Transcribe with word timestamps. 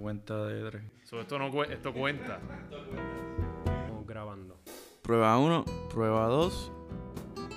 cuenta 0.00 0.46
de 0.46 0.62
Dre. 0.62 0.90
So, 1.04 1.20
esto, 1.20 1.38
no, 1.38 1.62
esto 1.64 1.92
cuenta. 1.92 2.40
Estamos 3.64 4.06
grabando. 4.06 4.58
Prueba 5.02 5.38
1, 5.38 5.64
prueba 5.92 6.26
2. 6.26 6.72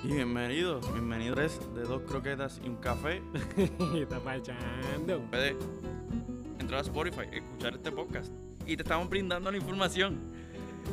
Y 0.04 0.08
bienvenidos, 0.08 0.92
bienvenidos 0.92 1.74
de 1.74 1.82
dos 1.82 2.02
croquetas 2.02 2.60
y 2.62 2.68
un 2.68 2.76
café. 2.76 3.22
Está 3.94 4.20
marchando. 4.20 5.20
Puedes 5.30 5.56
entrar 6.58 6.80
a 6.80 6.82
Spotify, 6.82 7.26
escuchar 7.32 7.74
este 7.74 7.90
podcast. 7.90 8.30
Y 8.66 8.76
te 8.76 8.82
estamos 8.82 9.08
brindando 9.08 9.50
la 9.50 9.56
información. 9.56 10.20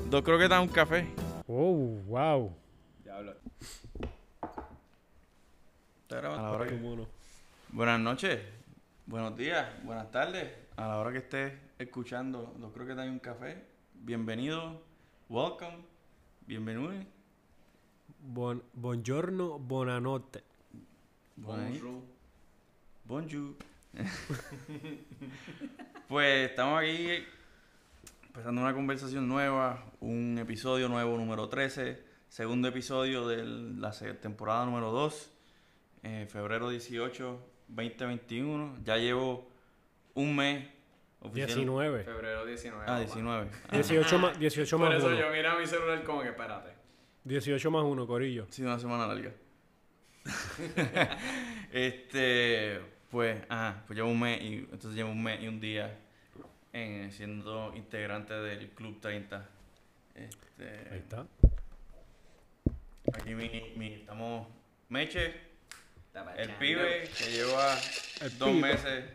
Dos 0.09 0.21
croquetas 0.21 0.61
y 0.61 0.63
un 0.63 0.69
café. 0.69 1.13
Oh, 1.47 1.99
wow. 2.07 2.55
Diablo. 3.03 3.33
¿Está 6.03 6.17
grabando? 6.17 7.09
Buenas 7.69 7.99
noches, 7.99 8.39
buenos 9.05 9.35
días, 9.37 9.65
buenas 9.83 10.11
tardes. 10.11 10.60
A 10.77 10.87
la 10.87 10.97
hora 10.97 11.11
que 11.11 11.19
estés 11.19 11.53
escuchando 11.77 12.55
Dos 12.57 12.71
croquetas 12.71 13.05
y 13.05 13.09
un 13.09 13.19
café. 13.19 13.61
Bienvenido, 13.93 14.81
welcome, 15.29 15.77
bienvenido. 16.47 16.91
Bon, 18.19 18.63
buongiorno, 18.73 19.59
buonanotte. 19.59 20.43
Bonjour. 21.35 22.01
Bonjour. 23.03 23.55
pues 26.07 26.49
estamos 26.49 26.81
aquí 26.81 27.25
empezando 28.27 28.61
una 28.61 28.73
conversación 28.73 29.27
nueva, 29.27 29.83
un 29.99 30.37
episodio 30.39 30.87
nuevo 30.87 31.17
número 31.17 31.49
13, 31.49 32.01
segundo 32.29 32.69
episodio 32.69 33.27
de 33.27 33.43
la 33.45 33.91
temporada 34.21 34.65
número 34.65 34.91
2, 34.91 35.31
eh, 36.03 36.27
febrero 36.29 36.69
18, 36.69 37.39
2021. 37.67 38.77
Ya 38.85 38.95
llevo 38.95 39.50
un 40.15 40.35
mes. 40.35 40.67
oficial- 41.21 41.47
19. 41.47 42.03
Febrero 42.03 42.45
19. 42.45 42.83
Ah, 42.83 42.87
papá. 42.87 42.99
19. 43.01 43.49
Ah, 43.69 43.75
18 43.77 44.19
más, 44.19 44.39
18 44.39 44.77
Por 44.77 44.87
más 44.89 44.97
eso 44.97 45.07
1. 45.07 45.19
yo 45.19 45.29
mira 45.31 45.55
mi 45.55 45.67
celular 45.67 46.03
como 46.03 46.21
que 46.23 46.29
espérate. 46.29 46.71
18 47.23 47.69
más 47.71 47.83
1, 47.83 48.07
Corillo. 48.07 48.47
Sí, 48.49 48.63
una 48.63 48.79
semana 48.79 49.05
larga. 49.07 49.31
este, 51.71 52.81
pues, 53.09 53.37
ajá, 53.49 53.83
pues 53.87 53.97
llevo 53.97 54.09
un 54.09 54.19
mes 54.19 54.41
y 54.41 54.53
entonces 54.71 54.93
llevo 54.95 55.11
un 55.11 55.21
mes 55.23 55.41
y 55.41 55.47
un 55.47 55.59
día 55.59 55.97
en, 56.73 57.11
siendo 57.11 57.73
integrante 57.75 58.33
del 58.33 58.69
Club 58.69 58.99
30. 58.99 59.37
Ahí 60.15 60.23
Este, 60.29 60.97
está. 60.97 61.25
aquí 63.13 63.33
mi, 63.35 63.73
mi, 63.75 63.93
estamos 63.93 64.47
Meche, 64.89 65.33
el 66.37 66.49
pibe 66.55 67.09
que 67.17 67.31
lleva 67.31 67.75
El 68.21 68.37
dos 68.37 68.49
pibe. 68.49 68.61
meses 68.61 69.05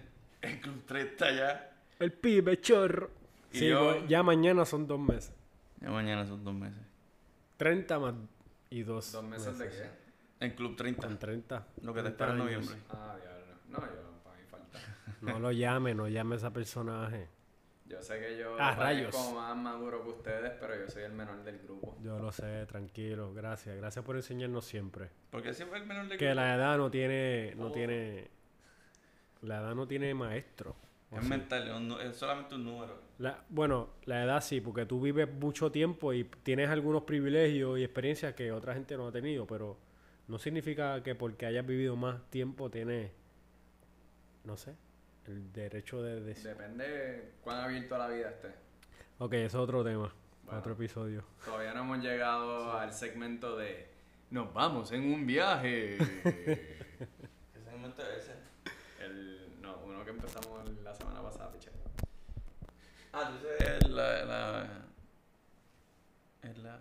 en 0.46 0.60
Club 0.60 0.84
30 0.86 1.32
ya. 1.32 1.70
El 1.98 2.12
pibe 2.12 2.60
chorro. 2.60 3.10
Y 3.52 3.58
Sí, 3.58 3.68
yo- 3.68 3.92
pues, 3.94 4.08
ya 4.08 4.22
mañana 4.22 4.64
son 4.64 4.86
dos 4.86 4.98
meses. 5.00 5.32
Ya 5.80 5.90
mañana 5.90 6.26
son 6.26 6.44
dos 6.44 6.54
meses. 6.54 6.80
30 7.56 7.98
más 7.98 8.14
y 8.70 8.82
2. 8.82 9.12
¿Dos 9.12 9.24
meses 9.24 9.58
de 9.58 9.68
qué? 9.68 9.90
En 10.40 10.50
Club 10.54 10.76
30. 10.76 11.06
Con 11.06 11.18
30. 11.18 11.66
Lo 11.82 11.94
que 11.94 12.00
te 12.02 12.10
30 12.10 12.10
espera 12.10 12.32
en 12.32 12.38
noviembre. 12.38 12.76
Ah, 12.90 13.16
diablo. 13.20 13.54
No, 13.68 13.78
yo, 13.78 14.22
para 14.24 14.36
mí 14.36 14.42
falta. 14.50 14.78
No 15.22 15.38
lo 15.38 15.52
llame, 15.52 15.94
no 15.94 16.08
llame 16.08 16.34
a 16.34 16.38
ese 16.38 16.50
personaje. 16.50 17.28
Yo 17.88 18.02
sé 18.02 18.18
que 18.18 18.36
yo 18.36 18.56
Ah, 18.58 18.74
rayos. 18.74 19.14
más 19.32 19.56
maduro 19.56 20.02
que 20.02 20.08
ustedes, 20.10 20.52
pero 20.60 20.74
yo 20.76 20.90
soy 20.90 21.04
el 21.04 21.12
menor 21.12 21.42
del 21.44 21.60
grupo. 21.60 21.96
Yo 22.02 22.18
lo 22.18 22.32
sé, 22.32 22.66
tranquilo. 22.66 23.32
Gracias. 23.32 23.76
Gracias 23.76 24.04
por 24.04 24.16
enseñarnos 24.16 24.64
siempre. 24.66 25.08
Porque 25.30 25.54
siempre 25.54 25.78
el 25.78 25.86
menor 25.86 26.08
de 26.08 26.16
Que 26.18 26.34
la 26.34 26.54
edad 26.56 26.76
no 26.78 26.90
tiene. 26.90 27.54
No 27.56 27.66
Oh. 27.68 27.72
tiene. 27.72 28.28
La 29.46 29.60
edad 29.60 29.74
no 29.74 29.86
tiene 29.86 30.12
maestro. 30.14 30.74
¿o 31.10 31.16
Es 31.18 31.22
sí? 31.24 31.30
mental, 31.30 31.68
es 31.68 31.74
un 31.74 31.88
nu- 31.88 31.98
es 32.00 32.16
solamente 32.16 32.54
un 32.56 32.64
número. 32.64 33.00
La- 33.18 33.44
bueno, 33.48 33.90
la 34.04 34.24
edad 34.24 34.40
sí, 34.40 34.60
porque 34.60 34.84
tú 34.86 35.00
vives 35.00 35.32
mucho 35.32 35.70
tiempo 35.70 36.12
y 36.12 36.24
tienes 36.42 36.68
algunos 36.68 37.02
privilegios 37.04 37.78
y 37.78 37.84
experiencias 37.84 38.34
que 38.34 38.50
otra 38.52 38.74
gente 38.74 38.96
no 38.96 39.06
ha 39.08 39.12
tenido, 39.12 39.46
pero 39.46 39.78
no 40.28 40.38
significa 40.38 41.02
que 41.02 41.14
porque 41.14 41.46
hayas 41.46 41.64
vivido 41.64 41.94
más 41.96 42.28
tiempo 42.30 42.68
tienes, 42.70 43.12
no 44.44 44.56
sé, 44.56 44.74
el 45.26 45.52
derecho 45.52 46.02
de 46.02 46.20
decir. 46.20 46.48
Depende 46.48 47.32
cuán 47.42 47.58
abierto 47.60 47.94
a 47.94 47.98
la 47.98 48.08
vida 48.08 48.30
esté. 48.30 48.48
Ok, 49.18 49.32
eso 49.34 49.46
es 49.46 49.54
otro 49.62 49.84
tema, 49.84 50.12
Bueno. 50.44 50.58
otro 50.58 50.72
episodio. 50.72 51.24
Todavía 51.44 51.72
no 51.72 51.80
hemos 51.82 51.98
llegado 52.00 52.72
al 52.76 52.92
segmento 52.92 53.56
de 53.56 53.88
Nos 54.30 54.52
vamos 54.52 54.90
en 54.90 55.12
un 55.14 55.24
viaje. 55.24 55.96
¿Qué 56.24 57.60
segmento 57.64 58.02
es 58.02 58.24
ese? 58.24 58.32
el, 59.04 59.45
no, 59.66 59.76
uno 59.84 60.04
que 60.04 60.10
empezamos 60.10 60.68
la 60.82 60.94
semana 60.94 61.20
pasada, 61.22 61.50
piche. 61.52 61.70
Ah, 63.12 63.30
tú 63.30 63.46
dices 63.48 63.88
la, 63.88 64.24
la, 64.24 64.66
es 66.42 66.58
la... 66.58 66.78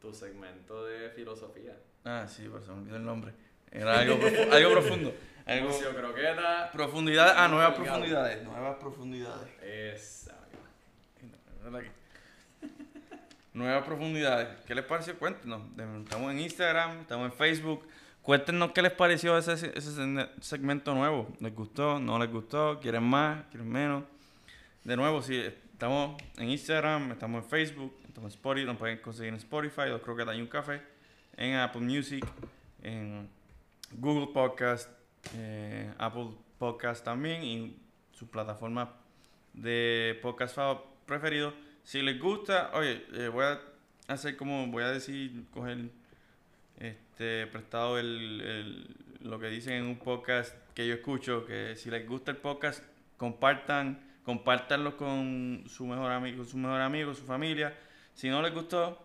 Tu 0.00 0.12
segmento 0.12 0.84
de 0.84 1.10
filosofía. 1.10 1.76
Ah, 2.04 2.26
sí, 2.28 2.48
pero 2.50 2.64
se 2.64 2.70
me 2.72 2.78
olvidó 2.78 2.96
el 2.96 3.04
nombre. 3.04 3.32
Era 3.70 4.00
algo, 4.00 4.16
profu- 4.16 4.52
algo 4.52 4.72
profundo. 4.72 5.14
Algo, 5.46 5.70
Croqueta. 5.96 6.70
profundidad, 6.72 7.34
ah, 7.36 7.48
nuevas 7.48 7.72
Delgado. 7.72 7.84
profundidades. 7.98 8.42
Nuevas 8.44 8.76
profundidades. 8.78 9.48
Esa. 9.62 10.36
Nuevas 13.54 13.84
profundidades. 13.84 14.48
¿Qué 14.66 14.74
les 14.74 14.84
pareció? 14.84 15.18
Cuéntenos. 15.18 15.62
Estamos 16.04 16.32
en 16.32 16.40
Instagram, 16.40 17.00
estamos 17.00 17.26
en 17.26 17.32
Facebook. 17.32 17.86
Cuéntenos 18.22 18.70
qué 18.72 18.82
les 18.82 18.92
pareció 18.92 19.36
ese, 19.36 19.52
ese 19.54 19.80
segme- 19.80 20.28
segmento 20.40 20.94
nuevo. 20.94 21.28
¿Les 21.40 21.54
gustó? 21.54 21.98
¿No 21.98 22.18
les 22.18 22.30
gustó? 22.30 22.78
¿Quieren 22.80 23.02
más? 23.02 23.44
¿Quieren 23.50 23.68
menos? 23.68 24.04
De 24.84 24.96
nuevo, 24.96 25.22
sí, 25.22 25.36
estamos 25.72 26.20
en 26.36 26.50
Instagram, 26.50 27.12
estamos 27.12 27.42
en 27.44 27.50
Facebook, 27.50 27.94
estamos 28.06 28.32
en 28.32 28.36
Spotify, 28.38 28.66
nos 28.66 28.76
pueden 28.76 28.98
conseguir 28.98 29.28
en 29.30 29.36
Spotify, 29.36 29.88
dos 29.88 30.02
croquetas 30.02 30.36
y 30.36 30.40
un 30.40 30.46
café, 30.48 30.82
en 31.36 31.54
Apple 31.56 31.80
Music, 31.82 32.24
en 32.82 33.28
Google 33.92 34.32
Podcast, 34.32 34.88
eh, 35.34 35.92
Apple 35.98 36.30
Podcast 36.58 37.04
también 37.04 37.42
y 37.44 37.76
su 38.12 38.28
plataforma 38.28 38.92
de 39.52 40.18
podcast 40.22 40.56
preferido. 41.06 41.52
Si 41.84 42.02
les 42.02 42.20
gusta, 42.20 42.70
oye, 42.74 43.04
eh, 43.14 43.28
voy 43.28 43.44
a 43.44 43.60
hacer 44.08 44.36
como, 44.36 44.66
voy 44.68 44.82
a 44.84 44.90
decir, 44.90 45.44
coger 45.52 45.90
este 47.22 47.46
prestado 47.46 47.98
el, 47.98 48.40
el- 48.40 48.96
lo 49.28 49.38
que 49.38 49.46
dicen 49.46 49.74
en 49.74 49.84
un 49.84 49.98
podcast 50.00 50.52
que 50.74 50.86
yo 50.88 50.94
escucho, 50.94 51.44
que 51.46 51.76
si 51.76 51.90
les 51.90 52.08
gusta 52.08 52.32
el 52.32 52.38
podcast, 52.38 52.82
compartan, 53.16 54.02
compártanlo 54.24 54.96
con 54.96 55.62
su 55.68 55.86
mejor 55.86 56.10
amigo, 56.10 56.44
su 56.44 56.56
mejor 56.56 56.80
amigo, 56.80 57.14
su 57.14 57.24
familia. 57.24 57.72
Si 58.14 58.28
no 58.28 58.42
les 58.42 58.52
gustó, 58.52 58.98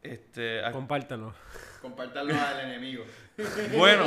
este, 0.00 0.60
Compártanlo. 0.70 1.34
Compartanlo 1.80 2.34
al 2.40 2.60
enemigo. 2.70 3.04
bueno, 3.76 4.04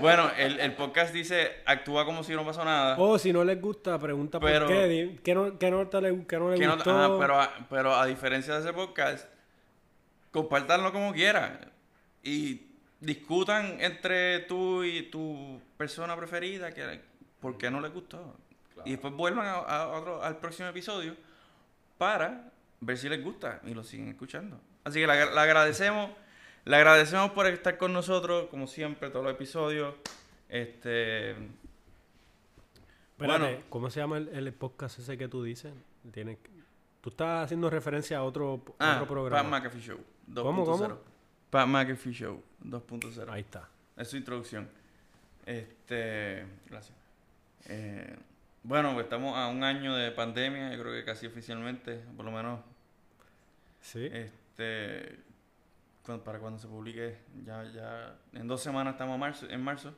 bueno, 0.00 0.30
el, 0.38 0.60
el 0.60 0.74
podcast 0.74 1.12
dice 1.12 1.56
actúa 1.66 2.04
como 2.04 2.22
si 2.22 2.32
no 2.34 2.44
pasó 2.46 2.64
nada. 2.64 2.96
O 2.98 3.18
si 3.18 3.32
no 3.32 3.42
les 3.42 3.60
gusta, 3.60 3.98
pregunta 3.98 4.38
Pero- 4.38 4.66
por 4.66 4.74
qué. 4.76 5.18
¿Qué 5.24 5.34
no, 5.34 5.58
qué 5.58 5.70
no, 5.72 5.88
te 5.88 6.00
le, 6.00 6.24
qué 6.26 6.38
no 6.38 6.52
le 6.52 6.58
Que 6.60 6.66
no- 6.66 6.76
gustó? 6.76 7.18
pero, 7.18 7.40
a, 7.40 7.52
pero 7.68 7.96
a 7.96 8.06
diferencia 8.06 8.54
de 8.54 8.60
ese 8.60 8.72
podcast, 8.72 9.28
compártanlo 10.30 10.92
como 10.92 11.12
quieran 11.12 11.58
y 12.22 12.67
discutan 13.00 13.80
entre 13.80 14.40
tú 14.40 14.84
y 14.84 15.02
tu 15.10 15.60
persona 15.76 16.16
preferida 16.16 16.72
que 16.72 17.00
por 17.40 17.56
qué 17.58 17.70
no 17.70 17.80
les 17.80 17.92
gustó. 17.92 18.36
Y 18.84 18.92
después 18.92 19.12
vuelvan 19.14 19.46
a, 19.46 19.54
a 19.54 19.88
otro, 19.88 20.22
al 20.22 20.36
próximo 20.38 20.68
episodio 20.68 21.16
para 21.96 22.52
ver 22.80 22.96
si 22.96 23.08
les 23.08 23.22
gusta 23.22 23.60
y 23.64 23.74
lo 23.74 23.82
siguen 23.82 24.08
escuchando. 24.08 24.60
Así 24.84 25.00
que 25.00 25.06
le 25.06 25.12
agradecemos, 25.12 26.10
le 26.64 26.76
agradecemos 26.76 27.32
por 27.32 27.46
estar 27.46 27.76
con 27.76 27.92
nosotros, 27.92 28.48
como 28.50 28.66
siempre, 28.66 29.10
todos 29.10 29.24
los 29.24 29.34
episodios. 29.34 29.94
Este, 30.48 31.30
Espérate, 31.30 31.54
bueno. 33.16 33.48
¿cómo 33.68 33.90
se 33.90 34.00
llama 34.00 34.18
el, 34.18 34.28
el 34.28 34.52
podcast 34.52 34.98
ese 35.00 35.18
que 35.18 35.28
tú 35.28 35.42
dices? 35.42 35.72
Tienes 36.12 36.38
Tú 37.00 37.10
estás 37.10 37.44
haciendo 37.44 37.70
referencia 37.70 38.18
a 38.18 38.22
otro, 38.24 38.60
ah, 38.78 38.94
otro 38.96 39.06
programa. 39.06 39.50
Pat 39.50 39.62
McAfee 39.62 39.80
Show 39.80 39.98
2.0. 40.30 40.42
¿Cómo, 40.42 40.64
cómo? 40.64 40.98
Pat 41.50 41.66
McAfee 41.66 42.12
Show 42.12 42.42
2.0. 42.64 43.28
Ahí 43.30 43.40
está. 43.40 43.68
Es 43.96 44.08
su 44.08 44.16
introducción. 44.16 44.68
Este. 45.46 46.44
Gracias. 46.68 46.96
Eh, 47.68 48.16
bueno, 48.62 48.92
pues 48.92 49.04
estamos 49.04 49.36
a 49.36 49.48
un 49.48 49.64
año 49.64 49.94
de 49.94 50.10
pandemia, 50.10 50.72
yo 50.74 50.82
creo 50.82 50.92
que 50.92 51.04
casi 51.04 51.26
oficialmente, 51.26 51.96
por 52.16 52.24
lo 52.24 52.30
menos. 52.30 52.60
Sí. 53.80 54.06
Este. 54.12 55.18
para 56.24 56.38
cuando 56.38 56.58
se 56.58 56.68
publique, 56.68 57.18
ya, 57.44 57.64
ya. 57.72 58.16
En 58.32 58.46
dos 58.46 58.62
semanas 58.62 58.94
estamos 58.94 59.14
a 59.14 59.18
marzo, 59.18 59.48
en 59.48 59.62
marzo. 59.62 59.94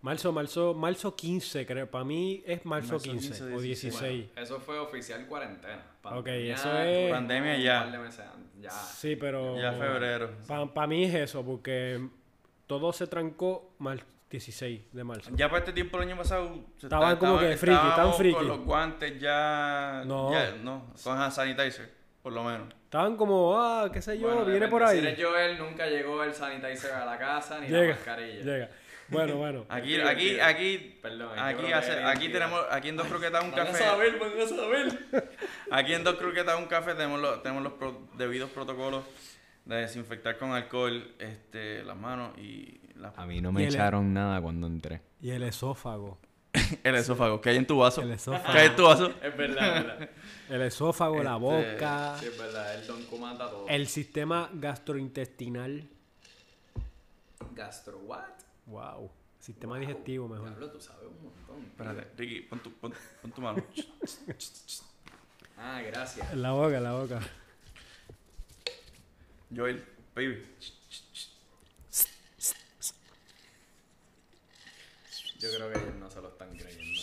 Marzo, 0.00 0.30
marzo, 0.32 0.74
marzo 0.74 1.14
15, 1.16 1.66
creo. 1.66 1.90
Para 1.90 2.04
mí 2.04 2.42
es 2.46 2.64
marzo, 2.64 2.92
Marzo 2.94 3.04
15, 3.10 3.28
15, 3.28 3.54
o 3.54 3.60
16. 3.60 4.26
Bueno, 4.28 4.42
eso 4.42 4.60
fue 4.60 4.78
oficial 4.78 5.26
cuarentena. 5.26 5.82
Ok, 6.04 6.26
eso 6.28 6.72
es- 6.78 7.10
Pandemia 7.10 7.56
un 7.56 7.60
ya. 7.62 7.80
par 7.82 7.92
de 7.92 7.98
meses 7.98 8.20
antes, 8.20 8.62
Ya. 8.62 8.70
Sí, 8.70 9.16
pero. 9.16 9.60
Ya 9.60 9.72
febrero. 9.72 10.30
Para 10.46 10.86
mí 10.86 11.04
es 11.04 11.14
eso, 11.14 11.44
porque 11.44 12.00
todo 12.66 12.92
se 12.92 13.06
trancó 13.08 13.72
mar- 13.78 14.04
16 14.30 14.82
de 14.92 15.04
marzo. 15.04 15.30
Ya 15.34 15.48
para 15.48 15.60
este 15.60 15.72
tiempo 15.72 15.96
el 15.96 16.02
año 16.08 16.16
pasado 16.18 16.54
se 16.76 16.86
Estaban 16.86 17.16
como 17.16 17.38
que 17.40 17.56
friki, 17.56 17.74
estaban 17.76 18.14
friki. 18.14 18.34
Con 18.34 18.48
los 18.48 18.60
guantes 18.60 19.18
ya. 19.18 20.02
No. 20.06 20.30
ya, 20.32 20.52
no, 20.62 20.92
con 21.02 21.18
hand 21.18 21.32
sanitizer, 21.32 21.90
por 22.22 22.32
lo 22.34 22.44
menos. 22.44 22.68
Estaban 22.84 23.16
como, 23.16 23.58
ah, 23.58 23.90
qué 23.92 24.00
sé 24.02 24.18
yo, 24.18 24.28
Bueno, 24.28 24.44
viene 24.44 24.68
por 24.68 24.82
ahí. 24.82 25.00
Si 25.00 25.06
eres 25.06 25.22
Joel, 25.22 25.58
nunca 25.58 25.86
llegó 25.86 26.22
el 26.22 26.32
sanitizer 26.34 26.92
a 26.92 27.04
la 27.06 27.18
casa 27.18 27.58
ni 27.58 27.68
la 27.68 27.80
Llega, 27.80 27.94
mascarilla. 27.94 28.42
llega. 28.44 28.70
Bueno, 29.10 29.36
bueno. 29.36 29.64
Aquí, 29.68 29.98
aquí, 30.00 30.38
aquí. 30.38 30.98
Perdón, 31.00 31.38
Aquí, 31.38 31.72
hace- 31.72 32.02
aquí 32.04 32.28
tenemos, 32.28 32.60
aquí 32.70 32.88
en 32.90 32.96
dos 32.96 33.06
croquetas 33.06 33.42
un 33.42 33.50
Van 33.52 33.60
a 33.60 33.64
café. 33.66 33.78
saber, 33.84 34.18
van 34.18 34.40
a 34.40 34.46
saber. 34.46 35.28
Aquí 35.70 35.94
en 35.94 36.04
dos 36.04 36.16
croquetas 36.16 36.58
un 36.58 36.66
café 36.66 36.92
tenemos 36.94 37.20
los, 37.20 37.42
tenemos 37.42 37.62
los 37.62 37.72
pro- 37.74 38.08
debidos 38.16 38.50
protocolos 38.50 39.04
de 39.64 39.76
desinfectar 39.76 40.36
con 40.38 40.52
alcohol 40.52 41.14
este, 41.18 41.82
las 41.84 41.96
manos 41.96 42.36
y 42.38 42.80
las- 42.96 43.16
A 43.18 43.24
mí 43.26 43.40
no 43.40 43.50
me 43.52 43.66
el- 43.66 43.74
echaron 43.74 44.12
nada 44.12 44.40
cuando 44.42 44.66
entré. 44.66 45.00
Y 45.22 45.30
el 45.30 45.42
esófago. 45.42 46.18
el 46.84 46.94
esófago 46.94 47.40
que 47.40 47.50
hay 47.50 47.56
en 47.56 47.66
tu 47.66 47.78
vaso. 47.78 48.02
El 48.02 48.10
esófago. 48.12 48.52
Que 48.52 48.58
hay 48.58 48.66
en 48.68 48.76
tu 48.76 48.84
vaso. 48.84 49.10
Es 49.22 49.36
verdad, 49.36 49.76
es 49.78 49.84
verdad. 49.86 50.10
El 50.50 50.62
esófago, 50.62 51.22
la 51.22 51.32
Este, 51.36 51.40
boca, 51.40 52.16
Sí, 52.20 52.26
es 52.26 52.38
verdad. 52.38 52.74
El 52.74 52.86
don 52.86 53.02
comanda 53.06 53.48
todo. 53.50 53.66
el 53.68 53.86
sistema 53.86 54.50
gastrointestinal. 54.52 55.84
Gastro 57.54 57.98
what? 57.98 58.24
Wow. 58.68 59.10
Sistema 59.40 59.78
digestivo 59.78 60.28
mejor. 60.28 60.48
Diablo, 60.50 60.70
tú 60.70 60.80
sabes 60.80 61.06
un 61.08 61.22
montón. 61.24 61.64
Espérate, 61.70 62.06
Ricky, 62.16 62.40
pon 62.42 62.58
tu, 62.60 62.72
pon, 62.72 62.92
pon 63.22 63.32
tu 63.32 63.40
mano. 63.40 63.64
Ah, 65.60 65.82
gracias. 65.82 66.32
En 66.32 66.40
la 66.42 66.52
boca, 66.52 66.76
en 66.78 66.84
la 66.84 66.92
boca. 66.92 67.20
Joel, 69.52 69.84
baby. 70.14 70.44
Yo 75.40 75.48
creo 75.54 75.72
que 75.72 75.78
ellos 75.78 75.94
no 75.98 76.10
se 76.10 76.20
lo 76.20 76.28
están 76.28 76.50
creyendo. 76.56 77.00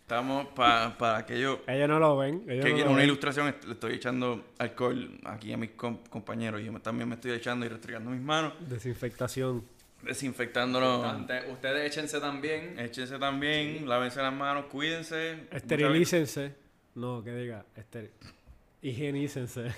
Estamos 0.00 0.46
para 0.54 0.96
para 0.96 1.18
aquellos 1.18 1.58
Ellos 1.66 1.88
no 1.88 1.98
lo 1.98 2.16
ven. 2.16 2.44
Ellos 2.48 2.64
que 2.64 2.70
no 2.70 2.76
quieren 2.76 2.84
lo 2.84 2.90
una 2.92 2.96
ven. 3.00 3.06
ilustración. 3.08 3.54
Le 3.66 3.72
estoy 3.72 3.94
echando 3.94 4.52
alcohol 4.58 5.20
aquí 5.24 5.52
a 5.52 5.56
mis 5.56 5.70
com- 5.72 5.98
compañeros. 6.08 6.62
Yo 6.62 6.72
me- 6.72 6.80
también 6.80 7.08
me 7.08 7.16
estoy 7.16 7.32
echando 7.32 7.66
y 7.66 7.68
restregando 7.68 8.10
mis 8.10 8.20
manos. 8.20 8.54
Desinfectación. 8.68 9.64
Desinfectándolo. 10.06 10.96
Importante, 10.96 11.50
Ustedes 11.50 11.90
échense 11.90 12.20
también. 12.20 12.78
Échense 12.78 13.18
también, 13.18 13.88
lávense 13.88 14.22
las 14.22 14.32
manos, 14.32 14.66
cuídense. 14.66 15.46
Esterilícense. 15.50 16.54
No, 16.94 17.22
que 17.22 17.32
diga. 17.34 17.64
Esteril... 17.74 18.10
Higienícense. 18.82 19.72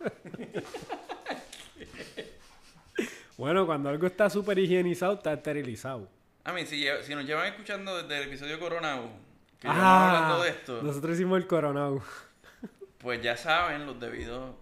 bueno, 3.38 3.66
cuando 3.66 3.88
algo 3.88 4.06
está 4.06 4.28
súper 4.28 4.58
higienizado, 4.58 5.14
está 5.14 5.32
esterilizado. 5.32 6.08
A 6.44 6.52
mí, 6.52 6.66
si, 6.66 6.84
nos 7.14 7.24
llevan 7.24 7.46
escuchando 7.46 8.02
desde 8.02 8.22
el 8.22 8.28
episodio 8.28 8.58
Coronado, 8.58 9.10
que 9.60 9.68
Ah, 9.68 10.24
hablando 10.24 10.42
de 10.42 10.50
esto, 10.50 10.82
Nosotros 10.82 11.14
hicimos 11.14 11.38
el 11.38 11.46
coronado. 11.46 12.02
pues 12.98 13.22
ya 13.22 13.36
saben 13.36 13.86
los 13.86 14.00
debidos 14.00 14.56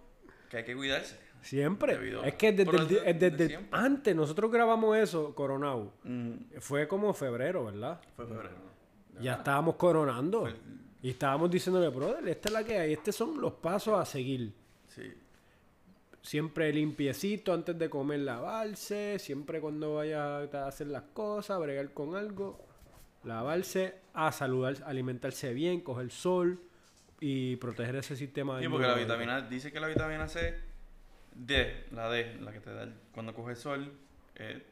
que 0.49 0.57
hay 0.57 0.63
que 0.63 0.75
cuidarse. 0.75 1.17
Siempre. 1.41 1.97
Es 2.27 2.35
que 2.35 2.51
desde, 2.51 2.71
el, 2.77 2.87
desde- 2.87 2.97
es 3.09 3.19
desde 3.19 3.29
desde 3.31 3.43
el- 3.43 3.49
siempre. 3.49 3.79
antes 3.79 4.15
nosotros 4.15 4.51
grabamos 4.51 4.95
eso, 4.97 5.33
coronado. 5.35 5.91
Mm, 6.03 6.33
Fue 6.59 6.87
como 6.87 7.13
febrero, 7.13 7.65
¿verdad? 7.65 7.99
fue 8.15 8.25
febrero. 8.27 8.55
Ya 9.19 9.33
estábamos 9.35 9.75
coronando. 9.75 10.41
Fue- 10.41 10.55
Y 11.03 11.09
estábamos 11.09 11.49
diciéndole, 11.49 11.89
brother, 11.89 12.27
esta 12.29 12.49
es 12.49 12.53
la 12.53 12.63
que 12.63 12.77
hay. 12.77 12.93
Estos 12.93 13.15
son 13.15 13.41
los 13.41 13.53
pasos 13.53 13.99
a 13.99 14.05
seguir. 14.05 14.53
Sí. 14.87 15.11
Siempre 16.21 16.71
limpiecito 16.71 17.53
antes 17.53 17.77
de 17.77 17.89
comer, 17.89 18.19
lavarse. 18.19 19.17
Siempre 19.17 19.59
cuando 19.59 19.95
vaya 19.95 20.41
a 20.41 20.67
hacer 20.67 20.87
las 20.87 21.03
cosas, 21.13 21.59
bregar 21.59 21.91
con 21.93 22.15
algo. 22.15 22.59
Lavarse, 23.23 23.95
a 24.13 24.31
saludar, 24.31 24.75
alimentarse 24.85 25.53
bien, 25.53 25.81
coger 25.81 26.11
sol 26.11 26.59
y 27.19 27.55
proteger 27.57 27.95
ese 27.97 28.15
sistema 28.15 28.59
Sí, 28.59 28.67
porque 28.67 28.87
la 28.87 28.95
vitamina, 28.95 29.41
dice 29.41 29.71
que 29.71 29.79
la 29.79 29.87
vitamina 29.87 30.27
C, 30.27 30.55
D, 31.33 31.85
la 31.91 32.09
D, 32.09 32.37
la 32.41 32.51
que 32.51 32.59
te 32.59 32.73
da 32.73 32.83
el- 32.83 32.93
cuando 33.13 33.33
coges 33.33 33.59
sol, 33.59 33.91
eh, 34.35 34.63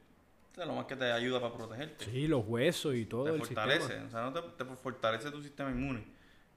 es 0.57 0.65
lo 0.65 0.73
más 0.73 0.85
que 0.85 0.95
te 0.95 1.11
ayuda 1.11 1.39
para 1.39 1.53
protegerte. 1.53 2.06
Sí, 2.06 2.27
los 2.27 2.44
huesos 2.45 2.94
y 2.95 3.06
todo 3.06 3.25
te 3.25 3.31
el 3.31 3.39
fortalece, 3.39 3.81
sistema. 3.81 4.07
o 4.07 4.11
sea, 4.11 4.21
no 4.21 4.33
te, 4.33 4.41
te 4.63 4.65
fortalece 4.75 5.31
tu 5.31 5.41
sistema 5.41 5.71
inmune. 5.71 6.03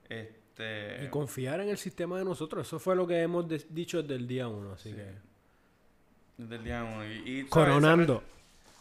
Este, 0.08 1.04
Y 1.04 1.08
confiar 1.08 1.60
en 1.60 1.68
el 1.68 1.78
sistema 1.78 2.18
de 2.18 2.24
nosotros. 2.24 2.66
Eso 2.66 2.78
fue 2.78 2.96
lo 2.96 3.06
que 3.06 3.20
hemos 3.22 3.48
de- 3.48 3.64
dicho 3.70 4.02
desde 4.02 4.16
el 4.16 4.26
día 4.26 4.48
uno. 4.48 4.72
Así 4.72 4.90
Sí. 4.90 4.96
que. 4.96 5.32
desde 6.38 6.56
el 6.56 6.64
día 6.64 6.82
uno. 6.82 7.06
Y, 7.06 7.40
y. 7.40 7.44
Coronando. 7.44 8.22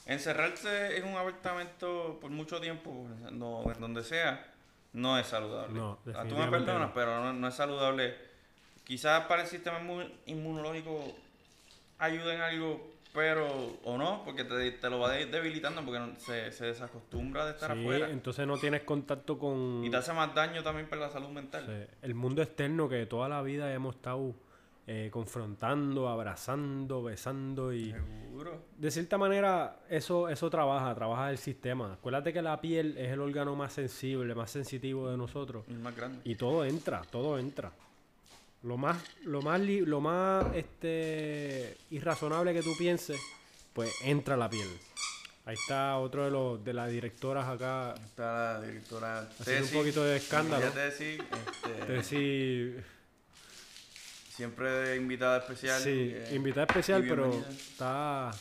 Encerrarse 0.07 0.97
en 0.97 1.05
un 1.07 1.15
apartamento 1.15 2.17
por 2.19 2.31
mucho 2.31 2.59
tiempo, 2.59 3.07
no, 3.31 3.71
en 3.71 3.79
donde 3.79 4.03
sea, 4.03 4.51
no 4.93 5.17
es 5.19 5.27
saludable. 5.27 5.73
No, 5.79 5.99
Tú 6.03 6.35
me 6.35 6.47
perdonas, 6.49 6.91
pero 6.95 7.23
no, 7.23 7.31
no 7.33 7.47
es 7.47 7.53
saludable. 7.53 8.15
Quizás 8.91 9.23
para 9.25 9.43
el 9.43 9.47
sistema 9.47 9.79
inmu- 9.79 10.11
inmunológico 10.25 11.01
ayuda 11.97 12.35
en 12.35 12.41
algo, 12.41 12.91
pero 13.13 13.47
o 13.85 13.97
no, 13.97 14.21
porque 14.25 14.43
te, 14.43 14.69
te 14.71 14.89
lo 14.89 14.99
va 14.99 15.13
de- 15.13 15.27
debilitando 15.27 15.81
porque 15.85 16.01
se, 16.17 16.51
se 16.51 16.65
desacostumbra 16.65 17.45
de 17.45 17.51
estar 17.51 17.73
Sí, 17.73 17.79
afuera. 17.79 18.09
entonces 18.09 18.45
no 18.45 18.57
tienes 18.57 18.81
contacto 18.81 19.39
con 19.39 19.81
Y 19.85 19.89
te 19.89 19.95
hace 19.95 20.11
más 20.11 20.35
daño 20.35 20.61
también 20.61 20.89
para 20.89 21.03
la 21.03 21.09
salud 21.09 21.29
mental. 21.29 21.63
sí, 21.67 21.95
el 22.01 22.15
mundo 22.15 22.41
externo 22.41 22.89
que 22.89 23.05
toda 23.05 23.29
la 23.29 23.41
vida 23.41 23.73
hemos 23.73 23.95
estado 23.95 24.33
eh, 24.87 25.07
confrontando, 25.09 26.09
abrazando, 26.09 27.01
besando 27.01 27.71
y 27.71 27.91
Seguro. 27.93 28.61
de 28.77 28.91
cierta 28.91 29.17
manera 29.17 29.79
eso 29.89 30.27
eso 30.27 30.49
trabaja, 30.49 30.93
trabaja 30.95 31.29
el 31.31 31.37
sistema. 31.37 31.93
Acuérdate 31.93 32.33
que 32.33 32.41
la 32.41 32.59
piel 32.59 32.97
es 32.97 33.09
el 33.13 33.21
órgano 33.21 33.55
más 33.55 33.71
sensible, 33.71 34.35
más 34.35 34.51
sensitivo 34.51 35.09
de 35.09 35.15
nosotros 35.15 35.63
Es 35.69 35.77
más 35.77 35.95
grande. 35.95 36.19
y 36.25 36.35
todo 36.35 36.65
entra, 36.65 37.03
todo 37.09 37.39
entra. 37.39 37.71
Lo 38.63 38.77
más 38.77 38.97
lo 39.23 39.41
más 39.41 39.59
li- 39.59 39.81
lo 39.85 40.01
más 40.01 40.45
este 40.55 41.77
irrazonable 41.89 42.53
que 42.53 42.61
tú 42.61 42.77
pienses, 42.77 43.19
pues 43.73 43.91
entra 44.03 44.35
a 44.35 44.37
la 44.37 44.49
piel. 44.49 44.69
Ahí 45.45 45.55
está 45.55 45.97
otro 45.97 46.25
de 46.25 46.31
los 46.31 46.63
de 46.63 46.71
las 46.73 46.89
directoras 46.91 47.47
acá 47.47 47.95
Está 48.05 48.59
la 48.59 48.61
directora 48.61 49.27
Haciendo 49.39 49.65
un 49.65 49.73
poquito 49.73 50.03
de 50.03 50.17
escándalo. 50.17 50.69
Tessy, 50.71 51.17
este, 51.97 52.83
siempre 54.35 54.95
invitada 54.95 55.39
especial. 55.39 55.81
sí, 55.81 56.11
eh, 56.13 56.29
invitada 56.33 56.65
especial, 56.67 57.03
pero 57.07 57.33
está... 57.49 58.31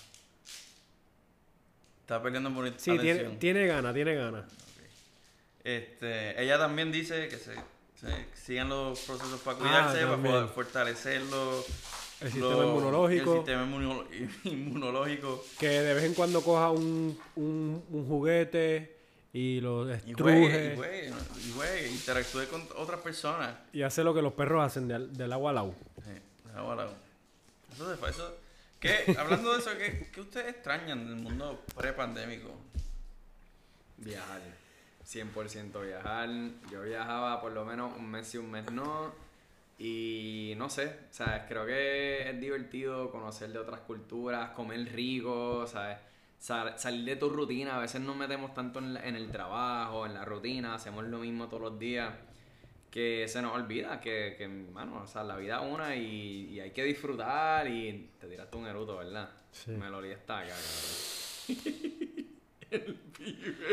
Está 2.03 2.23
peleando 2.23 2.53
por 2.53 2.67
Sí, 2.69 2.91
tiene, 2.99 3.11
atención. 3.13 3.39
tiene 3.39 3.67
ganas, 3.67 3.95
tiene 3.95 4.15
ganas. 4.15 4.45
Este, 5.65 6.43
ella 6.43 6.59
también 6.59 6.91
dice 6.91 7.29
que 7.29 7.37
se, 7.39 7.55
se 8.01 8.27
sigan 8.35 8.69
los 8.69 8.99
procesos 9.01 9.41
para 9.41 9.57
Ah, 9.57 9.61
cuidarse, 9.61 9.99
para 10.01 10.11
también. 10.13 10.35
poder 10.35 10.49
fortalecerlo. 10.49 11.65
El 12.21 12.33
sistema 12.33 12.65
inmunológico. 12.65 13.33
El 13.33 13.39
sistema 13.39 13.63
inmuno- 13.65 14.05
inmunológico. 14.45 15.45
Que 15.59 15.69
de 15.69 15.95
vez 15.95 16.05
en 16.05 16.15
cuando 16.15 16.43
coja 16.43 16.71
un, 16.71 17.19
un, 17.37 17.85
un 17.91 18.07
juguete 18.09 18.97
y 19.33 19.61
lo 19.61 19.85
destruje 19.85 20.73
y 20.73 20.77
juegue, 20.77 21.13
y 21.47 21.53
juegue, 21.53 21.89
interactúe 21.89 22.47
con 22.51 22.67
otras 22.77 23.01
personas. 23.01 23.55
y 23.73 23.83
hace 23.83 24.03
lo 24.03 24.13
que 24.13 24.23
los 24.23 24.33
perros 24.33 24.65
hacen 24.67 24.89
del, 24.89 25.17
del 25.17 25.33
agua 25.33 25.51
al 25.53 25.59
agua. 25.59 25.75
Sí, 26.05 26.11
ahora, 26.57 26.89
eso, 27.73 27.97
se- 27.97 28.11
eso, 28.11 28.37
¿qué? 28.81 29.15
Hablando 29.19 29.53
de 29.53 29.61
eso, 29.61 29.71
¿qué, 29.79 30.11
qué 30.13 30.21
ustedes 30.21 30.49
extrañan 30.49 31.07
del 31.07 31.17
mundo 31.17 31.63
pre-pandémico? 31.77 32.51
Viajar. 33.99 34.41
100% 35.11 35.81
viajar. 35.87 36.29
Yo 36.71 36.83
viajaba 36.83 37.41
por 37.41 37.53
lo 37.53 37.65
menos 37.65 37.97
un 37.97 38.11
mes 38.11 38.35
y 38.35 38.39
un 38.39 38.51
mes 38.51 38.71
no. 38.71 39.13
Y 39.79 40.55
no 40.59 40.69
sé, 40.69 40.95
¿sabes? 41.11 41.43
Creo 41.49 41.65
que 41.67 42.29
es 42.31 42.41
divertido 42.41 43.11
conocer 43.11 43.51
de 43.53 43.59
otras 43.59 43.81
culturas, 43.81 44.51
comer 44.51 44.93
rico, 44.95 45.67
¿sabes? 45.67 45.99
Sal- 46.39 46.79
salir 46.79 47.05
de 47.05 47.17
tu 47.17 47.31
rutina. 47.31 47.77
A 47.77 47.81
veces 47.81 48.01
nos 48.03 48.15
metemos 48.17 48.53
tanto 48.55 48.79
en, 48.81 48.97
en 48.99 49.17
el 49.17 49.31
trabajo, 49.31 50.05
en 50.07 50.15
la 50.15 50.25
rutina, 50.25 50.75
hacemos 50.75 51.05
lo 51.07 51.19
mismo 51.19 51.49
todos 51.49 51.63
los 51.63 51.79
días, 51.79 52.13
que 52.91 53.27
se 53.29 53.41
nos 53.43 53.55
olvida 53.55 54.01
que, 54.01 54.35
que 54.37 54.49
mano, 54.49 55.03
o 55.03 55.07
sea, 55.07 55.23
la 55.25 55.37
vida 55.37 55.61
es 55.65 55.73
una 55.73 55.97
y, 55.97 56.49
y 56.51 56.61
hay 56.61 56.73
que 56.73 56.85
disfrutar. 56.85 57.67
Y 57.69 58.11
te 58.21 58.27
tiraste 58.29 58.57
un 58.59 58.67
eruto, 58.67 58.99
¿verdad? 58.99 59.31
Sí. 59.53 59.71
Melodía 59.73 60.15
está 60.15 60.41
acá, 60.41 60.49
cabrón. 60.51 62.10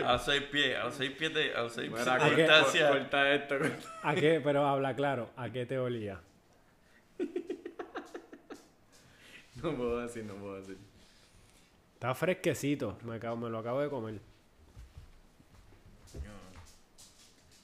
A 0.03 0.13
los 0.13 0.25
seis 0.25 0.41
pies, 0.43 0.75
a 0.77 0.85
los 0.85 0.95
seis 0.95 1.11
pies 1.11 1.33
de, 1.33 1.53
a 1.53 1.61
los 1.61 1.73
seis 1.73 1.91
pies 1.91 2.05
de 2.05 2.35
qué? 2.35 2.41
distancia. 2.41 2.89
corta 2.89 3.33
esto, 3.33 3.59
corta. 3.59 3.99
¿A 4.01 4.15
qué? 4.15 4.41
Pero 4.43 4.65
habla 4.65 4.95
claro, 4.95 5.29
¿a 5.35 5.49
qué 5.49 5.65
te 5.65 5.77
olía? 5.77 6.19
No 9.63 9.75
puedo 9.75 9.99
decir, 10.01 10.23
no 10.23 10.35
puedo 10.35 10.55
decir. 10.57 10.77
Está 11.95 12.13
fresquecito, 12.13 12.95
me, 13.03 13.15
acabo, 13.15 13.37
me 13.37 13.49
lo 13.49 13.57
acabo 13.57 13.81
de 13.81 13.89
comer. 13.89 14.19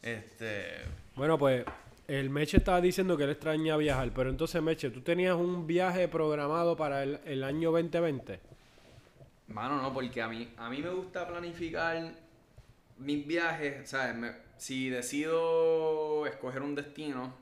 Este, 0.02 0.82
Bueno, 1.16 1.38
pues 1.38 1.64
el 2.08 2.30
Meche 2.30 2.58
estaba 2.58 2.82
diciendo 2.82 3.16
que 3.16 3.24
él 3.24 3.30
extraña 3.30 3.78
viajar, 3.78 4.12
pero 4.14 4.30
entonces 4.30 4.62
Meche, 4.62 4.90
¿tú 4.90 5.02
tenías 5.02 5.36
un 5.36 5.66
viaje 5.68 6.08
programado 6.08 6.76
para 6.76 7.04
el, 7.04 7.20
el 7.26 7.44
año 7.44 7.72
2020? 7.72 8.40
Mano, 9.48 9.82
no, 9.82 9.94
porque 9.94 10.22
a 10.22 10.28
mí, 10.28 10.52
a 10.58 10.70
mí 10.70 10.82
me 10.82 10.90
gusta 10.90 11.28
planificar 11.28 12.14
mis 12.98 13.28
viajes, 13.28 13.90
¿sabes? 13.90 14.16
Me- 14.16 14.36
si 14.58 14.90
decido 14.90 16.26
escoger 16.26 16.62
un 16.62 16.76
destino, 16.76 17.34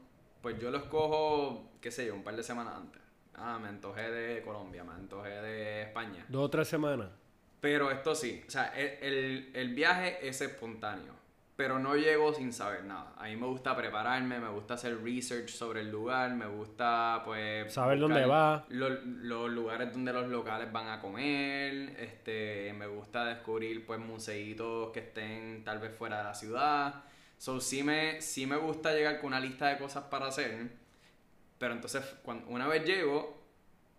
pues 0.41 0.59
yo 0.59 0.71
lo 0.71 0.77
escojo, 0.79 1.69
qué 1.81 1.91
sé 1.91 2.07
yo, 2.07 2.15
un 2.15 2.23
par 2.23 2.35
de 2.35 2.43
semanas 2.43 2.73
antes. 2.75 3.01
Ah, 3.35 3.59
me 3.61 3.67
antojé 3.69 4.09
de 4.11 4.41
Colombia, 4.43 4.83
me 4.83 4.93
antojé 4.93 5.29
de 5.29 5.83
España. 5.83 6.25
Dos 6.29 6.45
o 6.45 6.49
tres 6.49 6.67
semanas. 6.67 7.09
Pero 7.59 7.91
esto 7.91 8.15
sí, 8.15 8.43
o 8.47 8.49
sea, 8.49 8.73
el, 8.75 9.03
el- 9.03 9.51
el 9.53 9.73
viaje 9.75 10.27
es 10.27 10.41
espontáneo, 10.41 11.13
pero 11.61 11.77
no 11.77 11.95
llego 11.95 12.33
sin 12.33 12.51
saber 12.51 12.85
nada. 12.85 13.13
A 13.19 13.25
mí 13.25 13.35
me 13.35 13.45
gusta 13.45 13.75
prepararme, 13.75 14.39
me 14.39 14.49
gusta 14.49 14.73
hacer 14.73 14.99
research 15.03 15.49
sobre 15.49 15.81
el 15.81 15.91
lugar, 15.91 16.31
me 16.31 16.47
gusta 16.47 17.21
pues... 17.23 17.71
Saber 17.71 17.99
dónde 17.99 18.25
va. 18.25 18.65
Los, 18.69 19.05
los 19.05 19.47
lugares 19.51 19.93
donde 19.93 20.11
los 20.11 20.27
locales 20.27 20.71
van 20.71 20.87
a 20.87 20.99
comer, 20.99 21.95
este, 21.99 22.73
me 22.73 22.87
gusta 22.87 23.25
descubrir 23.25 23.85
pues 23.85 23.99
museitos 23.99 24.89
que 24.89 25.01
estén 25.01 25.63
tal 25.63 25.77
vez 25.77 25.95
fuera 25.95 26.17
de 26.17 26.23
la 26.23 26.33
ciudad. 26.33 27.03
So, 27.37 27.61
sí 27.61 27.83
me, 27.83 28.19
sí 28.21 28.47
me 28.47 28.57
gusta 28.57 28.91
llegar 28.91 29.19
con 29.19 29.27
una 29.27 29.39
lista 29.39 29.67
de 29.67 29.77
cosas 29.77 30.05
para 30.05 30.29
hacer, 30.29 30.67
pero 31.59 31.75
entonces 31.75 32.03
cuando, 32.23 32.47
una 32.47 32.67
vez 32.67 32.83
llego, 32.85 33.39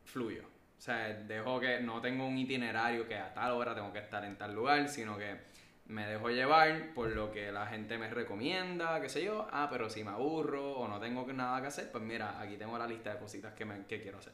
fluyo. 0.04 0.42
O 0.78 0.80
sea, 0.80 1.14
dejo 1.14 1.60
que 1.60 1.78
no 1.78 2.00
tengo 2.00 2.26
un 2.26 2.36
itinerario 2.36 3.06
que 3.06 3.14
a 3.14 3.32
tal 3.32 3.52
hora 3.52 3.72
tengo 3.72 3.92
que 3.92 4.00
estar 4.00 4.24
en 4.24 4.36
tal 4.36 4.52
lugar, 4.52 4.88
sino 4.88 5.16
que 5.16 5.51
me 5.86 6.06
dejo 6.06 6.30
llevar 6.30 6.92
por 6.94 7.10
lo 7.10 7.30
que 7.32 7.52
la 7.52 7.66
gente 7.66 7.98
me 7.98 8.08
recomienda, 8.08 9.00
qué 9.00 9.08
sé 9.08 9.24
yo. 9.24 9.46
Ah, 9.52 9.68
pero 9.70 9.90
si 9.90 10.04
me 10.04 10.10
aburro 10.10 10.72
o 10.72 10.88
no 10.88 10.98
tengo 11.00 11.26
nada 11.32 11.60
que 11.60 11.66
hacer, 11.68 11.90
pues 11.92 12.02
mira, 12.04 12.40
aquí 12.40 12.56
tengo 12.56 12.78
la 12.78 12.86
lista 12.86 13.12
de 13.14 13.18
cositas 13.20 13.52
que, 13.54 13.64
me, 13.64 13.84
que 13.86 14.00
quiero 14.00 14.18
hacer. 14.18 14.32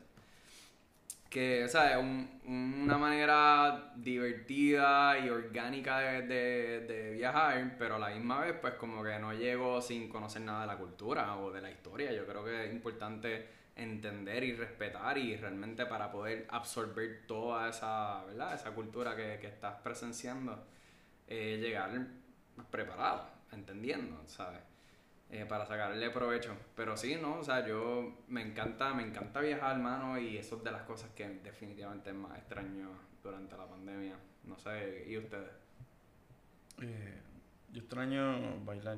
Que, 1.28 1.64
o 1.64 1.69
sea, 1.69 1.90
es 1.93 1.97
un- 1.99 2.40
una 2.85 2.97
manera 2.97 3.93
divertida 3.97 5.19
y 5.19 5.28
orgánica 5.28 5.99
de, 5.99 6.23
de- 6.23 6.81
de 6.87 7.11
viajar, 7.12 7.76
pero 7.78 7.97
a 7.97 7.99
la 7.99 8.09
misma 8.11 8.40
vez, 8.40 8.55
pues 8.61 8.75
como 8.75 9.02
que 9.05 9.19
no 9.19 9.35
llego 9.35 9.83
sin 9.83 10.09
conocer 10.09 10.40
nada 10.43 10.62
de 10.62 10.67
la 10.69 10.76
cultura 10.78 11.37
o 11.37 11.50
de 11.52 11.61
la 11.61 11.71
historia. 11.71 12.12
Yo 12.12 12.25
creo 12.26 12.45
que 12.45 12.67
es 12.67 12.73
importante 12.73 13.47
entender 13.76 14.43
y 14.43 14.55
respetar 14.55 15.19
y 15.19 15.37
realmente 15.37 15.85
para 15.87 16.11
poder 16.11 16.47
absorber 16.49 17.26
toda 17.26 17.69
esa, 17.69 18.25
¿verdad? 18.25 18.55
Esa 18.55 18.71
cultura 18.71 19.14
que, 19.14 19.38
que 19.38 19.49
estás 19.49 19.75
presenciando, 19.83 20.64
eh, 21.28 21.58
llegar 21.61 21.90
preparado, 22.70 23.28
entendiendo, 23.52 24.20
¿sabes? 24.26 24.61
eh, 25.30 25.44
para 25.47 25.66
sacarle 25.66 26.11
provecho. 26.11 26.56
Pero 26.75 26.97
sí, 26.97 27.16
¿no? 27.20 27.38
O 27.38 27.44
sea, 27.44 27.66
yo 27.66 28.23
me 28.28 28.42
encanta, 28.42 28.94
me 28.94 29.02
encanta 29.02 29.40
viajar, 29.40 29.76
hermano, 29.76 30.18
y 30.18 30.38
eso 30.38 30.56
es 30.56 30.64
de 30.64 30.70
las 30.73 30.82
cosas 30.82 31.11
que 31.11 31.28
definitivamente 31.28 32.11
es 32.11 32.16
más 32.16 32.37
extraño 32.38 32.88
durante 33.23 33.56
la 33.56 33.66
pandemia. 33.68 34.16
No 34.44 34.58
sé, 34.58 35.04
¿y 35.06 35.18
ustedes? 35.18 35.50
Eh, 36.80 37.20
yo 37.73 37.80
extraño 37.80 38.64
bailar. 38.64 38.97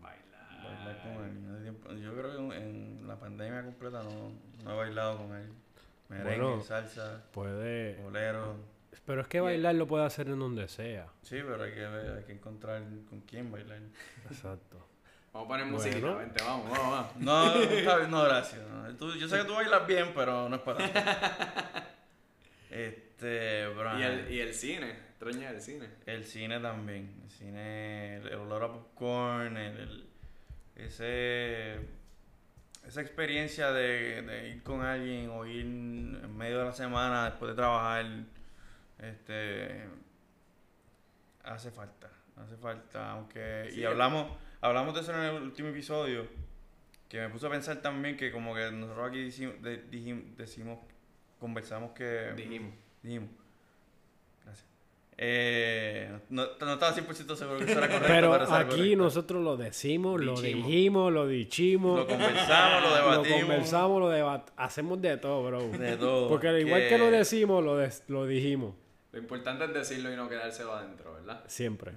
Bailar. 0.00 0.62
Bailar 0.62 1.02
con 1.02 1.24
él. 1.24 2.00
Yo 2.02 2.14
creo 2.14 2.48
que 2.50 2.56
en 2.56 3.06
la 3.08 3.18
pandemia 3.18 3.64
completa 3.64 4.02
no, 4.04 4.32
no 4.62 4.72
he 4.72 4.76
bailado 4.76 5.18
con 5.18 5.34
él. 5.34 5.52
Merengue, 6.08 6.38
Bueno. 6.44 6.62
salsa, 6.62 7.24
Puede. 7.32 7.96
bolero. 8.02 8.56
Pero 9.06 9.22
es 9.22 9.28
que 9.28 9.40
bailar 9.40 9.74
lo 9.74 9.86
puede 9.86 10.04
hacer 10.04 10.28
en 10.28 10.38
donde 10.38 10.68
sea. 10.68 11.06
Sí, 11.22 11.36
pero 11.46 11.62
hay 11.62 11.72
que, 11.72 11.80
ver- 11.80 12.18
hay 12.18 12.24
que 12.24 12.32
encontrar 12.32 12.82
con 13.08 13.20
quién 13.22 13.50
bailar. 13.50 13.78
Exacto. 14.30 14.86
Vamos 15.32 15.46
a 15.46 15.48
poner 15.48 15.66
Bueno. 15.66 15.78
musiquita, 15.78 16.14
vente, 16.14 16.42
vamos, 16.44 16.70
vamos, 16.70 16.90
vamos. 16.90 17.16
No, 17.16 18.06
no, 18.08 18.24
gracias. 18.24 18.60
no. 18.68 18.96
Tú- 18.96 19.14
yo 19.14 19.28
sé 19.28 19.38
que 19.38 19.44
tú 19.44 19.54
bailas 19.54 19.86
bien, 19.86 20.12
pero 20.14 20.48
no 20.48 20.56
es 20.56 20.62
para 20.62 20.78
tanto. 20.92 21.80
Este, 22.70 23.66
bro. 23.68 23.98
Y 23.98 24.02
el, 24.02 24.30
y 24.32 24.40
el 24.40 24.54
cine, 24.54 24.90
extraña 24.90 25.50
el 25.50 25.60
cine. 25.60 25.88
El 26.06 26.24
cine 26.24 26.60
también. 26.60 27.12
El 27.24 27.30
cine, 27.30 28.16
el, 28.16 28.28
el 28.28 28.34
olor 28.34 28.62
a 28.64 28.68
popcorn, 28.72 29.56
el, 29.56 29.76
el- 29.78 30.06
ese, 30.76 31.74
esa 32.86 33.00
experiencia 33.02 33.70
de, 33.72 34.22
de 34.22 34.48
ir 34.50 34.62
con 34.62 34.80
alguien 34.82 35.28
o 35.30 35.44
ir 35.44 35.60
en 35.60 36.36
medio 36.36 36.60
de 36.60 36.64
la 36.66 36.72
semana 36.72 37.26
después 37.26 37.50
de 37.50 37.56
trabajar, 37.56 38.06
este, 39.02 39.84
hace 41.44 41.70
falta, 41.70 42.10
hace 42.36 42.56
falta. 42.56 43.12
Aunque, 43.12 43.68
Sí. 43.72 43.80
y 43.80 43.84
hablamos, 43.84 44.26
hablamos 44.60 44.94
de 44.94 45.00
eso 45.00 45.14
en 45.14 45.20
el 45.20 45.42
último 45.42 45.68
episodio, 45.68 46.26
que 47.08 47.20
me 47.20 47.28
puso 47.28 47.48
a 47.48 47.50
pensar 47.50 47.80
también 47.82 48.16
que 48.16 48.30
como 48.30 48.54
que 48.54 48.70
nosotros 48.70 49.08
aquí 49.08 49.24
decimos, 49.24 49.60
de- 49.62 49.84
dijim- 49.90 50.34
decimos 50.36 50.78
conversamos 51.38 51.92
que... 51.92 52.32
Dijimos. 52.36 52.72
Dijimos. 53.02 53.30
Gracias. 54.44 54.66
Eh, 55.22 56.18
no, 56.30 56.46
no 56.60 56.72
estaba 56.74 56.94
100% 56.94 57.34
seguro 57.36 57.58
que 57.58 57.64
eso 57.64 57.78
era 57.78 57.88
correcto. 57.88 58.06
Pero 58.06 58.34
aquí 58.34 58.46
correcto. 58.76 58.96
nosotros 58.96 59.42
lo 59.42 59.56
decimos, 59.56 60.20
lo 60.22 60.40
Dijimos. 60.40 60.66
dijimos, 60.68 61.12
lo 61.12 61.26
dichimos. 61.26 61.98
Lo 62.00 62.06
conversamos, 62.06 62.82
lo 62.82 62.88
Lo 62.90 62.94
debatimos. 62.94 63.40
conversamos, 63.40 64.00
lo 64.00 64.08
debat 64.10 64.50
hacemos 64.56 65.00
de 65.02 65.16
todo, 65.16 65.42
bro. 65.44 65.68
De 65.70 65.96
todo. 65.96 66.28
Porque 66.28 66.48
al 66.48 66.60
igual 66.60 66.88
que 66.88 66.96
lo 66.98 67.10
decimos, 67.10 67.64
lo, 67.64 67.76
des- 67.76 68.04
lo 68.08 68.26
dijimos. 68.26 68.74
Lo 69.12 69.18
importante 69.18 69.64
es 69.64 69.74
decirlo 69.74 70.12
y 70.12 70.16
no 70.16 70.28
quedárselo 70.28 70.72
adentro, 70.74 71.14
¿verdad? 71.14 71.44
Siempre. 71.48 71.92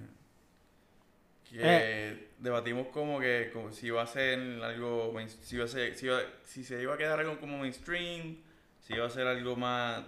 que 1.48 1.60
Eh. 1.62 2.28
debatimos 2.38 2.88
como 2.88 3.20
que 3.20 3.50
como 3.52 3.70
si 3.70 3.86
iba 3.88 4.02
a 4.02 4.06
ser 4.06 4.38
algo 4.62 5.14
si 5.28 5.54
iba 5.56 5.64
a 5.66 5.68
ser 5.68 5.94
si, 5.94 6.06
iba- 6.06 6.22
si 6.42 6.64
se 6.64 6.82
iba 6.82 6.94
a 6.94 6.98
quedar 6.98 7.20
algo 7.20 7.38
como 7.38 7.58
mainstream 7.58 8.38
si 8.80 8.94
iba 8.94 9.06
a 9.06 9.10
ser 9.10 9.26
algo 9.28 9.54
más 9.54 10.02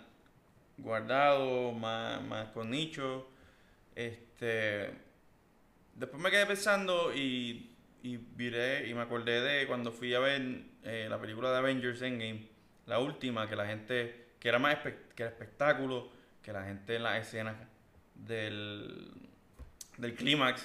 guardado 0.79 1.73
más, 1.73 2.21
más 2.23 2.49
con 2.49 2.71
nicho 2.71 3.29
este 3.95 4.91
después 5.95 6.21
me 6.23 6.31
quedé 6.31 6.47
pensando 6.47 7.15
y 7.15 7.73
y 8.03 8.17
viré 8.17 8.89
y 8.89 8.95
me 8.95 9.03
acordé 9.03 9.41
de 9.41 9.67
cuando 9.67 9.93
fui 9.93 10.15
a 10.15 10.21
ver 10.21 10.43
eh, 10.85 11.07
la 11.09 11.21
película 11.21 11.51
de 11.53 11.59
Avengers 11.59 12.03
Endgame 12.03 12.49
la 12.87 12.99
última 12.99 13.49
que 13.49 13.57
la 13.57 13.67
gente 13.67 14.27
que 14.41 14.49
era 14.49 14.59
más 14.59 14.77
espe- 14.79 14.97
que 15.15 15.23
era 15.23 15.31
espectáculo 15.31 16.11
que 16.47 16.53
la 16.53 16.63
gente 16.65 16.95
en 16.95 17.03
las 17.03 17.27
escenas 17.27 17.57
del 18.15 19.11
del 19.99 20.15
clímax 20.15 20.65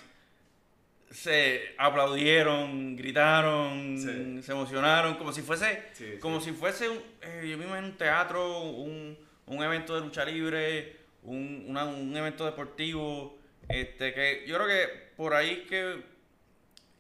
se 1.09 1.73
aplaudieron, 1.77 2.95
gritaron, 2.95 3.97
Sí. 3.97 4.43
se 4.43 4.51
emocionaron, 4.51 5.15
como 5.15 5.33
si 5.33 5.41
fuese, 5.41 5.83
Sí, 5.93 6.05
sí. 6.13 6.19
como 6.19 6.39
si 6.39 6.51
fuese, 6.51 6.87
un, 6.87 6.99
eh, 7.21 7.47
yo 7.49 7.57
me 7.57 7.65
imagino 7.65 7.87
un 7.87 7.97
teatro, 7.97 8.61
un, 8.61 9.17
un 9.47 9.63
evento 9.63 9.95
de 9.95 10.01
lucha 10.01 10.23
libre, 10.23 10.97
un, 11.23 11.65
una- 11.67 11.85
un 11.85 12.15
evento 12.15 12.45
deportivo, 12.45 13.37
este, 13.67 14.13
que 14.13 14.45
yo 14.47 14.55
creo 14.55 14.67
que 14.67 15.11
por 15.17 15.33
ahí 15.33 15.65
que 15.67 16.03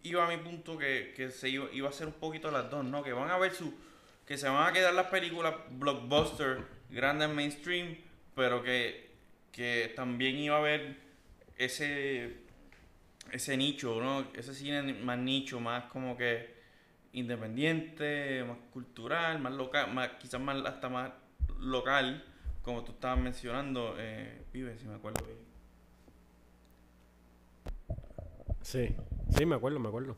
iba 0.03 0.25
a 0.25 0.27
mi 0.27 0.37
punto 0.37 0.77
que, 0.77 1.13
que 1.15 1.29
se 1.29 1.49
iba, 1.49 1.69
iba 1.71 1.87
a 1.87 1.91
ser 1.93 2.07
un 2.07 2.13
poquito 2.13 2.49
las 2.51 2.69
dos, 2.69 2.83
¿no? 2.83 3.03
Que 3.03 3.13
van 3.13 3.29
a 3.29 3.37
ver 3.37 3.53
su, 3.53 3.73
que 4.25 4.37
se 4.37 4.49
van 4.49 4.67
a 4.67 4.73
quedar 4.73 4.93
las 4.93 5.07
películas 5.07 5.53
blockbuster, 5.69 6.59
grandes 6.89 7.29
mainstream, 7.29 7.97
pero 8.35 8.63
que, 8.63 9.11
que 9.51 9.93
también 9.95 10.37
iba 10.37 10.55
a 10.55 10.59
haber 10.59 10.97
ese 11.57 12.41
ese 13.31 13.55
nicho, 13.55 14.01
¿no? 14.01 14.25
Ese 14.33 14.53
cine 14.53 14.93
más 14.93 15.17
nicho, 15.17 15.59
más 15.59 15.85
como 15.85 16.17
que 16.17 16.53
independiente, 17.13 18.43
más 18.43 18.57
cultural, 18.73 19.39
más 19.39 19.53
local, 19.53 19.93
más, 19.93 20.09
quizás 20.19 20.41
más 20.41 20.63
hasta 20.65 20.89
más 20.89 21.11
local, 21.59 22.23
como 22.61 22.83
tú 22.83 22.91
estabas 22.93 23.19
mencionando, 23.19 23.95
eh, 23.97 24.43
si 24.51 24.87
me 24.87 24.95
acuerdo 24.95 25.25
bien. 25.25 25.39
Sí. 28.61 28.95
Sí, 29.37 29.45
me 29.45 29.55
acuerdo, 29.55 29.79
me 29.79 29.87
acuerdo. 29.87 30.17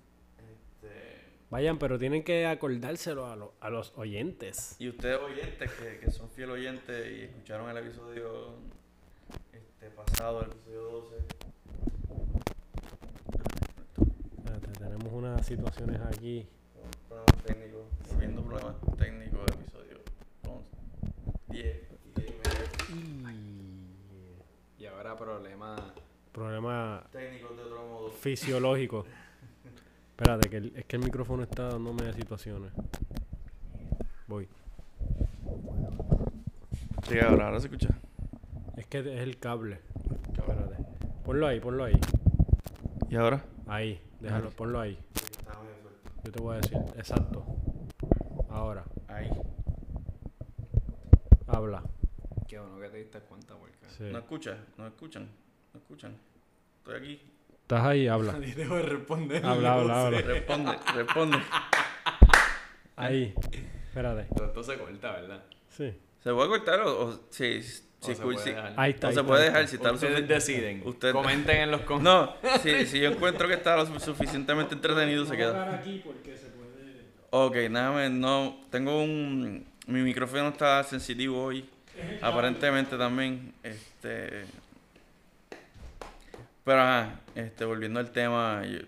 Vayan, 1.53 1.77
pero 1.77 1.99
tienen 1.99 2.23
que 2.23 2.47
acordárselo 2.47 3.27
a, 3.27 3.35
lo- 3.35 3.53
a 3.59 3.69
los 3.69 3.93
oyentes. 3.95 4.75
y 4.79 4.89
ustedes 4.89 5.19
oyentes 5.19 5.71
que, 5.73 5.99
que 5.99 6.09
son 6.09 6.27
fiel 6.31 6.49
oyentes 6.49 7.11
y 7.15 7.21
escucharon 7.25 7.69
el 7.69 7.77
episodio 7.77 8.55
este 9.53 9.91
pasado, 9.91 10.41
el 10.41 10.51
episodio 10.51 10.81
12. 10.81 11.15
Espérate, 14.37 14.71
tenemos 14.79 15.13
unas 15.13 15.45
situaciones 15.45 16.01
aquí. 16.01 16.47
Problemas 17.07 17.43
técnicos, 17.45 17.83
viendo 18.17 18.41
problemas 18.41 18.75
técnicos 18.97 19.45
del 19.45 19.55
episodio 19.59 19.97
11, 20.49 20.69
10 21.49 21.77
y 22.17 22.19
10 22.19 22.31
y 22.89 23.03
medio. 23.23 24.33
Y 24.79 24.85
ahora 24.87 25.15
problema. 25.15 25.93
Problema 26.31 27.03
técnicos 27.11 27.55
de 27.55 27.61
otro 27.63 27.85
modo. 27.87 28.09
fisiológico. 28.09 29.05
Espérate, 30.13 30.49
que 30.49 30.57
el- 30.57 30.75
es 30.75 30.85
que 30.85 30.95
el 30.95 31.03
micrófono 31.03 31.43
está 31.43 31.69
dándome 31.69 32.13
situaciones. 32.13 32.71
Voy. 34.27 34.47
Sí, 37.07 37.19
ahora, 37.19 37.45
ahora 37.47 37.59
se 37.59 37.67
escucha. 37.67 37.89
Es 38.77 38.85
que 38.87 38.99
es 38.99 39.05
el 39.21 39.37
cable. 39.39 39.79
Espérate. 40.37 40.77
Ponlo 41.25 41.47
ahí, 41.47 41.59
ponlo 41.59 41.83
ahí. 41.83 41.99
¿Y 43.09 43.15
ahora? 43.15 43.43
Ahí, 43.67 43.99
déjalo, 44.19 44.47
Ahí. 44.49 44.53
ponlo 44.55 44.79
ahí. 44.79 44.99
Yo 46.23 46.31
te 46.31 46.41
voy 46.41 46.53
a 46.55 46.61
decir, 46.61 46.77
exacto. 46.95 47.43
Ahora, 48.49 48.85
Ahí. 49.07 49.29
habla. 51.47 51.83
Qué 52.47 52.59
bueno 52.59 52.79
que 52.79 52.89
te 52.89 52.97
diste 52.97 53.19
cuenta, 53.21 53.55
porque. 53.55 53.73
Sí. 53.97 54.03
No 54.11 54.19
escuchas, 54.19 54.57
no 54.77 54.87
escuchan, 54.87 55.27
no 55.73 55.79
escuchan. 55.79 56.15
Estoy 56.77 56.95
aquí. 56.95 57.21
Estás 57.63 57.83
ahí, 57.85 58.07
habla. 58.07 58.33
Debo 58.55 58.77
responder. 58.79 59.45
Habla, 59.45 59.73
habla, 59.73 60.05
habla. 60.05 60.21
Responde, 60.21 60.71
responde. 60.95 61.37
Ahí. 62.95 63.33
Espérate. 63.87 64.27
Todo 64.35 64.47
esto 64.47 64.63
se 64.63 64.77
corta, 64.77 65.11
¿verdad? 65.13 65.43
Sí. 65.69 65.93
¿Se 66.23 66.31
puede 66.33 66.49
cortar 66.49 66.81
o, 66.81 67.05
o 67.07 67.19
si, 67.29 67.61
si, 67.63 67.81
O 68.01 68.05
se 68.05 68.13
escu- 68.13 68.21
puede 68.23 68.37
si- 68.39 68.49
dejar. 68.51 68.73
Ahí 68.77 68.91
está. 68.91 69.07
o 69.07 69.09
ahí 69.09 69.13
se 69.15 69.19
está, 69.21 69.27
puede 69.27 69.43
dejar 69.45 69.67
si 69.67 69.75
está 69.75 69.87
lo 69.89 69.93
Ustedes 69.95 70.27
deciden. 70.27 70.81
Usted- 70.85 71.11
Comenten 71.11 71.57
en 71.61 71.71
los 71.71 71.81
comentarios. 71.81 72.35
No, 72.43 72.59
si, 72.63 72.85
si 72.85 72.99
yo 72.99 73.09
encuentro 73.09 73.47
que 73.47 73.55
está 73.55 73.75
lo 73.75 73.85
su- 73.85 73.99
suficientemente 73.99 74.75
entretenido, 74.75 75.25
se 75.25 75.35
queda. 75.37 75.73
aquí 75.75 76.01
porque 76.05 76.35
se 76.37 76.47
puede... 76.47 77.01
Ok, 77.31 77.69
nada 77.71 77.91
más, 77.91 78.11
no. 78.11 78.57
Tengo 78.69 79.01
un. 79.03 79.65
Mi 79.87 80.01
micrófono 80.01 80.49
está 80.49 80.83
sensitivo 80.83 81.43
hoy. 81.43 81.67
Aparentemente 82.21 82.97
también. 82.97 83.53
Este. 83.63 84.45
Pero 86.63 86.81
ajá, 86.81 87.19
este, 87.35 87.65
volviendo 87.65 87.99
al 87.99 88.11
tema, 88.11 88.63
yo- 88.65 88.79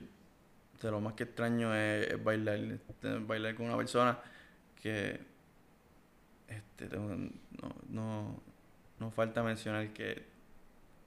de 0.81 0.91
lo 0.91 1.01
más 1.01 1.13
que 1.13 1.23
extraño 1.23 1.73
es, 1.75 2.11
es 2.11 2.23
bailar, 2.23 2.57
este, 2.57 3.17
bailar 3.19 3.55
con 3.55 3.65
una 3.65 3.77
persona 3.77 4.19
que 4.81 5.19
este, 6.47 6.95
no, 6.95 7.31
no, 7.89 8.39
no 8.99 9.11
falta 9.11 9.41
mencionar 9.41 9.89
que 9.89 10.23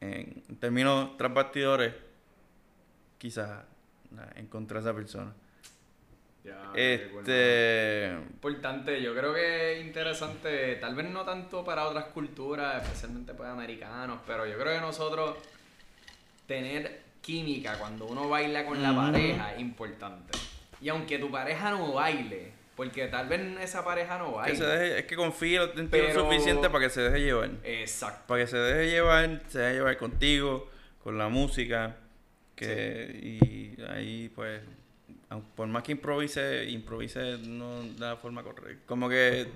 en, 0.01 0.43
términos 0.59 1.17
tras 1.17 1.33
bastidores, 1.33 1.95
quizás 3.19 3.65
nada, 4.11 4.33
encontré 4.37 4.79
a 4.79 4.81
esa 4.81 4.95
persona. 4.95 5.33
Ya. 6.45 6.73
Este. 6.75 8.17
Importante, 8.31 9.03
yo 9.03 9.15
creo 9.15 9.35
que 9.35 9.75
es 9.75 9.87
interesante, 9.87 10.77
tal 10.77 10.95
vez 10.95 11.09
no 11.11 11.25
tanto 11.25 11.65
para 11.65 11.87
otras 11.87 12.07
culturas, 12.07 12.83
especialmente 12.83 13.35
para 13.35 13.53
americanos, 13.53 14.21
pero 14.27 14.47
yo 14.47 14.59
creo 14.59 14.75
que 14.75 14.81
nosotros 14.81 15.37
tener 16.49 17.03
química 17.21 17.79
cuando 17.79 18.07
uno 18.07 18.29
baila 18.29 18.65
con 18.67 18.83
la 18.83 18.93
pareja 18.97 19.55
es 19.55 19.61
importante. 19.61 20.37
Y 20.81 20.89
aunque 20.89 21.19
tu 21.19 21.31
pareja 21.31 21.71
no 21.71 21.93
baile, 21.93 22.53
porque 22.75 23.07
tal 23.09 23.29
vez 23.29 23.41
esa 23.61 23.85
pareja 23.85 24.19
no 24.19 24.41
Que 24.43 24.57
se 24.57 24.63
baile. 24.65 24.79
deje, 24.79 24.99
es 25.01 25.05
que 25.05 25.15
confíe 25.17 25.61
en 25.77 25.91
ti 25.91 25.99
lo 25.99 26.25
suficiente 26.25 26.71
para 26.71 26.85
que 26.85 26.91
se 26.91 27.03
deje 27.03 27.21
llevar. 27.21 27.51
Exacto. 27.63 28.25
Para 28.27 28.41
que 28.43 28.47
se 28.51 28.57
deje 28.57 28.91
llevar, 28.91 29.43
se 29.49 29.59
deje 29.59 29.75
llevar 29.75 29.97
contigo, 29.99 30.69
con 31.05 31.19
la 31.19 31.29
música. 31.29 31.97
Que, 32.57 33.21
Y 33.23 33.81
ahí, 33.83 34.33
pues, 34.35 34.61
por 35.55 35.69
más 35.69 35.83
que 35.83 35.93
improvise, 35.93 36.65
improvise 36.71 37.39
no 37.39 37.83
de 37.83 38.01
la 38.01 38.17
forma 38.17 38.43
correcta. 38.43 38.83
Como 38.87 39.09
que 39.09 39.47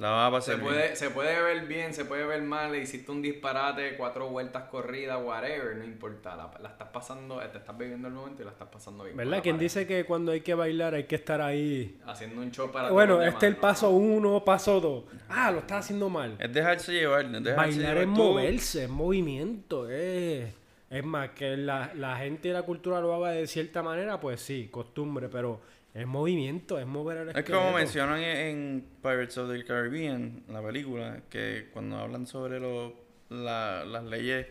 la 0.00 0.10
va 0.10 0.26
a 0.26 0.30
pasar 0.30 0.54
Se 0.56 0.60
bien. 0.60 0.72
puede, 0.72 0.96
se 0.96 1.10
puede 1.10 1.42
ver 1.42 1.66
bien, 1.66 1.92
se 1.94 2.04
puede 2.06 2.24
ver 2.24 2.40
mal, 2.42 2.72
le 2.72 2.78
hiciste 2.80 3.10
un 3.12 3.20
disparate, 3.20 3.96
cuatro 3.96 4.28
vueltas 4.28 4.64
corridas, 4.70 5.18
whatever, 5.22 5.76
no 5.76 5.84
importa. 5.84 6.34
La, 6.36 6.50
la 6.60 6.70
estás 6.70 6.88
pasando, 6.88 7.38
te 7.38 7.58
estás 7.58 7.76
viviendo 7.76 8.08
el 8.08 8.14
momento 8.14 8.42
y 8.42 8.44
la 8.46 8.52
estás 8.52 8.68
pasando 8.68 9.04
bien. 9.04 9.16
¿Verdad? 9.16 9.42
Quien 9.42 9.58
dice 9.58 9.86
que 9.86 10.04
cuando 10.06 10.32
hay 10.32 10.40
que 10.40 10.54
bailar 10.54 10.94
hay 10.94 11.04
que 11.04 11.16
estar 11.16 11.40
ahí... 11.42 12.00
Haciendo 12.06 12.40
un 12.40 12.50
show 12.50 12.72
para 12.72 12.90
Bueno, 12.90 13.16
todos 13.16 13.28
este 13.28 13.46
es 13.46 13.52
el 13.52 13.56
paso 13.58 13.90
¿no? 13.90 13.96
uno, 13.96 14.44
paso 14.44 14.80
dos. 14.80 15.04
Ah, 15.28 15.50
lo 15.50 15.58
estás 15.58 15.84
haciendo 15.84 16.08
mal. 16.08 16.34
Es 16.38 16.52
dejarse 16.52 16.92
llevar. 16.92 17.26
es 17.26 17.32
dejarse 17.32 17.54
Bailar 17.54 17.94
llevar. 17.96 17.96
es 17.98 18.04
Tú- 18.14 18.24
moverse, 18.24 18.84
es 18.84 18.90
movimiento. 18.90 19.90
Es, 19.90 20.54
es 20.88 21.04
más, 21.04 21.30
que 21.30 21.56
la, 21.58 21.92
la 21.94 22.16
gente 22.16 22.48
y 22.48 22.52
la 22.52 22.62
cultura 22.62 23.00
lo 23.00 23.14
haga 23.14 23.32
de 23.32 23.46
cierta 23.46 23.82
manera, 23.82 24.18
pues 24.18 24.40
sí, 24.40 24.68
costumbre, 24.70 25.28
pero 25.28 25.60
es 25.94 26.06
movimiento, 26.06 26.78
es 26.78 26.86
mover 26.86 27.16
el 27.18 27.28
Es 27.30 27.34
como 27.44 27.58
esqueleto. 27.58 27.72
mencionan 27.76 28.20
en, 28.20 28.36
en 28.46 28.86
Pirates 29.02 29.36
of 29.38 29.50
the 29.50 29.64
Caribbean, 29.64 30.42
la 30.48 30.62
película, 30.62 31.20
que 31.28 31.68
cuando 31.72 31.96
hablan 31.98 32.26
sobre 32.26 32.60
lo- 32.60 32.94
la- 33.28 33.84
las 33.84 34.04
leyes 34.04 34.46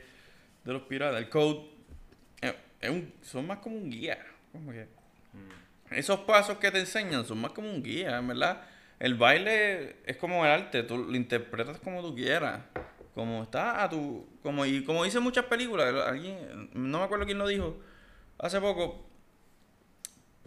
de 0.66 0.74
los 0.74 0.82
piratas, 0.84 1.20
el 1.22 1.30
code, 1.30 1.62
eh, 2.42 2.54
es 2.82 2.90
un- 2.90 3.14
son 3.22 3.48
más 3.48 3.60
como 3.60 3.78
un 3.78 3.90
guía. 3.90 4.18
Como 4.52 4.72
que 4.72 4.88
esos 5.92 6.20
pasos 6.22 6.58
que 6.58 6.72
te 6.72 6.80
enseñan 6.80 7.26
son 7.26 7.40
más 7.40 7.52
como 7.52 7.70
un 7.70 7.82
guía, 7.84 8.18
en 8.18 8.28
verdad. 8.28 8.62
El 9.00 9.16
baile 9.16 9.96
es 10.06 10.18
como 10.18 10.46
el 10.46 10.52
arte, 10.52 10.84
tú 10.84 10.98
lo 10.98 11.16
interpretas 11.16 11.80
como 11.80 12.02
tú 12.02 12.14
quieras. 12.16 12.62
Como 13.16 13.44
está 13.44 13.84
a 13.84 13.90
tu. 13.90 14.28
Como, 14.44 14.66
y 14.66 14.84
como 14.84 15.04
dicen 15.04 15.24
muchas 15.24 15.46
películas, 15.46 15.94
alguien, 16.06 16.70
no 16.74 17.00
me 17.00 17.04
acuerdo 17.06 17.26
quién 17.26 17.38
lo 17.38 17.48
dijo 17.48 17.78
hace 18.38 18.60
poco. 18.62 19.09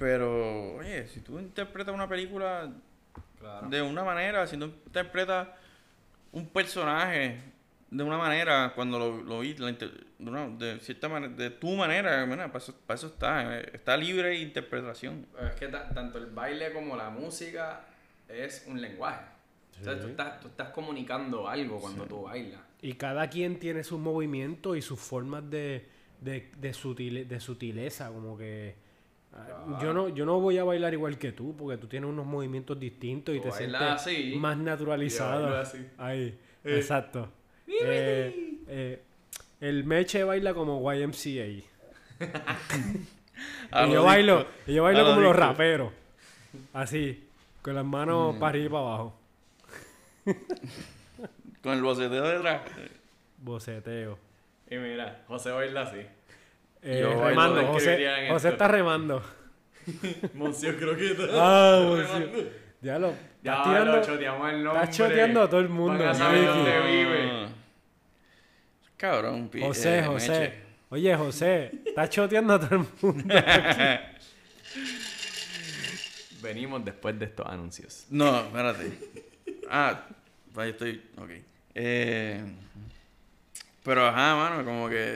Pero, 0.02 0.74
oye, 0.78 1.06
si 1.06 1.20
tú 1.20 1.38
interpretas 1.38 1.94
una 1.94 2.08
película 2.08 2.72
Claro. 3.38 3.68
de 3.68 3.80
una 3.82 4.02
manera, 4.02 4.44
si 4.48 4.56
tú 4.56 4.64
interpretas 4.64 5.46
un 6.32 6.48
personaje 6.48 7.38
de 7.88 8.02
una 8.02 8.18
manera, 8.18 8.72
cuando 8.74 8.98
lo, 8.98 9.22
lo 9.22 9.40
vi, 9.40 9.54
la 9.54 9.68
inter- 9.70 9.92
de, 10.18 10.28
una- 10.30 10.48
de 10.48 10.80
cierta 10.80 11.08
manera, 11.08 11.32
de 11.34 11.50
tu 11.50 11.68
manera, 11.76 12.26
mira, 12.26 12.48
para, 12.50 12.58
eso, 12.64 12.74
para 12.84 12.96
eso 12.98 13.06
está, 13.08 13.60
está 13.60 13.96
libre 13.96 14.30
de 14.30 14.38
interpretación. 14.40 15.24
Es 15.40 15.54
que 15.54 15.68
ta- 15.68 15.88
tanto 15.90 16.18
el 16.18 16.26
baile 16.26 16.72
como 16.72 16.96
la 16.96 17.08
música 17.10 17.84
es 18.28 18.64
un 18.66 18.80
lenguaje. 18.80 19.24
Entonces 19.78 20.00
tú 20.00 20.06
Sí. 20.08 20.10
estás, 20.12 20.40
tú 20.40 20.48
estás 20.48 20.70
comunicando 20.70 21.48
algo 21.48 21.78
cuando 21.80 22.06
tú 22.06 22.22
bailas. 22.22 22.60
Y 22.80 22.94
cada 22.94 23.28
quien 23.30 23.60
tiene 23.60 23.84
sus 23.84 24.00
movimientos 24.00 24.76
y 24.76 24.82
sus 24.82 24.98
formas 24.98 25.48
de, 25.48 25.86
de, 26.20 26.50
de, 26.56 26.72
sutile- 26.72 27.24
de 27.24 27.38
sutileza, 27.38 28.08
como 28.08 28.36
que... 28.36 28.81
ah, 29.34 29.78
Yo 29.82 29.92
no, 29.92 30.08
yo 30.08 30.24
no 30.26 30.40
voy 30.40 30.58
a 30.58 30.64
bailar 30.64 30.92
igual 30.94 31.18
que 31.18 31.32
tú, 31.32 31.54
porque 31.56 31.78
tú 31.78 31.86
tienes 31.86 32.08
unos 32.10 32.26
movimientos 32.26 32.78
distintos 32.78 33.34
y 33.34 33.38
Tú 33.40 33.44
te 33.48 33.52
sientes 33.52 33.80
así, 33.80 34.34
más 34.36 34.56
naturalizado. 34.58 35.56
así. 35.58 35.86
Ahí, 35.98 36.38
exacto. 36.64 37.28
Eh, 37.66 38.58
eh, 38.68 39.02
el 39.60 39.84
Meche 39.84 40.24
baila 40.24 40.52
como 40.54 40.92
YMCA. 40.92 41.64
Y 43.74 43.90
yo 43.92 44.04
bailo, 44.04 44.46
y 44.66 44.74
yo 44.74 44.82
bailo 44.84 45.00
lo 45.02 45.08
como 45.10 45.20
los 45.22 45.34
raperos. 45.34 45.92
Así, 46.74 47.26
con 47.62 47.74
las 47.74 47.84
Mm. 47.84 47.88
manos 47.90 48.36
para 48.36 48.48
arriba 48.50 48.66
y 48.66 48.68
para 48.68 48.82
abajo. 48.84 49.18
Con 51.62 51.72
el 51.74 51.82
boceteo 51.82 52.22
detrás. 52.28 52.62
Boceteo. 53.38 54.18
Y 54.70 54.76
mira, 54.76 55.22
José 55.28 55.50
baila 55.50 55.82
así. 55.82 56.00
Eh, 56.82 56.98
Yo 57.00 57.10
bailo- 57.10 57.28
remando, 57.28 57.60
¿cómo 57.62 57.72
José, 57.74 58.26
José 58.28 58.48
está 58.48 58.68
remando. 58.68 59.22
Monsieur 60.34 60.78
Croqueta. 60.78 61.22
Ah, 61.32 61.80
José. 61.86 62.52
Ya 62.80 62.98
lo. 62.98 63.14
Ya 63.42 63.52
Estás 63.54 63.66
lo 63.66 63.72
tirando. 63.72 64.02
choteamos 64.02 64.52
el 64.52 64.64
nombre. 64.64 64.82
Estás 64.82 64.96
choteando 64.96 65.42
a 65.42 65.48
todo 65.50 65.60
el 65.60 65.68
mundo. 65.68 65.98
Van 65.98 66.08
a 66.08 66.14
saber 66.14 66.44
dónde 66.46 66.80
vive. 66.80 67.30
Ah. 67.30 67.48
Cabrón, 68.96 69.48
pi- 69.48 69.60
José, 69.60 69.98
eh, 69.98 70.02
José. 70.04 70.30
Meche. 70.32 70.62
Oye, 70.90 71.16
José, 71.16 71.70
estás 71.86 72.10
choteando 72.10 72.54
a 72.54 72.60
todo 72.60 72.76
el 72.80 72.86
mundo. 73.00 73.34
Venimos 76.42 76.84
después 76.84 77.18
de 77.18 77.26
estos 77.26 77.46
anuncios. 77.46 78.06
No, 78.10 78.40
espérate. 78.40 78.92
Ah, 79.70 80.04
ahí 80.56 80.70
estoy. 80.70 81.02
Ok. 81.16 81.30
Eh, 81.74 82.42
pero 83.84 84.06
ajá, 84.06 84.34
mano, 84.36 84.64
como 84.64 84.88
que. 84.88 85.14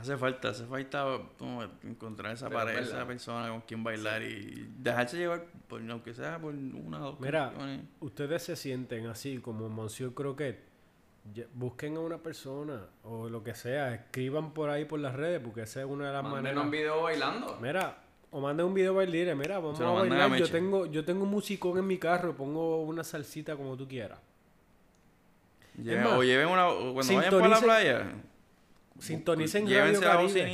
Hace 0.00 0.16
falta, 0.16 0.50
hace 0.50 0.64
falta 0.64 1.18
como 1.38 1.62
encontrar 1.82 2.32
esa 2.34 2.48
Pero 2.48 2.60
pareja, 2.60 2.80
esa 2.80 3.06
persona 3.06 3.48
con 3.50 3.62
quien 3.62 3.82
bailar 3.82 4.22
y 4.22 4.68
dejarse 4.78 5.16
llevar, 5.16 5.44
por, 5.66 5.80
aunque 5.90 6.14
sea 6.14 6.38
por 6.38 6.54
una 6.54 6.98
o 7.00 7.04
dos 7.12 7.20
Mira, 7.20 7.48
canciones. 7.50 7.80
ustedes 8.00 8.42
se 8.42 8.54
sienten 8.56 9.06
así 9.08 9.38
como 9.38 9.68
Monsieur 9.68 10.14
Croquet. 10.14 10.66
Busquen 11.52 11.96
a 11.96 12.00
una 12.00 12.18
persona 12.18 12.86
o 13.02 13.28
lo 13.28 13.42
que 13.42 13.54
sea, 13.54 13.92
escriban 13.94 14.54
por 14.54 14.70
ahí 14.70 14.84
por 14.86 15.00
las 15.00 15.14
redes, 15.14 15.40
porque 15.44 15.62
esa 15.62 15.80
es 15.80 15.86
una 15.86 16.06
de 16.06 16.12
las 16.12 16.22
Mándenos 16.22 16.42
maneras. 16.42 16.64
un 16.64 16.70
video 16.70 17.02
bailando. 17.02 17.58
Mira, 17.60 17.98
o 18.30 18.40
manden 18.40 18.66
un 18.66 18.74
video 18.74 18.94
bailar, 18.94 19.34
mira, 19.36 19.58
vamos 19.58 19.78
a 19.80 19.90
bailar. 19.90 20.36
Yo 20.36 20.48
tengo, 20.50 20.86
yo 20.86 21.04
tengo 21.04 21.24
un 21.24 21.30
musicón 21.30 21.76
en 21.78 21.86
mi 21.86 21.98
carro, 21.98 22.34
pongo 22.36 22.82
una 22.82 23.02
salsita 23.04 23.56
como 23.56 23.76
tú 23.76 23.86
quieras. 23.88 24.20
Lleven- 25.76 26.04
más, 26.04 26.12
o 26.14 26.22
lleven 26.22 26.48
una. 26.48 26.68
o 26.68 26.94
Cuando 26.94 27.14
vayan 27.16 27.30
para 27.34 27.48
la 27.48 27.60
playa, 27.60 28.12
Sintonicen 28.98 29.64
Radio 29.64 29.76
llévense 29.76 30.04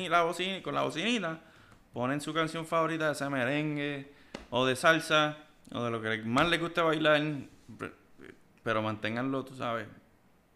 la 0.08 0.24
bocini- 0.24 0.62
con 0.62 0.74
la 0.74 0.82
bocinita, 0.82 1.40
ponen 1.92 2.20
su 2.20 2.32
canción 2.34 2.66
favorita 2.66 3.06
de 3.06 3.12
ese 3.12 3.28
merengue 3.28 4.12
o 4.50 4.66
de 4.66 4.76
salsa 4.76 5.38
o 5.72 5.82
de 5.84 5.90
lo 5.90 6.00
que 6.02 6.18
más 6.24 6.48
les 6.48 6.60
guste 6.60 6.80
bailar, 6.82 7.20
pe- 7.78 7.92
pero 8.62 8.82
manténganlo, 8.82 9.44
tú 9.44 9.54
sabes, 9.56 9.86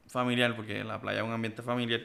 familiar, 0.07 0.55
porque 0.57 0.83
la 0.85 1.01
playa 1.01 1.21
es 1.21 1.25
un 1.27 1.33
ambiente 1.33 1.63
familiar. 1.63 2.01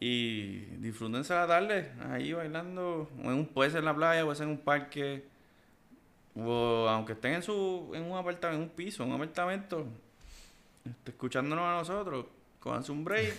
Y 0.00 0.58
disfrútense 0.78 1.32
la 1.34 1.46
tarde, 1.46 1.92
ahí 2.10 2.32
bailando, 2.32 3.08
o 3.18 3.30
en 3.30 3.34
un, 3.34 3.46
puede 3.46 3.70
ser 3.70 3.80
en 3.80 3.84
la 3.86 3.94
playa, 3.94 4.24
puede 4.24 4.36
ser 4.36 4.44
en 4.46 4.52
un 4.52 4.58
parque, 4.58 5.24
o 6.34 6.86
aunque 6.88 7.12
estén 7.12 7.34
en 7.34 7.42
su 7.42 7.92
en 7.94 8.02
un 8.04 8.16
apartamento, 8.18 8.56
en 8.62 8.68
un 8.68 8.74
piso, 8.74 9.02
en 9.04 9.10
un 9.10 9.14
apartamento, 9.16 9.86
este, 10.84 11.10
escuchándonos 11.12 11.64
a 11.64 11.74
nosotros, 11.78 12.26
cojanse 12.62 12.92
un 12.92 13.04
break. 13.04 13.34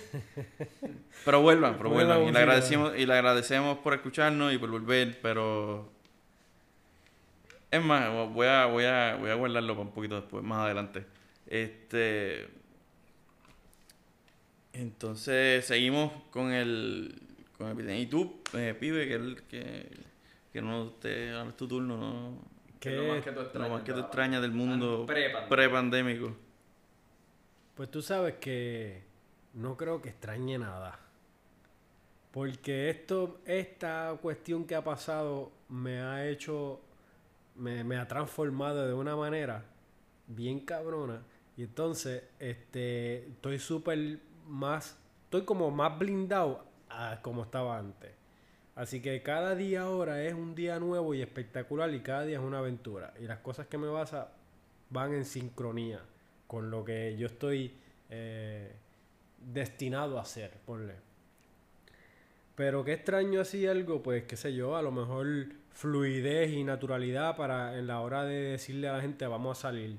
pero 1.26 1.42
vuelvan, 1.42 1.78
pero 1.78 1.90
vuelvan. 1.90 2.24
Y 2.24 2.32
le, 2.32 2.40
agradecemos, 2.40 2.94
y 2.98 3.06
le 3.06 3.14
agradecemos 3.14 3.78
por 3.80 3.94
escucharnos 3.94 4.54
y 4.54 4.58
por 4.58 4.70
volver, 4.70 5.20
pero... 5.22 5.92
Es 7.72 7.84
más, 7.84 8.12
voy 8.32 8.46
a, 8.46 8.68
voy 8.68 8.84
a, 8.84 9.16
voy 9.16 9.32
a 9.32 9.34
guardarlo 9.34 9.74
para 9.74 9.88
un 9.88 9.94
poquito 9.94 10.22
después, 10.22 10.44
más 10.44 10.60
adelante. 10.60 11.06
Este. 11.48 12.48
Entonces 14.74 15.66
seguimos 15.66 16.12
con 16.30 16.52
el. 16.52 17.20
Con 17.58 17.70
el. 17.70 18.00
Y 18.00 18.06
tú, 18.06 18.42
eh, 18.54 18.76
pibe, 18.80 19.08
que, 19.08 19.14
el, 19.16 19.42
que, 19.50 19.90
que 20.52 20.62
no 20.62 20.92
te. 21.02 21.32
Ahora 21.32 21.50
es 21.50 21.58
tu 21.58 21.68
turno, 21.68 21.98
¿no? 21.98 22.38
¿Qué 22.80 22.90
es 22.90 22.96
lo 22.96 23.14
más 23.14 23.24
que 23.24 23.32
tú 23.32 23.60
Lo 23.60 23.70
más 23.70 23.82
que 23.82 23.94
te 23.94 24.00
extrañas 24.02 24.42
del 24.44 24.52
mundo 24.52 25.06
Prepandémico. 25.08 25.50
prepandémico. 25.50 26.38
Pues 27.76 27.90
tú 27.90 28.04
sabes 28.04 28.36
que 28.36 29.02
no 29.54 29.78
creo 29.78 30.02
que 30.02 30.10
extrañe 30.10 30.58
nada. 30.58 31.00
Porque 32.32 32.90
esto, 32.90 33.40
esta 33.46 34.18
cuestión 34.22 34.66
que 34.66 34.76
ha 34.76 34.84
pasado 34.84 35.52
me 35.70 36.02
ha 36.02 36.28
hecho, 36.28 36.82
me, 37.56 37.84
me 37.84 37.98
ha 37.98 38.08
transformado 38.08 38.88
de 38.88 38.94
una 38.94 39.16
manera 39.16 39.64
bien 40.28 40.62
cabrona. 40.62 41.22
Y 41.56 41.64
entonces, 41.64 42.24
este, 42.40 43.28
estoy 43.28 43.60
súper 43.60 44.20
más, 44.48 44.98
estoy 45.26 45.46
como 45.46 45.70
más 45.70 45.98
blindado 45.98 46.66
a 46.90 47.20
como 47.22 47.44
estaba 47.44 47.78
antes. 47.78 48.12
Así 48.76 49.02
que 49.02 49.22
cada 49.22 49.54
día 49.56 49.84
ahora 49.84 50.24
es 50.24 50.34
un 50.34 50.56
día 50.56 50.80
nuevo 50.80 51.14
y 51.14 51.22
espectacular 51.22 51.94
y 51.94 52.00
cada 52.00 52.26
día 52.26 52.40
es 52.40 52.44
una 52.44 52.60
aventura. 52.60 53.14
Y 53.20 53.26
las 53.26 53.40
cosas 53.40 53.68
que 53.68 53.78
me 53.78 53.88
pasan 53.92 54.26
van 54.90 55.14
en 55.14 55.26
sincronía 55.26 56.02
con 56.48 56.72
lo 56.72 56.84
que 56.84 57.16
yo 57.18 57.28
estoy 57.28 57.76
eh, 58.10 58.76
destinado 59.52 60.18
a 60.18 60.22
hacer, 60.22 60.52
ponle. 60.66 60.94
Pero 62.56 62.84
qué 62.84 62.94
extraño 62.94 63.42
así 63.42 63.66
algo, 63.68 64.04
pues 64.04 64.24
qué 64.24 64.38
sé 64.38 64.54
yo, 64.54 64.76
a 64.76 64.82
lo 64.82 64.92
mejor 64.92 65.28
fluidez 65.72 66.52
y 66.52 66.64
naturalidad 66.64 67.36
para 67.36 67.78
en 67.78 67.88
la 67.88 68.00
hora 68.02 68.24
de 68.24 68.52
decirle 68.52 68.88
a 68.88 68.94
la 68.94 69.02
gente 69.02 69.26
vamos 69.26 69.58
a 69.58 69.62
salir. 69.62 69.98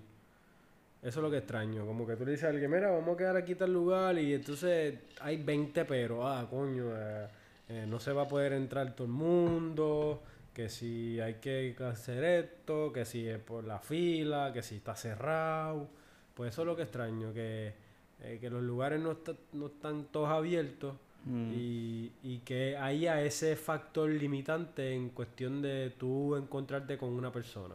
Eso 1.02 1.20
es 1.20 1.22
lo 1.22 1.30
que 1.30 1.38
extraño, 1.38 1.84
como 1.84 2.06
que 2.06 2.16
tú 2.16 2.24
le 2.24 2.32
dices 2.32 2.46
a 2.46 2.48
alguien, 2.48 2.70
mira, 2.70 2.90
vamos 2.90 3.14
a 3.14 3.18
quedar 3.18 3.36
aquí 3.36 3.54
tal 3.56 3.72
lugar 3.72 4.16
y 4.18 4.32
entonces 4.32 5.00
hay 5.20 5.42
20 5.42 5.84
pero, 5.84 6.26
ah, 6.26 6.48
coño, 6.48 6.92
eh, 6.96 7.26
eh, 7.68 7.84
no 7.86 8.00
se 8.00 8.12
va 8.12 8.22
a 8.22 8.28
poder 8.28 8.54
entrar 8.54 8.94
todo 8.94 9.06
el 9.06 9.12
mundo, 9.12 10.22
que 10.54 10.68
si 10.68 11.20
hay 11.20 11.34
que 11.34 11.76
hacer 11.80 12.24
esto, 12.24 12.92
que 12.92 13.04
si 13.04 13.28
es 13.28 13.38
por 13.38 13.64
la 13.64 13.80
fila, 13.80 14.52
que 14.54 14.62
si 14.62 14.76
está 14.76 14.94
cerrado. 14.94 15.88
Pues 16.34 16.52
eso 16.52 16.62
es 16.62 16.66
lo 16.66 16.76
que 16.76 16.82
extraño, 16.82 17.34
que, 17.34 17.74
eh, 18.22 18.38
que 18.40 18.48
los 18.50 18.62
lugares 18.62 19.00
no, 19.00 19.12
está- 19.12 19.34
no 19.52 19.66
están 19.66 20.04
todos 20.12 20.28
abiertos 20.30 20.94
Mm. 21.26 21.52
y, 21.54 22.12
y 22.22 22.38
que 22.40 22.76
haya 22.76 23.22
ese 23.22 23.56
factor 23.56 24.10
limitante 24.10 24.92
en 24.92 25.08
cuestión 25.08 25.62
de 25.62 25.90
tú 25.96 26.36
encontrarte 26.36 26.98
con 26.98 27.08
una 27.10 27.32
persona. 27.32 27.74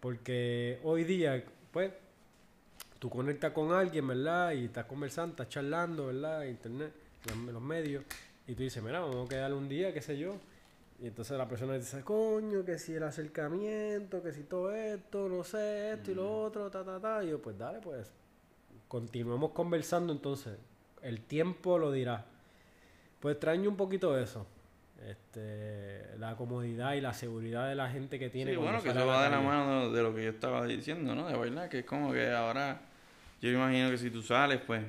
Porque 0.00 0.78
hoy 0.84 1.04
día, 1.04 1.42
pues, 1.72 1.90
tú 2.98 3.08
conectas 3.10 3.52
con 3.52 3.72
alguien, 3.72 4.06
¿verdad? 4.06 4.52
Y 4.52 4.66
estás 4.66 4.84
conversando, 4.86 5.32
estás 5.32 5.48
charlando, 5.48 6.06
¿verdad? 6.06 6.44
Internet, 6.44 6.92
en 7.32 7.52
los 7.52 7.62
medios. 7.62 8.04
Y 8.46 8.54
tú 8.54 8.62
dices, 8.62 8.82
mira, 8.82 9.00
vamos 9.00 9.26
a 9.26 9.28
quedar 9.28 9.52
un 9.52 9.68
día, 9.68 9.92
qué 9.92 10.02
sé 10.02 10.16
yo. 10.18 10.36
Y 11.02 11.06
entonces 11.08 11.36
la 11.36 11.48
persona 11.48 11.74
dice, 11.74 12.02
coño, 12.02 12.64
que 12.64 12.78
si 12.78 12.94
el 12.94 13.02
acercamiento, 13.02 14.22
que 14.22 14.32
si 14.32 14.42
todo 14.44 14.72
esto, 14.72 15.28
no 15.28 15.42
sé, 15.42 15.92
esto 15.94 16.12
y 16.12 16.14
lo 16.14 16.42
otro, 16.44 16.70
ta, 16.70 16.84
ta, 16.84 17.00
ta. 17.00 17.24
Y 17.24 17.30
yo, 17.30 17.42
pues 17.42 17.58
dale, 17.58 17.80
pues, 17.80 18.12
continuemos 18.88 19.52
conversando 19.52 20.12
entonces. 20.12 20.58
El 21.02 21.20
tiempo 21.20 21.78
lo 21.78 21.92
dirá. 21.92 22.26
Pues 23.20 23.34
extraño 23.34 23.70
un 23.70 23.76
poquito 23.76 24.18
eso. 24.18 24.46
Este, 25.06 26.16
la 26.18 26.34
comodidad 26.36 26.94
y 26.94 27.00
la 27.00 27.12
seguridad 27.12 27.68
de 27.68 27.74
la 27.74 27.90
gente 27.90 28.18
que 28.18 28.30
tiene. 28.30 28.52
Sí, 28.52 28.56
bueno, 28.56 28.82
que 28.82 28.90
eso 28.90 29.06
va 29.06 29.24
de 29.24 29.30
la 29.30 29.40
mano 29.40 29.90
de 29.90 30.02
lo 30.02 30.14
que 30.14 30.24
yo 30.24 30.30
estaba 30.30 30.64
diciendo, 30.66 31.14
¿no? 31.14 31.26
De 31.26 31.36
bailar, 31.36 31.68
que 31.68 31.80
es 31.80 31.84
como 31.84 32.12
que 32.12 32.30
ahora, 32.30 32.80
yo 33.42 33.50
imagino 33.50 33.90
que 33.90 33.98
si 33.98 34.10
tú 34.10 34.22
sales, 34.22 34.60
pues, 34.66 34.82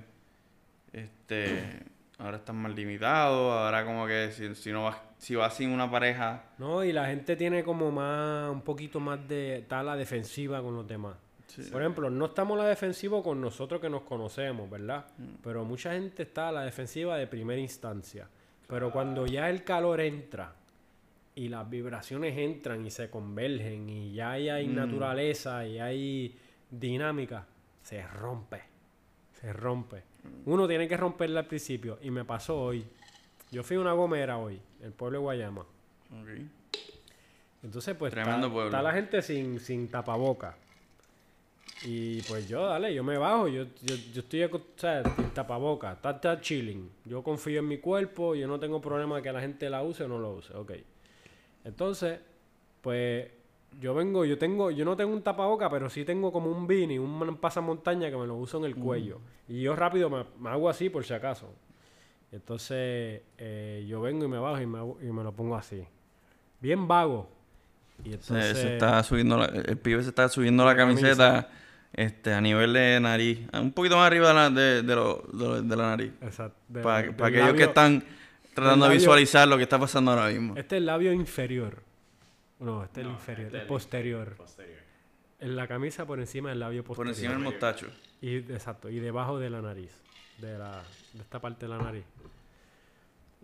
este, 0.94 1.84
ahora 2.18 2.38
estás 2.38 2.56
más 2.56 2.74
limitado, 2.74 3.52
ahora 3.52 3.84
como 3.84 4.08
que 4.08 4.32
si, 4.32 4.56
si 4.56 4.72
no 4.72 4.86
vas, 4.86 4.98
si 5.18 5.36
vas 5.36 5.54
sin 5.54 5.72
una 5.72 5.90
pareja, 5.92 6.44
No, 6.58 6.84
y 6.84 6.94
la 6.94 7.08
gente 7.08 7.36
tiene 7.36 7.64
como 7.64 7.92
más, 7.92 8.50
un 8.50 8.62
poquito 8.62 9.00
más 9.02 9.28
de, 9.28 9.58
está 9.58 9.82
a 9.82 9.84
la 9.84 9.98
defensiva 9.98 10.62
con 10.62 10.76
los 10.76 10.88
demás. 10.88 11.18
Sí, 11.48 11.64
Por 11.72 11.82
ejemplo, 11.82 12.10
no 12.10 12.26
estamos 12.26 12.60
a 12.60 12.64
la 12.64 12.70
defensiva 12.70 13.22
con 13.24 13.40
nosotros 13.42 13.80
que 13.82 13.90
nos 13.90 14.02
conocemos, 14.04 14.70
¿verdad? 14.70 15.06
Mm. 15.18 15.24
Pero 15.44 15.64
mucha 15.66 15.94
gente 15.94 16.24
está 16.24 16.50
a 16.50 16.52
la 16.52 16.62
defensiva 16.64 17.18
de 17.18 17.28
primera 17.28 17.60
instancia. 17.62 18.28
Pero 18.68 18.92
cuando 18.92 19.26
ya 19.28 19.50
el 19.50 19.64
calor 19.64 20.02
entra 20.02 20.54
y 21.36 21.50
las 21.50 21.70
vibraciones 21.70 22.38
entran 22.38 22.86
y 22.86 22.90
se 22.92 23.10
convergen 23.10 23.90
y 23.90 24.14
ya 24.14 24.32
hay, 24.32 24.50
hay 24.50 24.68
Mm. 24.68 24.76
naturaleza 24.76 25.66
y 25.68 25.80
hay 25.80 26.40
dinámica, 26.72 27.46
se 27.84 28.02
rompe. 28.08 28.62
Se 29.34 29.54
rompe. 29.54 29.98
Mm. 30.24 30.50
Uno 30.52 30.68
tiene 30.68 30.88
que 30.88 30.98
romperla 30.98 31.42
al 31.42 31.48
principio. 31.48 32.00
Y 32.02 32.10
me 32.10 32.26
pasó 32.26 32.58
hoy. 32.60 32.86
Yo 33.52 33.64
fui 33.64 33.78
a 33.78 33.80
una 33.80 33.94
gomera 33.94 34.38
hoy, 34.38 34.60
el 34.82 34.92
pueblo 34.94 35.20
de 35.20 35.24
Guayama. 35.24 35.62
ok. 35.62 36.30
Entonces, 37.64 37.96
pues 37.96 38.14
está, 38.16 38.40
pueblo. 38.42 38.66
está 38.66 38.82
la 38.82 38.94
gente 38.94 39.22
sin, 39.24 39.60
sin 39.60 39.88
tapaboca. 39.88 40.56
Y 41.84 42.22
pues 42.24 42.48
yo, 42.48 42.66
dale, 42.66 42.94
yo 42.94 43.04
me 43.04 43.18
bajo, 43.18 43.48
yo, 43.48 43.66
yo, 43.82 43.96
yo 44.14 44.22
estoy 44.22 44.44
o 44.44 44.62
sea, 44.76 45.04
tapaboca, 45.34 45.94
está, 45.94 46.12
está 46.12 46.42
chilling. 46.42 46.90
Yo 47.06 47.22
confío 47.22 47.60
en 47.60 47.68
mi 47.68 47.78
cuerpo, 47.78 48.34
yo 48.34 48.48
no 48.48 48.60
tengo 48.60 48.82
problema 48.82 49.22
que 49.22 49.32
la 49.32 49.42
gente 49.42 49.70
la 49.70 49.84
use 49.84 50.04
o 50.04 50.08
no 50.08 50.18
lo 50.18 50.32
use, 50.32 50.56
ok. 50.56 50.72
Entonces, 51.64 52.20
pues 52.82 53.30
yo 53.80 53.94
vengo, 53.94 54.26
yo 54.26 54.38
tengo, 54.38 54.72
yo 54.72 54.86
no 54.86 54.96
tengo 54.96 55.14
un 55.14 55.22
tapaboca, 55.22 55.70
pero 55.70 55.90
sí 55.90 56.06
tengo 56.06 56.32
como 56.32 56.50
un 56.50 56.66
beanie, 56.66 57.00
un 57.00 57.38
pasamontaña 57.38 58.10
que 58.10 58.18
me 58.18 58.26
lo 58.26 58.36
uso 58.36 58.58
en 58.58 58.66
el 58.66 58.76
cuello. 58.76 59.20
Y 59.48 59.62
yo 59.62 59.76
rápido 59.76 60.10
me, 60.10 60.26
me 60.40 60.50
hago 60.50 60.70
así 60.70 60.90
por 60.90 61.04
si 61.04 61.14
acaso. 61.14 61.54
Entonces, 62.32 63.22
eh, 63.38 63.86
yo 63.88 64.02
vengo 64.02 64.26
y 64.26 64.28
me 64.28 64.38
bajo 64.38 64.62
y 64.62 64.66
me, 64.66 64.80
y 65.02 65.12
me 65.12 65.24
lo 65.24 65.34
pongo 65.34 65.56
así. 65.56 65.86
Bien 66.60 66.88
vago. 66.88 67.35
Y 68.04 68.10
Se, 68.10 68.16
entonces, 68.16 68.58
se 68.58 68.74
está 68.74 69.02
subiendo, 69.04 69.38
la- 69.38 69.46
el 69.46 69.78
pibe 69.78 70.04
se 70.04 70.10
está 70.10 70.30
subiendo 70.30 70.64
la 70.66 70.76
camiseta, 70.76 71.50
este, 71.94 72.34
a 72.34 72.42
nivel 72.42 72.74
de 72.74 73.00
nariz, 73.00 73.40
un 73.54 73.72
poquito 73.72 73.96
más 73.98 74.08
arriba 74.08 74.28
de 74.30 74.34
la, 74.34 74.50
de, 74.50 74.84
de 74.84 74.96
lo- 74.96 75.24
de 75.34 75.46
lo- 75.46 75.62
de 75.62 75.76
la 75.76 75.84
nariz, 75.88 76.12
Exacto, 76.22 76.58
de- 76.68 76.82
para, 76.82 77.00
aquellos 77.28 77.54
que 77.54 77.64
están 77.64 78.04
tratando 78.54 78.88
de 78.88 78.94
visualizar 78.96 79.48
lo 79.48 79.58
que 79.58 79.64
está 79.64 79.80
pasando 79.80 80.12
ahora 80.12 80.28
mismo. 80.30 80.56
Este 80.58 80.76
es 80.76 80.80
el 80.80 80.86
labio 80.86 81.12
inferior. 81.14 81.82
No, 82.60 82.84
este 82.84 83.02
es 83.02 83.06
el 83.08 83.12
inferior, 83.14 83.46
este 83.48 83.62
el 83.62 83.68
posterior. 83.68 84.36
Posterior. 84.36 84.80
En 85.40 85.56
la 85.56 85.68
camisa 85.68 86.06
por 86.06 86.20
encima 86.20 86.50
del 86.50 86.60
labio 86.60 86.84
Por 86.84 86.96
posterior. 86.98 87.16
encima 87.16 87.34
del 87.34 87.44
mostacho. 87.44 87.88
Y, 88.22 88.38
exacto, 88.38 88.90
y 88.90 89.00
debajo 89.00 89.40
de 89.40 89.50
la 89.50 89.62
nariz. 89.62 89.92
De, 90.38 90.58
la, 90.58 90.84
de 91.14 91.22
esta 91.22 91.40
parte 91.40 91.66
de 91.66 91.70
la 91.70 91.78
nariz. 91.78 92.04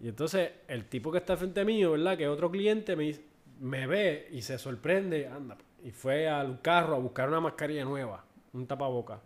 Y 0.02 0.08
entonces, 0.08 0.52
el 0.68 0.86
tipo 0.86 1.12
que 1.12 1.20
está 1.20 1.38
frente 1.38 1.64
mío, 1.66 1.92
¿verdad? 1.92 2.18
Que 2.18 2.24
es 2.24 2.30
otro 2.30 2.50
cliente, 2.50 2.96
me, 2.96 3.04
dice- 3.04 3.22
me 3.62 3.88
ve 3.88 4.28
y 4.32 4.41
se 4.41 4.58
sorprende, 4.58 5.28
anda. 5.28 5.58
Y 5.84 5.91
fue 5.91 6.28
al 6.28 6.62
carro 6.62 6.95
a 6.95 7.00
buscar 7.00 7.30
una 7.30 7.39
mascarilla 7.39 7.86
nueva, 7.86 8.24
un 8.54 8.67
tapaboca. 8.67 9.21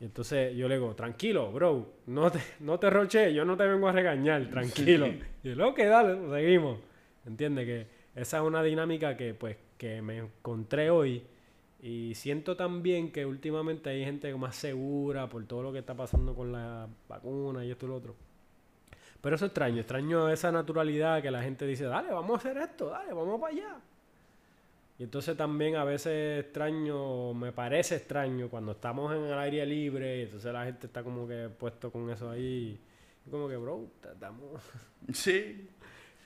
Y 0.00 0.04
entonces 0.04 0.54
yo 0.56 0.68
le 0.68 0.74
digo, 0.74 0.94
tranquilo, 0.94 1.52
bro, 1.52 1.94
no 2.06 2.30
te, 2.30 2.40
no 2.60 2.78
te 2.78 2.90
roche, 2.90 3.32
yo 3.32 3.44
no 3.44 3.56
te 3.56 3.64
vengo 3.64 3.88
a 3.88 3.92
regañar, 3.92 4.50
tranquilo. 4.50 5.06
Y 5.42 5.50
él, 5.50 5.60
ok, 5.60 5.78
dale, 5.78 6.28
seguimos. 6.30 6.78
¿Entiendes? 7.24 7.64
Que 7.64 7.86
esa 8.20 8.38
es 8.38 8.42
una 8.42 8.62
dinámica 8.62 9.16
que, 9.16 9.34
pues, 9.34 9.56
que 9.78 10.02
me 10.02 10.18
encontré 10.18 10.90
hoy. 10.90 11.22
Y 11.80 12.14
siento 12.14 12.56
también 12.56 13.12
que 13.12 13.24
últimamente 13.24 13.90
hay 13.90 14.04
gente 14.04 14.34
más 14.34 14.56
segura 14.56 15.28
por 15.28 15.44
todo 15.46 15.62
lo 15.62 15.72
que 15.72 15.78
está 15.78 15.94
pasando 15.94 16.34
con 16.34 16.50
la 16.50 16.88
vacuna 17.08 17.64
y 17.64 17.70
esto 17.70 17.86
y 17.86 17.88
lo 17.88 17.96
otro. 17.96 18.16
Pero 19.24 19.34
eso 19.36 19.46
extraño, 19.46 19.80
extraño 19.80 20.28
esa 20.28 20.52
naturalidad 20.52 21.20
que 21.22 21.30
la 21.32 21.42
gente 21.42 21.66
dice, 21.66 21.84
dale, 21.84 22.12
vamos 22.12 22.32
a 22.34 22.36
hacer 22.48 22.62
esto, 22.62 22.90
dale, 22.90 23.12
vamos 23.12 23.40
para 23.40 23.52
allá. 23.54 23.76
Y 24.98 25.02
entonces 25.04 25.34
también 25.36 25.74
a 25.76 25.82
veces 25.84 26.44
extraño, 26.44 27.32
me 27.34 27.50
parece 27.50 27.96
extraño 27.96 28.48
cuando 28.50 28.72
estamos 28.72 29.12
en 29.16 29.24
el 29.24 29.38
aire 29.38 29.64
libre 29.66 30.18
y 30.18 30.22
entonces 30.24 30.52
la 30.52 30.64
gente 30.64 30.86
está 30.86 31.02
como 31.02 31.26
que 31.26 31.48
puesto 31.58 31.90
con 31.90 32.08
eso 32.10 32.30
ahí. 32.30 32.78
Como 33.30 33.48
que, 33.48 33.56
bro, 33.56 33.86
estamos, 34.12 34.60
Sí. 35.12 35.68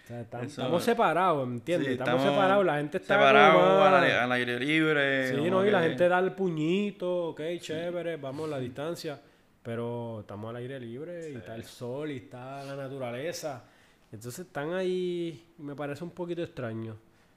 o 0.05 0.09
sea, 0.09 0.29
tam- 0.29 0.41
Eso- 0.45 0.61
estamos 0.63 0.83
separados, 0.83 1.49
¿entiendes? 1.49 1.87
Sí, 1.89 1.95
estamos, 1.95 2.23
separados, 2.23 2.67
la 2.67 2.77
gente 2.79 2.99
está 2.99 3.15
separados 3.15 3.87
al, 3.87 4.33
aire- 4.33 4.59
libre. 4.59 5.29
Sí, 5.29 5.51
no, 5.51 5.65
y 5.65 5.71
la 5.71 5.83
gente 5.83 6.09
da 6.09 6.19
el 6.19 6.33
puñito, 6.33 7.29
ok, 7.29 7.41
chévere, 7.61 8.17
vamos 8.17 8.49
a 8.49 8.51
la 8.51 8.59
distancia, 8.59 9.21
pero 9.69 10.21
estamos 10.21 10.49
al 10.49 10.57
aire 10.57 10.81
libre 10.81 11.31
y 11.31 11.35
está 11.37 11.55
el 11.55 11.63
sol 11.65 12.11
y 12.11 12.17
está 12.17 12.65
la 12.65 12.75
naturaleza. 12.75 13.65
Entonces 14.11 14.47
están 14.47 14.73
ahí, 14.73 15.53
me 15.59 15.77
parece 15.77 16.03
un 16.05 16.11
poquito 16.13 16.43
extraño. 16.43 16.97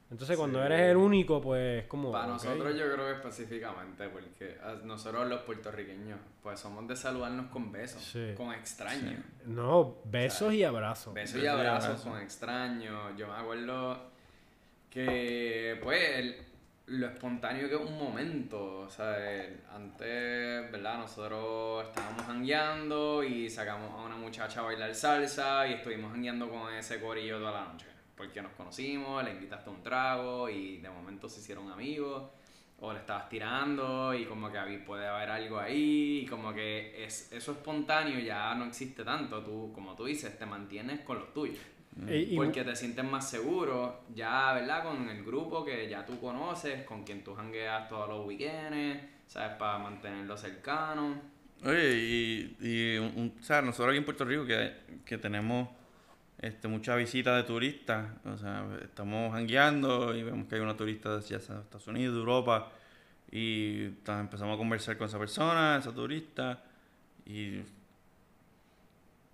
Entonces 0.10 0.38
cuando 0.38 0.60
Sí. 0.60 0.66
eres 0.66 0.92
el 0.92 0.96
único, 0.96 1.42
pues 1.42 1.86
como... 1.88 2.10
Para 2.10 2.28
nosotros 2.28 2.74
yo 2.80 2.86
creo 2.94 3.06
que 3.08 3.12
específicamente, 3.16 4.08
porque 4.08 4.58
ah, 4.64 4.76
nosotros 4.82 5.28
los 5.28 5.42
puertorriqueños, 5.42 6.20
pues 6.42 6.58
somos 6.58 6.88
de 6.88 6.96
saludarnos 6.96 7.48
con 7.52 7.70
besos, 7.70 8.02
Sí. 8.02 8.30
con 8.38 8.54
extraños. 8.54 9.26
No, 9.46 9.98
besos 10.06 10.54
y 10.54 10.64
abrazos. 10.64 11.14
Besos 11.14 11.38
y 11.42 11.44
y 11.44 11.48
abrazos 11.48 11.84
abrazos. 11.90 12.08
con 12.14 12.22
extraños. 12.22 13.12
Yo 13.18 13.28
me 13.28 13.34
acuerdo 13.34 14.04
que, 14.90 15.78
pues, 15.84 16.02
el- 16.18 16.36
lo 16.92 17.08
espontáneo 17.08 17.70
que 17.70 17.76
es 17.76 17.82
un 17.82 17.98
momento. 17.98 18.82
O 18.82 18.90
sea, 18.90 19.16
antes, 19.74 20.72
¿verdad? 20.72 21.00
Nosotros 21.00 21.88
estábamos 21.88 22.26
hangueando 22.28 23.24
y 23.24 23.50
sacamos 23.50 23.92
a 23.92 24.06
una 24.06 24.18
muchacha 24.18 24.60
a 24.60 24.64
bailar 24.64 24.94
salsa 24.94 25.68
y 25.68 25.74
estuvimos 25.74 26.14
hangueando 26.14 26.50
con 26.50 26.74
ese 26.74 27.00
corillo 27.00 27.40
toda 27.40 27.52
la 27.52 27.72
noche. 27.72 27.88
Porque 28.16 28.42
nos 28.42 28.52
conocimos, 28.52 29.24
le 29.24 29.32
invitaste 29.32 29.70
un 29.70 29.82
trago 29.82 30.50
y 30.50 30.78
de 30.78 30.90
momento 30.90 31.30
se 31.30 31.40
hicieron 31.40 31.72
amigos. 31.72 32.30
O 32.84 32.92
le 32.92 33.00
estabas 33.00 33.30
tirando 33.30 34.12
y 34.14 34.26
como 34.26 34.52
que 34.52 34.60
puede 34.86 35.06
haber 35.08 35.30
algo 35.30 35.60
ahí 35.60 36.22
y 36.24 36.26
como 36.26 36.52
que 36.52 37.06
es, 37.06 37.32
eso 37.32 37.52
espontáneo 37.52 38.20
ya 38.20 38.56
no 38.56 38.66
existe 38.66 39.04
tanto. 39.04 39.44
Tú, 39.44 39.72
como 39.72 39.96
tú 39.96 40.06
dices, 40.06 40.38
te 40.38 40.48
mantienes 40.48 41.02
con 41.02 41.20
los 41.20 41.32
tuyos. 41.32 41.64
Y- 42.08 42.34
y- 42.34 42.36
Porque 42.38 42.64
te 42.64 42.76
sientes 42.76 43.04
más 43.04 43.30
seguro, 43.30 44.04
ya, 44.16 44.54
¿verdad? 44.54 44.84
Con 44.84 45.10
el 45.10 45.24
grupo 45.24 45.64
que 45.66 45.90
ya 45.90 46.06
tú 46.06 46.20
conoces, 46.20 46.84
con 46.86 47.04
quien 47.04 47.24
tú 47.24 47.36
jangueas 47.36 47.90
todos 47.90 48.08
los 48.08 48.26
weekends, 48.26 49.04
¿sabes? 49.28 49.58
Para 49.58 49.78
mantenerlo 49.78 50.38
cercano. 50.38 51.22
Oye, 51.64 51.94
y, 51.96 52.58
y 52.62 52.98
un- 52.98 53.14
un- 53.18 53.34
o 53.40 53.44
sea, 53.44 53.62
nosotros 53.62 53.90
aquí 53.90 53.98
en 53.98 54.06
Puerto 54.06 54.26
Rico 54.26 54.46
que, 54.46 54.74
que 55.06 55.18
tenemos 55.18 55.68
este, 56.40 56.68
mucha 56.68 56.96
visita 56.96 57.36
de 57.36 57.44
turistas, 57.44 58.08
o 58.26 58.36
sea, 58.36 58.66
estamos 58.82 59.32
jangueando 59.32 60.16
y 60.16 60.24
vemos 60.24 60.48
que 60.48 60.56
hay 60.56 60.62
una 60.62 60.76
turista 60.76 61.12
de 61.12 61.20
hacia 61.20 61.38
Estados 61.38 61.86
Unidos, 61.86 62.16
de 62.16 62.20
Europa, 62.20 62.72
y 63.30 63.90
ta- 64.04 64.20
empezamos 64.22 64.56
a 64.56 64.58
conversar 64.58 64.98
con 64.98 65.08
esa 65.08 65.20
persona, 65.20 65.78
esa 65.78 65.94
turista, 65.94 66.64
y 67.28 67.60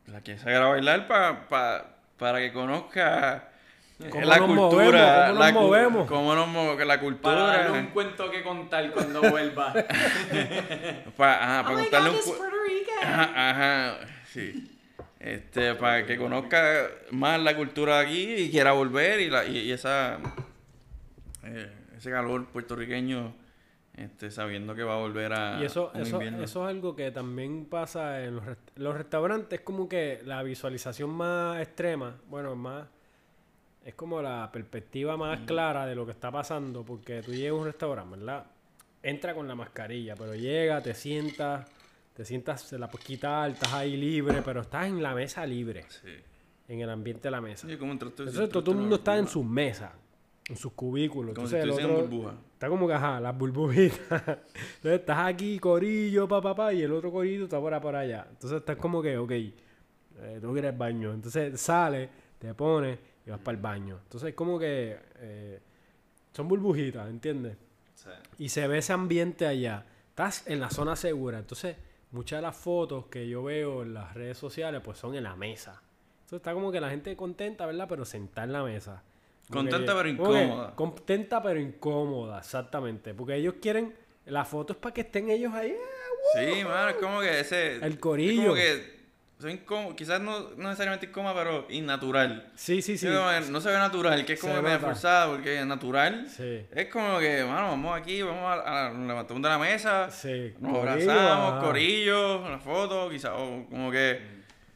la 0.08 0.22
que 0.22 0.38
se 0.38 0.54
a 0.54 0.60
bailar 0.68 1.08
pa- 1.08 1.48
pa- 1.48 1.97
para 2.18 2.40
que 2.40 2.52
conozca 2.54 3.50
¿Cómo 4.12 4.26
la 4.26 4.38
nos 4.38 4.48
cultura, 4.48 5.34
movemos? 5.34 5.34
¿Cómo 5.34 5.40
la 5.40 5.52
nos 5.52 5.54
cu- 5.54 5.60
movemos? 5.68 6.08
cómo 6.08 6.36
nos 6.36 6.48
movemos, 6.48 6.86
la 6.86 7.00
Para 7.22 7.42
darle 7.42 7.72
un 7.72 7.76
cultura, 7.88 7.94
cuento 7.94 8.30
que 8.32 8.44
contar 8.44 8.92
cuando 8.92 9.22
vuelva. 9.22 9.74
para, 11.18 11.44
ajá, 11.44 11.62
oh 11.62 11.64
para 11.64 11.76
my 11.78 11.82
contarle 11.84 12.10
God, 12.10 12.16
un. 12.18 12.36
Ajá, 13.04 13.50
ajá, 13.50 13.98
sí. 14.32 14.72
Este, 15.20 15.74
para 15.76 16.06
que 16.06 16.16
conozca 16.18 16.88
más 17.12 17.40
la 17.40 17.56
cultura 17.56 18.00
de 18.00 18.06
aquí 18.06 18.34
y 18.36 18.52
quiera 18.52 18.72
volver 18.74 19.20
y, 19.20 19.30
la, 19.32 19.46
y, 19.46 19.58
y 19.58 19.72
esa 19.72 20.20
eh, 21.44 21.72
ese 21.98 22.12
calor 22.12 22.46
puertorriqueño, 22.50 23.34
este, 23.98 24.32
sabiendo 24.32 24.74
que 24.76 24.84
va 24.84 24.94
a 24.96 25.00
volver 25.00 25.34
a 25.34 25.60
Y 25.62 25.66
eso, 25.66 25.92
un 25.94 26.02
eso, 26.02 26.16
invierno. 26.18 26.44
eso 26.44 26.64
es 26.64 26.70
algo 26.70 26.96
que 26.96 27.12
también 27.12 27.66
pasa 27.66 28.24
en 28.24 28.36
los, 28.36 28.46
rest- 28.46 28.72
los 28.76 28.96
restaurantes, 28.96 29.62
como 29.62 29.90
que 29.90 30.22
la 30.24 30.44
visualización 30.44 31.10
más 31.10 31.60
extrema, 31.60 32.16
bueno, 32.30 32.56
más, 32.56 32.88
es 33.84 33.96
como 33.96 34.22
la 34.22 34.50
perspectiva 34.52 35.18
más 35.18 35.42
clara 35.42 35.86
de 35.86 35.96
lo 35.96 36.06
que 36.06 36.12
está 36.12 36.32
pasando, 36.32 36.84
porque 36.86 37.22
tú 37.24 37.32
llegas 37.34 37.52
a 37.58 37.62
un 37.62 37.66
restaurante, 37.66 38.18
¿verdad? 38.18 38.46
Entra 39.02 39.34
con 39.34 39.48
la 39.48 39.56
mascarilla, 39.56 40.16
pero 40.16 40.36
llega, 40.36 40.82
te 40.82 40.94
sientas, 40.94 41.66
te 42.14 42.24
sientas, 42.26 42.62
se 42.62 42.78
la 42.78 42.88
puedes 42.90 43.06
quitar, 43.06 43.50
estás 43.52 43.74
ahí 43.74 43.96
libre, 43.98 44.42
pero 44.44 44.62
estás 44.62 44.88
en 44.88 45.02
la 45.02 45.14
mesa 45.16 45.46
libre, 45.46 45.86
Sí. 45.90 46.10
en 46.68 46.82
el 46.82 46.90
ambiente 46.90 47.24
de 47.24 47.32
la 47.32 47.42
mesa. 47.42 47.68
Sí, 47.68 47.78
como 47.78 47.94
entraste- 47.94 48.24
Entonces 48.24 48.34
todo, 48.36 48.44
entraste 48.46 48.70
el 48.72 48.76
en 48.76 48.82
mundo 48.82 48.96
está 48.98 49.18
en 49.18 49.28
sus 49.28 49.46
mesas, 49.46 49.92
en 50.50 50.56
sus 50.56 50.74
cubículos. 50.74 51.36
Como 51.36 51.48
Entonces 51.48 51.64
si 51.64 51.70
el 51.70 51.80
en 51.80 51.92
otro 51.92 52.08
burbuja. 52.08 52.36
está 52.54 52.70
como 52.70 52.88
que, 52.88 52.94
ajá, 52.94 53.20
las 53.20 53.38
burbujitas. 53.38 54.00
Entonces 54.12 55.00
estás 55.00 55.28
aquí, 55.28 55.60
corillo, 55.60 56.28
pa, 56.28 56.42
pa, 56.42 56.56
pa, 56.56 56.74
y 56.74 56.82
el 56.82 56.92
otro 56.92 57.12
corillo 57.12 57.46
está 57.46 57.60
por, 57.60 57.80
por 57.82 57.96
allá. 57.96 58.28
Entonces 58.30 58.60
estás 58.60 58.78
como 58.78 59.02
que, 59.02 59.18
ok, 59.18 59.32
eh, 59.32 59.54
tengo 60.40 60.54
que 60.54 60.60
ir 60.60 60.68
al 60.68 60.78
baño. 60.78 61.14
Entonces 61.14 61.60
sales, 61.60 62.10
te 62.40 62.54
pones 62.54 62.98
y 63.26 63.30
vas 63.30 63.40
para 63.40 63.58
el 63.58 63.62
baño. 63.62 64.00
Entonces 64.04 64.30
es 64.30 64.36
como 64.36 64.58
que 64.58 64.98
eh, 65.18 65.60
son 66.34 66.48
burbujitas, 66.48 67.10
¿entiendes? 67.10 67.58
Sí. 67.96 68.10
Y 68.38 68.50
se 68.50 68.68
ve 68.68 68.78
ese 68.78 68.94
ambiente 68.94 69.46
allá. 69.46 69.86
Estás 70.10 70.48
en 70.48 70.60
la 70.60 70.70
zona 70.70 70.96
segura. 70.96 71.40
Entonces, 71.40 71.76
muchas 72.12 72.38
de 72.38 72.42
las 72.44 72.56
fotos 72.56 73.08
que 73.08 73.28
yo 73.28 73.44
veo 73.44 73.84
en 73.84 73.94
las 73.94 74.14
redes 74.14 74.38
sociales, 74.38 74.82
pues 74.84 74.98
son 74.98 75.16
en 75.16 75.24
la 75.24 75.36
mesa. 75.36 75.82
Entonces 76.20 76.38
está 76.38 76.54
como 76.54 76.72
que 76.72 76.82
la 76.82 76.90
gente 76.90 77.16
contenta, 77.16 77.66
¿verdad? 77.66 77.88
Pero 77.90 78.06
sentada 78.06 78.46
en 78.46 78.54
la 78.54 78.64
mesa. 78.64 79.04
Contenta 79.50 79.96
pero 79.96 80.10
incómoda. 80.10 80.76
Contenta 80.76 81.42
pero 81.42 81.60
incómoda, 81.60 82.40
exactamente. 82.40 83.14
Porque 83.14 83.36
ellos 83.36 83.56
quieren... 83.62 83.96
La 84.26 84.44
foto 84.44 84.74
es 84.74 84.80
para 84.80 84.94
que 84.94 85.02
estén 85.02 85.30
ellos 85.30 85.54
ahí. 85.54 85.74
Sí, 86.36 86.64
mano, 86.66 86.90
es 86.90 86.96
como 86.98 87.22
que 87.22 87.40
ese... 87.40 87.76
El 87.78 87.94
es 87.94 87.98
corillo. 87.98 88.42
como 88.44 88.56
que 88.56 88.98
son 89.40 89.52
incómodos, 89.52 89.94
quizás 89.96 90.20
no, 90.20 90.50
no 90.58 90.64
necesariamente 90.70 91.06
incómoda, 91.06 91.36
pero 91.36 91.68
innatural. 91.70 92.52
Sí, 92.56 92.82
sí, 92.82 92.98
sí. 92.98 93.08
No 93.08 93.62
se 93.62 93.70
ve 93.70 93.76
natural, 93.78 94.26
que 94.26 94.34
es 94.34 94.40
como 94.42 94.62
medio 94.62 94.80
forzado, 94.80 95.34
porque 95.36 95.60
es 95.60 95.66
natural. 95.66 96.28
Sí. 96.28 96.66
Es 96.72 96.88
como 96.88 97.20
que, 97.20 97.44
mano, 97.46 97.68
vamos 97.70 97.98
aquí, 97.98 98.22
vamos 98.24 98.44
a, 98.44 98.88
a 98.88 98.90
nos 98.90 99.08
levantamos 99.08 99.44
de 99.44 99.50
la 99.50 99.60
mesa, 99.60 100.10
Sí. 100.10 100.54
nos 100.60 100.74
corillo, 100.74 100.92
abrazamos, 101.12 101.54
ajá. 101.54 101.66
corillos, 101.66 102.42
una 102.48 102.60
foto, 102.60 103.10
quizás, 103.10 103.32
o 103.36 103.66
como 103.70 103.92
que... 103.92 104.20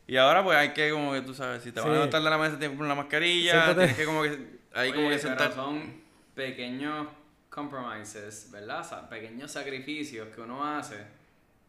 Y 0.08 0.16
ahora 0.18 0.44
pues 0.44 0.58
hay 0.58 0.70
que, 0.70 0.92
como 0.92 1.12
que 1.12 1.22
tú 1.22 1.34
sabes, 1.34 1.64
si 1.64 1.72
te 1.72 1.82
Sí. 1.82 1.88
a 1.88 1.92
levantar 1.92 2.22
de 2.22 2.30
la 2.30 2.38
mesa 2.38 2.52
tienes 2.60 2.70
que 2.72 2.78
poner 2.78 2.90
la 2.90 2.96
mascarilla, 2.96 3.76
tienes 3.76 3.98
que 3.98 4.06
como 4.06 4.22
que... 4.24 4.61
Ahí 4.74 4.92
como 4.92 5.10
que 5.10 5.16
pero 5.18 5.30
sentar... 5.30 5.54
son 5.54 6.02
pequeños 6.36 7.08
compromises, 7.50 8.50
¿verdad? 8.52 8.82
O 8.82 8.84
sea, 8.84 9.10
pequeños 9.10 9.52
sacrificios 9.52 10.30
que 10.34 10.42
uno 10.42 10.66
hace 10.66 10.98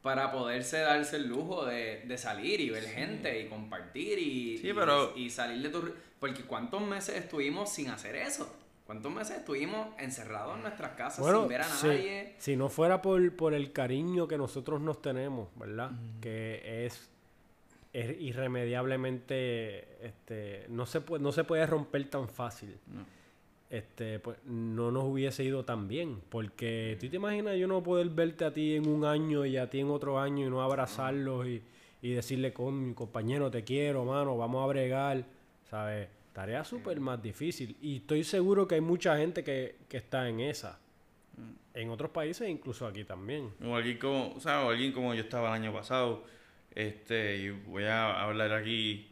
para 0.02 0.32
poderse 0.32 0.78
darse 0.78 1.16
el 1.16 1.28
lujo 1.28 1.64
de, 1.64 2.02
de 2.06 2.18
salir 2.18 2.60
y 2.60 2.70
ver 2.70 2.84
gente 2.84 3.40
y 3.40 3.48
compartir 3.48 4.18
y, 4.18 4.58
Sí, 4.58 4.68
y- 4.70 4.72
pero- 4.72 5.12
y 5.16 5.30
salir 5.30 5.62
de 5.62 5.68
tu... 5.68 5.92
Porque 6.18 6.42
¿cuántos 6.42 6.80
meses 6.82 7.16
estuvimos 7.16 7.72
sin 7.72 7.88
hacer 7.90 8.16
eso? 8.16 8.52
¿Cuántos 8.86 9.12
meses 9.12 9.38
estuvimos 9.38 9.88
encerrados 9.98 10.56
en 10.56 10.62
nuestras 10.62 10.92
casas 10.96 11.20
Bueno, 11.20 11.40
sin 11.40 11.48
ver 11.48 11.62
a 11.62 11.68
nadie? 11.68 12.34
si 12.38 12.56
no 12.56 12.68
fuera 12.68 13.00
por, 13.00 13.34
por 13.36 13.54
el 13.54 13.72
cariño 13.72 14.26
que 14.26 14.36
nosotros 14.36 14.80
nos 14.80 15.00
tenemos, 15.00 15.48
¿verdad? 15.56 15.92
Que 16.20 16.84
es, 16.86 17.08
es 17.92 18.20
irremediablemente, 18.20 20.06
este, 20.06 20.66
no 20.68 20.86
se 20.86 21.00
puede, 21.00 21.22
no 21.22 21.32
se 21.32 21.44
puede 21.44 21.66
romper 21.66 22.08
tan 22.08 22.28
fácil. 22.28 22.78
No. 22.86 23.04
Este, 23.68 24.18
pues 24.18 24.36
no 24.44 24.90
nos 24.90 25.04
hubiese 25.04 25.44
ido 25.44 25.64
tan 25.64 25.88
bien. 25.88 26.20
Porque 26.28 26.96
tú 27.00 27.08
te 27.08 27.16
imaginas 27.16 27.56
yo 27.56 27.66
no 27.66 27.82
poder 27.82 28.08
verte 28.10 28.44
a 28.44 28.52
ti 28.52 28.76
en 28.76 28.86
un 28.86 29.04
año 29.04 29.46
y 29.46 29.56
a 29.56 29.70
ti 29.70 29.80
en 29.80 29.90
otro 29.90 30.18
año 30.18 30.46
y 30.46 30.50
no 30.50 30.62
abrazarlos 30.62 31.46
y, 31.46 31.62
y 32.02 32.10
decirle 32.10 32.52
con 32.52 32.88
mi 32.88 32.94
compañero 32.94 33.50
te 33.50 33.62
quiero, 33.62 34.04
mano, 34.04 34.36
vamos 34.36 34.62
a 34.62 34.66
bregar, 34.66 35.24
¿sabes? 35.70 36.08
Tarea 36.32 36.64
súper 36.64 36.98
más 37.00 37.22
difícil. 37.22 37.76
Y 37.80 37.96
estoy 37.98 38.24
seguro 38.24 38.66
que 38.66 38.74
hay 38.74 38.80
mucha 38.80 39.16
gente 39.16 39.44
que, 39.44 39.76
que 39.88 39.98
está 39.98 40.28
en 40.28 40.40
esa. 40.40 40.78
En 41.74 41.88
otros 41.88 42.10
países, 42.10 42.48
incluso 42.48 42.86
aquí 42.86 43.04
también. 43.04 43.50
O 43.64 43.74
alguien 43.74 43.96
como, 43.98 44.34
o 44.34 44.40
sea, 44.40 44.66
o 44.66 44.70
alguien 44.70 44.92
como 44.92 45.14
yo 45.14 45.22
estaba 45.22 45.48
el 45.48 45.62
año 45.62 45.72
pasado, 45.72 46.24
este, 46.74 47.36
y 47.38 47.50
voy 47.50 47.84
a 47.84 48.22
hablar 48.22 48.52
aquí 48.52 49.10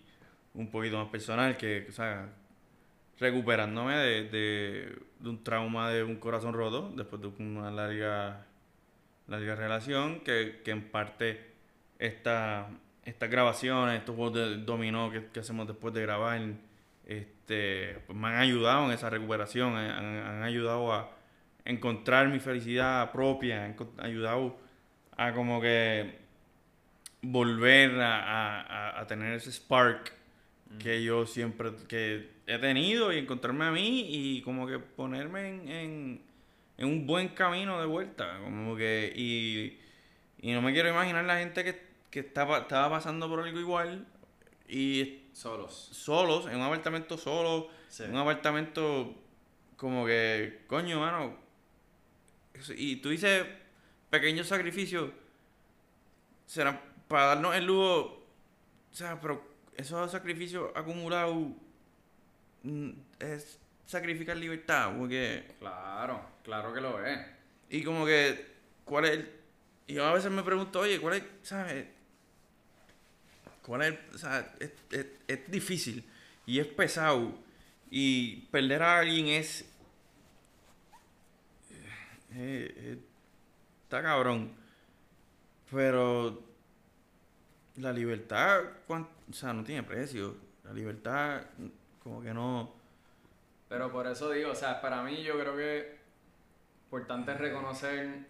un 0.54 0.70
poquito 0.70 0.98
más 0.98 1.08
personal, 1.08 1.56
que, 1.56 1.86
o 1.88 1.92
sea, 1.92 2.28
recuperándome 3.18 3.96
de, 3.96 4.24
de, 4.28 4.98
de 5.20 5.28
un 5.28 5.44
trauma 5.44 5.90
de 5.90 6.02
un 6.04 6.16
corazón 6.16 6.54
roto, 6.54 6.92
después 6.96 7.20
de 7.22 7.28
una 7.28 7.70
larga, 7.70 8.46
larga 9.28 9.54
relación, 9.56 10.20
que, 10.20 10.60
que 10.64 10.70
en 10.72 10.90
parte 10.90 11.52
esta, 11.98 12.68
estas 13.04 13.30
grabaciones, 13.30 13.98
estos 14.00 14.16
juegos 14.16 14.34
de 14.38 14.56
dominó 14.64 15.10
que, 15.10 15.26
que 15.26 15.40
hacemos 15.40 15.66
después 15.66 15.94
de 15.94 16.02
grabar, 16.02 16.40
este, 17.06 17.98
pues 18.06 18.18
me 18.18 18.28
han 18.28 18.36
ayudado 18.36 18.86
en 18.86 18.92
esa 18.92 19.10
recuperación, 19.10 19.76
han, 19.76 19.90
han- 19.90 20.26
han 20.36 20.42
ayudado 20.42 20.92
a 20.92 21.10
encontrar 21.64 22.28
mi 22.28 22.40
felicidad 22.40 23.10
propia, 23.12 23.64
han 23.66 23.76
ayudado 23.98 24.56
a 25.16 25.32
como 25.34 25.60
que 25.60 26.19
volver 27.22 28.00
a, 28.00 28.20
a- 28.60 29.00
a- 29.00 29.06
tener 29.06 29.34
ese 29.34 29.52
spark 29.52 30.12
que 30.78 31.02
yo 31.02 31.26
siempre 31.26 31.70
que 31.88 32.30
he 32.46 32.58
tenido 32.58 33.12
y 33.12 33.18
encontrarme 33.18 33.64
a 33.66 33.70
mí 33.72 34.06
y 34.08 34.42
como 34.42 34.66
que 34.66 34.78
ponerme 34.78 35.48
en, 35.48 35.68
en, 35.68 36.22
en 36.78 36.86
un 36.88 37.06
buen 37.06 37.28
camino 37.28 37.80
de 37.80 37.86
vuelta 37.86 38.38
como 38.42 38.76
que 38.76 39.12
y, 39.14 39.78
y 40.40 40.52
no 40.52 40.62
me 40.62 40.72
quiero 40.72 40.88
imaginar 40.88 41.24
la 41.24 41.38
gente 41.38 41.64
que, 41.64 41.82
que 42.10 42.20
estaba, 42.20 42.58
estaba 42.60 42.88
pasando 42.90 43.28
por 43.28 43.40
algo 43.42 43.58
igual 43.58 44.06
y 44.68 45.22
Solos. 45.32 45.88
solos, 45.92 46.46
en 46.46 46.56
un 46.56 46.62
apartamento 46.62 47.18
solo, 47.18 47.68
Sí. 47.88 48.04
en 48.04 48.12
un 48.12 48.18
apartamento 48.18 49.14
como 49.76 50.06
que, 50.06 50.60
coño, 50.68 51.00
mano. 51.00 51.36
Y 52.76 52.96
tú 52.96 53.08
dices 53.08 53.44
pequeños 54.10 54.46
sacrificios, 54.46 55.10
serán 56.46 56.80
para 57.10 57.26
darnos 57.26 57.56
el 57.56 57.66
lujo, 57.66 58.24
o 58.92 58.94
sea, 58.94 59.20
pero 59.20 59.42
esos 59.76 60.10
sacrificios 60.12 60.70
acumulados 60.76 61.36
mm, 62.62 62.90
es 63.18 63.58
sacrificar 63.86 64.36
libertad, 64.38 64.92
porque 64.98 65.56
Claro, 65.58 66.22
claro 66.44 66.72
que 66.72 66.80
lo 66.80 67.04
es. 67.04 67.18
y 67.68 67.82
como 67.84 68.06
que, 68.06 68.46
¿cuál 68.86 69.06
es 69.06 69.10
el...? 69.12 69.40
Y 69.88 69.94
yo 69.94 70.06
a 70.06 70.14
veces 70.14 70.30
me 70.30 70.44
pregunto, 70.44 70.80
oye, 70.80 71.00
¿cuál 71.00 71.16
es, 71.16 71.24
sabes? 71.42 71.86
¿Cuál 73.62 73.82
es, 73.82 73.88
el- 73.88 74.14
o 74.14 74.18
sea, 74.18 74.54
es, 74.60 74.72
es- 74.92 75.06
es 75.28 75.50
difícil 75.50 76.04
y 76.46 76.60
es 76.60 76.66
pesado 76.66 77.32
y 77.90 78.42
perder 78.52 78.82
a 78.82 79.00
alguien 79.00 79.26
es... 79.28 79.64
eh, 82.32 82.74
eh, 82.76 82.98
está 83.84 84.02
cabrón. 84.02 84.52
Pero 85.70 86.42
la 87.80 87.92
libertad, 87.92 88.62
o 88.88 89.32
sea, 89.32 89.52
no 89.52 89.64
tiene 89.64 89.82
precio. 89.82 90.36
La 90.64 90.72
libertad, 90.72 91.42
como 92.02 92.22
que 92.22 92.32
no. 92.32 92.72
Pero 93.68 93.90
por 93.90 94.06
eso 94.06 94.30
digo, 94.30 94.50
o 94.50 94.54
sea, 94.54 94.80
para 94.80 95.02
mí 95.02 95.22
yo 95.22 95.38
creo 95.38 95.56
que 95.56 95.98
importante 96.84 97.32
es 97.32 97.38
reconocer, 97.38 98.26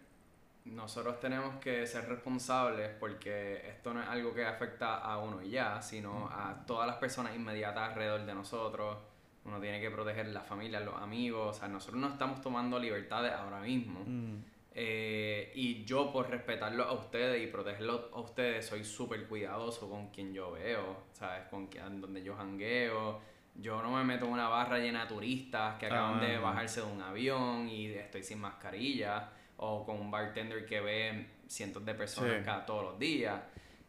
nosotros 0.67 1.19
tenemos 1.19 1.57
que 1.57 1.87
ser 1.87 2.09
responsables 2.09 2.91
porque 3.01 3.69
esto 3.69 3.95
no 3.95 4.03
es 4.03 4.09
algo 4.09 4.35
que 4.35 4.45
afecta 4.45 4.97
a 4.99 5.19
uno 5.19 5.43
y 5.43 5.51
ya, 5.51 5.81
sino 5.81 6.29
a 6.29 6.65
todas 6.67 6.87
las 6.87 6.97
personas 6.97 7.35
inmediatas 7.35 7.91
alrededor 7.91 8.27
de 8.27 8.35
nosotros. 8.35 8.99
Uno 9.45 9.59
tiene 9.59 9.81
que 9.81 9.91
proteger 9.91 10.27
la 10.29 10.43
familia, 10.43 10.81
los 10.81 11.01
amigos, 11.01 11.57
o 11.57 11.59
sea, 11.59 11.69
nosotros 11.69 11.99
no 11.99 12.09
estamos 12.09 12.43
tomando 12.43 12.79
libertades 12.79 13.33
ahora 13.33 13.61
mismo. 13.61 14.01
mm, 14.07 14.45
Eh, 14.75 15.51
y 15.57 15.85
yo 15.85 16.13
por 16.13 16.31
respetarlo 16.31 16.85
a 16.85 16.93
ustedes 16.93 17.43
y 17.43 17.49
protegerlos 17.49 18.03
a 18.13 18.21
ustedes 18.21 18.67
soy 18.67 18.85
súper 18.85 19.27
cuidadoso 19.27 19.91
con 19.91 20.11
quien 20.11 20.33
yo 20.33 20.53
veo, 20.53 20.97
¿sabes? 21.13 21.47
Con 21.49 21.67
quien, 21.67 22.01
donde 22.01 22.23
yo 22.23 22.37
jangueo. 22.37 23.21
Yo 23.57 23.83
no 23.83 23.91
me 23.91 24.05
meto 24.05 24.27
en 24.27 24.33
una 24.33 24.49
barra 24.49 24.79
llena 24.79 25.03
de 25.03 25.09
turistas 25.09 25.77
que 25.79 25.87
acaban 25.87 26.21
de 26.21 26.37
Ah. 26.37 26.41
bajarse 26.41 26.81
de 26.83 26.87
un 26.87 27.03
avión 27.03 27.69
y 27.69 27.87
estoy 27.87 28.23
sin 28.23 28.41
mascarilla. 28.41 29.31
O 29.63 29.85
con 29.85 30.01
un 30.01 30.11
bartender 30.11 30.65
que 30.65 30.81
ve 30.81 31.27
cientos 31.47 31.85
de 31.85 31.95
personas 31.95 32.39
Sí. 32.39 32.45
cada 32.45 32.65
todos 32.65 32.85
los 32.85 32.99
días. 32.99 33.39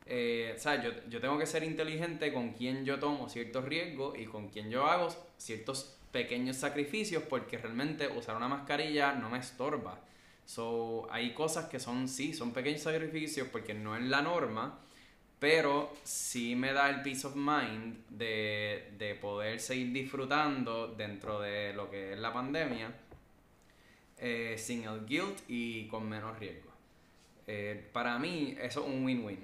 Eh, 0.06 0.56
¿sabes? 0.58 0.84
Yo, 0.84 0.91
yo 1.10 1.22
tengo 1.22 1.38
que 1.38 1.46
ser 1.46 1.63
inteligente 1.63 2.34
con 2.34 2.52
quien 2.54 2.84
yo 2.84 3.00
tomo 3.00 3.30
ciertos 3.30 3.63
riesgos 3.63 4.17
y 4.20 4.26
con 4.26 4.50
quien 4.50 4.70
yo 4.70 4.86
hago 4.88 5.08
ciertos 5.38 5.98
pequeños 6.12 6.58
sacrificios 6.58 7.24
porque 7.24 7.58
realmente 7.58 8.08
usar 8.08 8.36
una 8.36 8.50
mascarilla 8.50 9.13
no 9.13 9.30
me 9.30 9.38
estorba. 9.38 10.00
So, 10.46 11.08
hay 11.12 11.34
cosas 11.34 11.66
que 11.66 11.80
son, 11.80 12.08
sí, 12.08 12.34
son 12.34 12.52
pequeños 12.52 12.82
sacrificios 12.82 13.48
porque 13.52 13.74
no 13.74 13.96
es 13.96 14.04
la 14.04 14.22
norma, 14.22 14.80
pero 15.40 15.94
sí 16.04 16.56
me 16.56 16.74
da 16.74 16.90
el 16.90 17.02
peace 17.02 17.26
of 17.26 17.36
mind 17.36 18.06
de, 18.10 18.94
de 18.98 19.16
poder 19.16 19.60
seguir 19.60 19.92
disfrutando 19.92 20.88
dentro 20.88 21.40
de 21.40 21.74
lo 21.74 21.90
que 21.90 22.14
es 22.14 22.20
la 22.20 22.32
pandemia 22.32 22.94
eh, 24.24 24.56
sin 24.56 24.84
el 24.84 25.04
guilt 25.08 25.40
y 25.48 25.88
con 25.88 26.08
menos 26.08 26.38
riesgo. 26.38 26.70
Eh, 27.48 27.90
para 27.92 28.20
mí 28.20 28.56
eso 28.62 28.82
es 28.82 28.88
un 28.88 29.04
win-win, 29.04 29.40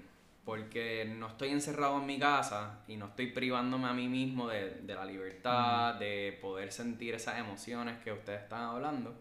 porque 0.45 1.11
no 1.17 1.29
estoy 1.29 1.49
encerrado 1.49 1.97
en 1.99 2.05
mi 2.05 2.19
casa 2.19 2.83
y 2.87 2.95
no 2.95 3.07
estoy 3.07 3.31
privándome 3.31 3.87
a 3.87 3.93
mí 3.93 4.07
mismo 4.07 4.47
de, 4.47 4.69
de 4.81 4.93
la 4.93 5.03
libertad, 5.03 5.95
de 5.95 6.37
poder 6.39 6.71
sentir 6.71 7.15
esas 7.15 7.39
emociones 7.39 7.97
que 8.03 8.11
ustedes 8.11 8.43
están 8.43 8.61
hablando. 8.65 9.15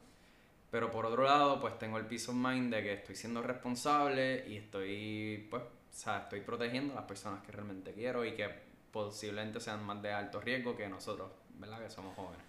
Pero 0.71 0.91
por 0.91 1.07
otro 1.07 1.25
lado, 1.25 1.61
pues 1.61 1.79
tengo 1.79 1.99
el 1.99 2.07
peace 2.07 2.31
of 2.31 2.37
mind 2.37 2.75
de 2.75 2.83
que 2.83 2.93
estoy 2.95 3.15
siendo 3.15 3.43
responsable 3.43 4.45
y 4.49 4.57
estoy, 4.57 5.47
pues, 5.49 5.63
o 5.63 5.67
sea, 5.91 6.25
estoy 6.25 6.41
protegiendo 6.41 6.93
a 6.93 6.97
las 6.97 7.05
personas 7.05 7.43
que 7.45 7.53
realmente 7.53 7.93
quiero 7.93 8.25
y 8.25 8.33
que 8.33 8.49
posiblemente 8.91 9.61
sean 9.61 9.85
más 9.85 10.03
de 10.03 10.13
alto 10.13 10.41
riesgo 10.41 10.77
que 10.77 10.89
nosotros, 10.89 11.31
¿verdad? 11.59 11.83
Que 11.83 11.91
somos 11.91 12.15
jóvenes. 12.17 12.45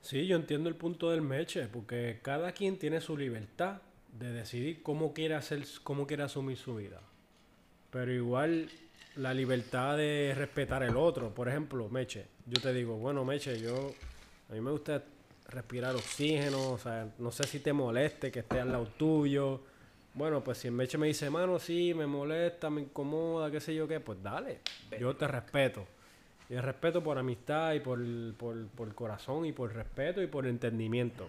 Sí, 0.00 0.26
yo 0.26 0.36
entiendo 0.36 0.68
el 0.68 0.76
punto 0.76 1.10
del 1.10 1.22
Meche, 1.22 1.68
porque 1.68 2.20
cada 2.22 2.52
quien 2.52 2.78
tiene 2.78 3.00
su 3.00 3.16
libertad 3.16 3.82
de 4.18 4.32
decidir 4.32 4.82
cómo 4.82 5.12
quiere 5.12 5.34
hacer, 5.34 5.64
cómo 5.82 6.06
quiere 6.06 6.22
asumir 6.22 6.56
su 6.56 6.76
vida. 6.76 7.00
Pero 7.90 8.12
igual 8.12 8.70
la 9.16 9.34
libertad 9.34 9.96
de 9.96 10.34
respetar 10.36 10.82
el 10.82 10.96
otro. 10.96 11.34
Por 11.34 11.48
ejemplo, 11.48 11.88
Meche, 11.88 12.26
yo 12.46 12.60
te 12.60 12.72
digo, 12.72 12.96
bueno, 12.96 13.24
Meche, 13.24 13.60
yo 13.60 13.92
a 14.48 14.52
mí 14.52 14.60
me 14.60 14.70
gusta 14.70 15.02
respirar 15.50 15.94
oxígeno, 15.94 16.72
o 16.72 16.78
sea, 16.78 17.08
no 17.18 17.30
sé 17.30 17.44
si 17.44 17.60
te 17.60 17.72
moleste 17.72 18.30
que 18.30 18.40
esté 18.40 18.60
al 18.60 18.72
lado 18.72 18.86
tuyo. 18.96 19.60
Bueno, 20.14 20.42
pues 20.42 20.58
si 20.58 20.68
el 20.68 20.74
Meche 20.74 20.98
me 20.98 21.06
dice, 21.06 21.30
mano, 21.30 21.58
sí, 21.58 21.94
me 21.94 22.06
molesta, 22.06 22.68
me 22.70 22.80
incomoda, 22.82 23.50
qué 23.50 23.60
sé 23.60 23.74
yo 23.74 23.86
qué, 23.86 24.00
pues 24.00 24.22
dale, 24.22 24.60
yo 24.98 25.14
te 25.14 25.28
respeto. 25.28 25.86
Y 26.48 26.54
el 26.54 26.62
respeto 26.62 27.00
por 27.02 27.16
amistad 27.16 27.74
y 27.74 27.80
por, 27.80 28.00
por, 28.36 28.66
por 28.68 28.92
corazón 28.94 29.46
y 29.46 29.52
por 29.52 29.72
respeto 29.72 30.20
y 30.20 30.26
por 30.26 30.46
entendimiento. 30.46 31.28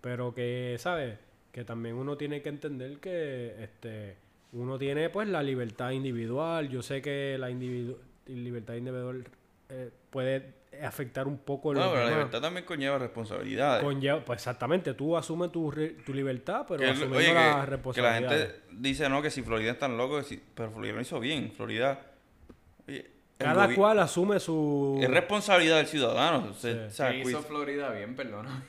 Pero 0.00 0.32
que, 0.32 0.76
¿sabes? 0.78 1.18
Que 1.50 1.64
también 1.64 1.96
uno 1.96 2.16
tiene 2.16 2.42
que 2.42 2.50
entender 2.50 2.98
que 2.98 3.56
este 3.62 4.16
uno 4.52 4.78
tiene 4.78 5.10
pues 5.10 5.26
la 5.28 5.42
libertad 5.42 5.90
individual. 5.90 6.68
Yo 6.68 6.80
sé 6.80 7.02
que 7.02 7.36
la 7.38 7.50
individu- 7.50 7.96
libertad 8.26 8.74
individual 8.74 9.24
eh, 9.68 9.90
puede 10.16 10.54
afectar 10.82 11.26
un 11.28 11.36
poco 11.36 11.68
Bueno, 11.68 11.80
los 11.84 11.90
pero 11.92 12.04
la 12.04 12.10
libertad 12.10 12.40
también 12.40 12.64
conlleva 12.64 12.98
responsabilidades. 12.98 13.84
Conlleva- 13.84 14.24
pues 14.24 14.38
exactamente, 14.38 14.94
tú 14.94 15.14
asumes 15.14 15.52
tu, 15.52 15.70
tu 16.06 16.14
libertad, 16.14 16.64
pero 16.66 16.80
Que, 16.80 16.86
asumiendo 16.88 17.18
oye, 17.18 17.34
las 17.34 17.44
que, 17.44 17.50
que 17.50 17.56
la 17.60 17.66
responsabilidades. 17.66 18.46
gente 18.52 18.60
dice, 18.72 19.08
no, 19.10 19.20
que 19.20 19.30
si 19.30 19.42
Florida 19.42 19.72
es 19.72 19.78
tan 19.78 19.98
loco, 19.98 20.16
que 20.16 20.24
si- 20.24 20.42
pero 20.54 20.70
Florida 20.70 20.94
lo 20.94 21.00
hizo 21.02 21.20
bien. 21.20 21.52
Florida, 21.52 22.00
oye, 22.88 23.10
el 23.38 23.44
Cada 23.46 23.74
cual 23.74 23.98
asume 23.98 24.40
su... 24.40 24.98
Es 25.02 25.10
responsabilidad 25.10 25.76
del 25.76 25.86
ciudadano. 25.86 26.54
se- 26.54 26.72
Sí. 26.72 26.78
o 26.86 26.90
sea, 26.90 27.10
¿Qué 27.10 27.18
hizo 27.20 27.42
Florida 27.42 27.90
bien, 27.90 28.16
perdona? 28.16 28.64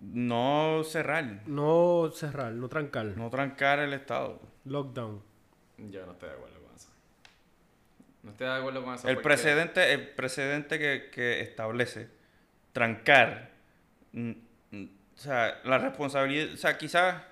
no 0.00 0.82
cerrar, 0.84 1.40
No 1.46 2.10
cerrar, 2.14 2.52
no 2.52 2.68
trancar. 2.68 3.06
no 3.16 3.30
trancar 3.30 3.78
el 3.78 3.94
Estado. 3.94 4.40
Lockdown. 4.66 5.22
Yo 5.90 6.04
no 6.06 6.12
estoy 6.12 6.28
de 6.28 6.34
acuerdo. 6.34 6.53
No 8.24 8.30
estoy 8.32 8.46
de 8.48 8.52
acuerdo 8.54 8.82
con 8.84 8.94
eso. 8.94 9.06
El 9.08 9.14
porque- 9.16 9.28
precedente, 9.28 9.92
el 9.92 10.08
precedente 10.08 10.78
que, 10.78 11.10
que 11.12 11.40
establece 11.42 12.08
trancar, 12.72 13.50
o 14.12 15.16
sea, 15.16 15.60
la 15.64 15.78
responsabilidad, 15.78 16.54
o 16.54 16.56
sea, 16.56 16.76
quizás 16.76 17.22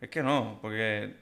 es 0.00 0.08
que 0.08 0.22
no, 0.22 0.58
porque 0.62 1.14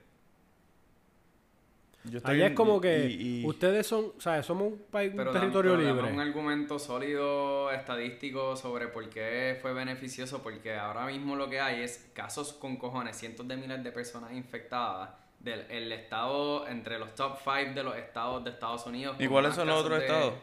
yo 2.05 2.19
estoy 2.19 2.37
Allá 2.37 2.47
en- 2.47 2.53
es 2.53 2.57
como 2.57 2.77
y- 2.77 2.81
que 2.81 3.07
y- 3.09 3.41
y- 3.43 3.47
ustedes 3.47 3.87
son, 3.87 4.13
o 4.17 4.21
sea, 4.21 4.43
somos 4.43 4.73
un 4.73 4.79
país, 4.91 5.13
Pero 5.17 5.31
un 5.31 5.37
dam- 5.37 5.41
territorio 5.41 5.73
pero 5.73 5.83
dame 5.85 6.01
libre. 6.03 6.13
un 6.15 6.21
argumento 6.21 6.79
sólido, 6.79 7.71
estadístico 7.73 8.57
sobre 8.57 8.89
por 8.89 9.09
qué 9.11 9.59
fue 9.61 9.73
beneficioso, 9.73 10.43
porque 10.43 10.75
ahora 10.77 11.07
mismo 11.07 11.35
lo 11.35 11.51
que 11.51 11.61
hay 11.61 11.83
es 11.83 12.11
casos 12.15 12.53
con 12.53 12.77
cojones, 12.77 13.17
cientos 13.17 13.47
de 13.49 13.57
miles 13.57 13.83
de 13.83 13.91
personas 13.93 14.33
infectadas 14.33 15.11
del 15.39 15.61
el 15.71 15.93
estado, 15.93 16.67
entre 16.69 16.99
los 16.99 17.15
top 17.15 17.39
5 17.43 17.75
de 17.75 17.83
los 17.83 17.97
estados 17.97 18.43
de 18.45 18.51
Estados 18.51 18.85
Unidos. 18.87 19.17
¿Y 19.19 19.27
cuáles 19.29 19.55
son 19.55 19.69
los 19.69 19.81
otros 19.85 19.99
de- 19.99 20.05
estados? 20.07 20.35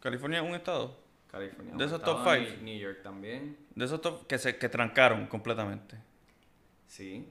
California 0.00 0.40
es 0.40 0.44
un 0.48 0.54
estado. 0.54 0.96
California. 1.30 1.74
De 1.76 1.84
esos 1.84 2.02
top 2.02 2.18
New- 2.18 2.24
five. 2.24 2.56
New 2.62 2.78
York 2.78 3.02
también, 3.02 3.56
De 3.74 3.84
esos 3.84 4.00
top 4.00 4.26
que 4.26 4.38
se 4.38 4.56
que 4.56 4.68
trancaron 4.68 5.26
completamente. 5.26 5.96
sí. 6.86 7.28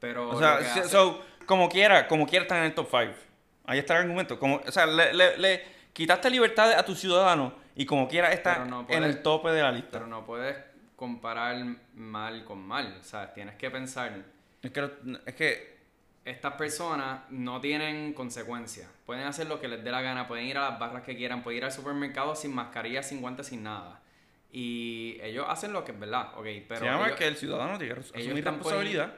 Pero 0.00 0.30
O 0.30 0.38
sea, 0.38 0.54
hace- 0.56 0.88
so, 0.88 1.22
como 1.46 1.68
quiera, 1.68 2.08
como 2.08 2.26
quiera 2.26 2.42
están 2.42 2.58
en 2.58 2.64
el 2.64 2.74
top 2.74 2.88
5. 2.90 3.14
Ahí 3.64 3.78
está 3.78 3.94
el 3.96 4.02
argumento. 4.02 4.36
Como, 4.36 4.56
o 4.56 4.72
sea, 4.72 4.84
le, 4.84 5.14
le- 5.14 5.38
le 5.38 5.62
quitaste 5.92 6.28
libertades 6.28 6.76
a 6.76 6.84
tus 6.84 6.98
ciudadanos 6.98 7.52
y 7.76 7.86
como 7.86 8.08
quiera 8.08 8.32
está 8.32 8.66
en 8.88 9.04
el 9.04 9.22
tope 9.22 9.50
de 9.50 9.62
la 9.62 9.70
lista. 9.70 9.90
Pero 9.92 10.08
no 10.08 10.26
puedes 10.26 10.56
comparar 10.96 11.56
mal 11.94 12.44
con 12.44 12.58
mal, 12.66 12.96
o 13.00 13.04
sea, 13.04 13.32
tienes 13.32 13.54
que 13.54 13.70
pensar... 13.70 14.12
Es 14.60 14.70
que, 14.72 14.90
es 15.26 15.34
que 15.36 15.71
estas 16.24 16.54
personas 16.54 17.22
no 17.30 17.60
tienen 17.60 18.12
consecuencias. 18.12 18.88
Pueden 19.06 19.24
hacer 19.26 19.46
lo 19.48 19.60
que 19.60 19.68
les 19.68 19.82
dé 19.82 19.90
la 19.90 20.02
gana, 20.02 20.28
pueden 20.28 20.46
ir 20.46 20.56
a 20.58 20.70
las 20.70 20.78
barras 20.78 21.02
que 21.02 21.16
quieran, 21.16 21.42
pueden 21.42 21.58
ir 21.58 21.64
al 21.64 21.72
supermercado 21.72 22.34
sin 22.36 22.54
mascarilla, 22.54 23.02
sin 23.02 23.20
guantes, 23.20 23.46
sin 23.48 23.62
nada. 23.64 24.00
Y 24.52 25.18
ellos 25.22 25.46
hacen 25.48 25.72
lo 25.72 25.84
que 25.84 25.92
es 25.92 25.98
verdad, 25.98 26.28
ok, 26.36 26.46
pero... 26.68 26.80
se 26.80 26.84
llama 26.84 27.06
ellos- 27.06 27.18
que 27.18 27.26
el 27.26 27.36
ciudadano 27.36 27.78
tiene 27.78 27.94
que 27.94 28.00
asumir 28.00 28.44
responsabilidad. 28.44 29.14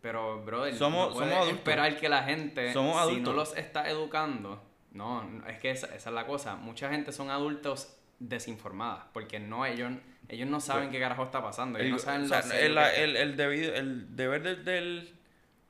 Pero, 0.00 0.44
brother, 0.44 0.74
Somos- 0.74 1.08
no 1.08 1.14
puedes 1.14 1.30
somos 1.30 1.44
adultos. 1.44 1.58
esperar 1.58 1.96
que 1.98 2.08
la 2.08 2.22
gente, 2.22 2.72
Somos 2.72 3.08
si 3.10 3.20
no 3.20 3.32
los 3.32 3.56
está 3.56 3.88
educando, 3.90 4.62
no, 4.92 5.28
es 5.48 5.58
que 5.58 5.70
esa, 5.70 5.86
esa 5.94 6.10
es 6.10 6.14
la 6.14 6.26
cosa. 6.26 6.54
Mucha 6.56 6.88
gente 6.90 7.10
son 7.10 7.30
adultos 7.30 7.96
desinformadas, 8.20 9.06
porque 9.12 9.40
no 9.40 9.66
ellos, 9.66 9.92
ellos 10.28 10.48
no 10.48 10.60
saben 10.60 10.90
qué 10.90 11.00
carajo 11.00 11.24
está 11.24 11.42
pasando. 11.42 11.78
Ellos 11.78 11.86
El, 11.88 11.92
no 11.92 11.98
saben 11.98 12.22
o 12.24 12.28
sea, 12.28 12.58
el, 12.60 12.78
el- 12.78 13.16
el 13.16 13.36
debido- 13.36 13.74
el 13.74 14.14
deber 14.14 14.42
del, 14.42 14.64
del 14.64 15.17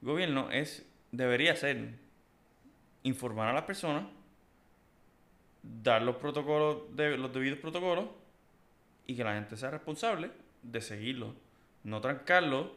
gobierno 0.00 0.50
es 0.50 0.86
debería 1.12 1.56
ser 1.56 1.94
informar 3.02 3.48
a 3.48 3.52
las 3.52 3.64
personas, 3.64 4.04
dar 5.62 6.02
los 6.02 6.16
protocolos, 6.16 6.94
de, 6.96 7.16
los 7.16 7.32
debidos 7.32 7.58
protocolos 7.58 8.06
y 9.06 9.16
que 9.16 9.24
la 9.24 9.34
gente 9.34 9.56
sea 9.56 9.70
responsable 9.70 10.30
de 10.62 10.80
seguirlo, 10.80 11.34
no 11.84 12.00
trancarlo 12.00 12.72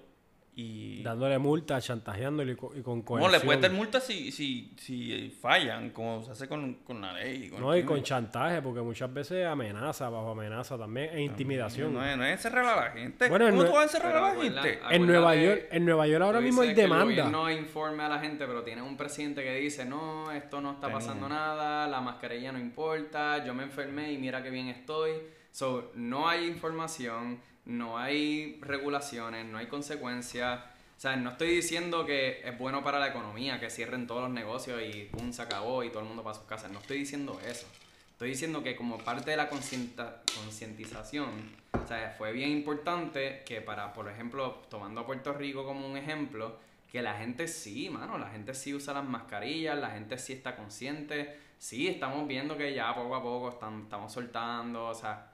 y 0.53 1.01
Dándole 1.01 1.39
multa, 1.39 1.79
chantajeándole 1.79 2.51
y 2.51 2.55
con, 2.55 2.77
y 2.77 2.81
con 2.81 2.99
no 2.99 3.05
coerción. 3.05 3.31
le 3.31 3.39
puedes 3.39 3.61
dar 3.61 3.71
multa 3.71 4.01
si, 4.01 4.31
si, 4.33 4.73
si 4.77 5.29
fallan, 5.41 5.91
como 5.91 6.21
se 6.23 6.31
hace 6.31 6.47
con, 6.49 6.75
con 6.83 6.99
la 7.01 7.13
ley. 7.13 7.49
con 7.49 7.61
No, 7.61 7.75
y 7.75 7.83
con 7.83 8.03
chantaje, 8.03 8.61
porque 8.61 8.81
muchas 8.81 9.13
veces 9.13 9.45
amenaza, 9.45 10.09
bajo 10.09 10.31
amenaza 10.31 10.77
también, 10.77 11.09
e 11.13 11.21
intimidación. 11.23 11.93
No 11.93 12.05
es, 12.05 12.17
no 12.17 12.25
es 12.25 12.33
encerrar 12.33 12.65
a 12.65 12.75
la 12.75 12.91
gente. 12.91 13.29
Bueno, 13.29 13.45
¿Cómo 13.49 13.63
no- 13.63 13.69
tú 13.69 13.73
vas 13.75 13.79
a 13.81 13.83
encerrar 13.83 14.11
Pero 14.11 14.17
a 14.25 14.27
la 14.27 14.33
acuerda- 14.33 14.61
gente? 14.63 14.79
En 14.95 15.07
Nueva 15.07 15.35
York, 15.35 15.61
en 15.71 15.85
Nueva 15.85 16.07
York 16.07 16.21
ahora 16.23 16.41
mismo 16.41 16.61
hay 16.63 16.73
demanda. 16.73 17.05
Gobierno 17.05 17.49
informe 17.51 18.03
a 18.03 18.09
la 18.09 18.19
gente, 18.19 18.45
pero 18.45 18.61
tiene 18.63 18.81
un 18.81 18.97
presidente 18.97 19.43
que 19.43 19.55
dice, 19.55 19.85
no, 19.85 20.31
esto 20.31 20.59
no 20.59 20.71
está 20.71 20.87
Tenía. 20.87 20.95
pasando 20.99 21.29
nada, 21.29 21.87
la 21.87 22.01
mascarilla 22.01 22.51
no 22.51 22.59
importa, 22.59 23.43
yo 23.45 23.53
me 23.53 23.63
enfermé 23.63 24.11
y 24.11 24.17
mira 24.17 24.43
qué 24.43 24.49
bien 24.49 24.67
estoy. 24.67 25.13
So, 25.51 25.91
no 25.95 26.27
hay 26.29 26.45
información, 26.47 27.39
no 27.65 27.97
hay 27.97 28.59
regulaciones, 28.61 29.45
no 29.45 29.57
hay 29.57 29.67
consecuencias. 29.67 30.59
O 30.97 31.01
sea, 31.01 31.15
no 31.15 31.31
estoy 31.31 31.49
diciendo 31.55 32.05
que 32.05 32.41
es 32.47 32.57
bueno 32.57 32.83
para 32.83 32.99
la 32.99 33.07
economía 33.07 33.59
que 33.59 33.69
cierren 33.69 34.05
todos 34.07 34.21
los 34.23 34.31
negocios 34.31 34.81
y 34.83 35.05
pum, 35.05 35.31
se 35.33 35.41
acabó 35.41 35.83
y 35.83 35.89
todo 35.89 36.01
el 36.01 36.07
mundo 36.07 36.23
para 36.23 36.35
sus 36.35 36.45
casas. 36.45 36.71
No 36.71 36.79
estoy 36.79 36.99
diciendo 36.99 37.39
eso. 37.45 37.67
Estoy 38.11 38.29
diciendo 38.29 38.61
que 38.61 38.75
como 38.75 38.99
parte 38.99 39.31
de 39.31 39.37
la 39.37 39.49
concientización, 39.49 41.29
o 41.73 41.87
sea, 41.87 42.13
fue 42.15 42.31
bien 42.31 42.51
importante 42.51 43.41
que 43.47 43.61
para, 43.61 43.93
por 43.93 44.07
ejemplo, 44.09 44.61
tomando 44.69 45.01
a 45.01 45.07
Puerto 45.07 45.33
Rico 45.33 45.65
como 45.65 45.87
un 45.87 45.97
ejemplo, 45.97 46.59
que 46.91 47.01
la 47.01 47.15
gente 47.15 47.47
sí, 47.47 47.89
mano, 47.89 48.19
la 48.19 48.29
gente 48.29 48.53
sí 48.53 48.75
usa 48.75 48.93
las 48.93 49.05
mascarillas, 49.05 49.75
la 49.79 49.89
gente 49.89 50.19
sí 50.19 50.33
está 50.33 50.55
consciente, 50.55 51.39
sí 51.57 51.87
estamos 51.87 52.27
viendo 52.27 52.55
que 52.55 52.75
ya 52.75 52.93
poco 52.93 53.15
a 53.15 53.23
poco 53.23 53.49
están, 53.49 53.83
estamos 53.83 54.13
soltando, 54.13 54.89
o 54.89 54.93
sea, 54.93 55.30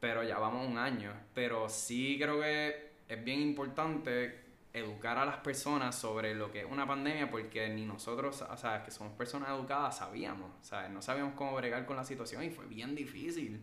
pero 0.00 0.24
ya 0.24 0.38
vamos 0.38 0.66
un 0.66 0.78
año. 0.78 1.12
Pero 1.34 1.68
sí 1.68 2.18
creo 2.20 2.40
que 2.40 2.90
es 3.08 3.24
bien 3.24 3.40
importante 3.40 4.40
educar 4.72 5.18
a 5.18 5.24
las 5.24 5.36
personas 5.38 5.96
sobre 5.96 6.34
lo 6.34 6.50
que 6.50 6.60
es 6.60 6.66
una 6.68 6.86
pandemia 6.86 7.30
porque 7.30 7.68
ni 7.68 7.84
nosotros, 7.84 8.42
o 8.42 8.56
sea, 8.56 8.82
que 8.84 8.90
somos 8.90 9.12
personas 9.14 9.50
educadas, 9.50 9.98
sabíamos, 9.98 10.50
o 10.60 10.64
sea, 10.64 10.88
no 10.88 11.02
sabíamos 11.02 11.34
cómo 11.34 11.54
bregar 11.56 11.86
con 11.86 11.96
la 11.96 12.04
situación 12.04 12.44
y 12.44 12.50
fue 12.50 12.66
bien 12.66 12.94
difícil. 12.94 13.60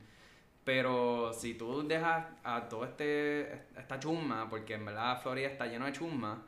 Pero 0.66 1.32
si 1.34 1.54
tú 1.54 1.88
dejas 1.88 2.26
a 2.44 2.68
todo 2.68 2.84
este 2.84 3.54
esta 3.78 4.00
chusma, 4.00 4.50
porque 4.50 4.74
en 4.74 4.86
verdad 4.86 5.22
Florida 5.22 5.48
está 5.48 5.66
lleno 5.66 5.86
de 5.86 5.94
chusma, 5.94 6.44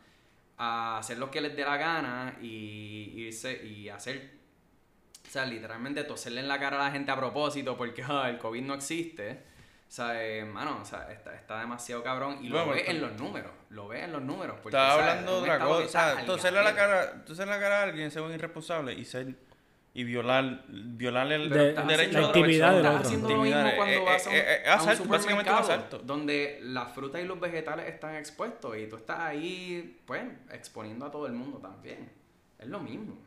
a 0.58 0.98
hacer 0.98 1.18
lo 1.18 1.32
que 1.32 1.40
les 1.40 1.56
dé 1.56 1.64
la 1.64 1.78
gana 1.78 2.38
y 2.42 3.14
irse 3.16 3.66
y 3.66 3.88
hacer, 3.88 4.32
o 5.26 5.30
sea, 5.32 5.46
literalmente 5.46 6.04
toserle 6.04 6.42
en 6.42 6.50
la 6.50 6.60
cara 6.60 6.82
a 6.82 6.86
la 6.86 6.92
gente 6.92 7.12
a 7.12 7.16
propósito 7.16 7.78
porque 7.78 8.04
el 8.26 8.38
COVID 8.38 8.62
no 8.62 8.74
existe. 8.74 9.42
O 9.90 9.92
sea, 9.92 10.24
eh, 10.24 10.46
mano, 10.46 10.80
o 10.82 10.86
sea, 10.86 11.12
está, 11.12 11.34
está 11.34 11.60
demasiado 11.62 12.04
cabrón 12.04 12.38
y 12.44 12.50
lo 12.50 12.58
Bueno, 12.58 12.74
ves 12.74 12.88
en 12.90 13.02
los 13.02 13.12
números, 13.14 13.52
lo 13.72 13.88
ves 13.88 14.04
en 14.04 14.12
los 14.12 14.22
números. 14.22 14.58
Porque, 14.62 14.78
Estaba 14.78 14.94
o 14.94 14.98
sea, 15.00 15.10
hablando 15.10 15.36
de 15.38 15.42
otra 15.42 15.60
cosa. 15.60 15.84
O 15.86 15.88
sea, 15.90 16.10
está 16.10 16.20
al 16.20 16.26
toserle 16.28 16.64
la 16.64 16.72
garete. 16.74 17.08
cara, 17.12 17.26
toserle 17.26 17.54
la 17.56 17.60
cara 17.60 17.80
a 17.80 17.84
alguien, 17.86 18.12
ser 18.12 18.22
un 18.22 18.32
irresponsable 18.32 18.94
y 18.94 19.04
ser 19.06 19.36
y 19.92 20.04
violar, 20.04 20.64
violarle 20.68 21.36
el, 21.36 21.50
De- 21.50 21.70
el 21.72 21.88
derecho 21.88 22.20
la 22.20 22.28
a 22.28 22.30
otra 22.30 22.40
intimidad 22.40 22.72
del 22.74 22.82
persona. 22.84 22.90
otro. 22.90 22.92
Estás 22.92 23.06
haciendo 23.08 23.30
lo 23.30 23.42
mismo 23.42 23.76
cuando 23.76 23.94
eh, 23.96 24.04
vas 24.06 24.28
a 24.28 24.30
un, 24.30 24.36
eh, 24.36 24.40
eh, 24.40 24.70
a 24.70 24.74
un 24.76 24.80
asalto, 24.80 25.04
básicamente 25.10 25.10
un 25.10 25.58
supermercado, 25.58 25.60
asalto. 25.60 25.98
donde 26.00 26.60
la 26.62 26.86
fruta 26.86 27.20
y 27.20 27.26
los 27.26 27.40
vegetales 27.40 27.88
están 27.88 28.16
expuestos 28.16 28.78
y 28.78 28.86
tú 28.86 28.96
estás 28.98 29.20
ahí, 29.22 30.00
pues, 30.06 30.22
exponiendo 30.52 31.08
a 31.08 31.12
todo 31.12 31.26
el 31.26 31.34
mundo 31.34 31.58
también. 31.58 32.12
Es 32.60 32.68
lo 32.68 32.80
mismo. 32.80 33.18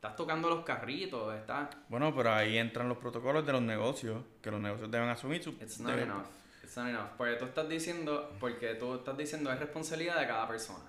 Estás 0.00 0.16
tocando 0.16 0.48
los 0.48 0.64
carritos, 0.64 1.34
estás... 1.34 1.68
Bueno, 1.90 2.14
pero 2.16 2.32
ahí 2.32 2.56
entran 2.56 2.88
los 2.88 2.96
protocolos 2.96 3.44
de 3.44 3.52
los 3.52 3.60
negocios, 3.60 4.24
que 4.40 4.50
los 4.50 4.58
negocios 4.58 4.90
deben 4.90 5.10
asumir 5.10 5.42
su... 5.42 5.50
It's 5.50 5.78
not 5.78 5.92
deben- 5.92 6.04
enough. 6.04 6.24
It's 6.64 6.74
not 6.74 6.88
enough. 6.88 7.08
Porque 7.18 7.34
tú 7.34 7.44
estás 7.44 7.68
diciendo, 7.68 8.32
porque 8.40 8.76
tú 8.76 8.94
estás 8.94 9.14
diciendo 9.18 9.52
es 9.52 9.58
responsabilidad 9.58 10.18
de 10.18 10.26
cada 10.26 10.48
persona. 10.48 10.84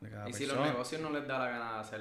de 0.00 0.10
cada 0.10 0.28
y 0.28 0.34
si 0.34 0.44
los 0.44 0.58
negocios 0.60 1.00
no 1.00 1.08
les 1.08 1.26
da 1.26 1.38
la 1.38 1.48
gana 1.48 1.72
de 1.72 1.78
hacer 1.80 2.00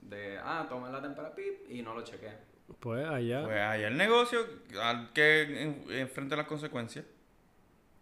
de, 0.00 0.38
ah, 0.42 0.64
toman 0.66 0.92
la 0.92 1.02
temperatura 1.02 1.34
pip, 1.34 1.70
y 1.70 1.82
no 1.82 1.92
lo 1.94 2.02
chequean. 2.02 2.36
Pues 2.80 3.06
allá. 3.06 3.44
Pues 3.44 3.60
ahí 3.60 3.82
el 3.82 3.96
negocio 3.98 4.40
al 4.80 5.12
que 5.12 5.62
en- 5.62 5.84
enfrente 5.90 6.34
las 6.36 6.46
consecuencias 6.46 7.04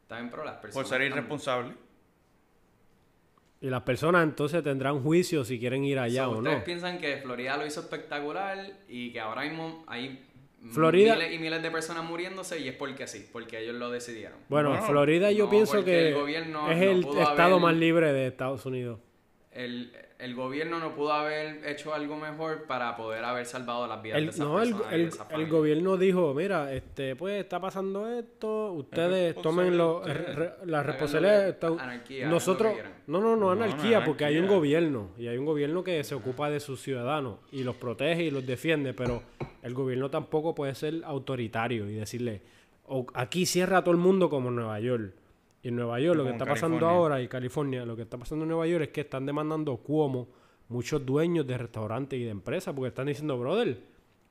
También, 0.06 0.30
pero 0.30 0.44
las 0.44 0.58
personas... 0.58 0.74
por 0.74 0.86
ser 0.96 1.02
irresponsable. 1.10 1.74
Y 3.62 3.68
las 3.68 3.82
personas 3.82 4.24
entonces 4.24 4.62
tendrán 4.62 5.02
juicio 5.02 5.44
si 5.44 5.58
quieren 5.58 5.84
ir 5.84 5.98
allá 5.98 6.24
So, 6.24 6.30
o 6.30 6.38
ustedes 6.38 6.58
no. 6.58 6.64
piensan 6.64 6.98
que 6.98 7.18
Florida 7.18 7.56
lo 7.58 7.66
hizo 7.66 7.80
espectacular 7.80 8.58
y 8.88 9.12
que 9.12 9.20
ahora 9.20 9.42
mismo 9.42 9.84
hay 9.86 10.24
Florida- 10.70 11.14
miles 11.16 11.32
y 11.34 11.38
miles 11.38 11.62
de 11.62 11.70
personas 11.70 12.04
muriéndose 12.04 12.58
y 12.58 12.68
es 12.68 12.74
porque 12.74 13.06
sí, 13.06 13.28
porque 13.32 13.58
ellos 13.60 13.74
lo 13.76 13.90
decidieron. 13.90 14.38
Bueno, 14.48 14.70
Bueno, 14.70 14.86
Florida 14.86 15.30
yo 15.30 15.44
no, 15.44 15.50
pienso 15.50 15.84
que 15.84 16.08
el 16.08 16.14
gobierno 16.14 16.70
es 16.70 16.78
no 16.78 16.82
el 16.84 16.98
estado 17.20 17.42
haber- 17.56 17.60
más 17.60 17.74
libre 17.76 18.12
de 18.12 18.26
Estados 18.28 18.64
Unidos. 18.66 18.98
El, 19.52 19.90
el 20.20 20.34
gobierno 20.36 20.78
no 20.78 20.94
pudo 20.94 21.12
haber 21.12 21.66
hecho 21.66 21.92
algo 21.92 22.16
mejor 22.16 22.66
para 22.68 22.96
poder 22.96 23.24
haber 23.24 23.44
salvado 23.46 23.88
las 23.88 24.00
vidas 24.00 24.18
El- 24.18 24.24
de 24.26 24.30
esas 24.30 24.46
no, 24.46 24.62
el, 24.62 24.68
y 24.68 24.72
el- 24.92 25.02
de 25.02 25.08
esas 25.08 25.20
el 25.22 25.26
familias. 25.26 25.50
gobierno 25.50 25.96
dijo, 25.96 26.34
mira, 26.34 26.72
este, 26.72 27.16
pues 27.16 27.40
está 27.40 27.60
pasando 27.60 28.08
esto, 28.08 28.70
ustedes 28.74 29.34
tomen 29.42 29.76
lo- 29.76 29.98
ustedes. 29.98 30.16
re- 30.18 30.34
re- 30.36 30.52
la 30.66 30.78
Hagan 30.78 30.86
responsabilidad. 30.92 31.36
lo 31.38 31.42
que- 31.42 31.48
está- 31.50 31.66
anarquía, 31.82 32.18
hagan 32.20 32.30
nosotros, 32.30 32.74
no, 33.08 33.20
no, 33.20 33.34
no, 33.34 33.50
anarquía, 33.50 34.04
porque 34.04 34.24
hay 34.24 34.38
un 34.38 34.46
gobierno 34.46 35.08
y 35.18 35.26
hay 35.26 35.36
un 35.36 35.46
gobierno 35.46 35.82
que 35.82 36.04
se 36.04 36.14
ocupa 36.14 36.48
de 36.48 36.60
sus 36.60 36.80
ciudadanos 36.80 37.38
y 37.50 37.64
los 37.64 37.74
protege 37.74 38.22
y 38.22 38.30
los 38.30 38.46
defiende, 38.46 38.94
pero 38.94 39.24
el 39.64 39.74
gobierno 39.74 40.10
tampoco 40.10 40.54
puede 40.54 40.76
ser 40.76 41.02
autoritario 41.04 41.90
y 41.90 41.94
decirle, 41.94 42.40
"O- 42.86 43.06
aquí 43.14 43.46
cierra 43.46 43.78
a 43.78 43.82
todo 43.82 43.90
el 43.92 44.00
mundo 44.00 44.30
como 44.30 44.50
en 44.50 44.54
Nueva 44.54 44.78
York. 44.78 45.12
Y 45.62 45.68
en 45.68 45.76
Nueva 45.76 46.00
York 46.00 46.16
lo 46.16 46.24
que 46.24 46.30
está 46.30 46.46
pasando 46.46 46.86
ahora 46.86 47.20
y 47.20 47.28
California, 47.28 47.84
lo 47.84 47.96
que 47.96 48.02
está 48.02 48.16
pasando 48.16 48.44
en 48.44 48.48
Nueva 48.48 48.66
York 48.66 48.84
es 48.84 48.88
que 48.90 49.02
están 49.02 49.26
demandando 49.26 49.76
Cuomo 49.76 50.28
muchos 50.68 51.04
dueños 51.04 51.46
de 51.46 51.58
restaurantes 51.58 52.18
y 52.18 52.24
de 52.24 52.30
empresas 52.30 52.74
porque 52.74 52.88
están 52.88 53.06
diciendo, 53.06 53.38
brother, 53.38 53.82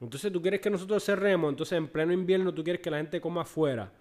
entonces 0.01 0.31
tú 0.31 0.41
quieres 0.41 0.61
que 0.61 0.69
nosotros 0.69 1.03
cerremos, 1.03 1.49
entonces 1.49 1.77
en 1.77 1.87
pleno 1.87 2.13
invierno 2.13 2.53
tú 2.53 2.63
quieres 2.63 2.81
que 2.81 2.89
la 2.89 2.97
gente 2.97 3.19
coma 3.19 3.41
afuera. 3.41 3.91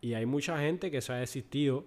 Y 0.00 0.14
hay 0.14 0.26
mucha 0.26 0.58
gente 0.58 0.90
que 0.90 1.00
se 1.00 1.12
ha 1.12 1.16
desistido 1.16 1.84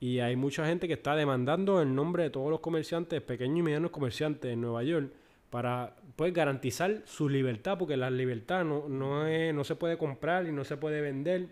y 0.00 0.18
hay 0.18 0.36
mucha 0.36 0.66
gente 0.66 0.88
que 0.88 0.94
está 0.94 1.14
demandando 1.14 1.80
en 1.80 1.94
nombre 1.94 2.24
de 2.24 2.30
todos 2.30 2.50
los 2.50 2.60
comerciantes, 2.60 3.22
pequeños 3.22 3.58
y 3.58 3.62
medianos 3.62 3.90
comerciantes 3.90 4.52
en 4.52 4.60
Nueva 4.60 4.82
York, 4.82 5.12
para 5.50 5.96
pues, 6.16 6.32
garantizar 6.32 7.02
su 7.04 7.28
libertad, 7.28 7.78
porque 7.78 7.96
la 7.96 8.10
libertad 8.10 8.64
no, 8.64 8.88
no, 8.88 9.26
es, 9.26 9.54
no 9.54 9.64
se 9.64 9.76
puede 9.76 9.96
comprar 9.96 10.46
y 10.46 10.52
no 10.52 10.64
se 10.64 10.76
puede 10.76 11.00
vender, 11.00 11.48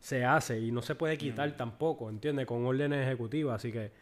se 0.00 0.24
hace 0.24 0.60
y 0.60 0.72
no 0.72 0.82
se 0.82 0.94
puede 0.96 1.18
quitar 1.18 1.56
tampoco, 1.56 2.10
¿entiendes? 2.10 2.46
Con 2.46 2.66
órdenes 2.66 3.06
ejecutivas, 3.06 3.56
así 3.56 3.72
que 3.72 3.92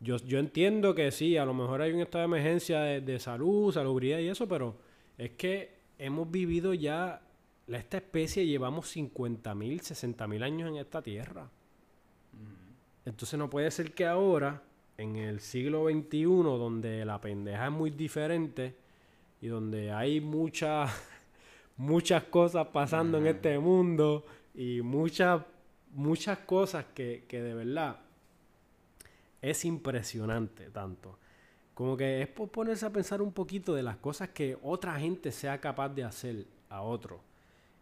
yo, 0.00 0.16
yo 0.18 0.38
entiendo 0.38 0.94
que 0.94 1.10
sí, 1.12 1.36
a 1.36 1.44
lo 1.44 1.54
mejor 1.54 1.82
hay 1.82 1.92
un 1.92 2.00
estado 2.00 2.22
de 2.22 2.26
emergencia 2.26 2.80
de, 2.82 3.00
de 3.02 3.18
salud, 3.20 3.72
salubridad 3.72 4.18
y 4.20 4.28
eso, 4.28 4.48
pero 4.48 4.76
es 5.18 5.30
que 5.32 5.72
hemos 5.98 6.30
vivido 6.30 6.74
ya, 6.74 7.22
la- 7.66 7.78
esta 7.78 7.98
especie 7.98 8.46
llevamos 8.46 8.88
50 8.88 9.54
mil, 9.54 9.80
60 9.80 10.26
mil 10.26 10.42
años 10.42 10.68
en 10.70 10.76
esta 10.76 11.02
tierra. 11.02 11.48
Entonces 13.04 13.38
no 13.38 13.48
puede 13.50 13.70
ser 13.70 13.92
que 13.92 14.06
ahora, 14.06 14.62
en 14.98 15.16
el 15.16 15.40
siglo 15.40 15.84
XXI, 15.84 16.58
donde 16.58 17.04
la 17.04 17.20
pendeja 17.20 17.66
es 17.66 17.72
muy 17.72 17.90
diferente 17.90 18.74
y 19.40 19.48
donde 19.48 19.90
hay 19.92 20.20
muchas 20.20 20.90
muchas 21.76 22.24
cosas 22.24 22.66
pasando 22.68 23.18
en 23.18 23.26
este 23.26 23.58
mundo 23.58 24.24
y 24.54 24.82
muchas 24.82 25.42
muchas 25.92 26.38
cosas 26.38 26.86
que, 26.94 27.24
que 27.26 27.42
de 27.42 27.54
verdad 27.54 27.98
es 29.42 29.64
impresionante 29.64 30.70
tanto. 30.70 31.18
Como 31.74 31.96
que 31.96 32.22
es 32.22 32.28
por 32.28 32.50
ponerse 32.50 32.86
a 32.86 32.92
pensar 32.92 33.22
un 33.22 33.32
poquito 33.32 33.74
de 33.74 33.82
las 33.82 33.96
cosas 33.96 34.28
que 34.30 34.58
otra 34.62 34.98
gente 34.98 35.32
sea 35.32 35.60
capaz 35.60 35.88
de 35.88 36.04
hacer 36.04 36.46
a 36.68 36.82
otro. 36.82 37.20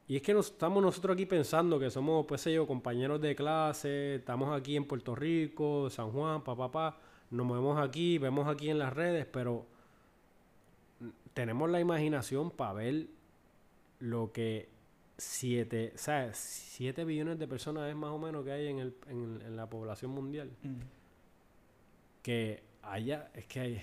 Y 0.06 0.16
es 0.16 0.22
que 0.22 0.32
estamos 0.32 0.82
nosotros 0.82 1.14
aquí 1.14 1.26
pensando 1.26 1.78
que 1.78 1.90
somos, 1.90 2.24
pues 2.26 2.40
sé 2.40 2.52
yo, 2.52 2.66
compañeros 2.66 3.20
de 3.20 3.34
clase, 3.34 4.14
estamos 4.16 4.58
aquí 4.58 4.76
en 4.76 4.86
Puerto 4.86 5.14
Rico, 5.14 5.90
San 5.90 6.10
Juan, 6.12 6.42
papá, 6.42 6.70
papá, 6.70 6.98
nos 7.30 7.44
movemos 7.44 7.78
aquí, 7.78 8.16
vemos 8.16 8.48
aquí 8.48 8.70
en 8.70 8.78
las 8.78 8.92
redes, 8.92 9.26
pero 9.26 9.66
tenemos 11.34 11.68
la 11.68 11.80
imaginación 11.80 12.50
para 12.50 12.72
ver 12.72 13.06
lo 13.98 14.32
que 14.32 14.68
siete, 15.18 15.92
¿sabes? 15.96 16.38
Siete 16.38 17.04
billones 17.04 17.38
de 17.38 17.46
personas 17.46 17.90
es 17.90 17.96
más 17.96 18.10
o 18.10 18.18
menos 18.18 18.44
que 18.44 18.52
hay 18.52 18.68
en, 18.68 18.78
el, 18.78 18.94
en, 19.08 19.42
en 19.44 19.56
la 19.56 19.68
población 19.68 20.12
mundial. 20.12 20.50
Mm. 20.62 20.76
Que 22.22 22.62
haya, 22.82 23.30
es 23.34 23.46
que 23.46 23.60
hay, 23.60 23.80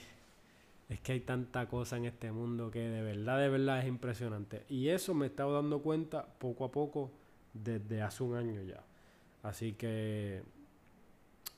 es 0.89 0.99
que 1.01 1.11
hay 1.13 1.19
tanta 1.21 1.67
cosa 1.67 1.97
en 1.97 2.05
este 2.05 2.31
mundo 2.31 2.71
que 2.71 2.79
de 2.79 3.01
verdad, 3.01 3.39
de 3.39 3.49
verdad 3.49 3.79
es 3.79 3.87
impresionante. 3.87 4.63
Y 4.69 4.89
eso 4.89 5.13
me 5.13 5.25
he 5.25 5.29
estado 5.29 5.53
dando 5.53 5.79
cuenta 5.81 6.25
poco 6.39 6.65
a 6.65 6.71
poco 6.71 7.11
desde 7.53 8.01
hace 8.01 8.23
un 8.23 8.35
año 8.35 8.61
ya. 8.63 8.83
Así 9.43 9.73
que 9.73 10.41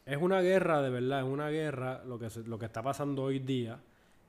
es 0.05 0.17
una 0.21 0.41
guerra, 0.41 0.81
de 0.81 0.89
verdad, 0.89 1.19
es 1.19 1.25
una 1.27 1.49
guerra 1.49 2.03
lo 2.05 2.17
que, 2.19 2.29
se- 2.29 2.43
lo 2.43 2.57
que 2.59 2.65
está 2.65 2.81
pasando 2.81 3.23
hoy 3.23 3.39
día. 3.39 3.79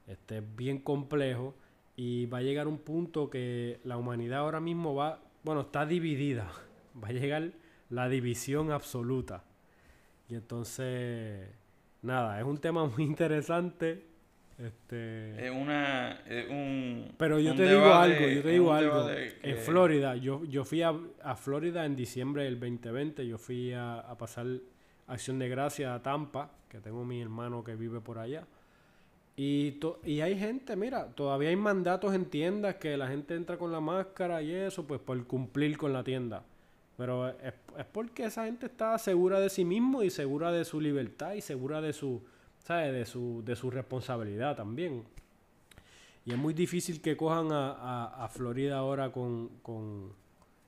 Este, 0.07 0.39
es 0.39 0.57
bien 0.57 0.79
complejo 0.79 1.55
y 1.97 2.27
va 2.27 2.39
a 2.39 2.43
llegar 2.43 2.67
un 2.67 2.79
punto 2.79 3.29
que 3.31 3.79
la 3.85 3.97
humanidad 3.99 4.39
ahora 4.41 4.61
mismo 4.61 4.95
va, 4.95 5.21
bueno, 5.49 5.63
está 5.63 5.87
dividida. 5.87 6.47
Va 7.03 7.09
a 7.09 7.13
llegar 7.13 7.53
la 7.89 8.07
división 8.09 8.71
absoluta. 8.71 9.45
Y 10.29 10.35
entonces, 10.35 11.49
nada, 12.03 12.39
es 12.39 12.45
un 12.45 12.59
tema 12.59 12.85
muy 12.87 13.03
interesante. 13.05 14.05
Este, 14.59 15.47
Es 15.47 15.51
una. 15.51 16.21
es 16.27 16.51
un, 16.51 17.15
pero 17.17 17.39
yo 17.39 17.53
un 17.53 17.57
te 17.57 17.67
digo 17.69 17.95
algo, 17.95 18.27
yo 18.29 18.43
te 18.43 18.49
digo 18.51 18.75
algo. 18.75 19.07
que- 19.07 19.39
En 19.43 19.57
Florida, 19.57 20.17
yo, 20.17 20.45
yo 20.45 20.65
fui 20.65 20.83
a, 20.83 20.93
a 21.23 21.35
Florida 21.37 21.87
en 21.87 21.97
diciembre 21.97 22.45
del 22.45 22.59
2020, 22.61 23.27
yo 23.27 23.39
fui 23.39 23.73
a, 23.73 24.01
a 24.01 24.19
pasar 24.19 24.47
acción 25.07 25.39
de 25.39 25.49
gracia 25.49 25.95
a 25.95 26.03
Tampa, 26.03 26.51
que 26.69 26.81
tengo 26.81 27.05
mi 27.07 27.23
hermano 27.23 27.65
que 27.65 27.75
vive 27.77 28.01
por 28.01 28.19
allá. 28.19 28.47
Y, 29.41 29.71
to- 29.81 30.01
y 30.05 30.21
hay 30.21 30.37
gente, 30.37 30.75
mira, 30.75 31.07
todavía 31.15 31.51
hay 31.51 31.55
mandatos 31.57 32.13
en 32.13 32.25
tiendas 32.25 32.75
que 32.75 32.97
la 32.97 33.07
gente 33.07 33.37
entra 33.37 33.57
con 33.57 33.71
la 33.71 33.79
máscara 33.79 34.43
y 34.43 34.53
eso, 34.53 34.85
pues 34.85 35.01
por 35.01 35.25
cumplir 35.29 35.79
con 35.79 35.93
la 35.93 36.03
tienda. 36.03 36.43
Pero 36.97 37.29
es, 37.29 37.55
es 37.79 37.85
porque 37.93 38.25
esa 38.25 38.47
gente 38.47 38.67
está 38.67 38.99
segura 38.99 39.39
de 39.39 39.49
sí 39.49 39.65
mismo 39.65 40.03
y 40.03 40.11
segura 40.11 40.51
de 40.51 40.65
su 40.65 40.81
libertad 40.81 41.35
y 41.35 41.41
segura 41.41 41.81
de 41.81 41.93
su, 41.93 42.21
¿sabes? 42.65 42.93
De 42.93 43.07
su, 43.07 43.43
de 43.45 43.55
su 43.55 43.71
responsabilidad 43.71 44.57
también. 44.57 45.05
Y 46.25 46.33
es 46.33 46.37
muy 46.37 46.53
difícil 46.53 47.01
que 47.01 47.17
cojan 47.17 47.53
a, 47.53 48.07
a- 48.25 48.29
Florida 48.29 48.79
ahora 48.79 49.13
con, 49.13 49.51
con, 49.63 50.13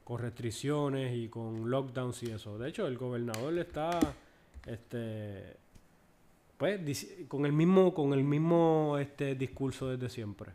con 0.04 0.18
restricciones 0.20 1.12
y 1.16 1.28
con 1.28 1.68
lockdowns 1.68 2.22
y 2.22 2.30
eso. 2.30 2.56
De 2.56 2.68
hecho, 2.68 2.86
el 2.86 2.96
gobernador 2.96 3.58
está 3.58 3.98
este 4.64 5.56
pues 6.60 7.08
con 7.26 7.46
el 7.46 7.54
mismo 7.54 7.94
con 7.94 8.12
el 8.12 8.22
mismo 8.22 8.98
este 8.98 9.34
discurso 9.34 9.88
desde 9.88 10.10
siempre. 10.10 10.52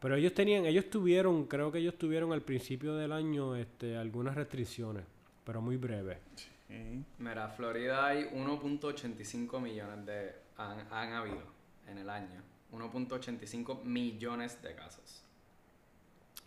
Pero 0.00 0.16
ellos 0.16 0.34
tenían 0.34 0.66
ellos 0.66 0.90
tuvieron, 0.90 1.46
creo 1.46 1.70
que 1.70 1.78
ellos 1.78 1.96
tuvieron 1.96 2.32
al 2.32 2.42
principio 2.42 2.96
del 2.96 3.12
año 3.12 3.54
este 3.54 3.96
algunas 3.96 4.34
restricciones, 4.34 5.04
pero 5.44 5.62
muy 5.62 5.76
breves. 5.76 6.18
Sí. 6.34 7.04
Mira, 7.18 7.48
Florida 7.50 8.06
hay 8.06 8.24
1.85 8.24 9.60
millones 9.60 10.04
de... 10.04 10.34
Han, 10.56 10.80
han 10.90 11.12
habido 11.12 11.44
en 11.86 11.98
el 11.98 12.10
año. 12.10 12.42
1.85 12.72 13.84
millones 13.84 14.60
de 14.62 14.74
casos. 14.74 15.22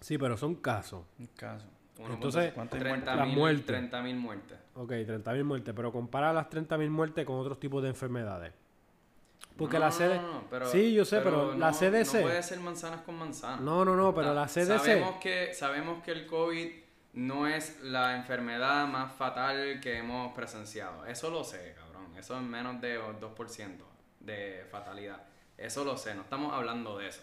Sí, 0.02 0.18
pero 0.18 0.36
son 0.36 0.56
casos. 0.56 1.06
Un 1.18 1.28
caso. 1.28 1.68
Uno 1.68 1.77
Entonces, 2.00 2.54
¿cuántas 2.54 2.80
30 2.80 3.16
Las 3.16 3.28
mil- 3.28 3.36
muertes. 3.38 3.66
30 3.66 4.02
mil 4.02 4.16
muertes. 4.16 4.58
Ok, 4.76 4.92
30.000 4.92 5.44
muertes, 5.44 5.74
pero 5.76 5.92
compara 5.92 6.32
las 6.34 6.50
30.000 6.50 6.90
muertes 6.90 7.26
con 7.26 7.38
otros 7.40 7.60
tipos 7.60 7.82
de 7.82 7.90
enfermedades. 7.90 8.54
Porque 9.58 9.80
la 9.80 9.88
No, 9.88 9.92
CD... 9.92 10.16
no, 10.18 10.34
no, 10.34 10.44
pero- 10.50 10.68
sí, 10.70 10.94
yo 10.94 11.04
sé, 11.04 11.20
pero, 11.22 11.54
la 11.58 11.72
no- 11.72 11.74
CDC... 11.74 12.14
No 12.18 12.22
puede 12.22 12.44
ser 12.44 12.60
manzanas 12.60 13.02
con 13.02 13.16
manzanas. 13.16 13.62
No, 13.62 13.84
no, 13.84 13.96
no, 13.96 14.14
pero 14.14 14.34
la 14.36 14.46
CDC... 14.48 14.78
Sabemos 14.78 15.16
que, 15.16 15.54
sabemos 15.56 16.04
que 16.04 16.12
el 16.12 16.28
COVID 16.28 16.70
no 17.14 17.48
es 17.48 17.82
la 17.82 18.16
enfermedad 18.16 18.86
más 18.88 19.12
fatal 19.14 19.80
que 19.82 19.98
hemos 19.98 20.32
presenciado. 20.34 21.06
Eso 21.08 21.32
lo 21.32 21.44
sé, 21.44 21.74
cabrón. 21.76 22.16
Eso 22.16 22.36
es 22.38 22.44
menos 22.44 22.80
de 22.82 23.00
2% 23.02 23.78
de 24.20 24.68
fatalidad. 24.70 25.24
Eso 25.58 25.84
lo 25.84 25.98
sé, 25.98 26.14
no 26.14 26.22
estamos 26.22 26.54
hablando 26.54 27.00
de 27.00 27.08
eso. 27.08 27.22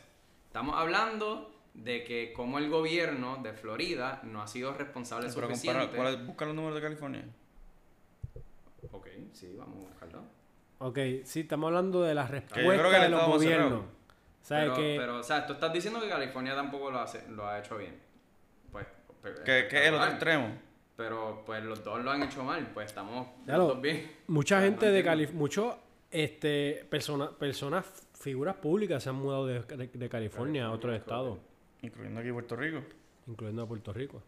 Estamos 0.48 0.74
hablando 0.76 1.53
de 1.74 2.04
que 2.04 2.32
como 2.32 2.58
el 2.58 2.70
gobierno 2.70 3.38
de 3.42 3.52
Florida 3.52 4.20
no 4.24 4.40
ha 4.42 4.46
sido 4.46 4.72
responsable 4.74 5.28
Pero 5.34 5.48
suficiente. 5.48 5.80
compara, 5.80 5.96
¿cuál 5.96 6.14
es- 6.20 6.26
busca 6.26 6.44
los 6.46 6.54
números 6.54 6.76
de 6.76 6.80
California. 6.82 7.24
Ok, 8.92 9.08
sí, 9.32 9.54
vamos 9.58 9.84
a 9.84 9.88
buscarlo. 9.88 10.22
Ok, 10.78 10.98
sí, 11.24 11.40
estamos 11.40 11.68
hablando 11.68 12.02
de 12.02 12.14
la 12.14 12.26
creo 12.26 12.40
respuesta 12.40 13.00
de 13.00 13.08
los 13.08 13.26
gobiernos. 13.26 13.82
¿Sabes 14.42 14.64
Pero, 14.64 14.76
que 14.76 14.96
pero, 14.98 15.18
o 15.18 15.22
sea, 15.22 15.46
tú 15.46 15.54
estás 15.54 15.72
diciendo 15.72 16.00
que 16.00 16.08
California 16.08 16.54
tampoco 16.54 16.90
lo, 16.90 17.00
hace, 17.00 17.26
lo 17.30 17.46
ha 17.48 17.58
hecho 17.58 17.78
bien. 17.78 17.98
Pues, 18.70 18.86
pero- 19.22 19.36
Que, 19.42 19.66
que 19.68 19.78
es 19.82 19.86
el 19.88 19.94
otro 19.94 20.10
extremo. 20.10 20.48
Pero 20.96 21.42
pues 21.44 21.64
los 21.64 21.82
dos 21.82 22.04
lo 22.04 22.10
han 22.10 22.22
hecho 22.22 22.44
mal, 22.44 22.70
pues 22.72 22.86
estamos 22.86 23.26
Ya 23.46 23.56
los 23.56 23.66
lo- 23.68 23.74
dos 23.74 23.82
bien. 23.82 24.12
mucha 24.28 24.56
O 24.58 24.60
sea, 24.60 24.68
gente 24.68 24.86
no 24.86 24.92
de. 24.92 25.02
California, 25.02 25.38
muchos 25.40 25.74
este, 26.10 26.86
personas, 26.88 27.30
personas, 27.30 27.84
figuras 28.20 28.54
públicas 28.56 29.02
se 29.02 29.08
han 29.08 29.16
mudado 29.16 29.46
de, 29.46 29.60
de- 29.62 29.88
de 29.88 30.08
California 30.08 30.66
a 30.66 30.70
otros 30.72 30.94
estados, 30.94 31.38
Incluyendo 31.84 32.20
aquí 32.20 32.32
Puerto 32.32 32.56
Rico. 32.56 32.82
incluyendo 33.26 33.62
a 33.62 33.68
Puerto 33.68 33.92
Rico. 33.92 34.22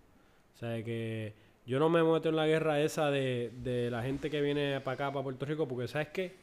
O 0.55 0.59
sea 0.59 0.83
que 0.83 1.35
yo 1.67 1.79
no 1.79 1.89
me 1.89 2.03
meto 2.03 2.29
en 2.29 2.37
la 2.37 2.47
guerra 2.47 2.81
esa 2.81 3.11
de, 3.11 3.53
de 3.63 3.91
la 3.91 4.03
gente 4.03 4.31
que 4.31 4.41
viene 4.41 4.81
para 4.81 4.95
acá, 4.95 5.13
para 5.13 5.25
Puerto 5.25 5.45
Rico, 5.47 5.67
porque 5.67 5.89
sabes 5.89 6.09
que 6.09 6.35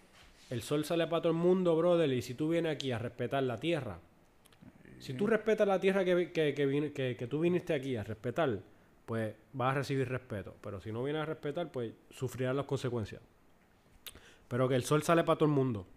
el 0.49 0.61
sol 0.61 0.85
sale 0.85 1.07
para 1.07 1.21
todo 1.23 1.31
el 1.31 1.37
mundo, 1.37 1.75
brother, 1.75 2.11
y 2.11 2.21
si 2.21 2.33
tú 2.33 2.49
vienes 2.49 2.75
aquí 2.75 2.91
a 2.91 2.99
respetar 2.99 3.41
la 3.43 3.57
tierra, 3.57 3.99
si 4.99 5.13
tú 5.13 5.27
respetas 5.27 5.67
la 5.67 5.79
tierra 5.79 6.05
que, 6.05 6.31
que, 6.31 6.53
que, 6.53 6.93
que, 6.93 7.15
que 7.17 7.27
tú 7.27 7.39
viniste 7.41 7.73
aquí 7.73 7.95
a 7.95 8.03
respetar, 8.03 8.59
pues 9.05 9.35
vas 9.51 9.71
a 9.71 9.79
recibir 9.79 10.07
respeto. 10.07 10.55
Pero 10.61 10.79
si 10.79 10.91
no 10.91 11.03
vienes 11.03 11.23
a 11.23 11.25
respetar, 11.25 11.71
pues 11.71 11.93
sufrirás 12.11 12.55
las 12.55 12.65
consecuencias. 12.65 13.21
Pero 14.47 14.69
que 14.69 14.75
el 14.75 14.83
sol 14.83 15.03
sale 15.03 15.23
para 15.23 15.37
todo 15.37 15.49
el 15.49 15.55
mundo. 15.55 15.87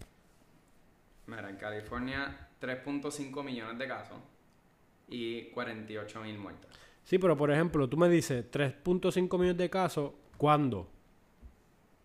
Mira, 1.27 1.51
en 1.51 1.57
California 1.57 2.49
3.5 2.61 3.45
millones 3.45 3.79
de 3.79 3.87
casos 3.87 4.19
y 5.09 5.45
48 5.51 6.21
mil 6.23 6.39
muertes. 6.39 6.71
Sí, 7.05 7.19
pero 7.19 7.37
por 7.37 7.51
ejemplo, 7.51 7.89
tú 7.89 7.97
me 7.97 8.09
dices 8.09 8.45
3.5 8.51 9.39
millones 9.39 9.57
de 9.57 9.71
casos, 9.71 10.13
¿cuándo? 10.37 10.89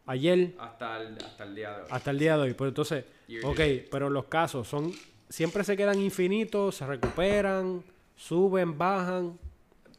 Ayer 0.05 0.55
Hasta 0.59 1.01
el, 1.01 1.15
hasta 1.15 1.43
el 1.43 1.55
día 1.55 1.69
de 1.75 1.81
hoy. 1.83 1.87
hasta 1.89 2.11
el 2.11 2.19
día 2.19 2.37
de 2.37 2.43
hoy. 2.43 2.53
Pues 2.53 2.69
entonces, 2.69 3.05
Year 3.27 3.45
ok, 3.45 3.59
pero 3.89 4.09
los 4.09 4.25
casos 4.25 4.67
son 4.67 4.91
siempre 5.29 5.63
se 5.63 5.77
quedan 5.77 5.99
infinitos, 5.99 6.75
se 6.75 6.85
recuperan, 6.85 7.83
suben, 8.15 8.77
bajan. 8.77 9.39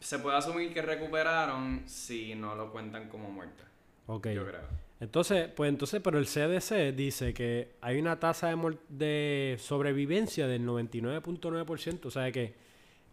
Se 0.00 0.18
puede 0.18 0.36
asumir 0.36 0.72
que 0.72 0.82
recuperaron 0.82 1.82
si 1.86 2.34
no 2.34 2.54
lo 2.54 2.70
cuentan 2.70 3.08
como 3.08 3.30
muerte. 3.30 3.62
Ok. 4.06 4.28
Yo 4.28 4.46
creo. 4.46 4.60
Entonces, 5.00 5.48
pues 5.48 5.68
entonces, 5.68 6.00
pero 6.02 6.18
el 6.18 6.26
CDC 6.26 6.94
dice 6.94 7.34
que 7.34 7.72
hay 7.80 7.98
una 7.98 8.20
tasa 8.20 8.54
de, 8.54 8.78
de 8.88 9.56
sobrevivencia 9.58 10.46
del 10.46 10.64
99.9%. 10.64 12.06
O 12.06 12.10
sea 12.10 12.30
que 12.30 12.54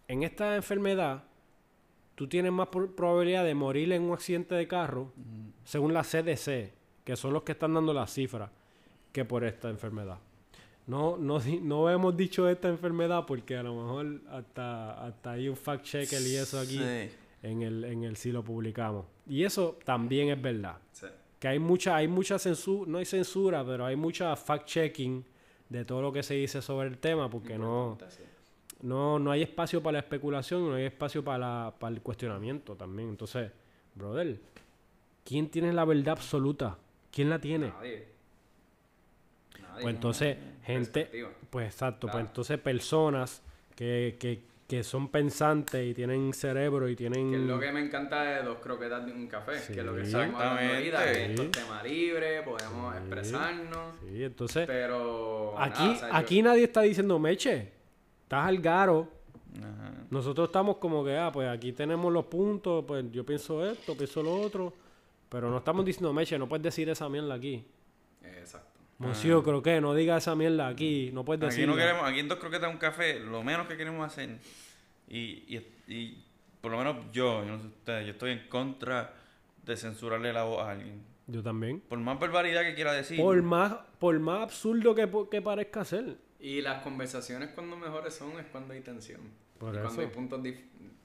en 0.09 0.23
esta 0.23 0.55
enfermedad 0.57 1.23
tú 2.15 2.27
tienes 2.27 2.51
más 2.51 2.67
probabilidad 2.67 3.45
de 3.45 3.55
morir 3.55 3.93
en 3.93 4.01
un 4.01 4.13
accidente 4.13 4.55
de 4.55 4.67
carro, 4.67 5.13
según 5.63 5.93
la 5.93 6.03
CDC, 6.03 6.73
que 7.05 7.15
son 7.15 7.31
los 7.31 7.43
que 7.43 7.53
están 7.53 7.73
dando 7.73 7.93
las 7.93 8.11
cifras, 8.13 8.49
que 9.13 9.23
por 9.23 9.45
esta 9.45 9.69
enfermedad. 9.69 10.17
No, 10.87 11.15
no, 11.17 11.39
no 11.61 11.89
hemos 11.89 12.17
dicho 12.17 12.49
esta 12.49 12.67
enfermedad 12.67 13.25
porque 13.25 13.55
a 13.55 13.63
lo 13.63 13.75
mejor 13.75 14.21
hasta, 14.31 15.05
hasta 15.05 15.31
hay 15.31 15.47
un 15.47 15.55
fact 15.55 15.85
checker 15.85 16.21
y 16.21 16.35
eso 16.35 16.59
aquí 16.59 16.77
Sí. 16.77 17.09
en 17.43 17.61
el, 17.61 17.83
en 17.85 18.03
el 18.03 18.17
si 18.17 18.31
lo 18.33 18.43
publicamos. 18.43 19.05
Y 19.27 19.43
eso 19.43 19.77
también 19.85 20.29
es 20.29 20.41
verdad 20.41 20.77
Sí. 20.91 21.05
que 21.39 21.47
hay 21.47 21.59
mucha, 21.59 21.95
hay 21.95 22.07
mucha 22.07 22.37
censura, 22.39 22.91
no 22.91 22.97
hay 22.97 23.05
censura, 23.05 23.63
pero 23.63 23.85
hay 23.85 23.95
mucha 23.95 24.35
fact-checking 24.35 25.23
de 25.69 25.85
todo 25.85 26.01
lo 26.01 26.11
que 26.11 26.23
se 26.23 26.33
dice 26.33 26.61
sobre 26.61 26.87
el 26.89 26.97
tema, 26.97 27.29
porque 27.29 27.57
no, 27.57 27.97
sí. 28.09 28.23
No, 28.81 29.19
no 29.19 29.31
hay 29.31 29.41
espacio 29.43 29.81
para 29.83 29.93
la 29.93 29.99
especulación, 29.99 30.69
no 30.69 30.75
hay 30.75 30.85
espacio 30.85 31.23
para, 31.23 31.37
la- 31.37 31.73
para 31.77 31.93
el 31.95 32.01
cuestionamiento 32.01 32.75
también. 32.75 33.09
Entonces, 33.09 33.51
brother, 33.95 34.39
¿quién 35.25 35.49
tiene 35.49 35.73
la 35.73 35.85
verdad 35.85 36.09
absoluta? 36.09 36.77
¿Quién 37.11 37.29
la 37.29 37.39
tiene? 37.39 37.67
Nadie. 37.69 38.07
Nadie. 39.61 39.81
Pues 39.81 39.95
entonces, 39.95 40.37
gente, 40.63 41.09
pues 41.49 41.67
exacto, 41.67 42.07
pues 42.11 42.25
entonces 42.25 42.57
personas 42.59 43.41
que, 43.75 44.17
que, 44.19 44.41
que 44.67 44.83
son 44.83 45.07
pensantes 45.09 45.85
y 45.89 45.93
tienen 45.93 46.31
cerebro 46.33 46.87
y 46.89 46.95
tienen... 46.95 47.31
Que 47.31 47.37
es 47.37 47.43
lo 47.43 47.59
que 47.59 47.71
me 47.71 47.81
encanta 47.81 48.21
de 48.23 48.43
dos 48.43 48.59
croquetas 48.59 49.05
de 49.05 49.11
un 49.13 49.27
café. 49.27 49.57
Sí. 49.57 49.73
Que 49.73 49.79
es 49.79 49.85
lo 49.85 49.95
que 49.95 50.01
estamos 50.03 50.41
ahorita. 50.41 51.05
Que 51.05 51.13
Sí. 51.15 51.21
esto 51.31 51.41
es 51.43 51.51
tema 51.51 51.81
libre, 51.83 52.41
podemos 52.43 52.93
Sí. 52.93 52.99
expresarnos. 52.99 53.93
Sí, 54.07 54.23
entonces, 54.23 54.67
Pero. 54.67 55.55
aquí, 55.59 55.79
nada, 55.83 55.91
o 55.91 55.95
sea, 55.99 56.09
yo- 56.09 56.15
aquí 56.15 56.41
nadie 56.41 56.63
está 56.65 56.81
diciendo, 56.81 57.17
Meche, 57.19 57.71
estás 58.29 58.45
al 58.45 58.59
garo, 58.59 59.07
Ajá. 59.57 59.93
Nosotros 60.11 60.49
estamos 60.49 60.77
como 60.77 61.03
que, 61.03 61.17
ah, 61.17 61.31
pues 61.31 61.49
aquí 61.49 61.73
tenemos 61.73 62.13
los 62.13 62.25
puntos, 62.25 62.85
pues 62.87 63.03
yo 63.11 63.25
pienso 63.25 63.65
esto, 63.67 63.97
pienso 63.97 64.21
lo 64.21 64.39
otro, 64.39 64.71
pero 65.27 65.49
no 65.49 65.57
estamos 65.57 65.83
diciendo, 65.83 66.13
Meche, 66.13 66.37
no 66.37 66.47
puedes 66.47 66.61
decir 66.63 66.87
esa 66.87 67.09
mierda 67.09 67.33
aquí. 67.33 67.65
Exacto. 68.23 68.69
Monsieur, 68.99 69.41
creo 69.43 69.63
que 69.63 69.81
no 69.81 69.95
diga 69.95 70.17
esa 70.17 70.35
mierda 70.35 70.67
aquí, 70.67 71.09
no 71.13 71.25
puedes 71.25 71.43
Aquí 71.43 71.55
decir. 71.61 71.67
no 71.67 71.75
queremos, 71.75 72.03
aquí 72.03 72.19
en 72.19 72.27
dos 72.27 72.37
croquetas 72.37 72.71
un 72.71 72.77
café, 72.77 73.19
lo 73.19 73.41
menos 73.43 73.65
que 73.67 73.75
queremos 73.75 74.05
hacer, 74.05 74.37
y, 75.07 75.17
y, 75.17 75.67
y 75.87 76.23
por 76.61 76.71
lo 76.71 76.77
menos 76.77 76.97
yo, 77.11 77.43
yo 77.43 77.51
no 77.53 77.59
sé 77.59 77.67
ustedes, 77.67 78.05
yo 78.05 78.11
estoy 78.11 78.31
en 78.33 78.47
contra 78.49 79.15
de 79.65 79.75
censurarle 79.77 80.31
la 80.31 80.43
voz 80.43 80.59
a 80.61 80.71
alguien. 80.71 81.01
Yo 81.25 81.41
también. 81.41 81.79
Por 81.81 81.97
más 81.97 82.19
barbaridad 82.19 82.61
que 82.61 82.75
quiera 82.75 82.93
decir. 82.93 83.19
Por 83.19 83.41
más, 83.41 83.73
por 83.97 84.19
más 84.19 84.43
absurdo 84.43 84.93
que, 84.93 85.09
que 85.31 85.41
parezca 85.41 85.83
ser. 85.85 86.17
Y 86.39 86.61
las 86.61 86.81
conversaciones 86.83 87.49
cuando 87.49 87.75
mejores 87.75 88.13
son 88.13 88.39
es 88.39 88.45
cuando 88.47 88.73
hay 88.73 88.81
tensión. 88.81 89.21
Por 89.57 89.69
y 89.75 89.79
cuando 89.79 89.89
eso. 89.91 90.01
hay 90.01 90.07
puntos, 90.07 90.39
dif- 90.41 90.61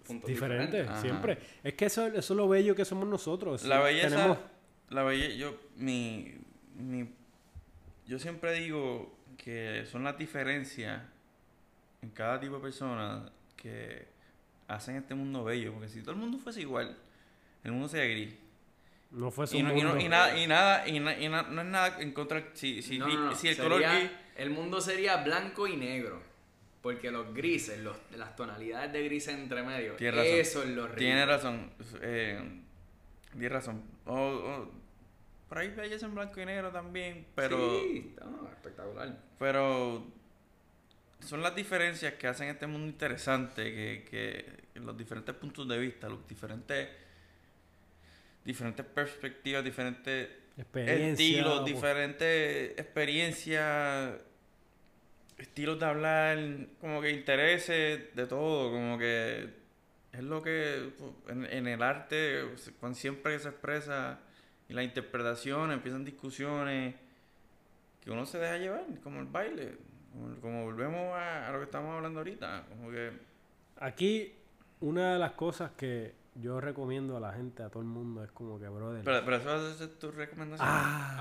puntos 0.06 0.28
Diferente, 0.30 0.76
diferentes. 0.82 0.88
Ajá. 0.90 1.00
siempre. 1.00 1.38
Es 1.64 1.74
que 1.74 1.86
eso, 1.86 2.06
eso 2.06 2.18
es 2.34 2.36
lo 2.36 2.48
bello 2.48 2.74
que 2.76 2.84
somos 2.84 3.08
nosotros. 3.08 3.64
La 3.64 3.80
belleza, 3.80 4.10
tenemos- 4.10 4.38
la 4.90 5.02
belleza, 5.02 5.34
yo, 5.34 5.58
mi, 5.76 6.34
mi, 6.76 7.08
yo 8.06 8.18
siempre 8.18 8.52
digo 8.52 9.16
que 9.36 9.84
son 9.90 10.04
las 10.04 10.16
diferencias 10.16 11.02
en 12.02 12.10
cada 12.10 12.38
tipo 12.38 12.56
de 12.56 12.60
persona 12.62 13.28
que 13.56 14.06
hacen 14.68 14.96
este 14.96 15.14
mundo 15.14 15.42
bello, 15.42 15.72
porque 15.72 15.88
si 15.88 16.00
todo 16.02 16.12
el 16.12 16.18
mundo 16.18 16.38
fuese 16.38 16.60
igual, 16.60 16.96
el 17.64 17.72
mundo 17.72 17.88
sería 17.88 18.06
gris. 18.14 18.34
no 19.10 19.30
fue 19.30 19.46
Y, 19.52 19.62
no- 19.62 19.76
y 19.76 19.80
no- 19.82 19.98
y 20.00 20.08
nada, 20.08 20.38
y 20.38 20.46
nada, 20.46 20.86
y, 20.88 21.00
na- 21.00 21.18
y 21.18 21.28
na- 21.28 21.42
no 21.42 21.60
es 21.62 21.66
nada 21.68 22.00
en 22.00 22.12
contra, 22.12 22.44
si, 22.54 22.82
si, 22.82 22.98
No, 22.98 23.06
no, 23.08 23.14
no, 23.30 23.34
si 23.34 23.48
el 23.48 23.54
sería- 23.56 23.70
color 23.70 23.82
gris, 23.98 24.10
El 24.36 24.50
mundo 24.50 24.80
sería 24.80 25.18
blanco 25.18 25.66
y 25.66 25.76
negro. 25.76 26.22
Porque 26.82 27.10
los 27.10 27.32
grises, 27.32 27.78
los, 27.80 27.96
las 28.14 28.36
tonalidades 28.36 28.92
de 28.92 29.04
grises 29.04 29.34
entre 29.34 29.62
medio, 29.62 29.94
Tienes 29.94 30.16
razón. 30.20 30.34
eso 30.38 30.62
es 30.64 30.68
lo 30.68 30.86
rico. 30.86 30.98
tiene 30.98 31.24
razón, 31.24 31.70
eh, 32.02 32.60
tiene 33.32 33.48
razón. 33.48 33.82
Por 34.04 35.58
ahí 35.58 35.68
belleza 35.70 36.04
en 36.04 36.14
blanco 36.14 36.40
y 36.42 36.44
negro 36.44 36.70
también, 36.70 37.26
pero... 37.34 37.80
Sí, 37.80 38.14
no, 38.22 38.48
espectacular. 38.48 39.16
Pero 39.38 40.06
son 41.20 41.40
las 41.40 41.54
diferencias 41.54 42.14
que 42.14 42.26
hacen 42.26 42.48
este 42.48 42.66
mundo 42.66 42.86
interesante, 42.86 43.64
que, 43.64 44.04
que 44.10 44.80
los 44.80 44.94
diferentes 44.98 45.34
puntos 45.36 45.66
de 45.66 45.78
vista, 45.78 46.06
los 46.10 46.28
diferentes 46.28 46.88
diferentes 48.44 48.84
perspectivas, 48.84 49.64
diferentes. 49.64 50.28
Estilos, 50.56 51.60
pues. 51.60 51.64
diferentes 51.64 52.78
experiencias, 52.78 54.14
estilos 55.38 55.80
de 55.80 55.86
hablar, 55.86 56.38
como 56.80 57.00
que 57.00 57.10
intereses, 57.10 58.14
de 58.14 58.26
todo, 58.26 58.70
como 58.70 58.98
que 58.98 59.50
es 60.12 60.22
lo 60.22 60.42
que 60.42 60.92
pues, 60.96 61.12
en, 61.28 61.44
en 61.46 61.66
el 61.66 61.82
arte, 61.82 62.44
cuando 62.78 62.96
siempre 62.96 63.38
se 63.38 63.48
expresa 63.48 64.20
y 64.68 64.74
la 64.74 64.84
interpretación, 64.84 65.72
empiezan 65.72 66.04
discusiones, 66.04 66.94
que 68.00 68.10
uno 68.10 68.24
se 68.26 68.38
deja 68.38 68.58
llevar, 68.58 68.84
como 69.02 69.20
el 69.20 69.26
baile, 69.26 69.76
como, 70.12 70.40
como 70.40 70.64
volvemos 70.64 71.14
a, 71.14 71.48
a 71.48 71.52
lo 71.52 71.58
que 71.58 71.64
estamos 71.64 71.94
hablando 71.96 72.20
ahorita, 72.20 72.66
como 72.68 72.90
que... 72.90 73.12
Aquí, 73.76 74.32
una 74.80 75.14
de 75.14 75.18
las 75.18 75.32
cosas 75.32 75.72
que 75.72 76.14
yo 76.36 76.60
recomiendo 76.60 77.16
a 77.16 77.20
la 77.20 77.32
gente, 77.32 77.62
a 77.62 77.68
todo 77.70 77.82
el 77.82 77.88
mundo, 77.88 78.24
es 78.24 78.30
como 78.32 78.58
que, 78.58 78.68
brother. 78.68 79.02
Pero, 79.04 79.24
pero 79.24 79.36
eso 79.36 79.46
va 79.48 79.70
a 79.70 79.74
ser 79.74 79.88
tu 79.98 80.10
recomendación. 80.10 80.68
ah, 80.70 81.16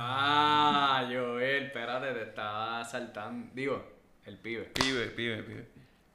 Ah, 1.02 1.06
Joel, 1.12 1.66
espérate, 1.66 2.14
te 2.14 2.24
estaba 2.24 2.84
saltando. 2.86 3.52
Digo, 3.54 3.84
el 4.26 4.38
pibe. 4.38 4.64
Pibe, 4.74 5.08
pibe, 5.08 5.44
pibe. 5.44 5.68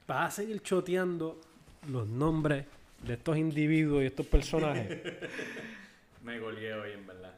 vas 0.07 0.27
a 0.27 0.31
seguir 0.41 0.61
choteando 0.61 1.39
los 1.87 2.07
nombres 2.07 2.65
de 3.03 3.13
estos 3.13 3.37
individuos 3.37 4.03
y 4.03 4.07
estos 4.07 4.25
personajes. 4.25 5.01
Me 6.23 6.39
colgué 6.39 6.73
hoy, 6.73 6.91
en 6.91 7.07
verdad. 7.07 7.33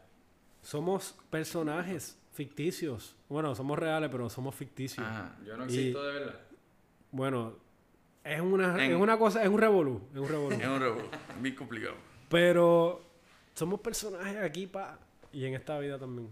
somos 0.62 1.16
personajes 1.30 2.18
ficticios. 2.34 3.16
Bueno, 3.30 3.54
somos 3.56 3.78
reales, 3.78 4.10
pero 4.12 4.30
somos 4.30 4.56
ficticios. 4.56 5.06
Ajá. 5.06 5.36
Yo 5.46 5.56
no 5.58 5.66
Y- 5.66 5.68
existo 5.68 6.04
de 6.04 6.14
verdad. 6.14 6.40
Bueno, 7.12 7.56
es 8.24 8.40
una, 8.42 8.84
En- 8.86 8.92
es 8.94 8.98
una 8.98 9.18
cosa, 9.18 9.42
es 9.44 9.50
un 9.50 9.60
revolú, 9.60 10.02
es 10.14 10.20
un 10.20 10.28
revolú. 10.28 10.56
Es 10.60 10.68
un 10.68 10.80
revuelo, 10.80 11.10
bien 11.40 11.56
complicado. 11.56 11.96
Pero 12.30 13.02
somos 13.54 13.80
personajes 13.82 14.38
aquí, 14.38 14.68
pa, 14.68 14.98
y 15.34 15.46
en 15.46 15.54
esta 15.56 15.78
vida 15.80 15.98
también. 16.00 16.30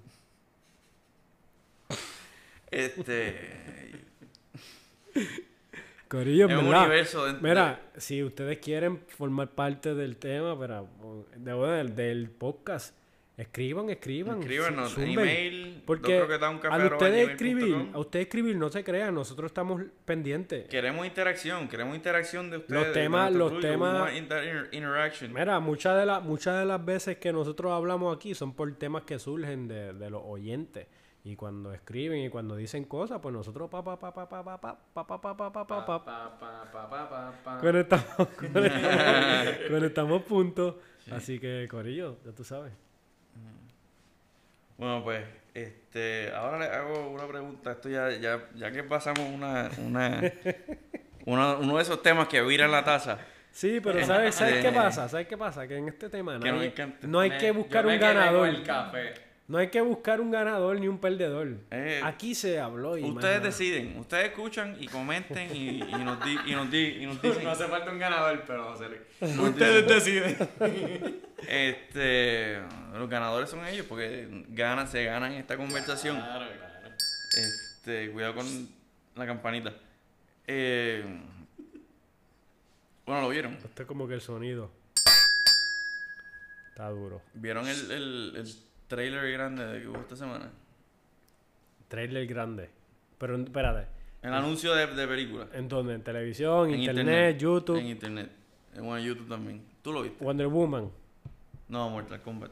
Este. 2.72 3.92
Corillo, 6.08 6.48
es 6.48 6.56
un 6.56 6.68
universo 6.68 7.26
dentro. 7.26 7.48
Mira, 7.48 7.82
si 7.98 8.24
ustedes 8.24 8.58
quieren 8.60 9.00
formar 9.08 9.50
parte 9.52 9.94
del 9.94 10.18
tema, 10.18 10.58
pero, 10.60 10.88
de- 11.36 11.54
del, 11.54 11.96
del 11.96 12.30
podcast, 12.32 12.96
escriban, 13.42 13.90
escriban. 13.90 14.40
Escríbanos 14.40 14.92
zumben. 14.94 15.12
email. 15.20 15.84
Porque 15.86 16.12
yo 16.12 16.18
creo 16.18 16.28
que 16.28 16.34
está 16.36 16.50
un 16.50 16.60
café 16.60 16.76
al 16.76 16.82
arroba 16.82 16.98
ustedes 16.98 17.30
escribir, 17.30 17.90
a 17.94 17.98
ustedes 18.00 18.26
escribir, 18.28 18.56
no 18.58 18.70
se 18.70 18.84
crean, 18.84 19.16
nosotros 19.16 19.50
estamos 19.50 19.82
pendientes. 20.06 20.68
Queremos 20.68 21.06
interacción, 21.06 21.68
queremos 21.68 21.96
interacción 21.96 22.50
de 22.52 22.58
ustedes. 22.58 22.88
de 22.88 22.94
temas- 22.94 23.32
los 23.32 23.60
temas- 23.60 24.16
inter- 24.16 24.70
interaction. 24.72 25.34
Mira, 25.34 25.60
muchas 25.60 25.98
de, 25.98 26.06
las 26.06 26.22
muchas 26.24 26.60
de 26.60 26.66
las 26.66 26.84
veces 26.84 27.18
que 27.18 27.32
nosotros 27.34 27.72
hablamos 27.72 28.16
aquí 28.16 28.36
son 28.36 28.54
por 28.54 28.72
temas 28.76 29.04
que 29.04 29.18
surgen 29.20 29.68
de, 29.68 29.94
de 29.94 30.10
los 30.10 30.22
oyentes. 30.24 30.88
Y 31.22 31.36
cuando 31.36 31.74
escriben 31.74 32.20
y 32.24 32.30
cuando 32.30 32.56
dicen 32.56 32.86
cosas, 32.86 33.20
pues 33.22 33.34
nosotros 33.34 33.70
pa 33.70 33.84
pa 33.84 34.00
pa 34.00 34.14
pa 34.14 34.30
pa 34.30 34.42
pa 34.44 34.62
pa 34.62 34.78
pa 34.94 35.06
pa 35.06 35.22
pa 35.22 35.38
pa 35.38 35.52
pa 35.54 35.68
pa 35.68 35.68
pa 35.68 35.86
Pa, 35.86 36.06
pa, 36.06 36.72
pa, 36.72 36.90
pa, 36.90 37.10
pa, 37.10 37.34
pa. 37.44 37.58
conectamos, 37.60 38.28
conectamos, 38.38 39.58
conectamos 39.70 40.22
puntos. 40.24 40.76
Así 41.12 41.38
que, 41.40 41.68
Corillo, 41.70 42.18
ya 42.26 42.32
tú 42.32 42.44
sabes. 42.44 42.72
Bueno, 44.80 45.04
pues, 45.04 45.24
este, 45.54 46.32
ahora 46.34 46.58
le 46.58 46.66
hago 46.66 47.10
una 47.10 47.28
pregunta. 47.28 47.74
Esto 47.74 47.90
ya, 47.90 48.10
ya, 48.12 48.40
ya 48.56 48.72
que 48.72 48.82
pasamos 48.84 49.20
una, 49.20 49.70
una, 49.86 50.22
una- 51.26 51.56
uno 51.58 51.76
de 51.78 51.84
esos 51.84 52.02
temas 52.02 52.28
que 52.28 52.42
vira 52.42 52.68
la 52.68 52.84
taza. 52.84 53.20
Sí, 53.52 53.80
pero 53.84 54.04
¿sabes, 54.06 54.36
¿sabes 54.36 54.62
qué 54.62 54.70
Eh. 54.70 54.74
pasa? 54.74 55.10
¿Sabes 55.10 55.28
qué 55.28 55.38
pasa? 55.38 55.68
Que 55.68 55.78
en 55.78 55.90
este 55.90 56.08
tema 56.10 56.40
Que 56.40 56.48
no 56.50 56.54
nos 56.54 56.62
hay, 56.62 56.68
encanta. 56.70 57.08
no 57.08 57.20
hay 57.20 57.32
que 57.32 57.52
buscar 57.52 57.84
yo 57.84 57.90
me 57.90 57.96
un 57.96 58.00
ganador. 58.02 58.48
el 58.48 58.64
café. 58.64 59.14
No 59.50 59.58
hay 59.58 59.70
que 59.70 59.82
buscar 59.82 60.22
un 60.22 60.30
ganador 60.32 60.80
ni 60.80 60.88
un 60.88 61.00
perdedor. 61.00 61.58
Eh, 61.72 62.00
Aquí 62.04 62.36
se 62.36 62.60
habló 62.60 62.98
y 62.98 63.02
más 63.02 63.16
Ustedes 63.16 63.38
nada. 63.38 63.46
deciden, 63.48 63.98
ustedes 63.98 64.26
escuchan 64.28 64.78
y 64.80 64.88
comenten 64.88 65.56
y, 65.56 65.82
y 65.82 66.04
nos, 66.06 66.24
di, 66.24 66.38
y, 66.46 66.52
nos 66.52 66.70
di- 66.72 66.98
y 67.02 67.06
nos 67.08 67.20
dicen. 67.24 67.44
No 67.44 67.50
hace 67.50 67.66
falta 67.68 67.92
un 67.92 67.98
ganador, 67.98 68.44
pero 68.46 68.72
José 68.72 68.86
Luis. 68.90 69.38
Ustedes 69.40 69.88
deciden. 69.88 71.20
Este, 71.48 72.60
los 72.94 73.10
ganadores 73.10 73.50
son 73.50 73.66
ellos 73.66 73.86
porque 73.90 74.28
ganan, 74.50 74.88
se 74.88 75.06
ganan 75.06 75.32
esta 75.32 75.58
conversación. 75.58 76.18
Claro, 76.18 76.46
claro. 76.46 76.96
Este, 77.34 78.12
cuidado 78.12 78.36
con 78.36 78.70
la 79.16 79.26
campanita. 79.26 79.74
Eh, 80.46 81.04
bueno, 83.06 83.22
lo 83.24 83.30
vieron. 83.30 83.54
Esto 83.54 83.82
es 83.84 83.88
como 83.88 84.08
que 84.08 84.14
el 84.16 84.22
sonido. 84.22 84.70
Está 86.70 86.90
duro. 86.90 87.22
¿Vieron 87.34 87.68
el, 87.68 87.90
el, 87.92 88.34
el 88.36 88.54
trailer 88.90 89.32
grande 89.32 89.66
de 89.66 89.82
que 89.82 89.88
hubo 89.88 90.00
esta 90.00 90.18
semana? 90.18 90.52
Trailer 91.88 92.28
grande. 92.28 92.70
Pero 93.18 93.38
espérate. 93.38 93.88
El 94.22 94.34
anuncio 94.34 94.74
de, 94.76 94.88
de 94.88 95.08
película. 95.08 95.48
¿En 95.54 95.70
dónde? 95.70 95.94
¿En 95.94 96.04
televisión? 96.04 96.74
En 96.74 96.82
internet, 96.82 97.38
YouTube? 97.40 97.78
En 97.78 97.86
internet. 97.88 98.30
En 98.76 98.86
bueno, 98.86 99.00
YouTube 99.00 99.30
también. 99.30 99.64
¿Tú 99.82 99.94
lo 99.94 100.02
viste? 100.02 100.22
Wonder 100.24 100.48
Woman. 100.48 100.92
No, 101.70 101.90
Mortal 101.90 102.22
Kombat. 102.22 102.52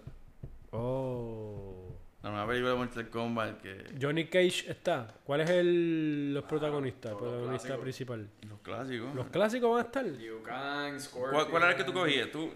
Oh. 0.71 1.91
La 2.23 2.29
nueva 2.29 2.47
película 2.47 2.71
de 2.71 2.77
Mortal 2.77 3.09
Kombat 3.09 3.61
que... 3.61 3.85
Johnny 4.01 4.25
Cage 4.27 4.69
está. 4.69 5.13
¿Cuál 5.23 5.41
es 5.41 5.49
el 5.49 6.33
los 6.33 6.43
protagonistas? 6.45 7.11
El 7.11 7.17
los 7.17 7.21
protagonista 7.21 7.67
clásicos. 7.67 7.81
principal. 7.83 8.29
Los 8.47 8.59
clásicos. 8.59 9.15
¿Los 9.15 9.27
clásicos 9.27 9.69
van 9.71 9.79
a 9.79 9.83
estar? 9.83 10.05
Liu 10.05 10.43
Kang, 10.43 10.99
Scorpion. 10.99 11.33
¿Cuál, 11.33 11.47
cuál 11.49 11.63
era 11.63 11.71
el 11.71 11.77
que 11.77 11.83
tú 11.83 11.93
cogías? 11.93 12.31
¿Tú, 12.31 12.49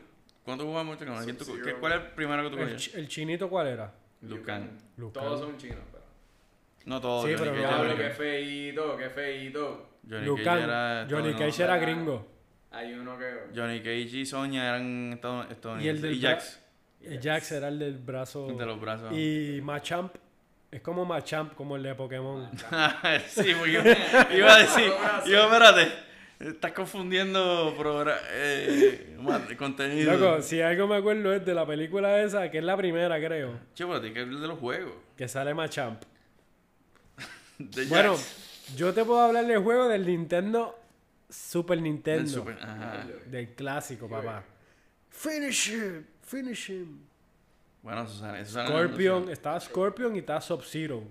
¿Cuándo 0.43 0.63
jugabas 0.65 0.85
Mortal 0.85 1.07
Kombat? 1.07 1.23
¿Quién 1.25 1.37
tú 1.37 1.45
co- 1.45 1.51
Sub-Zero. 1.51 1.75
qué- 1.75 1.79
¿Cuál 1.79 1.93
es 1.93 1.99
el 2.01 2.07
primero 2.13 2.43
que 2.43 2.49
tú 2.49 2.55
¿El, 2.57 2.63
cogías? 2.63 2.81
chi- 2.81 2.91
el 2.95 3.07
chinito 3.07 3.49
cuál 3.49 3.67
era? 3.67 3.93
Liu 4.21 4.43
Todos 5.11 5.39
son 5.39 5.57
chinos, 5.57 5.79
pero. 5.91 6.03
No 6.85 6.99
todos. 7.01 7.25
Sí, 7.25 7.35
Johnny 7.35 7.51
pero 7.51 7.51
Cage 7.51 7.61
no 7.61 7.67
era 7.67 7.69
Diablo, 7.69 7.91
hablo 7.91 7.95
qué 7.95 8.03
gringo. 8.03 8.17
feíto, 8.17 8.97
qué 8.97 9.09
feíto. 9.09 9.89
Johnny 10.09 10.23
Liu 10.25 10.35
Cage 10.37 10.63
era 10.63 11.07
Johnny 11.09 11.29
estadounidense. 11.29 11.45
Cage 11.45 11.63
era 11.63 11.77
gringo. 11.77 12.27
Hay 12.71 12.93
uno 12.93 13.17
que. 13.17 13.25
Johnny 13.55 13.79
Cage 13.79 14.17
y 14.17 14.25
Sonya 14.25 14.67
eran 14.69 15.09
Y 15.09 15.13
estadounidenses. 15.53 15.95
el 15.95 16.01
del 16.01 16.13
Y 16.13 16.21
Jax. 16.21 16.59
Jax 17.23 17.51
era 17.51 17.67
el 17.67 17.79
del 17.79 17.97
brazo. 17.97 18.47
De 18.47 18.65
los 18.65 18.79
brazos. 18.79 19.11
Y 19.13 19.59
Machamp. 19.63 20.15
Es 20.71 20.81
como 20.81 21.03
Machamp, 21.03 21.53
como 21.55 21.75
el 21.75 21.83
de 21.83 21.95
Pokémon. 21.95 22.49
sí, 23.27 23.53
porque 23.57 23.71
iba, 23.73 23.83
iba 24.37 24.55
a 24.55 24.59
decir. 24.59 24.91
Iba, 25.25 25.43
espérate. 25.45 25.91
Estás 26.41 26.71
confundiendo 26.71 27.75
eh, 28.31 29.15
contenido. 29.57 30.17
Loco, 30.17 30.41
si 30.41 30.59
algo 30.59 30.87
me 30.87 30.95
acuerdo 30.95 31.33
es 31.33 31.45
de 31.45 31.53
la 31.53 31.65
película 31.67 32.21
esa, 32.21 32.49
que 32.49 32.57
es 32.57 32.63
la 32.63 32.75
primera, 32.75 33.17
creo. 33.19 33.59
Che, 33.75 33.85
pero 33.85 33.99
tienes 34.01 34.15
que 34.15 34.21
hablar 34.21 34.39
de 34.41 34.47
los 34.47 34.59
juegos. 34.59 34.93
Que 35.15 35.27
sale 35.27 35.53
Machamp. 35.53 36.01
De 37.59 37.85
Bueno, 37.85 38.15
yo 38.75 38.91
te 38.93 39.05
puedo 39.05 39.21
hablar 39.21 39.45
del 39.45 39.59
juego 39.59 39.87
del 39.87 40.05
Nintendo 40.05 40.79
Super 41.29 41.79
Nintendo. 41.79 42.23
Del 42.23 42.29
Super- 42.31 42.57
ajá. 42.59 43.05
Del 43.27 43.49
clásico, 43.53 44.09
papá. 44.09 44.43
Finish 45.09 45.71
him, 45.73 46.05
finish 46.23 46.69
him. 46.71 47.01
Bueno, 47.83 48.07
Susana, 48.07 48.43
Scorpion, 48.45 49.29
estaba 49.29 49.59
Scorpion 49.59 50.15
y 50.15 50.19
estaba 50.19 50.41
Sub-Zero. 50.41 51.03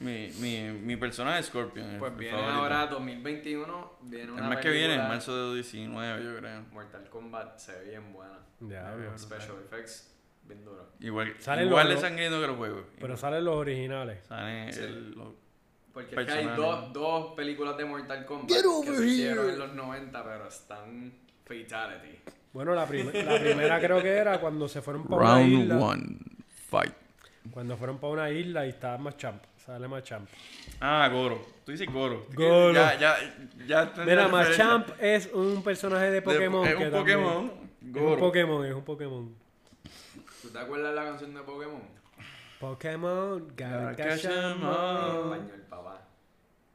Mi, 0.00 0.28
mi, 0.40 0.70
mi 0.72 0.96
personaje 0.96 1.40
es 1.40 1.46
Scorpion. 1.46 1.88
es 1.92 1.98
Pues 1.98 2.16
viene 2.16 2.36
favorito. 2.36 2.58
ahora 2.60 2.86
2021. 2.88 3.92
Viene 4.02 4.24
El 4.24 4.30
una 4.32 4.48
mes 4.48 4.58
que 4.58 4.70
viene, 4.70 4.94
en 4.94 5.02
marzo 5.08 5.50
de 5.50 5.54
19, 5.56 6.24
yo 6.24 6.36
creo. 6.38 6.62
Mortal 6.72 7.08
Kombat 7.08 7.58
se 7.58 7.72
ve 7.78 7.90
bien 7.90 8.12
buena. 8.12 8.38
Ya, 8.60 8.94
veo. 8.94 9.16
Special 9.16 9.56
effects, 9.64 10.14
bien 10.44 10.64
duro. 10.64 10.90
Igual, 11.00 11.34
Sale 11.38 11.64
igual 11.64 11.88
de 11.88 11.96
sangriento 11.96 12.40
que 12.40 12.46
los 12.48 12.56
juegos. 12.56 12.84
Pero 13.00 13.16
salen 13.16 13.44
los 13.44 13.54
originales. 13.54 14.24
Sale 14.26 14.72
Sí. 14.72 14.80
el- 14.80 15.12
los- 15.12 15.34
Porque 15.92 16.16
es 16.20 16.26
que 16.26 16.32
hay 16.32 16.46
dos, 16.56 16.92
dos 16.92 17.34
películas 17.36 17.76
de 17.76 17.84
Mortal 17.84 18.26
Kombat 18.26 18.50
Get 18.50 18.62
que 18.62 18.66
over 18.66 18.96
se 18.96 19.06
hicieron 19.06 19.48
en 19.48 19.58
los 19.60 19.74
90, 19.74 20.24
pero 20.24 20.48
están 20.48 21.12
fatality. 21.44 22.18
Bueno, 22.52 22.74
la, 22.74 22.84
prim- 22.86 23.12
la 23.12 23.38
primera 23.40 23.80
creo 23.80 24.02
que 24.02 24.10
era 24.10 24.40
cuando 24.40 24.66
se 24.68 24.82
fueron 24.82 25.04
para 25.06 25.22
una 25.22 25.34
Round 25.38 25.52
isla. 25.62 25.76
one, 25.78 26.16
fight. 26.68 26.94
Cuando 27.52 27.76
fueron 27.76 27.98
para 27.98 28.12
una 28.12 28.30
isla 28.30 28.66
y 28.66 28.70
estaba 28.70 28.98
Machamp. 28.98 29.42
Sale 29.64 29.88
Machamp. 29.88 30.28
Ah, 30.80 31.08
Goro. 31.10 31.42
Tú 31.64 31.72
dices 31.72 31.90
Goro. 31.90 32.26
Goro. 32.34 32.74
Ya, 32.74 32.98
ya, 32.98 33.16
ya 33.66 33.92
Mira. 34.04 34.28
Machamp 34.28 34.88
es 35.00 35.30
un 35.32 35.62
personaje 35.62 36.06
de 36.06 36.12
De- 36.12 36.22
Pokémon. 36.22 36.66
Es 36.66 36.74
que 36.76 36.84
un 36.84 36.90
Pokémon. 36.90 37.44
Es 37.46 37.82
un 37.82 37.92
Goro. 37.92 38.18
Pokémon, 38.18 38.66
es 38.66 38.74
un 38.74 38.84
Pokémon. 38.84 39.34
¿Tú 40.42 40.48
te 40.50 40.58
acuerdas 40.58 40.90
de 40.90 40.96
la 40.96 41.04
canción 41.04 41.32
de 41.34 41.40
Pokémon? 41.40 41.82
Pokémon, 42.60 43.46
En 43.58 43.72
español, 45.32 45.64
papá. 45.70 46.08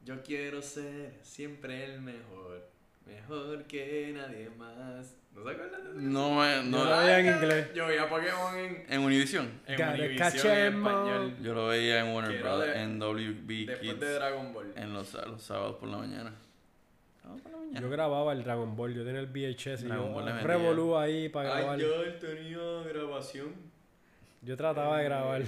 Yo 0.03 0.21
quiero 0.23 0.61
ser 0.61 1.19
siempre 1.21 1.85
el 1.85 2.01
mejor. 2.01 2.68
Mejor 3.09 3.63
que 3.65 4.13
nadie 4.15 4.49
más. 4.57 5.15
¿No 5.33 5.43
se 5.43 5.51
acuerdan 5.51 5.83
de 5.83 5.89
eso? 5.91 5.99
No, 6.01 6.43
Yo 6.45 6.63
no. 6.63 6.85
lo 6.85 6.97
veía 6.97 7.19
en 7.19 7.25
inglés. 7.35 7.73
Yo 7.73 7.87
veía 7.87 8.09
Pokémon 8.09 8.55
en, 8.57 8.85
En 8.89 8.99
Univision. 9.01 9.61
en 9.67 9.75
Gotta 9.77 9.93
Univision 9.93 10.57
en 10.57 10.75
español. 10.77 11.35
Yo 11.41 11.53
lo 11.53 11.67
veía 11.67 11.99
en 12.05 12.13
Warner 12.15 12.41
Bros. 12.41 12.65
en 12.75 12.99
WB 12.99 13.47
Después 13.67 13.79
Kids. 13.79 13.99
de 13.99 14.13
Dragon 14.13 14.53
Ball. 14.53 14.73
En 14.75 14.93
los, 14.93 15.13
los 15.13 15.41
sábados 15.41 15.75
por 15.77 15.89
la 15.89 15.97
mañana. 15.97 16.33
Vamos 17.23 17.41
por 17.41 17.51
la 17.51 17.57
mañana. 17.59 17.79
Yo 17.81 17.89
grababa 17.89 18.33
el 18.33 18.43
Dragon 18.43 18.75
Ball, 18.75 18.93
yo 18.95 19.03
tenía 19.05 19.19
el 19.21 19.27
VHS 19.27 19.83
y 19.83 19.85
Dragon 19.87 20.07
yo 20.07 20.13
Ball 20.13 20.25
le 20.25 20.33
metía. 20.33 20.47
revolú 20.47 20.97
ahí 20.97 21.29
para 21.29 21.55
grabar. 21.59 21.79
Yo... 21.79 22.13
tenía 22.19 22.57
grabación. 22.91 23.53
trataba 24.57 24.97
de 24.97 25.03
grabar. 25.05 25.43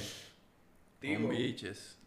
Con 1.01 1.30
biches. 1.30 1.97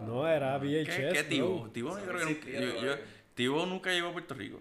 No, 0.00 0.28
era 0.28 0.56
VHS. 0.58 0.86
¿Qué, 0.86 1.10
qué 1.12 1.22
bro. 1.22 1.28
Tibo? 1.28 1.70
Tibo 1.72 1.90
Eso 1.98 2.06
yo 2.06 2.12
creo 2.12 2.20
no 2.20 2.26
que 2.28 2.34
nunca, 2.34 2.50
yo- 2.50 2.60
yo- 2.60 2.72
todavía. 2.80 3.04
Tibo 3.34 3.66
nunca 3.66 3.90
llegó 3.92 4.08
a 4.08 4.12
Puerto 4.12 4.34
Rico. 4.34 4.60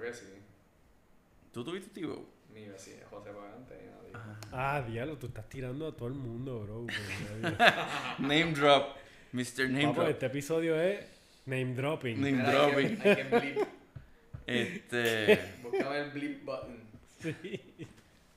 Claro 0.00 0.12
que 0.12 0.18
sí. 0.18 0.24
¿Tú 1.52 1.64
tuviste 1.64 1.90
Tibo? 1.90 2.26
Mi 2.54 2.66
vecino, 2.68 2.98
José 3.10 3.30
Pagante. 3.30 3.74
nadie. 3.74 4.36
Ah, 4.52 4.82
diablo, 4.86 5.16
tú 5.16 5.26
estás 5.26 5.48
tirando 5.48 5.86
a 5.86 5.92
todo 5.92 6.08
el 6.08 6.14
mundo, 6.14 6.60
bro. 6.60 6.86
Name 8.18 8.52
drop. 8.52 8.96
Mr. 9.32 9.68
Name 9.70 9.82
Papo, 9.88 10.00
drop. 10.02 10.08
este 10.10 10.26
episodio 10.26 10.80
es 10.80 11.04
name 11.46 11.74
dropping. 11.74 12.16
Name 12.20 12.32
Mira, 12.32 12.50
hay 12.50 12.56
dropping. 12.72 12.96
que- 12.98 13.08
Hay 13.10 13.16
que 13.16 13.38
blip. 13.38 13.58
Este. 14.46 15.38
Búscame 15.62 15.98
el 16.00 16.10
blip 16.10 16.44
button. 16.44 16.80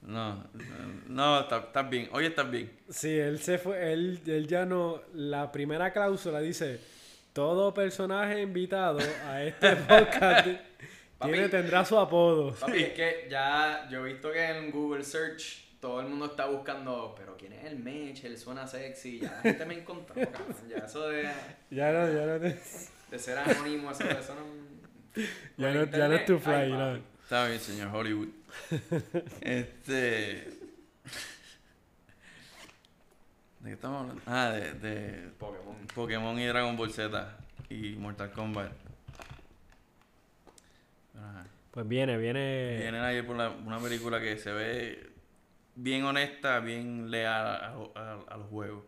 No, 0.03 0.43
no, 1.07 1.39
estás 1.41 1.63
estás 1.65 1.89
bien. 1.89 2.09
Hoy 2.11 2.25
estás 2.25 2.51
bien. 2.51 2.71
Sí, 2.89 3.17
él 3.17 3.39
se 3.39 3.57
fue, 3.57 3.93
él, 3.93 4.19
él 4.27 4.47
ya 4.47 4.65
no, 4.65 5.01
la 5.13 5.51
primera 5.51 5.91
cláusula 5.93 6.39
dice, 6.41 6.79
todo 7.31 7.73
personaje 7.73 8.41
invitado 8.41 8.99
a 9.25 9.43
este 9.43 9.75
podcast 9.87 10.47
tiene, 11.31 11.49
tendrá 11.49 11.85
su 11.85 11.97
apodo. 11.99 12.53
Papi, 12.53 12.83
es 12.83 12.93
que 12.93 13.27
ya 13.29 13.87
yo 13.89 14.05
he 14.05 14.13
visto 14.13 14.31
que 14.31 14.45
en 14.49 14.71
Google 14.71 15.03
Search 15.03 15.63
todo 15.79 15.99
el 16.01 16.07
mundo 16.07 16.27
está 16.27 16.45
buscando, 16.47 17.13
pero 17.17 17.35
¿quién 17.37 17.53
es 17.53 17.65
el 17.65 17.77
Mech? 17.77 18.23
Él 18.23 18.37
suena 18.37 18.65
sexy. 18.67 19.19
Ya 19.19 19.31
la 19.31 19.41
gente 19.41 19.65
me 19.65 19.79
encontró, 19.79 20.15
cabrón. 20.31 20.55
Ya 20.69 20.77
eso 20.85 21.07
de, 21.09 21.23
Ya 21.69 21.91
no, 21.91 22.07
ya 22.13 22.25
no, 22.25 22.39
te- 22.39 22.59
de 23.11 23.19
ser 23.19 23.37
anónimo, 23.37 23.91
eso, 23.91 24.03
eso 24.09 24.35
no. 24.35 25.21
ya 25.57 25.71
no, 25.73 25.85
ya 25.85 26.07
no 26.07 26.15
es 26.15 26.25
tu 26.25 26.33
ay, 26.35 26.39
fly, 26.39 26.53
papi. 26.53 26.71
no. 26.71 26.95
Está 27.23 27.47
bien, 27.47 27.59
señor 27.59 27.95
Hollywood. 27.95 28.27
Este. 29.41 30.49
¿De 33.59 33.69
qué 33.69 33.73
estamos 33.73 34.01
hablando? 34.01 34.21
Ah, 34.25 34.49
de, 34.49 34.73
de 34.73 35.29
Pokémon. 35.39 35.75
Pokémon 35.95 36.39
y 36.39 36.45
Dragon 36.47 36.75
Ball 36.75 36.91
Z 36.91 37.37
y 37.69 37.91
Mortal 37.95 38.31
Kombat. 38.31 38.71
Ajá. 41.23 41.47
Pues 41.71 41.87
viene, 41.87 42.17
viene, 42.17 42.77
Vienen 42.79 43.01
ahí 43.01 43.21
por 43.23 43.35
la- 43.35 43.49
una 43.49 43.79
película 43.79 44.19
que 44.21 44.37
se 44.37 44.51
ve 44.51 45.09
bien 45.75 46.03
honesta, 46.03 46.59
bien 46.59 47.09
leal 47.09 47.45
a, 47.45 47.75
a- 47.95 48.19
a 48.27 48.37
los 48.37 48.47
juegos. 48.49 48.83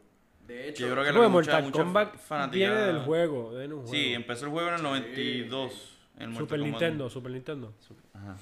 De 0.46 0.70
hecho, 0.70 0.86
Yo 0.86 0.92
creo 0.94 1.04
que 1.04 1.12
lo 1.12 1.30
mucha- 1.30 1.54
Mortal 1.54 1.64
mucha 1.64 1.80
Kombat 1.84 2.16
fanaticada- 2.18 2.52
viene 2.76 2.76
del 2.94 3.00
juego, 3.06 3.50
viene 3.52 3.74
un 3.74 3.80
juego. 3.82 3.92
Sí, 3.92 4.14
empezó 4.14 4.46
el 4.46 4.52
juego 4.52 4.70
en 4.70 4.76
el 4.76 4.84
92. 4.84 5.98
en 6.20 6.30
Mortal 6.30 6.36
Super 6.48 6.60
Kombat. 6.60 6.82
Nintendo, 6.82 7.10
Super 7.10 7.32
Nintendo. 7.32 7.74
Ajá, 8.14 8.38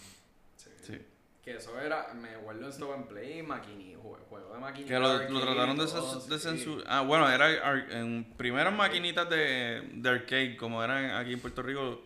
sí. 0.57 0.69
sí. 0.81 0.97
que 1.41 1.55
eso 1.57 1.77
era, 1.79 2.13
me 2.13 2.29
acuerdo 2.35 2.63
en 2.65 2.69
Stop 2.69 2.93
and 2.93 3.07
Play, 3.07 3.43
maquini, 3.43 3.95
jue- 3.95 4.17
juego 4.29 4.53
de 4.53 4.59
maquinita. 4.59 4.93
Que 4.93 4.99
lo, 4.99 5.07
arcade 5.07 5.29
lo 5.33 5.41
trataron 5.41 5.77
de, 5.77 5.83
de 5.83 5.89
sí. 5.89 6.39
censurar. 6.39 6.85
Ah, 6.87 7.01
bueno, 7.01 7.29
era 7.29 7.45
ar- 7.45 7.91
en 7.91 8.23
primeras 8.37 8.73
maquinitas 8.73 9.29
de, 9.29 9.89
de 9.93 10.09
arcade, 10.09 10.55
como 10.57 10.81
eran 10.83 11.11
aquí 11.11 11.33
en 11.33 11.39
Puerto 11.41 11.61
Rico, 11.61 12.01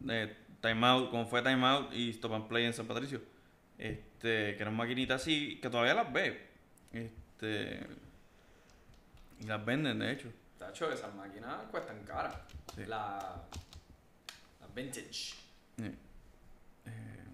de 0.00 0.36
Time 0.62 0.86
Out, 0.86 1.10
como 1.10 1.26
fue 1.26 1.42
Time 1.42 1.66
Out 1.66 1.92
y 1.92 2.10
Stop 2.10 2.32
and 2.34 2.46
Play 2.48 2.64
en 2.64 2.72
San 2.72 2.86
Patricio. 2.86 3.20
Este, 3.76 4.54
que 4.56 4.62
eran 4.62 4.74
maquinitas 4.76 5.20
así, 5.20 5.58
que 5.60 5.68
todavía 5.68 5.92
las 5.94 6.10
ve. 6.12 6.40
Este. 6.92 7.80
Y 9.40 9.44
las 9.44 9.62
venden, 9.64 9.98
de 9.98 10.12
hecho. 10.12 10.28
Tacho, 10.58 10.90
esas 10.92 11.12
máquinas 11.16 11.56
cuestan 11.70 12.02
cara. 12.04 12.46
Sí. 12.76 12.82
La, 12.86 13.42
la 14.60 14.66
vintage. 14.74 15.34
Sí. 15.76 15.84
Eh, 16.86 17.24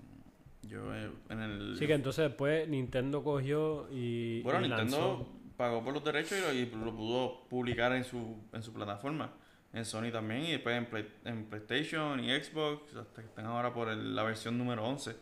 yo 0.63 0.95
eh, 0.95 1.11
en 1.29 1.41
el. 1.41 1.77
Sí 1.79 1.87
que 1.87 1.93
entonces 1.95 2.29
después 2.31 2.67
Nintendo 2.67 3.23
cogió 3.23 3.89
y, 3.93 4.41
Bueno, 4.43 4.61
y 4.61 4.69
Nintendo 4.69 4.97
lanzó. 4.97 5.29
pagó 5.59 5.85
por 5.85 5.93
los 5.93 6.03
derechos 6.03 6.39
y 6.39 6.41
lo, 6.41 6.53
y 6.55 6.67
lo 6.85 6.97
pudo 6.97 7.45
publicar 7.51 7.93
en 7.93 8.05
su, 8.05 8.39
en 8.55 8.63
su 8.63 8.73
plataforma. 8.73 9.31
En 9.73 9.85
Sony 9.85 10.11
también 10.11 10.43
y 10.45 10.53
después 10.53 10.77
en, 10.77 10.87
Play- 10.87 11.09
en 11.25 11.45
PlayStation 11.45 12.19
y 12.25 12.31
Xbox, 12.41 12.95
hasta 12.97 13.21
que 13.23 13.29
están 13.29 13.47
ahora 13.47 13.73
por 13.73 13.89
el- 13.89 14.15
la 14.17 14.23
versión 14.23 14.57
número 14.57 14.85
11. 14.85 15.15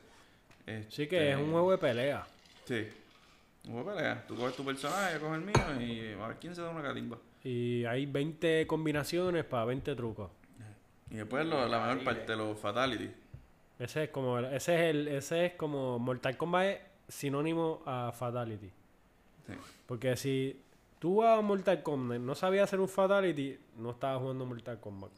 Sí 0.89 1.07
que 1.07 1.31
es 1.31 1.35
Este, 1.35 1.37
un 1.37 1.51
juego 1.53 1.73
de 1.73 1.79
pelea. 1.79 2.27
Sí. 2.65 2.87
Un 3.67 3.73
juego 3.75 3.91
de 3.91 3.97
pelea. 3.97 4.25
Tú 4.27 4.37
coges 4.37 4.55
tu 4.57 4.65
personaje, 4.65 5.15
yo 5.15 5.21
cojo 5.21 5.35
el 5.35 5.41
mío 5.43 5.55
y 5.81 6.13
a 6.21 6.27
ver 6.29 6.37
quién 6.41 6.55
se 6.55 6.63
da 6.63 6.71
una 6.71 6.83
calimba. 6.83 7.19
Y 7.43 7.85
hay 7.85 8.07
20 8.07 8.67
combinaciones 8.67 9.45
para 9.45 9.65
20 9.65 9.95
trucos. 9.95 10.31
Y 11.11 11.17
después 11.17 11.47
lo- 11.47 11.67
la 11.69 11.79
mejor 11.79 11.97
Baile. 11.97 12.05
parte, 12.05 12.37
los 12.37 12.59
Fatality. 12.59 13.11
Ese 13.79 14.05
es 14.05 14.11
como 14.11 14.39
ese 14.39 14.75
es 14.75 14.81
el 14.95 15.09
ese 15.09 15.47
es 15.47 15.53
como 15.55 15.99
Mortal 15.99 16.37
Kombat 16.37 16.67
es 16.67 16.81
sinónimo 17.09 17.83
a 17.85 18.11
Fatality. 18.13 18.71
Sí. 19.47 19.53
Porque 19.87 20.17
si 20.17 20.61
tú 20.99 21.15
jugabas 21.15 21.45
Mortal 21.45 21.83
Kombat, 21.83 22.19
no 22.19 22.35
sabías 22.35 22.65
hacer 22.65 22.81
un 22.81 22.89
Fatality, 22.89 23.59
no 23.79 23.91
estabas 23.91 24.21
jugando 24.21 24.45
Mortal 24.47 24.79
Kombat. 24.81 25.13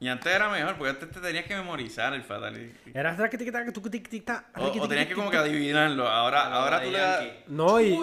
Y 0.00 0.08
antes 0.08 0.34
era 0.34 0.50
mejor, 0.50 0.76
porque 0.76 0.90
antes 0.90 1.10
te 1.10 1.20
tenías 1.20 1.46
que 1.46 1.54
memorizar 1.54 2.12
el 2.12 2.22
Fatality. 2.22 2.90
Era 2.92 3.16
tic, 3.30 4.24
tac, 4.24 4.44
O, 4.58 4.82
o 4.82 4.88
tenías 4.88 5.06
que 5.06 5.14
como 5.14 5.30
que 5.30 5.36
adivinarlo. 5.38 6.06
Ahora, 6.06 6.52
ahora 6.52 6.82
tú 6.82 6.90
le 6.90 6.98
das... 6.98 7.24
No, 7.46 7.80
y. 7.80 7.96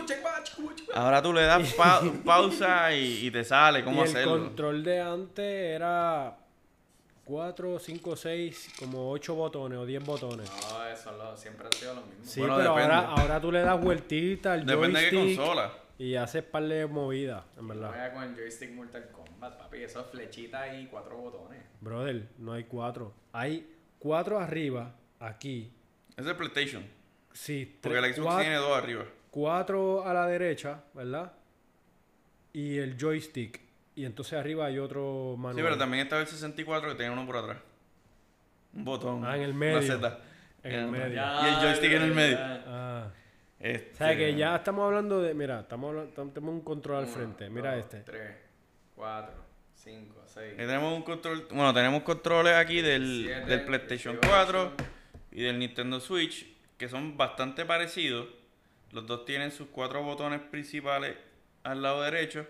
Ahora 0.96 1.22
tú 1.22 1.34
le 1.34 1.44
das 1.44 1.74
pa- 1.78 2.02
pausa 2.26 2.92
y, 2.94 3.28
y 3.28 3.32
te 3.32 3.44
sale 3.44 3.80
y 3.82 3.84
cómo 3.84 4.04
el 4.04 4.10
hacerlo. 4.10 4.40
control 4.40 4.84
de 4.84 5.02
antes 5.02 5.46
era 5.76 6.38
4, 7.26 7.78
5, 7.80 8.16
6, 8.16 8.74
como 8.80 9.12
8 9.12 9.36
botones 9.36 9.78
o 9.78 9.86
10 9.86 10.04
botones. 10.04 10.50
No, 10.72 10.86
eso 10.88 11.12
lo, 11.12 11.38
siempre 11.38 11.68
ha 11.68 11.72
sido 11.78 11.94
lo 11.94 12.02
mismo. 12.02 12.24
Sí, 12.24 12.40
Bueno, 12.40 12.56
pero 12.58 12.74
depende. 12.76 12.96
ahora, 12.96 13.10
ahora 13.22 13.42
tú 13.42 13.52
le 13.52 13.62
das 13.62 13.80
vueltita 13.80 14.54
al 14.54 14.66
Depende 14.66 15.02
de 15.02 15.10
qué 15.10 15.16
joystick 15.18 15.38
consola. 15.38 15.72
Y 16.02 16.16
haces 16.16 16.44
par 16.44 16.64
de 16.64 16.88
movidas, 16.88 17.44
en 17.58 17.68
verdad. 17.68 17.90
Juega 17.90 18.14
con 18.14 18.24
el 18.24 18.36
joystick 18.36 18.72
Mortal 18.72 19.10
Kombat, 19.12 19.58
papi. 19.58 19.84
Eso 19.84 20.02
es 20.02 20.08
flechita 20.08 20.74
y 20.76 20.88
cuatro 20.88 21.18
botones. 21.18 21.62
Brother, 21.80 22.28
no 22.40 22.54
hay 22.54 22.64
cuatro. 22.64 23.14
Hay 23.34 23.72
cuatro 24.00 24.40
arriba, 24.40 24.96
aquí. 25.20 25.72
Ese 26.12 26.22
es 26.22 26.28
el 26.28 26.36
PlayStation. 26.36 26.84
Sí, 27.34 27.78
Porque 27.82 28.00
tres- 28.00 28.18
el 28.18 28.24
Xbox 28.24 28.40
tiene 28.42 28.56
dos 28.56 28.76
arriba. 28.78 29.06
cuatro 29.30 30.06
a 30.08 30.14
la 30.14 30.26
derecha, 30.28 30.84
¿verdad? 30.94 31.34
Y 32.54 32.78
el 32.80 32.98
joystick. 33.00 33.62
Y 33.96 34.06
entonces 34.06 34.34
arriba 34.34 34.66
hay 34.66 34.80
otro 34.80 35.36
manual. 35.38 35.56
Sí, 35.56 35.62
pero 35.62 35.78
también 35.78 36.04
estaba 36.04 36.22
el 36.22 36.28
64 36.28 36.90
que 36.90 36.96
tenía 36.96 37.12
uno 37.12 37.26
por 37.28 37.38
atrás. 37.38 37.58
Un 38.74 38.86
botón. 38.86 39.24
Ah, 39.26 39.36
en 39.36 39.44
el 39.44 39.50
Una 39.52 39.60
medio. 39.60 39.82
Z. 39.84 40.20
En 40.64 40.72
el 40.74 40.88
medio. 40.88 41.16
Y 41.16 41.48
el 41.48 41.56
joystick 41.62 41.92
en 41.92 42.02
el 42.02 42.14
medio. 42.14 42.38
Este, 43.62 43.94
O 43.94 43.98
sea 43.98 44.18
que 44.18 44.36
ya 44.36 44.56
estamos 44.56 44.86
hablando 44.86 45.22
de. 45.22 45.34
Mira, 45.34 45.62
estamos 45.62 45.90
hablando, 45.90 46.12
tenemos 46.34 46.56
un 46.56 46.62
control 46.62 46.98
al 46.98 47.04
Uno, 47.04 47.14
frente. 47.14 47.50
Mira 47.50 47.76
dos, 47.76 47.84
este. 47.86 48.00
Tres, 48.00 48.36
cuatro, 48.96 49.36
cinco, 49.76 50.24
seis. 50.26 50.52
Ahí 50.52 50.66
tenemos 50.66 50.94
un 50.94 51.04
control. 51.04 51.48
Bueno, 51.50 51.74
tenemos 51.74 52.02
controles 52.02 52.54
aquí 52.54 52.82
del, 52.82 53.26
Siete, 53.26 53.46
del 53.46 53.66
PlayStation 53.66 54.20
18. 54.20 54.28
4 54.28 54.72
y 55.32 55.44
del 55.44 55.60
Nintendo 55.60 56.00
Switch, 56.00 56.48
que 56.78 56.90
son 56.90 57.16
bastante 57.18 57.64
parecidos. 57.66 58.28
Los 58.92 59.06
dos 59.06 59.26
tienen 59.26 59.52
sus 59.52 59.68
cuatro 59.68 60.04
botones 60.04 60.42
principales 60.42 61.16
al 61.64 61.82
lado 61.82 62.02
derecho. 62.02 62.48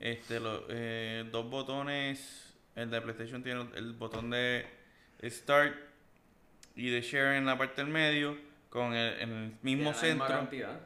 Este, 0.00 0.40
los 0.40 0.62
eh, 0.68 1.24
dos 1.30 1.48
botones. 1.48 2.54
El 2.74 2.90
de 2.90 3.00
PlayStation 3.00 3.42
tiene 3.42 3.66
el 3.76 3.92
botón 3.92 4.30
de 4.30 4.64
Start 5.24 5.74
y 6.76 6.90
de 6.90 7.02
Share 7.02 7.36
en 7.36 7.44
la 7.44 7.58
parte 7.58 7.82
del 7.82 7.90
medio, 7.90 8.38
con 8.70 8.94
el, 8.94 9.20
en 9.20 9.30
el 9.30 9.52
mismo 9.60 9.60
Tiene 9.62 9.84
la 9.84 9.90
misma 9.90 10.00
centro. 10.00 10.26
cantidad. 10.28 10.80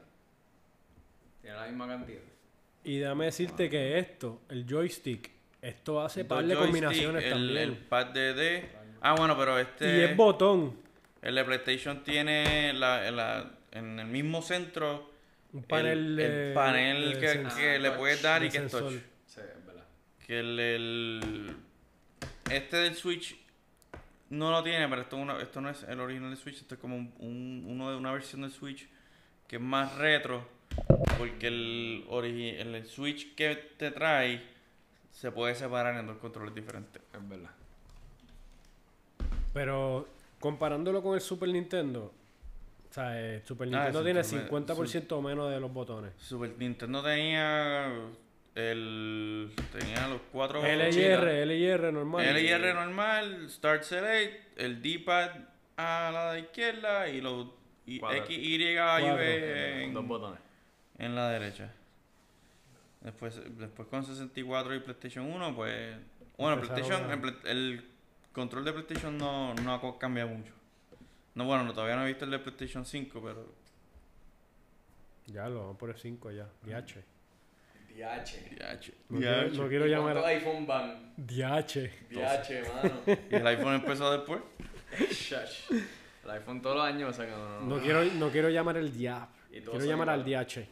Tiene 1.41 1.57
la 1.57 1.67
misma 1.67 1.87
cantidad. 1.87 2.21
Y 2.83 2.99
déjame 2.99 3.27
decirte 3.27 3.71
que 3.71 3.99
esto, 3.99 4.43
el 4.49 4.67
joystick, 4.69 5.31
esto 5.63 6.01
hace 6.03 6.25
par 6.25 6.45
de 6.45 6.55
joystick, 6.55 6.65
combinaciones 6.67 7.25
el, 7.25 7.31
también. 7.31 7.57
el 7.59 7.77
pad 7.77 8.07
de 8.07 8.35
D. 8.35 8.69
Ah, 9.01 9.15
bueno, 9.17 9.37
pero 9.39 9.59
este. 9.59 9.99
Y 9.99 10.01
es 10.01 10.17
botón. 10.17 10.77
El 11.23 11.35
de 11.37 11.45
PlayStation 11.45 12.03
tiene 12.03 12.73
la, 12.75 13.11
la- 13.11 13.51
en 13.73 13.99
el 13.99 14.07
mismo 14.07 14.41
centro 14.43 15.11
Un 15.53 15.63
panel 15.65 16.19
el, 16.19 16.21
el 16.21 16.55
panel 16.55 17.15
de 17.15 17.21
que, 17.21 17.79
le 17.79 17.89
touch, 17.89 17.99
puedes 17.99 18.23
dar 18.23 18.45
y 18.45 18.51
que 18.51 18.59
es 18.59 18.71
touch. 18.71 18.83
sensor. 18.83 19.01
Sí, 19.27 19.41
es 19.41 19.67
verdad. 19.67 19.85
Que 20.27 20.41
el, 20.41 20.61
el- 20.61 21.57
este 22.51 22.77
del 22.77 22.95
Switch 22.95 23.37
no 24.31 24.51
lo 24.51 24.63
tiene, 24.63 24.89
pero 24.89 25.03
esto, 25.03 25.17
es 25.17 25.23
una- 25.23 25.41
esto 25.41 25.61
no 25.61 25.69
es 25.71 25.83
el 25.85 26.01
original 26.01 26.31
del 26.31 26.39
Switch, 26.39 26.57
esto 26.61 26.75
es 26.75 26.81
como 26.81 26.97
un, 26.97 27.13
un- 27.19 27.65
uno 27.69 27.91
de 27.91 27.97
una 27.97 28.13
versión 28.13 28.43
del 28.43 28.51
Switch 28.51 28.89
que 29.47 29.57
es 29.57 29.63
más 29.63 29.95
retro, 29.97 30.47
porque 31.19 31.47
el, 31.49 32.05
el, 32.11 32.87
Switch 32.87 33.35
que 33.35 33.55
te 33.77 33.91
trae 33.91 34.43
se 35.13 35.31
puede 35.31 35.55
separar 35.55 35.97
en 35.99 36.07
dos 36.07 36.17
controles 36.19 36.55
diferentes. 36.55 37.01
Es 37.13 37.29
verdad. 37.29 37.51
Pero 39.53 40.09
comparándolo 40.41 41.03
con 41.03 41.15
el 41.15 41.21
Super 41.21 41.49
Nintendo, 41.51 42.13
o 42.91 42.93
sea, 42.95 43.19
el 43.21 43.43
Super 43.45 43.69
Ah, 43.69 43.71
Nintendo 43.71 44.03
tiene 44.05 44.25
Super- 44.25 44.49
50% 44.51 45.13
o 45.17 45.23
menos 45.23 45.51
de 45.51 45.61
los 45.61 45.73
botones. 45.73 46.13
Super 46.19 46.55
Nintendo 46.59 47.03
tenía 47.03 47.93
el 48.55 49.53
tenía 49.73 50.07
los 50.09 50.21
cuatro 50.31 50.63
LIR, 50.63 51.47
LIR 51.47 51.93
normal. 51.93 52.35
LIR 52.35 52.75
normal, 52.75 53.51
Start 53.51 53.83
Select, 53.83 54.59
el 54.59 54.81
D-pad 54.81 55.31
a 55.77 56.11
la 56.13 56.39
izquierda 56.39 57.09
y 57.09 57.21
los 57.21 57.49
y 57.87 57.99
Cuatro. 57.99 58.25
X, 58.25 58.39
Y 58.39 58.65
en, 58.65 59.93
Dos 59.95 60.07
botones. 60.07 60.41
en 60.99 61.15
la 61.15 61.31
derecha. 61.31 61.71
Después, 63.03 63.39
después 63.59 63.89
con 63.89 64.05
64 64.05 64.75
y 64.75 64.81
PlayStation 64.81 65.27
1, 65.27 65.55
pues. 65.55 65.97
Bueno, 66.39 66.61
PlayStation, 66.61 67.03
el, 67.45 67.85
control 68.33 68.65
de 68.65 68.73
PlayStation 68.73 69.19
no, 69.19 69.55
no 69.55 69.75
ha 69.75 69.99
cambiado 69.99 70.31
mucho. 70.31 70.53
No, 71.35 71.45
bueno, 71.45 71.65
no, 71.65 71.75
todavía 71.75 71.97
no 71.97 72.05
he 72.05 72.09
visto 72.09 72.25
el 72.25 72.31
de 72.31 72.39
PlayStation 72.39 72.87
5, 72.87 73.21
pero. 73.23 73.53
Ya 75.27 75.49
lo 75.49 75.61
vamos 75.61 75.77
por 75.77 75.91
el 75.91 75.97
5 75.97 76.31
ya. 76.31 76.49
DH. 77.95 78.57
DH. 78.57 78.59
DH. 78.59 78.93
No 79.09 79.19
quiero, 79.19 79.49
DH. 79.49 79.57
no 79.57 79.69
quiero 79.69 79.87
llamar 79.87 80.13
¿Cuántos 80.21 80.31
iPhone 80.31 80.67
van? 80.67 81.13
DH. 81.17 81.91
DH, 82.11 82.75
mano. 82.75 83.01
Y 83.31 83.35
el 83.35 83.47
iPhone 83.47 83.75
empezó 83.75 84.13
después. 84.13 84.41
Shush. 85.11 85.73
El 86.25 86.31
iPhone 86.31 86.63
todos 86.63 86.77
los 86.77 86.85
años 86.87 87.15
sacan 87.15 87.35
uno 87.39 87.61
No 87.61 87.67
nuevo. 87.67 87.83
quiero, 87.83 88.05
no 88.05 88.31
quiero 88.31 88.49
llamar 88.51 88.77
el 88.77 88.91
todos 88.93 89.79
Quiero 89.79 89.85
llamar 89.85 90.11
al. 90.11 90.25
DH. 90.25 90.67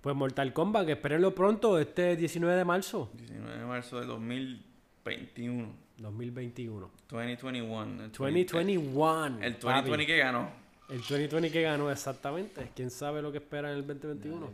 Pues 0.00 0.14
Mortal 0.14 0.52
Kombat, 0.52 0.86
que 0.86 0.92
espérenlo 0.92 1.34
pronto, 1.34 1.80
este 1.80 2.14
19 2.14 2.56
de 2.56 2.64
marzo 2.64 3.10
19 3.14 3.58
de 3.58 3.64
marzo 3.64 3.98
de 4.00 4.06
2021. 4.06 5.74
2021. 5.98 6.90
2021. 7.08 8.04
El 8.04 8.12
2021. 8.12 9.42
El 9.42 9.56
papi. 9.56 9.88
2020 9.90 10.06
que 10.06 10.16
ganó. 10.18 10.65
El 10.88 10.98
2020 10.98 11.50
que 11.50 11.62
ganó 11.62 11.90
exactamente. 11.90 12.70
¿Quién 12.74 12.90
sabe 12.90 13.20
lo 13.20 13.32
que 13.32 13.38
espera 13.38 13.72
en 13.72 13.78
el 13.78 13.86
2021? 13.86 14.50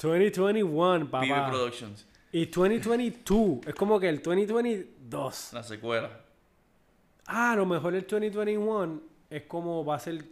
2021, 0.00 1.06
PB 1.06 1.10
papá. 1.10 1.50
Productions. 1.50 2.06
Y 2.32 2.46
2022. 2.46 3.66
Es 3.66 3.74
como 3.74 4.00
que 4.00 4.08
el 4.08 4.22
2022. 4.22 5.52
La 5.52 5.62
secuela. 5.62 6.10
Ah, 7.26 7.52
a 7.52 7.56
lo 7.56 7.66
mejor 7.66 7.94
el 7.94 8.06
2021 8.06 9.00
es 9.30 9.42
como 9.42 9.84
va 9.84 9.96
a 9.96 9.98
ser 9.98 10.24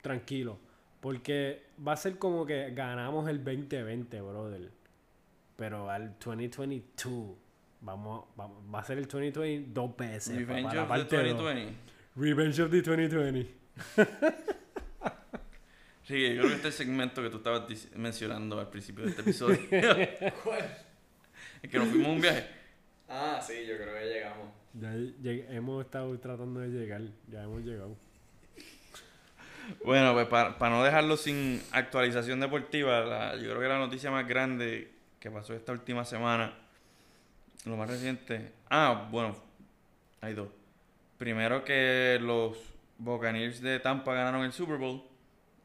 tranquilo. 0.00 0.58
Porque 1.00 1.64
va 1.86 1.92
a 1.92 1.96
ser 1.96 2.18
como 2.18 2.46
que 2.46 2.70
ganamos 2.70 3.28
el 3.28 3.44
2020, 3.44 4.20
brother. 4.20 4.70
Pero 5.56 5.90
al 5.90 6.16
2022 6.18 7.36
vamos, 7.82 8.24
vamos 8.36 8.58
va 8.74 8.80
a 8.80 8.84
ser 8.84 8.98
el 8.98 9.06
2020 9.06 9.70
dos 9.72 9.96
veces. 9.96 10.36
Revenge 10.36 10.62
papá, 10.62 10.74
la 10.74 10.82
of 10.82 10.88
the 10.88 11.16
parte 11.16 11.16
dos. 11.34 11.72
2020. 12.14 12.16
Revenge 12.16 12.60
of 12.60 12.70
the 12.70 12.82
2020. 12.82 13.46
Sí, 16.06 16.20
yo 16.34 16.42
creo 16.42 16.48
que 16.50 16.56
este 16.56 16.70
segmento 16.72 17.22
que 17.22 17.30
tú 17.30 17.38
estabas 17.38 17.62
mencionando 17.96 18.60
al 18.60 18.68
principio 18.68 19.04
de 19.04 19.10
este 19.12 19.22
episodio. 19.22 19.58
¿Cuál? 20.44 20.76
es 21.62 21.70
que 21.70 21.78
nos 21.78 21.88
fuimos 21.88 22.08
a 22.08 22.10
un 22.10 22.20
viaje. 22.20 22.46
Ah, 23.08 23.40
sí, 23.42 23.54
yo 23.66 23.74
creo 23.78 23.94
que 23.94 24.04
llegamos. 24.04 24.48
Ya 24.74 24.90
lleg- 24.92 25.46
hemos 25.48 25.82
estado 25.82 26.14
tratando 26.20 26.60
de 26.60 26.68
llegar. 26.68 27.00
Ya 27.30 27.44
hemos 27.44 27.62
llegado. 27.62 27.96
Bueno, 29.82 30.12
pues 30.12 30.26
para 30.26 30.68
no 30.68 30.84
dejarlo 30.84 31.16
sin 31.16 31.62
actualización 31.72 32.38
deportiva, 32.38 33.00
la- 33.00 33.36
yo 33.36 33.48
creo 33.48 33.60
que 33.60 33.68
la 33.68 33.78
noticia 33.78 34.10
más 34.10 34.28
grande 34.28 34.92
que 35.18 35.30
pasó 35.30 35.54
esta 35.54 35.72
última 35.72 36.04
semana, 36.04 36.52
lo 37.64 37.78
más 37.78 37.88
reciente. 37.88 38.52
Ah, 38.68 39.08
bueno, 39.10 39.34
hay 40.20 40.34
dos. 40.34 40.48
Primero 41.18 41.64
que 41.64 42.18
los 42.20 42.58
Buccaneers 42.98 43.60
de 43.60 43.80
Tampa 43.80 44.14
ganaron 44.14 44.44
el 44.44 44.52
Super 44.52 44.76
Bowl. 44.76 45.02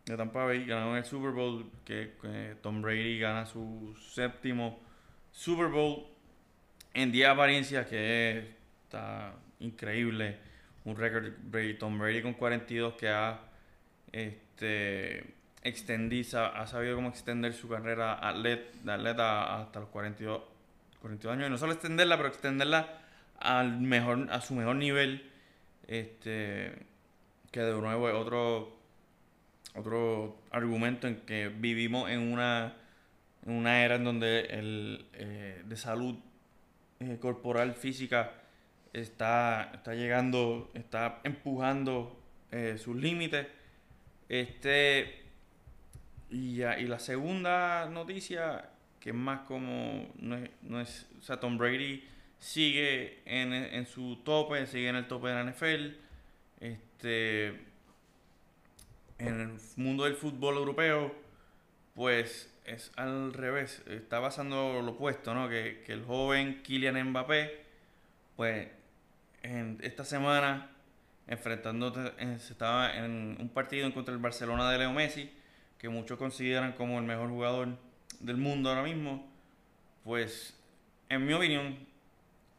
De 0.05 0.17
Tampa 0.17 0.45
Bay 0.45 0.65
ganaron 0.65 0.97
el 0.97 1.05
Super 1.05 1.31
Bowl, 1.31 1.69
que, 1.85 2.55
Tom 2.61 2.81
Brady 2.81 3.19
gana 3.19 3.45
su 3.45 3.95
séptimo 3.99 4.79
Super 5.31 5.67
Bowl 5.67 6.07
en 6.93 7.11
10 7.11 7.29
apariencias, 7.29 7.85
que 7.87 8.55
está 8.83 9.33
increíble. 9.59 10.37
Un 10.85 10.95
récord 10.95 11.31
Brady, 11.43 11.75
Tom 11.75 11.99
Brady 11.99 12.21
con 12.21 12.33
42 12.33 12.93
que 12.95 13.09
ha 13.09 13.39
este 14.11 15.35
extendiza, 15.61 16.47
ha 16.47 16.65
sabido 16.67 16.95
cómo 16.95 17.09
extender 17.09 17.53
su 17.53 17.67
carrera 17.67 18.19
atlet- 18.21 18.71
de 18.83 18.91
atleta 18.91 19.59
hasta 19.61 19.81
los 19.81 19.89
42, 19.89 20.41
42 21.01 21.33
años 21.35 21.47
y 21.47 21.51
no 21.51 21.57
solo 21.57 21.73
extenderla 21.73 22.15
pero 22.17 22.29
extenderla 22.29 23.01
al 23.39 23.79
mejor 23.79 24.27
a 24.31 24.39
su 24.41 24.55
mejor 24.55 24.77
nivel 24.77 25.28
este 25.89 26.85
que 27.51 27.61
de 27.61 27.73
nuevo 27.81 28.09
es 28.09 28.15
otro 28.15 28.77
otro 29.75 30.37
argumento 30.51 31.07
en 31.07 31.17
que 31.21 31.49
vivimos 31.49 32.09
en 32.09 32.19
una 32.33 32.75
una 33.45 33.83
era 33.85 33.95
en 33.95 34.03
donde 34.03 34.41
el 34.41 35.05
eh, 35.13 35.63
de 35.65 35.77
salud 35.77 36.15
eh, 36.99 37.17
corporal 37.21 37.75
física 37.75 38.31
está 38.93 39.71
está 39.73 39.95
llegando 39.95 40.71
está 40.73 41.21
empujando 41.23 42.19
eh, 42.51 42.77
sus 42.79 42.95
límites 42.95 43.47
este. 44.29 45.23
Y, 46.31 46.61
y 46.63 46.87
la 46.87 46.99
segunda 46.99 47.87
noticia, 47.89 48.69
que 48.99 49.09
es 49.09 49.15
más 49.15 49.41
como. 49.41 50.07
No 50.19 50.35
es, 50.37 50.49
no 50.61 50.79
es- 50.81 51.07
o 51.19 51.21
sea, 51.21 51.39
Tom 51.39 51.57
Brady 51.57 52.03
sigue 52.39 53.19
en, 53.25 53.53
en 53.53 53.85
su 53.85 54.17
tope, 54.23 54.65
sigue 54.67 54.89
en 54.89 54.95
el 54.95 55.07
tope 55.07 55.29
de 55.29 55.33
la 55.35 55.43
NFL. 55.51 55.95
Este. 56.61 57.47
En 59.17 59.41
el 59.41 59.59
mundo 59.75 60.05
del 60.05 60.15
fútbol 60.15 60.55
europeo, 60.55 61.13
pues 61.93 62.53
es 62.65 62.91
al 62.95 63.33
revés. 63.33 63.83
Está 63.87 64.21
pasando 64.21 64.81
lo 64.81 64.91
opuesto, 64.91 65.33
¿no? 65.33 65.49
Que, 65.49 65.83
que 65.85 65.91
el 65.93 66.05
joven 66.05 66.61
Kylian 66.63 67.09
Mbappé, 67.09 67.65
pues 68.37 68.69
en 69.43 69.77
esta 69.81 70.05
semana 70.05 70.71
enfrentándote, 71.27 72.13
en- 72.17 72.39
se 72.39 72.53
estaba 72.53 72.95
en 72.97 73.37
un 73.39 73.49
partido 73.49 73.93
contra 73.93 74.13
el 74.13 74.19
Barcelona 74.21 74.71
de 74.71 74.77
Leo 74.79 74.93
Messi, 74.93 75.29
que 75.77 75.89
muchos 75.89 76.17
consideran 76.17 76.73
como 76.73 76.97
el 76.97 77.05
mejor 77.05 77.29
jugador 77.29 77.77
del 78.21 78.37
mundo 78.37 78.69
ahora 78.69 78.83
mismo, 78.83 79.29
pues 80.03 80.57
en 81.09 81.25
mi 81.25 81.33
opinión, 81.33 81.77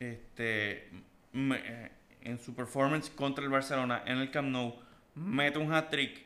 este, 0.01 0.89
me- 1.33 1.61
eh, 1.63 1.91
en 2.23 2.39
su 2.39 2.55
performance 2.55 3.11
contra 3.11 3.45
el 3.45 3.51
Barcelona 3.51 4.03
en 4.07 4.19
el 4.19 4.31
Camp 4.31 4.49
Nou, 4.49 4.75
mete 5.15 5.59
un 5.59 5.73
hat-trick 5.73 6.25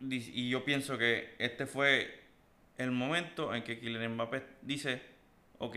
y 0.00 0.48
yo 0.48 0.64
pienso 0.64 0.96
que 0.98 1.34
este 1.38 1.66
fue 1.66 2.20
el 2.78 2.90
momento 2.90 3.54
en 3.54 3.62
que 3.64 3.78
Kylian 3.78 4.14
Mbappé 4.14 4.42
dice, 4.62 5.00
ok, 5.58 5.76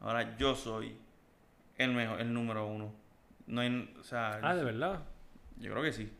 ahora 0.00 0.36
yo 0.36 0.54
soy 0.54 0.94
el 1.78 1.92
mejor, 1.92 2.20
el 2.20 2.32
número 2.32 2.66
uno. 2.66 2.92
No 3.46 3.60
hay, 3.62 3.92
o 3.98 4.04
sea, 4.04 4.38
Ah, 4.42 4.54
de 4.54 4.62
verdad. 4.64 5.02
yo 5.56 5.70
creo 5.72 5.82
que 5.82 5.92
sí. 5.92 6.10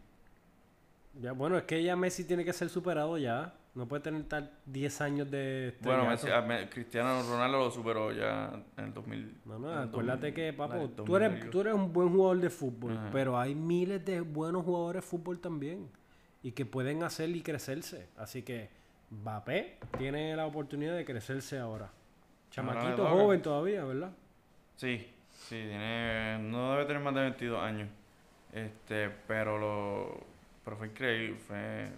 Ya, 1.21 1.33
bueno, 1.33 1.57
es 1.59 1.65
que 1.65 1.83
ya 1.83 1.95
Messi 1.95 2.25
tiene 2.25 2.45
que 2.45 2.53
ser 2.55 2.69
superado 2.71 3.19
ya. 3.19 3.55
No 3.75 3.89
puede 3.89 4.03
tener 4.03 4.25
tal 4.25 4.51
10 4.67 5.01
años 5.01 5.31
de 5.31 5.75
Bueno, 5.81 6.13
estrellato. 6.13 6.47
Messi- 6.47 6.49
Me- 6.61 6.69
Cristiano 6.69 7.23
Ronaldo 7.23 7.59
lo 7.59 7.71
superó 7.71 8.13
ya 8.13 8.53
en 8.77 8.85
el 8.85 8.93
2000. 8.93 9.39
No, 9.47 9.59
no, 9.59 9.73
acuérdate 9.73 10.27
2000, 10.31 10.35
que, 10.35 10.53
papo, 10.53 10.91
tú 10.91 11.17
eres, 11.17 11.31
2000. 11.31 11.51
tú 11.51 11.61
eres 11.63 11.75
un 11.75 11.93
buen 11.93 12.11
jugador 12.11 12.41
de 12.41 12.51
fútbol, 12.51 12.93
Ajá. 12.99 13.09
pero 13.13 13.39
hay 13.39 13.55
miles 13.55 14.05
de 14.05 14.21
buenos 14.21 14.65
jugadores 14.65 15.03
de 15.03 15.09
fútbol 15.09 15.41
también 15.41 15.89
y 16.43 16.53
que 16.53 16.67
pueden 16.67 17.03
hacer 17.03 17.31
y 17.31 17.41
crecerse. 17.43 18.09
Así 18.19 18.43
que 18.43 18.69
Mbappé 19.11 19.79
tiene 19.97 20.37
la 20.37 20.45
oportunidad 20.47 20.95
de 20.95 21.05
crecerse 21.07 21.59
ahora. 21.59 21.91
Chamaquito 22.51 23.07
joven 23.09 23.41
todavía, 23.41 23.85
¿verdad? 23.85 24.13
Sí, 24.77 24.99
sí, 25.31 25.57
tiene, 25.57 26.39
no 26.41 26.73
debe 26.73 26.85
tener 26.85 27.01
más 27.03 27.15
de 27.15 27.21
22 27.23 27.63
años. 27.63 27.89
Este, 28.53 29.09
pero 29.27 29.57
lo, 29.59 30.21
pero 30.63 30.77
fue 30.77 30.89
increíble, 30.89 31.37
fue, 31.39 31.89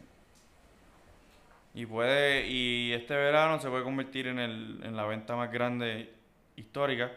y 1.75 1.87
puede, 1.87 2.49
y 2.49 2.93
este 2.93 3.15
verano 3.15 3.61
se 3.61 3.69
puede 3.69 3.83
convertir 3.83 4.29
en 4.29 4.39
el, 4.39 4.81
en 4.85 4.97
la 4.97 5.05
venta 5.07 5.35
más 5.35 5.51
grande 5.51 6.13
histórica, 6.57 7.13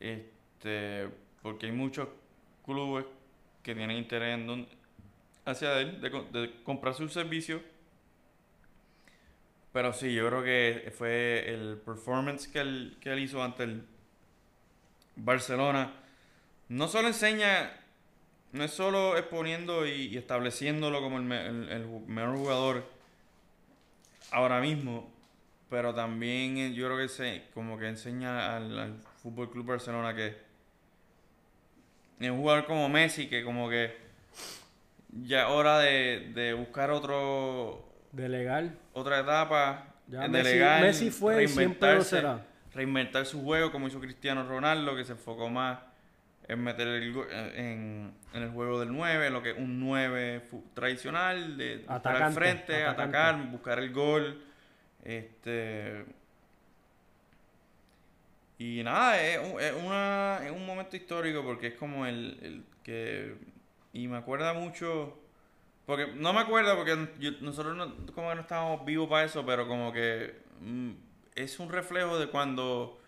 este, 0.00 1.08
porque 1.40 1.66
hay 1.66 1.72
muchos 1.72 2.08
clubes 2.64 3.06
que 3.62 3.74
tienen 3.74 3.96
interés 3.96 4.38
hacia 5.44 5.80
él, 5.80 6.00
de, 6.00 6.10
de 6.10 6.62
comprar 6.64 6.94
sus 6.94 7.12
servicios. 7.12 7.62
Pero 9.72 9.92
sí, 9.92 10.12
yo 10.12 10.28
creo 10.28 10.42
que 10.42 10.92
fue 10.96 11.48
el 11.48 11.78
performance 11.78 12.46
que 12.46 12.60
él, 12.60 12.96
que 13.00 13.12
él 13.12 13.20
hizo 13.20 13.42
ante 13.42 13.64
el 13.64 13.86
Barcelona. 15.16 15.92
No 16.68 16.88
solo 16.88 17.08
enseña, 17.08 17.72
no 18.52 18.64
es 18.64 18.70
solo 18.72 19.16
exponiendo 19.16 19.86
y, 19.86 20.16
estableciéndolo 20.16 21.00
como 21.00 21.18
el, 21.18 21.24
mejor 22.06 22.36
jugador 22.36 22.84
ahora 24.32 24.60
mismo, 24.60 25.10
pero 25.70 25.94
también 25.94 26.58
eh, 26.58 26.72
yo 26.74 26.86
creo 26.86 26.98
que 26.98 27.08
se, 27.08 27.44
como 27.54 27.78
que 27.78 27.88
enseña 27.88 28.56
al, 28.56 28.78
al 28.78 28.94
Fútbol 29.22 29.50
Club 29.50 29.66
Barcelona 29.66 30.14
que 30.14 30.36
es 32.20 32.30
un 32.30 32.38
jugador 32.38 32.66
como 32.66 32.88
Messi 32.88 33.28
que 33.28 33.44
como 33.44 33.68
que 33.68 33.96
ya 35.24 35.42
es 35.42 35.48
hora 35.48 35.78
de, 35.80 36.30
de 36.34 36.52
buscar 36.54 36.90
otro 36.90 37.88
De 38.12 38.28
legal. 38.28 38.78
otra 38.92 39.20
etapa 39.20 39.86
Ya 40.08 40.24
eh, 40.24 40.28
de 40.28 40.38
Messi- 40.40 40.44
legal, 40.44 40.82
Messi 40.82 41.10
fue 41.10 41.34
siempre 41.48 41.54
lo 41.54 41.56
reinventarse, 41.56 42.16
será. 42.16 42.46
reinventar 42.74 43.26
su 43.26 43.42
juego 43.42 43.70
como 43.72 43.88
hizo 43.88 44.00
Cristiano 44.00 44.46
Ronaldo, 44.46 44.94
que 44.96 45.04
se 45.04 45.12
enfocó 45.12 45.48
más 45.50 45.78
en 46.52 46.62
meter 46.64 46.86
el, 46.88 47.12
go- 47.12 47.26
en, 47.30 48.12
en 48.32 48.42
el 48.42 48.50
juego 48.50 48.80
del 48.80 48.92
9, 48.92 49.30
lo 49.30 49.42
que 49.42 49.50
es 49.50 49.58
un 49.58 49.80
9 49.80 50.40
fu- 50.50 50.64
tradicional, 50.74 51.56
de 51.56 51.78
buscar 51.78 51.92
al 51.94 51.98
Atacante, 51.98 52.34
frente, 52.40 52.84
atacante. 52.84 53.16
atacar, 53.18 53.50
buscar 53.50 53.78
el 53.78 53.92
gol. 53.92 54.42
Este 55.04 56.04
y 58.58 58.82
nada, 58.84 59.20
es 59.20 59.38
un, 59.38 59.60
es 59.60 59.72
una, 59.84 60.38
es 60.44 60.52
un 60.52 60.64
momento 60.64 60.96
histórico 60.96 61.42
porque 61.42 61.68
es 61.68 61.74
como 61.74 62.06
el, 62.06 62.38
el 62.42 62.64
que... 62.84 63.34
Y 63.92 64.06
me 64.06 64.16
acuerda 64.18 64.52
mucho... 64.52 65.18
Porque 65.84 66.06
no 66.14 66.32
me 66.32 66.40
acuerdo 66.40 66.76
porque 66.76 67.08
yo- 67.18 67.32
nosotros 67.40 67.76
no, 67.76 67.92
como 68.14 68.28
que 68.28 68.34
no 68.36 68.40
estábamos 68.42 68.84
vivos 68.84 69.08
para 69.08 69.24
eso, 69.24 69.44
pero 69.44 69.66
como 69.66 69.92
que 69.92 70.40
mm, 70.60 70.90
es 71.34 71.58
un 71.58 71.70
reflejo 71.72 72.20
de 72.20 72.28
cuando 72.28 73.00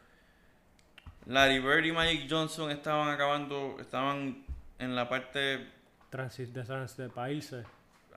Larry 1.27 1.59
Bird 1.61 1.85
y 1.85 1.93
Magic 1.93 2.27
Johnson 2.29 2.71
estaban 2.71 3.09
acabando, 3.09 3.77
estaban 3.81 4.45
en 4.79 4.95
la 4.95 5.09
parte, 5.09 5.67
Transi- 6.11 6.47
de, 6.53 6.63
trans- 6.65 6.97
de 6.97 7.09
países. 7.09 7.67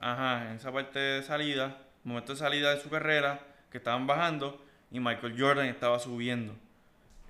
ajá, 0.00 0.50
en 0.50 0.56
esa 0.56 0.70
parte 0.72 0.98
de 0.98 1.22
salida, 1.22 1.78
momento 2.04 2.32
de 2.32 2.38
salida 2.38 2.74
de 2.74 2.80
su 2.80 2.88
carrera, 2.90 3.40
que 3.70 3.78
estaban 3.78 4.06
bajando 4.06 4.64
y 4.90 5.00
Michael 5.00 5.34
Jordan 5.38 5.66
estaba 5.66 5.98
subiendo. 5.98 6.54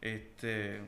Este, 0.01 0.81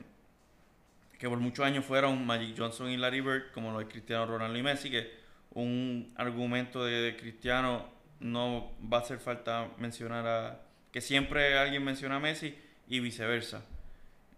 que 1.17 1.27
por 1.29 1.39
muchos 1.39 1.65
años 1.65 1.85
fueron 1.85 2.25
Magic 2.25 2.55
Johnson 2.57 2.89
y 2.89 2.97
Larry 2.97 3.21
Bird, 3.21 3.51
como 3.53 3.71
lo 3.71 3.81
es 3.81 3.87
Cristiano 3.87 4.25
Ronaldo 4.25 4.57
y 4.57 4.63
Messi, 4.63 4.89
que 4.89 5.11
un 5.53 6.13
argumento 6.17 6.83
de, 6.85 6.93
de 7.01 7.17
Cristiano 7.17 7.85
no 8.19 8.71
va 8.91 8.97
a 8.99 9.01
hacer 9.01 9.19
falta 9.19 9.67
mencionar 9.77 10.25
a 10.27 10.61
que 10.91 11.01
siempre 11.01 11.57
alguien 11.57 11.83
menciona 11.83 12.15
a 12.17 12.19
Messi 12.19 12.57
y 12.87 12.99
viceversa. 12.99 13.63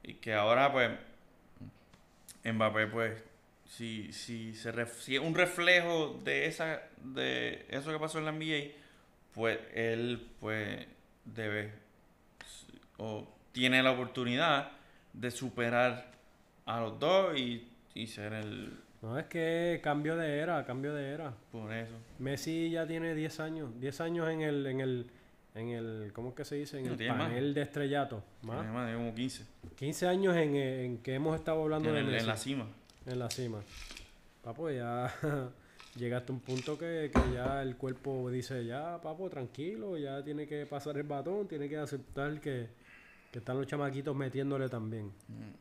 Y 0.03 0.15
que 0.15 0.33
ahora 0.33 0.71
pues 0.71 0.91
Mbappé 2.43 2.87
pues 2.87 3.23
si, 3.67 4.11
si 4.13 4.53
se 4.53 4.73
ref- 4.73 4.99
si 4.99 5.15
es 5.15 5.21
un 5.21 5.33
reflejo 5.35 6.19
de 6.23 6.45
esa 6.45 6.81
de 7.03 7.65
eso 7.69 7.91
que 7.91 7.99
pasó 7.99 8.19
en 8.19 8.25
la 8.25 8.31
NBA, 8.31 8.71
pues 9.33 9.59
él 9.73 10.27
pues 10.39 10.85
debe 11.25 11.71
o 12.97 13.27
tiene 13.51 13.81
la 13.83 13.91
oportunidad 13.91 14.71
de 15.13 15.31
superar 15.31 16.11
a 16.65 16.79
los 16.81 16.99
dos 16.99 17.37
y, 17.37 17.67
y 17.93 18.07
ser 18.07 18.33
el 18.33 18.79
No, 19.01 19.17
es 19.19 19.25
que 19.27 19.79
cambio 19.83 20.15
de 20.15 20.37
era, 20.39 20.65
cambio 20.65 20.93
de 20.93 21.09
era. 21.09 21.33
por 21.51 21.71
eso. 21.73 21.93
Messi 22.19 22.69
ya 22.71 22.87
tiene 22.87 23.13
10 23.15 23.39
años. 23.39 23.69
10 23.79 23.99
años 24.01 24.29
en 24.29 24.41
el, 24.41 24.65
en 24.65 24.79
el, 24.81 25.11
en 25.55 25.69
el, 25.69 26.11
¿cómo 26.13 26.29
es 26.29 26.35
que 26.35 26.45
se 26.45 26.55
dice? 26.55 26.79
En 26.79 26.85
No, 26.87 26.93
el 26.93 27.07
más. 27.09 27.17
panel 27.17 27.53
de 27.53 27.61
estrellato. 27.61 28.23
Más. 28.41 28.57
Tiene 28.59 28.71
más 28.73 28.89
de 28.89 28.95
como 28.95 29.13
15 29.13 29.45
15 29.75 30.07
años 30.07 30.35
en, 30.35 30.55
en 30.55 30.97
que 30.99 31.13
hemos 31.15 31.35
estado 31.35 31.61
hablando 31.61 31.89
en, 31.89 31.95
de 31.95 32.01
el- 32.01 32.15
en 32.21 32.27
la 32.27 32.37
cima. 32.37 32.67
En 33.05 33.19
la 33.19 33.29
cima. 33.29 33.59
Papo, 34.43 34.69
ya 34.71 35.13
llegaste 35.95 36.31
a 36.31 36.35
un 36.35 36.41
punto 36.41 36.77
que, 36.77 37.11
que 37.13 37.33
ya 37.33 37.61
el 37.61 37.75
cuerpo 37.77 38.29
dice, 38.31 38.65
ya, 38.65 38.99
papo, 39.01 39.29
tranquilo, 39.29 39.97
ya 39.97 40.23
tiene 40.23 40.47
que 40.47 40.65
pasar 40.65 40.97
el 40.97 41.03
batón, 41.03 41.47
tiene 41.47 41.69
que 41.69 41.77
aceptar 41.77 42.39
que, 42.41 42.67
que 43.31 43.39
están 43.39 43.57
los 43.57 43.67
chamaquitos 43.67 44.15
metiéndole 44.15 44.69
también. 44.69 45.11
Mm. 45.27 45.53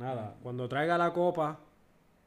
Nada, 0.00 0.36
cuando 0.42 0.68
traiga 0.68 0.96
la 0.98 1.12
copa, 1.12 1.58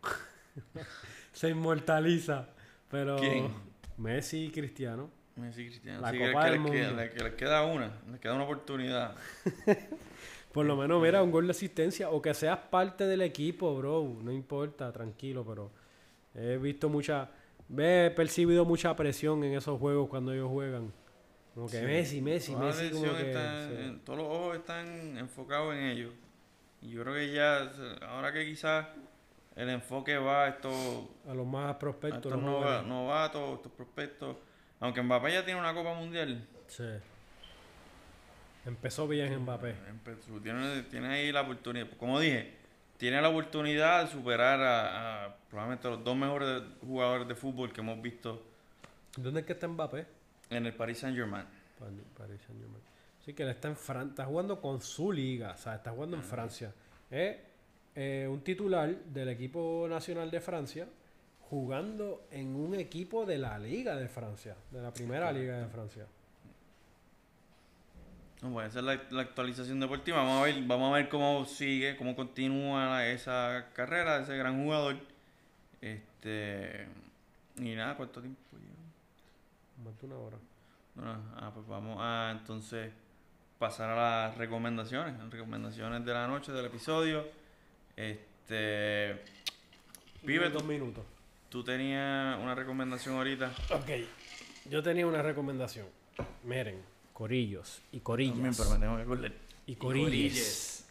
se 1.33 1.49
inmortaliza. 1.49 2.47
Pero 2.89 3.17
¿Quién? 3.17 3.51
Messi 3.97 4.45
y 4.45 4.51
Cristiano. 4.51 5.09
Messi 5.35 5.65
Cristiano. 5.65 6.01
La 6.01 6.11
Sí, 6.11 6.17
Copa 6.19 6.45
que, 6.45 6.51
del 6.51 6.63
queda, 6.63 6.87
Mundo. 6.87 7.01
le- 7.01 7.09
que 7.11 7.23
le 7.23 7.35
queda 7.35 7.63
una, 7.63 7.91
le 8.11 8.19
queda 8.19 8.33
una 8.35 8.43
oportunidad. 8.45 9.15
Por 10.53 10.65
lo 10.65 10.77
menos, 10.77 11.01
mira, 11.01 11.21
un 11.21 11.31
gol 11.31 11.45
de 11.47 11.51
asistencia 11.51 12.09
o 12.09 12.21
que 12.21 12.33
seas 12.33 12.57
parte 12.57 13.05
del 13.05 13.21
equipo, 13.21 13.75
bro. 13.75 14.15
No 14.21 14.31
importa, 14.31 14.91
tranquilo, 14.93 15.43
pero 15.45 15.71
he 16.33 16.57
visto 16.57 16.87
mucha. 16.87 17.29
He 17.77 18.13
percibido 18.15 18.63
mucha 18.63 18.95
presión 18.95 19.43
en 19.43 19.55
esos 19.57 19.77
juegos 19.79 20.07
cuando 20.07 20.31
ellos 20.33 20.49
juegan. 20.49 20.93
Como 21.53 21.67
que 21.67 21.79
Sí. 21.79 21.85
Messi, 21.85 22.21
Messi, 22.21 22.51
Toda 22.53 22.65
Messi, 22.67 22.89
como 22.91 23.05
atención 23.05 23.17
que. 23.23 23.29
está 23.31 23.67
sí. 23.67 23.75
en- 23.83 23.99
todos 24.05 24.19
los 24.19 24.27
ojos 24.29 24.55
están 24.57 25.17
enfocados 25.17 25.73
en 25.75 25.83
ellos. 25.83 26.13
Y 26.81 26.91
yo 26.91 27.01
creo 27.01 27.15
que 27.15 27.33
ya, 27.33 27.71
ahora 28.07 28.31
que 28.31 28.45
quizás 28.45 28.87
el 29.57 29.69
enfoque 29.69 30.17
va 30.17 30.45
a 30.45 30.49
estos, 30.49 30.73
A 31.27 31.33
los 31.33 31.45
más 31.47 31.69
a 31.71 31.79
prospectos. 31.79 32.25
estos 32.31 32.41
nova- 32.41 32.61
jóvenes. 32.67 32.87
novatos, 32.87 33.55
estos 33.55 33.71
prospectos. 33.73 34.37
Aunque 34.79 35.01
Mbappé 35.01 35.31
ya 35.33 35.45
tiene 35.45 35.59
una 35.59 35.73
Copa 35.73 35.93
Mundial. 35.93 36.45
Sí. 36.67 36.83
Empezó 38.65 39.07
bien 39.07 39.37
Mbappé. 39.41 39.75
Empezó, 39.89 40.39
tiene, 40.41 40.83
tiene 40.83 41.07
ahí 41.07 41.31
la 41.31 41.41
oportunidad. 41.41 41.87
Como 41.97 42.19
dije, 42.19 42.53
tiene 42.97 43.21
la 43.21 43.29
oportunidad 43.29 44.03
de 44.05 44.11
superar 44.11 44.59
a, 44.61 45.25
a 45.25 45.35
probablemente 45.49 45.87
los 45.89 46.03
dos 46.03 46.15
mejores 46.15 46.63
jugadores 46.81 47.27
de 47.27 47.35
fútbol 47.35 47.71
que 47.71 47.81
hemos 47.81 48.01
visto 48.01 48.41
¿Dónde 49.17 49.41
es 49.41 49.45
que 49.45 49.53
está 49.53 49.67
Mbappé? 49.67 50.05
en 50.49 50.65
el 50.65 50.73
Paris 50.73 50.99
Saint 50.99 51.15
Germain. 51.15 51.45
Pa- 51.79 51.85
Paris 52.17 52.41
Saint-Germain. 52.45 52.81
Sí, 53.25 53.33
que 53.33 53.43
él 53.43 53.49
está 53.49 53.67
en 53.69 53.75
Francia, 53.75 54.09
está 54.11 54.25
jugando 54.25 54.61
con 54.61 54.81
su 54.81 55.11
liga, 55.11 55.53
o 55.53 55.57
sea, 55.57 55.75
está 55.75 55.91
jugando 55.91 56.15
en 56.17 56.23
Francia. 56.23 56.71
Es 57.09 57.37
eh, 57.95 58.27
un 58.29 58.41
titular 58.41 58.89
del 58.89 59.29
equipo 59.29 59.87
nacional 59.89 60.29
de 60.29 60.39
Francia 60.41 60.87
jugando 61.49 62.25
en 62.31 62.55
un 62.55 62.75
equipo 62.75 63.25
de 63.25 63.37
la 63.37 63.59
liga 63.59 63.95
de 63.95 64.07
Francia, 64.07 64.55
de 64.71 64.81
la 64.81 64.91
primera 64.91 65.31
liga 65.31 65.57
de 65.57 65.67
Francia. 65.67 66.05
No, 68.41 68.51
pues 68.51 68.69
esa 68.69 68.79
es 68.79 68.85
la, 68.85 69.01
la 69.11 69.21
actualización 69.21 69.79
deportiva. 69.79 70.17
Vamos 70.17 70.41
a 70.41 70.43
ver, 70.45 70.61
vamos 70.63 70.91
a 70.91 70.97
ver 70.97 71.09
cómo 71.09 71.45
sigue, 71.45 71.95
cómo 71.97 72.15
continúa 72.15 73.05
esa 73.07 73.67
carrera 73.73 74.17
de 74.17 74.23
ese 74.23 74.37
gran 74.37 74.63
jugador. 74.63 74.97
Este 75.81 76.87
y 77.57 77.75
nada, 77.75 77.95
¿cuánto 77.95 78.21
tiempo 78.21 78.41
lleva? 78.51 79.89
Más 79.89 79.99
de 80.01 80.07
una 80.07 80.15
hora. 80.17 80.37
No, 80.95 81.03
no, 81.03 81.23
ah, 81.37 81.51
pues 81.53 81.67
vamos 81.67 81.97
a 82.01 82.31
entonces 82.31 82.91
pasar 83.59 83.91
a 83.91 84.27
las 84.27 84.37
recomendaciones, 84.37 85.17
las 85.17 85.29
recomendaciones 85.29 86.03
de 86.05 86.13
la 86.13 86.27
noche 86.27 86.51
del 86.51 86.65
episodio. 86.65 87.25
Este 87.95 89.21
Pibe, 90.25 90.49
dos 90.49 90.65
minutos. 90.65 91.14
Tú 91.55 91.63
tenías 91.63 92.37
una 92.43 92.53
recomendación 92.53 93.15
ahorita. 93.15 93.49
Ok, 93.69 93.89
yo 94.69 94.83
tenía 94.83 95.07
una 95.07 95.21
recomendación. 95.21 95.85
Miren, 96.43 96.81
corillos 97.13 97.81
y 97.93 98.01
corillas. 98.01 98.33
También, 98.33 98.55
pero 98.57 98.69
me 98.71 98.77
tengo 98.77 98.97
que 98.97 99.01
acordar. 99.03 99.31
Y 99.65 99.75
corillas. 99.75 100.03
Corilles. 100.05 100.85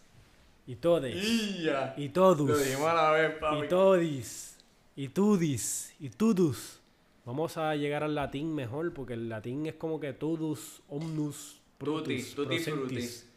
Y 0.66 0.76
todes. 0.76 1.96
Y 1.98 2.08
todos. 2.08 2.48
Lo 2.48 2.56
dijimos 2.56 2.88
a 2.88 2.94
la 2.94 3.10
vez, 3.10 3.34
papi. 3.38 3.66
Y 3.66 3.68
todis, 3.68 4.58
y 4.96 5.08
tudis, 5.08 5.94
y 6.00 6.08
tudus. 6.08 6.80
Vamos 7.26 7.58
a 7.58 7.76
llegar 7.76 8.02
al 8.02 8.14
latín 8.14 8.54
mejor, 8.54 8.94
porque 8.94 9.12
el 9.12 9.28
latín 9.28 9.66
es 9.66 9.74
como 9.74 10.00
que 10.00 10.14
tudus, 10.14 10.80
omnus, 10.88 11.60
Tutti, 11.76 12.14
brutus, 12.14 12.34
tutti 12.34 12.56
procentis. 12.56 13.30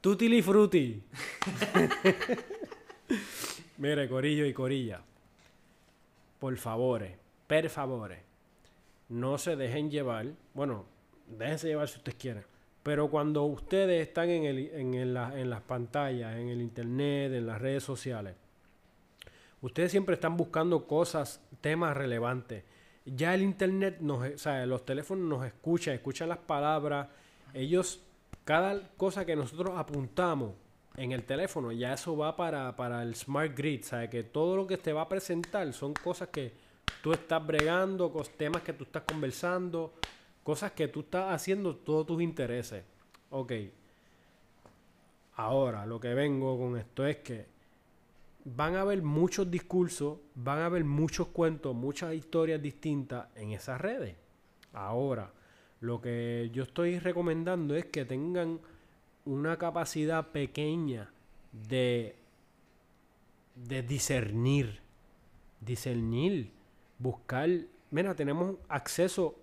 Tutili 0.00 0.42
frutti. 0.42 1.02
Mire, 3.78 4.08
corillo 4.08 4.46
y 4.46 4.52
corilla. 4.52 5.02
Por 6.42 6.56
favore, 6.56 7.16
per 7.46 7.70
favore, 7.70 8.18
no 9.10 9.38
se 9.38 9.54
dejen 9.54 9.92
llevar. 9.92 10.26
Bueno, 10.54 10.86
déjense 11.28 11.68
llevar 11.68 11.86
si 11.86 11.98
ustedes 11.98 12.18
quieren. 12.18 12.44
Pero 12.82 13.08
cuando 13.08 13.44
ustedes 13.44 14.08
están 14.08 14.28
en, 14.28 14.46
el, 14.46 14.58
en, 14.74 14.94
en 14.94 15.50
las 15.50 15.60
pantallas, 15.60 16.36
en 16.36 16.48
el 16.48 16.60
internet, 16.60 17.32
en 17.32 17.46
las 17.46 17.62
redes 17.62 17.84
sociales, 17.84 18.34
ustedes 19.60 19.92
siempre 19.92 20.16
están 20.16 20.36
buscando 20.36 20.88
cosas, 20.88 21.40
temas 21.60 21.96
relevantes. 21.96 22.64
Ya 23.04 23.34
el 23.34 23.42
internet, 23.42 23.98
nos, 24.00 24.28
o 24.28 24.38
sea, 24.38 24.66
los 24.66 24.84
teléfonos 24.84 25.24
nos 25.24 25.46
escuchan, 25.46 25.94
escuchan 25.94 26.28
las 26.28 26.38
palabras. 26.38 27.06
Ellos, 27.54 28.02
cada 28.44 28.80
cosa 28.96 29.24
que 29.24 29.36
nosotros 29.36 29.78
apuntamos 29.78 30.54
en 30.96 31.12
el 31.12 31.24
teléfono, 31.24 31.72
ya 31.72 31.94
eso 31.94 32.16
va 32.16 32.36
para, 32.36 32.74
para 32.76 33.02
el 33.02 33.14
smart 33.14 33.56
grid. 33.56 33.82
¿sabes? 33.82 34.10
Que 34.10 34.22
todo 34.24 34.56
lo 34.56 34.66
que 34.66 34.76
te 34.78 34.92
va 34.92 35.02
a 35.02 35.08
presentar 35.08 35.72
son 35.72 35.94
cosas 35.94 36.28
que 36.28 36.52
tú 37.02 37.12
estás 37.12 37.44
bregando, 37.46 38.12
cos- 38.12 38.30
temas 38.36 38.62
que 38.62 38.72
tú 38.72 38.84
estás 38.84 39.02
conversando, 39.02 39.92
cosas 40.42 40.72
que 40.72 40.88
tú 40.88 41.00
estás 41.00 41.32
haciendo 41.32 41.76
todos 41.76 42.06
tus 42.06 42.22
intereses. 42.22 42.84
Ok. 43.30 43.52
Ahora, 45.36 45.86
lo 45.86 45.98
que 45.98 46.12
vengo 46.14 46.58
con 46.58 46.76
esto 46.76 47.06
es 47.06 47.16
que 47.18 47.46
van 48.44 48.74
a 48.76 48.82
haber 48.82 49.02
muchos 49.02 49.50
discursos, 49.50 50.18
van 50.34 50.58
a 50.58 50.66
haber 50.66 50.84
muchos 50.84 51.28
cuentos, 51.28 51.74
muchas 51.74 52.14
historias 52.14 52.60
distintas 52.60 53.28
en 53.36 53.52
esas 53.52 53.80
redes. 53.80 54.16
Ahora, 54.74 55.30
lo 55.80 56.00
que 56.00 56.50
yo 56.52 56.64
estoy 56.64 56.98
recomendando 56.98 57.74
es 57.74 57.86
que 57.86 58.04
tengan 58.04 58.60
una 59.24 59.56
capacidad 59.56 60.28
pequeña 60.28 61.10
de, 61.52 62.16
discernir, 63.86 64.80
discernir, 65.60 66.50
buscar. 66.98 67.48
Mira, 67.90 68.14
tenemos 68.14 68.56
acceso 68.68 69.36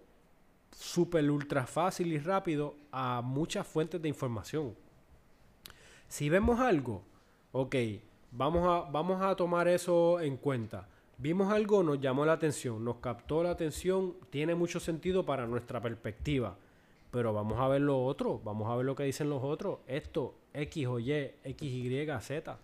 súper 0.72 1.30
ultra 1.30 1.66
fácil 1.66 2.12
y 2.14 2.20
rápido 2.20 2.76
a 2.92 3.22
muchas 3.24 3.68
fuentes 3.68 4.02
de 4.02 4.10
información. 4.10 4.76
Si 6.08 6.30
vemos 6.30 6.60
algo, 6.60 7.04
ok, 7.52 7.76
vamos 8.32 8.68
a, 8.68 8.90
vamos 8.90 9.22
a 9.22 9.36
tomar 9.36 9.68
eso 9.68 10.20
en 10.20 10.38
cuenta. 10.38 10.88
Vimos 11.18 11.52
algo, 11.52 11.84
nos 11.84 12.00
llamó 12.00 12.26
la 12.26 12.34
atención, 12.34 12.84
nos 12.84 12.98
captó 12.98 13.44
la 13.44 13.52
atención, 13.52 14.16
tiene 14.30 14.56
mucho 14.56 14.80
sentido 14.80 15.26
para 15.26 15.46
nuestra 15.46 15.82
perspectiva. 15.82 16.56
Pero 17.12 17.34
vamos 17.34 17.60
a 17.60 17.68
ver 17.68 17.82
lo 17.82 18.04
otro, 18.04 18.40
vamos 18.44 18.70
a 18.70 18.76
ver 18.76 18.86
lo 18.86 18.96
que 18.96 19.04
dicen 19.04 19.30
los 19.30 19.44
otros. 19.44 19.80
Esto, 19.88 20.36
X 20.54 20.88
o 20.88 21.00
Y, 21.00 21.12
X, 21.44 21.62
Y, 21.62 22.08
Z. 22.22 22.58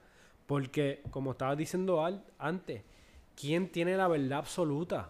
Porque, 0.46 1.02
como 1.10 1.32
estaba 1.32 1.56
diciendo 1.56 2.06
antes, 2.38 2.84
¿quién 3.36 3.70
tiene 3.70 3.98
la 3.98 4.08
verdad 4.08 4.40
absoluta? 4.40 5.10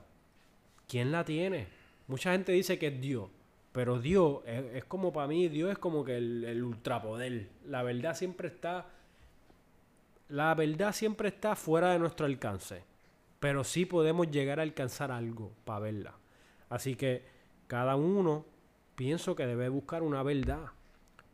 ¿Quién 0.88 1.12
la 1.12 1.26
tiene? 1.26 1.68
Mucha 2.08 2.32
gente 2.32 2.54
dice 2.54 2.80
que 2.80 2.88
es 2.88 3.02
Dios. 3.02 3.30
Pero 3.74 4.00
Dios 4.00 4.40
es, 4.46 4.86
como 4.86 5.12
para 5.12 5.28
mí, 5.28 5.50
Dios 5.50 5.70
es 5.70 5.78
como 5.78 6.06
que 6.06 6.16
el, 6.16 6.46
el, 6.46 6.64
ultrapoder. 6.64 7.50
La 7.66 7.84
verdad 7.84 8.16
siempre 8.16 8.48
está. 8.48 8.86
La 10.30 10.56
verdad 10.56 10.94
siempre 10.94 11.28
está 11.28 11.58
fuera 11.58 11.92
de 11.92 12.00
nuestro 12.00 12.26
alcance. 12.26 12.84
Pero 13.42 13.66
sí 13.66 13.86
podemos 13.86 14.32
llegar 14.32 14.62
a 14.62 14.64
alcanzar 14.64 15.12
algo 15.12 15.52
para 15.66 15.80
verla. 15.80 16.14
Así 16.70 16.96
que 16.96 17.26
cada 17.68 17.98
uno 17.98 18.46
pienso 18.96 19.36
que 19.36 19.46
debe 19.46 19.70
buscar 19.70 20.04
una 20.04 20.24
verdad. 20.24 20.66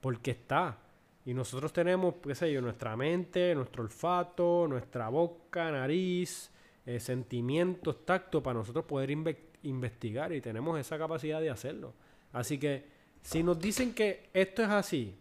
Porque 0.01 0.31
está. 0.31 0.77
Y 1.25 1.33
nosotros 1.33 1.71
tenemos, 1.71 2.15
qué 2.23 2.33
sé 2.33 2.51
yo, 2.51 2.61
nuestra 2.61 2.97
mente, 2.97 3.53
nuestro 3.53 3.83
olfato, 3.83 4.65
nuestra 4.67 5.09
boca, 5.09 5.71
nariz, 5.71 6.51
eh, 6.85 6.99
sentimientos, 6.99 8.05
tacto, 8.05 8.41
para 8.41 8.59
nosotros 8.59 8.85
poder 8.85 9.11
investigar 9.63 10.33
y 10.33 10.41
tenemos 10.41 10.79
esa 10.79 10.97
capacidad 10.97 11.39
de 11.39 11.51
hacerlo. 11.51 11.93
Así 12.33 12.57
que 12.57 12.85
si 13.21 13.43
nos 13.43 13.59
dicen 13.59 13.93
que 13.93 14.29
esto 14.33 14.63
es 14.63 14.69
así, 14.69 15.15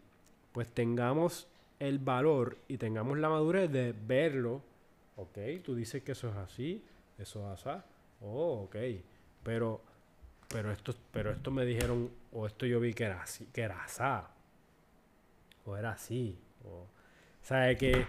pues 0.53 0.68
tengamos 0.68 1.47
el 1.78 1.99
valor 1.99 2.57
y 2.68 2.78
tengamos 2.78 3.18
la 3.18 3.28
madurez 3.28 3.70
de 3.70 3.93
verlo. 3.93 4.62
Ok, 5.16 5.38
tú 5.62 5.74
dices 5.74 6.03
que 6.03 6.12
eso 6.12 6.30
es 6.30 6.36
así, 6.36 6.82
eso 7.18 7.53
es 7.53 7.66
así. 7.66 7.82
Oh, 8.22 8.62
ok. 8.64 8.76
Pero, 9.43 9.82
pero 10.49 10.72
esto, 10.72 10.95
pero 11.12 11.30
esto 11.30 11.51
me 11.51 11.64
dijeron, 11.64 12.11
o 12.33 12.47
esto 12.47 12.66
yo 12.66 12.81
vi 12.81 12.95
que 12.95 13.05
era 13.05 13.22
así, 13.22 13.47
que 13.53 13.62
era 13.62 13.83
así. 13.85 14.03
O 15.64 15.76
era 15.76 15.93
así. 15.93 16.39
O, 16.64 16.87
sea, 17.43 17.74
que 17.76 18.07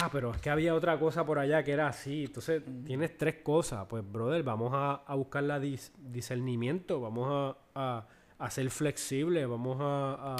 ah, 0.00 0.08
pero 0.10 0.32
es 0.32 0.40
que 0.40 0.50
había 0.50 0.74
otra 0.74 0.98
cosa 0.98 1.24
por 1.24 1.38
allá 1.38 1.62
que 1.62 1.72
era 1.72 1.88
así. 1.88 2.24
Entonces, 2.24 2.62
tienes 2.84 3.16
tres 3.16 3.36
cosas. 3.42 3.86
Pues, 3.88 4.10
brother, 4.10 4.42
vamos 4.42 4.72
a, 4.74 5.02
buscar 5.14 5.44
la 5.44 5.60
discernimiento, 5.60 7.00
vamos 7.00 7.56
a, 7.74 8.06
ser 8.50 8.70
flexibles, 8.70 9.48
vamos 9.48 9.78
a, 9.80 10.36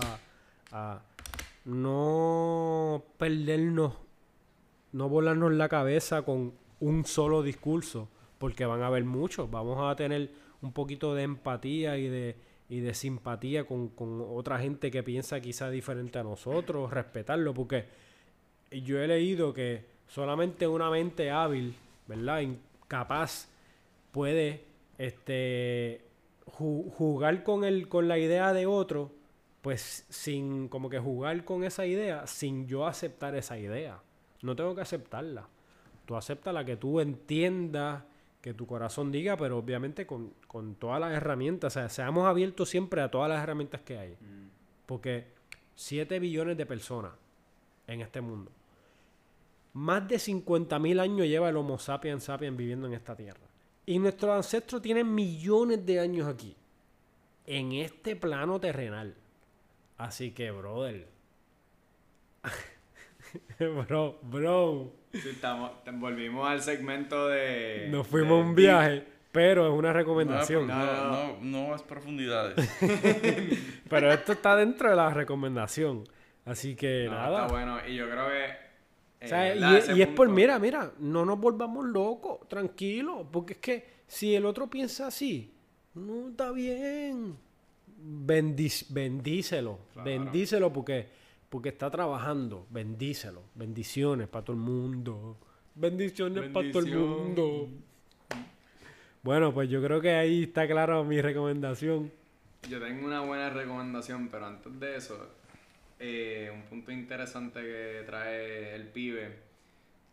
a, 0.72 1.02
no 1.64 3.04
perdernos, 3.18 3.94
no 4.92 5.08
volarnos 5.08 5.52
la 5.52 5.68
cabeza 5.68 6.22
con 6.22 6.54
un 6.80 7.04
solo 7.04 7.42
discurso, 7.42 8.08
porque 8.38 8.66
van 8.66 8.82
a 8.82 8.88
haber 8.88 9.04
muchos. 9.04 9.50
Vamos 9.50 9.78
a 9.80 9.94
tener 9.96 10.30
un 10.62 10.72
poquito 10.72 11.14
de 11.14 11.22
empatía 11.22 11.98
y 11.98 12.08
de, 12.08 12.36
y 12.72 12.80
de 12.80 12.94
simpatía 12.94 13.64
con, 13.64 13.88
con 13.88 14.22
otra 14.26 14.58
gente 14.58 14.90
que 14.90 15.02
piensa 15.02 15.42
quizá 15.42 15.68
diferente 15.68 16.18
a 16.18 16.22
nosotros, 16.22 16.90
respetarlo, 16.90 17.52
porque 17.52 17.84
yo 18.70 18.98
he 18.98 19.06
leído 19.06 19.52
que 19.52 19.84
solamente 20.08 20.66
una 20.66 20.88
mente 20.88 21.30
hábil, 21.30 21.74
¿verdad? 22.08 22.40
Incapaz 22.40 23.50
puede 24.10 24.64
este 24.96 26.00
jugar 26.46 27.44
con 27.44 27.64
el 27.64 27.88
con 27.88 28.08
la 28.08 28.18
idea 28.18 28.54
de 28.54 28.64
otro, 28.64 29.12
pues 29.60 30.06
sin 30.08 30.68
como 30.68 30.88
que 30.88 30.98
jugar 30.98 31.44
con 31.44 31.64
esa 31.64 31.84
idea 31.84 32.26
sin 32.26 32.66
yo 32.66 32.86
aceptar 32.86 33.34
esa 33.34 33.58
idea. 33.58 34.00
No 34.40 34.56
tengo 34.56 34.74
que 34.74 34.80
aceptarla. 34.80 35.46
Tú 36.06 36.16
acepta 36.16 36.54
la 36.54 36.64
que 36.64 36.78
tú 36.78 37.00
entiendas, 37.00 38.04
que 38.42 38.52
tu 38.52 38.66
corazón 38.66 39.12
diga, 39.12 39.36
pero 39.36 39.56
obviamente 39.56 40.04
con, 40.04 40.34
con 40.48 40.74
todas 40.74 41.00
las 41.00 41.12
herramientas, 41.12 41.72
o 41.72 41.78
sea, 41.78 41.88
seamos 41.88 42.26
abiertos 42.26 42.68
siempre 42.68 43.00
a 43.00 43.10
todas 43.10 43.30
las 43.30 43.42
herramientas 43.42 43.80
que 43.82 43.96
hay. 43.96 44.10
Mm. 44.10 44.50
Porque 44.84 45.28
7 45.76 46.18
billones 46.18 46.56
de 46.56 46.66
personas 46.66 47.12
en 47.86 48.00
este 48.00 48.20
mundo. 48.20 48.50
Más 49.74 50.06
de 50.08 50.16
50.000 50.16 51.00
años 51.00 51.26
lleva 51.26 51.48
el 51.48 51.56
Homo 51.56 51.78
sapiens 51.78 52.24
sapiens 52.24 52.56
viviendo 52.56 52.88
en 52.88 52.94
esta 52.94 53.16
tierra. 53.16 53.46
Y 53.86 53.98
nuestros 53.98 54.32
ancestros 54.32 54.82
tienen 54.82 55.14
millones 55.14 55.86
de 55.86 56.00
años 56.00 56.26
aquí. 56.26 56.56
En 57.46 57.72
este 57.72 58.16
plano 58.16 58.60
terrenal. 58.60 59.14
Así 59.98 60.32
que, 60.32 60.50
brother. 60.50 61.08
bro, 63.88 64.18
bro. 64.22 65.01
Estamos, 65.12 65.72
volvimos 65.94 66.48
al 66.48 66.62
segmento 66.62 67.28
de. 67.28 67.88
Nos 67.90 68.06
fuimos 68.06 68.32
a 68.32 68.46
un 68.46 68.54
viaje, 68.54 69.04
pero 69.30 69.66
es 69.66 69.72
una 69.72 69.92
recomendación. 69.92 70.66
No, 70.66 70.84
no, 70.84 71.38
no, 71.40 71.68
más 71.68 71.82
profundidades. 71.82 72.56
pero 73.88 74.12
esto 74.12 74.32
está 74.32 74.56
dentro 74.56 74.90
de 74.90 74.96
la 74.96 75.10
recomendación. 75.10 76.04
Así 76.44 76.74
que 76.74 77.06
nada. 77.08 77.42
Está 77.42 77.52
bueno. 77.52 77.78
Y 77.86 77.94
yo 77.94 78.10
creo 78.10 78.28
que 78.28 78.62
y, 79.94 80.02
es 80.02 80.08
por, 80.08 80.28
mira, 80.28 80.58
mira, 80.58 80.92
no 80.98 81.24
nos 81.24 81.38
volvamos 81.38 81.86
locos, 81.86 82.48
tranquilo, 82.48 83.26
porque 83.30 83.54
es 83.54 83.58
que 83.60 83.86
si 84.06 84.34
el 84.34 84.44
otro 84.44 84.68
piensa 84.68 85.06
así, 85.06 85.54
no 85.94 86.28
está 86.28 86.50
bien. 86.50 87.36
bendícelo, 87.86 89.78
bendícelo 90.04 90.72
porque, 90.72 91.08
porque 91.52 91.68
está 91.68 91.90
trabajando, 91.90 92.66
bendícelo, 92.70 93.42
bendiciones 93.54 94.26
para 94.26 94.42
todo 94.42 94.56
el 94.56 94.62
mundo, 94.62 95.36
bendiciones 95.74 96.48
para 96.48 96.72
todo 96.72 96.86
el 96.86 96.96
mundo. 96.96 97.68
Bueno, 99.22 99.52
pues 99.52 99.68
yo 99.68 99.82
creo 99.82 100.00
que 100.00 100.12
ahí 100.12 100.44
está 100.44 100.66
claro 100.66 101.04
mi 101.04 101.20
recomendación. 101.20 102.10
Yo 102.70 102.80
tengo 102.80 103.04
una 103.04 103.20
buena 103.20 103.50
recomendación, 103.50 104.28
pero 104.28 104.46
antes 104.46 104.80
de 104.80 104.96
eso, 104.96 105.28
eh, 106.00 106.50
un 106.54 106.62
punto 106.62 106.90
interesante 106.90 107.60
que 107.60 108.02
trae 108.06 108.74
el 108.74 108.88
pibe, 108.88 109.36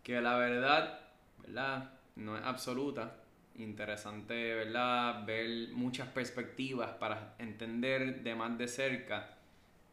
que 0.03 0.19
la 0.19 0.35
verdad, 0.35 0.99
¿verdad? 1.47 1.93
No 2.17 2.35
es 2.35 2.43
absoluta. 2.43 3.15
Interesante, 3.55 4.55
¿verdad? 4.55 5.25
Ver 5.25 5.69
muchas 5.71 6.09
perspectivas 6.09 6.91
para 6.95 7.35
entender 7.39 8.23
de 8.23 8.35
más 8.35 8.57
de 8.57 8.67
cerca 8.67 9.38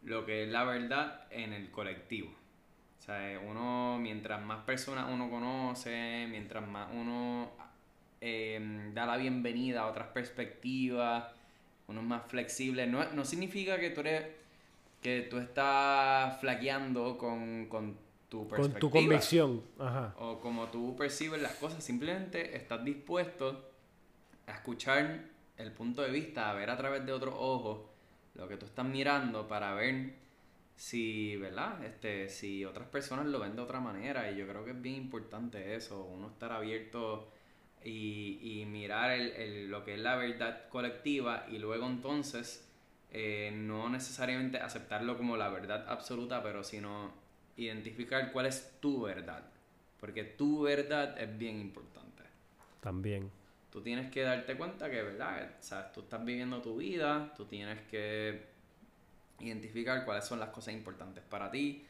lo 0.06 0.24
que 0.24 0.44
es 0.44 0.48
la 0.48 0.64
verdad 0.64 1.26
en 1.30 1.52
el 1.52 1.70
colectivo. 1.70 2.28
O 2.98 3.02
sea, 3.02 3.40
uno, 3.44 3.98
mientras 4.00 4.42
más 4.42 4.64
personas 4.64 5.06
uno 5.12 5.28
conoce, 5.28 6.26
mientras 6.30 6.66
más 6.66 6.88
uno 6.92 7.50
eh, 8.20 8.90
da 8.94 9.04
la 9.04 9.16
bienvenida 9.16 9.82
a 9.82 9.86
otras 9.86 10.08
perspectivas, 10.08 11.24
uno 11.88 12.00
es 12.00 12.06
más 12.06 12.22
flexible. 12.28 12.86
No, 12.86 13.04
no 13.12 13.24
significa 13.24 13.78
que 13.78 13.90
tú 13.90 14.00
eres 14.00 14.26
que 15.02 15.22
tú 15.22 15.38
estás 15.38 16.40
flaqueando 16.40 17.18
con, 17.18 17.68
tu 18.28 18.48
perspectiva. 18.48 18.56
Con 18.58 18.80
tu 18.80 18.90
convicción. 18.90 19.62
Ajá. 19.78 20.14
O 20.18 20.40
como 20.40 20.66
tú 20.66 20.96
percibes 20.96 21.42
las 21.42 21.56
cosas. 21.56 21.82
Simplemente 21.82 22.56
estás 22.56 22.84
dispuesto 22.84 23.70
a 24.46 24.52
escuchar 24.52 25.24
el 25.58 25.72
punto 25.72 26.02
de 26.02 26.10
vista, 26.10 26.50
a 26.50 26.54
ver 26.54 26.70
a 26.70 26.76
través 26.76 27.04
de 27.04 27.12
otros 27.12 27.34
ojos 27.36 27.95
lo 28.36 28.48
que 28.48 28.56
tú 28.56 28.66
estás 28.66 28.86
mirando 28.86 29.48
para 29.48 29.74
ver 29.74 30.14
si, 30.76 31.36
¿verdad? 31.36 31.82
Este, 31.84 32.28
si 32.28 32.64
otras 32.64 32.88
personas 32.88 33.26
lo 33.26 33.40
ven 33.40 33.56
de 33.56 33.62
otra 33.62 33.80
manera. 33.80 34.30
Y 34.30 34.36
yo 34.36 34.46
creo 34.46 34.64
que 34.64 34.72
es 34.72 34.80
bien 34.80 34.96
importante 34.96 35.74
eso, 35.74 36.04
uno 36.04 36.28
estar 36.28 36.52
abierto 36.52 37.32
y, 37.84 38.38
y 38.42 38.66
mirar 38.66 39.10
el, 39.10 39.68
lo 39.70 39.84
que 39.84 39.94
es 39.94 40.00
la 40.00 40.16
verdad 40.16 40.68
colectiva 40.68 41.46
y 41.50 41.58
luego 41.58 41.86
entonces 41.86 42.68
eh, 43.12 43.52
no 43.54 43.88
necesariamente 43.88 44.58
aceptarlo 44.58 45.16
como 45.16 45.36
la 45.36 45.48
verdad 45.48 45.86
absoluta, 45.88 46.42
pero 46.42 46.62
sino 46.62 47.12
identificar 47.56 48.32
cuál 48.32 48.46
es 48.46 48.78
tu 48.80 49.02
verdad. 49.02 49.42
Porque 49.98 50.24
tu 50.24 50.62
verdad 50.62 51.18
es 51.18 51.38
bien 51.38 51.58
importante. 51.58 52.24
También. 52.80 53.30
Tú 53.76 53.82
tienes 53.82 54.10
que 54.10 54.22
darte 54.22 54.56
cuenta 54.56 54.88
que, 54.88 55.02
¿verdad? 55.02 55.50
O 55.60 55.62
sea, 55.62 55.92
tú 55.92 56.00
estás 56.00 56.24
viviendo 56.24 56.62
tu 56.62 56.78
vida, 56.78 57.34
tú 57.36 57.44
tienes 57.44 57.78
que 57.90 58.46
identificar 59.38 60.02
cuáles 60.06 60.24
son 60.24 60.40
las 60.40 60.48
cosas 60.48 60.72
importantes 60.72 61.22
para 61.22 61.50
ti 61.50 61.84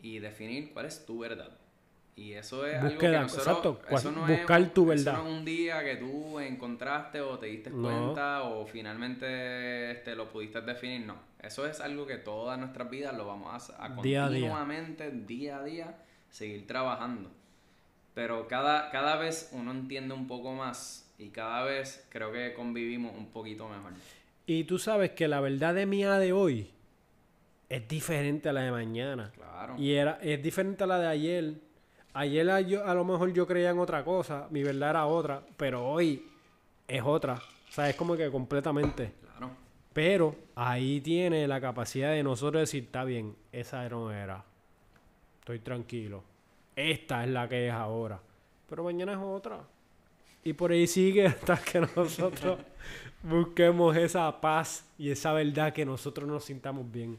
y 0.00 0.18
definir 0.18 0.72
cuál 0.72 0.86
es 0.86 1.04
tu 1.04 1.18
verdad. 1.18 1.50
Y 2.14 2.32
eso 2.32 2.64
es 2.64 2.82
algo 2.82 2.98
que 2.98 3.08
nosotros, 3.10 3.80
eso 3.86 4.12
no 4.12 4.26
buscar 4.26 4.70
tu 4.70 4.86
verdad. 4.86 5.12
Eso 5.12 5.22
no 5.24 5.28
es 5.28 5.38
un 5.40 5.44
día 5.44 5.84
que 5.84 5.96
tú 5.96 6.40
encontraste 6.40 7.20
o 7.20 7.38
te 7.38 7.48
diste 7.48 7.70
cuenta 7.70 8.44
o 8.44 8.64
finalmente 8.64 9.90
este, 9.90 10.16
lo 10.16 10.30
pudiste 10.30 10.62
definir, 10.62 11.04
no. 11.04 11.18
Eso 11.42 11.66
es 11.66 11.80
algo 11.80 12.06
que 12.06 12.16
todas 12.16 12.58
nuestras 12.58 12.88
vidas 12.88 13.14
lo 13.14 13.26
vamos 13.26 13.68
a, 13.68 13.84
a 13.84 13.94
continuamente, 13.94 15.10
día. 15.10 15.58
a 15.58 15.64
día, 15.64 15.98
seguir 16.30 16.66
trabajando. 16.66 17.30
Pero 18.14 18.48
cada, 18.48 18.90
cada 18.90 19.16
vez 19.16 19.50
uno 19.52 19.72
entiende 19.72 20.14
un 20.14 20.26
poco 20.26 20.54
más 20.54 21.05
y 21.18 21.28
cada 21.30 21.64
vez 21.64 22.06
creo 22.10 22.32
que 22.32 22.52
convivimos 22.54 23.14
un 23.16 23.26
poquito 23.26 23.68
mejor. 23.68 23.92
Y 24.46 24.64
tú 24.64 24.78
sabes 24.78 25.10
que 25.12 25.28
la 25.28 25.40
verdad 25.40 25.74
de 25.74 25.86
mía 25.86 26.18
de 26.18 26.32
hoy 26.32 26.70
es 27.68 27.88
diferente 27.88 28.48
a 28.48 28.52
la 28.52 28.60
de 28.62 28.70
mañana. 28.70 29.32
Claro. 29.34 29.74
Y 29.78 29.92
era, 29.94 30.18
es 30.22 30.42
diferente 30.42 30.84
a 30.84 30.86
la 30.86 30.98
de 31.00 31.06
ayer. 31.08 31.54
Ayer 32.14 32.48
a, 32.50 32.60
yo- 32.60 32.84
a 32.86 32.94
lo 32.94 33.04
mejor 33.04 33.32
yo 33.32 33.46
creía 33.46 33.70
en 33.70 33.78
otra 33.78 34.04
cosa, 34.04 34.46
mi 34.50 34.62
verdad 34.62 34.90
era 34.90 35.06
otra, 35.06 35.42
pero 35.56 35.86
hoy 35.88 36.24
es 36.86 37.02
otra. 37.02 37.34
O 37.34 37.72
sea, 37.72 37.90
es 37.90 37.96
como 37.96 38.16
que 38.16 38.30
completamente. 38.30 39.12
Claro. 39.22 39.50
Pero 39.92 40.36
ahí 40.54 41.00
tiene 41.00 41.46
la 41.48 41.60
capacidad 41.60 42.12
de 42.12 42.22
nosotros 42.22 42.60
decir, 42.60 42.84
está 42.84 43.04
bien, 43.04 43.34
esa 43.52 43.86
no 43.88 44.12
era. 44.12 44.44
Estoy 45.40 45.58
tranquilo. 45.58 46.22
Esta 46.76 47.24
es 47.24 47.30
la 47.30 47.48
que 47.48 47.66
es 47.68 47.72
ahora. 47.72 48.20
Pero 48.68 48.84
mañana 48.84 49.12
es 49.12 49.18
otra. 49.18 49.60
Y 50.46 50.52
por 50.52 50.70
ahí 50.70 50.86
sigue 50.86 51.26
hasta 51.26 51.56
que 51.56 51.80
nosotros 51.96 52.60
busquemos 53.22 53.96
esa 53.96 54.40
paz 54.40 54.84
y 54.96 55.10
esa 55.10 55.32
verdad 55.32 55.72
que 55.72 55.84
nosotros 55.84 56.28
nos 56.28 56.44
sintamos 56.44 56.88
bien. 56.90 57.18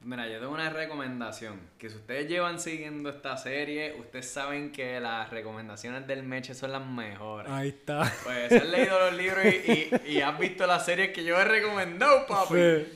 Mira, 0.00 0.28
yo 0.28 0.38
tengo 0.40 0.52
una 0.52 0.68
recomendación. 0.70 1.60
Que 1.78 1.88
si 1.88 1.94
ustedes 1.96 2.28
llevan 2.28 2.58
siguiendo 2.60 3.08
esta 3.10 3.36
serie, 3.36 3.94
ustedes 4.00 4.28
saben 4.28 4.72
que 4.72 4.98
las 5.00 5.30
recomendaciones 5.30 6.06
del 6.08 6.22
Meche 6.24 6.54
son 6.54 6.72
las 6.72 6.84
mejores. 6.84 7.48
Ahí 7.50 7.68
está. 7.68 8.12
Pues 8.24 8.50
has 8.52 8.66
leído 8.68 8.98
los 8.98 9.14
libros 9.16 9.44
y, 9.44 9.72
y- 9.72 9.90
y 10.16 10.20
has 10.20 10.36
visto 10.38 10.66
las 10.66 10.84
series 10.84 11.12
que 11.12 11.22
yo 11.24 11.40
he 11.40 11.44
recomendado, 11.44 12.26
papi. 12.26 12.54
Sí. 12.54 12.86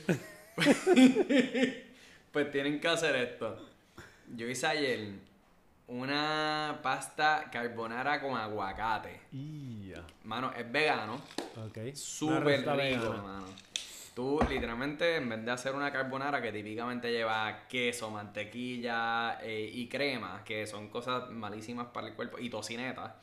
Pues 2.31 2.49
tienen 2.49 2.79
que 2.79 2.87
hacer 2.87 3.13
esto. 3.17 3.57
Yo 4.35 4.47
hice 4.47 4.65
ayer 4.67 5.09
una 5.91 6.79
pasta 6.81 7.49
carbonara 7.51 8.21
con 8.21 8.37
aguacate. 8.37 9.19
Ya. 9.31 10.01
Mano, 10.23 10.51
es 10.57 10.71
vegano. 10.71 11.15
Ok. 11.65 11.93
Súper 11.93 12.59
rico, 12.61 12.75
vegana. 12.77 13.21
mano. 13.21 13.45
Tú, 14.15 14.39
literalmente, 14.49 15.17
en 15.17 15.27
vez 15.29 15.43
de 15.45 15.51
hacer 15.51 15.73
una 15.75 15.91
carbonara 15.91 16.41
que 16.41 16.51
típicamente 16.51 17.11
lleva 17.11 17.67
queso, 17.67 18.09
mantequilla 18.09 19.39
eh, 19.41 19.69
y 19.73 19.87
crema, 19.87 20.43
que 20.45 20.65
son 20.65 20.87
cosas 20.89 21.29
malísimas 21.29 21.87
para 21.87 22.07
el 22.07 22.13
cuerpo, 22.13 22.37
y 22.39 22.49
tocineta, 22.49 23.15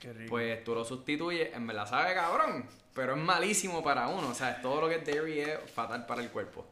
Qué 0.00 0.12
rico. 0.12 0.30
pues 0.30 0.62
tú 0.64 0.74
lo 0.74 0.84
sustituyes, 0.84 1.52
en 1.54 1.66
verdad 1.66 1.88
sabe 1.88 2.14
cabrón, 2.14 2.64
pero 2.94 3.14
es 3.14 3.20
malísimo 3.20 3.82
para 3.82 4.08
uno. 4.08 4.28
O 4.28 4.34
sea, 4.34 4.60
todo 4.62 4.80
lo 4.82 4.88
que 4.88 4.96
es 4.96 5.04
dairy 5.06 5.40
es 5.40 5.58
fatal 5.72 6.06
para 6.06 6.22
el 6.22 6.30
cuerpo. 6.30 6.64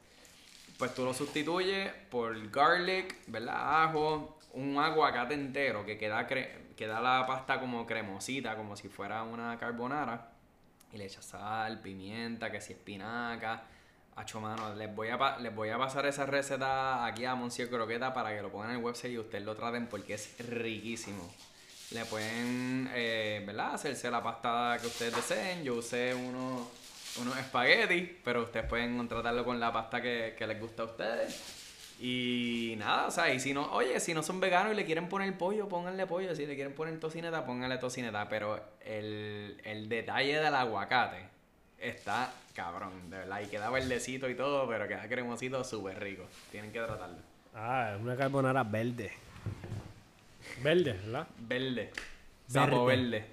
Pues 0.78 0.94
tú 0.94 1.05
lo 1.05 1.14
sustituyes 1.14 1.93
por 2.10 2.51
garlic, 2.51 3.16
¿verdad? 3.28 3.85
Ajo, 3.85 4.39
un 4.52 4.78
aguacate 4.78 5.34
entero 5.34 5.84
que 5.84 5.96
queda, 5.98 6.26
cre- 6.28 6.74
que 6.76 6.86
da 6.86 7.00
la 7.00 7.26
pasta 7.26 7.60
como 7.60 7.86
cremosita, 7.86 8.56
como 8.56 8.76
si 8.76 8.88
fuera 8.88 9.22
una 9.22 9.58
carbonara. 9.58 10.28
Y 10.92 10.98
le 10.98 11.06
echas 11.06 11.24
sal, 11.24 11.80
pimienta, 11.80 12.50
que 12.52 12.60
si 12.60 12.74
espinaca. 12.74 13.62
Hacho, 14.14 14.40
mano, 14.42 14.74
les 14.74 14.94
voy, 14.94 15.08
a 15.08 15.38
les 15.38 15.54
voy 15.54 15.70
a 15.70 15.78
pasar 15.78 16.04
esa 16.04 16.26
receta 16.26 17.06
aquí 17.06 17.24
a 17.24 17.34
Monsieur 17.34 17.70
Croqueta 17.70 18.12
para 18.12 18.34
que 18.34 18.42
lo 18.42 18.50
pongan 18.52 18.70
en 18.72 18.76
el 18.76 18.82
website 18.84 19.12
y 19.12 19.18
ustedes 19.18 19.42
lo 19.44 19.54
traten 19.54 19.86
porque 19.86 20.14
es 20.14 20.34
riquísimo. 20.46 21.32
Le 21.92 22.04
pueden, 22.04 22.90
eh, 22.94 23.42
¿verdad? 23.46 23.74
Hacerse 23.74 24.10
la 24.10 24.22
pasta 24.22 24.76
que 24.80 24.86
ustedes 24.86 25.16
deseen. 25.16 25.64
Yo 25.64 25.76
usé 25.76 26.14
unos, 26.14 26.66
espaguetis, 27.38 28.10
pero 28.22 28.42
ustedes 28.42 28.66
pueden 28.66 29.08
tratarlo 29.08 29.44
con 29.46 29.58
la 29.58 29.72
pasta 29.72 30.02
que, 30.02 30.34
que 30.36 30.46
les 30.46 30.60
gusta 30.60 30.82
a 30.82 30.86
ustedes. 30.86 31.61
Y 32.01 32.74
nada, 32.78 33.06
o 33.06 33.10
sea, 33.10 33.32
y 33.32 33.39
si 33.39 33.55
no, 33.55 33.70
oye, 33.73 34.01
si 34.01 34.12
no 34.12 34.23
son 34.23 34.40
veganos 34.40 34.73
y 34.73 34.77
le 34.77 34.85
quieren 34.85 35.09
poner 35.09 35.36
pollo, 35.39 35.69
pónganle 35.69 36.06
pollo. 36.06 36.35
Si 36.35 36.47
le 36.47 36.55
quieren 36.55 36.74
poner 36.74 36.98
tocineta, 36.98 37.47
pónganle 37.47 37.78
tocineta. 37.78 38.28
Pero 38.28 38.60
el, 38.85 39.60
el 39.64 39.89
detalle 39.89 40.40
del 40.40 40.55
aguacate 40.55 41.19
está 41.78 42.32
cabrón, 42.55 43.10
de 43.10 43.19
verdad. 43.19 43.40
Y 43.40 43.47
queda 43.47 43.70
verdecito 43.70 44.28
y 44.28 44.35
todo, 44.35 44.69
pero 44.69 44.89
queda 44.89 45.09
cremosito 45.09 45.62
súper 45.64 46.01
rico. 46.01 46.24
Tienen 46.51 46.73
que 46.73 46.81
tratarlo. 46.81 47.19
Ah, 47.55 47.93
es 47.94 48.01
una 48.01 48.16
carbonara 48.16 48.62
verde. 48.62 49.12
Verde, 50.62 50.93
¿verdad? 50.93 51.27
Verde. 51.39 51.90
Sapo 52.48 52.85
Verde. 52.85 53.10
verde. 53.10 53.27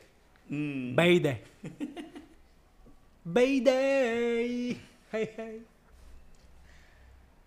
Mm. 0.50 0.96
Verde. 0.96 1.44
Verde. 3.24 4.78
Hey, 5.12 5.32
hey. 5.36 5.66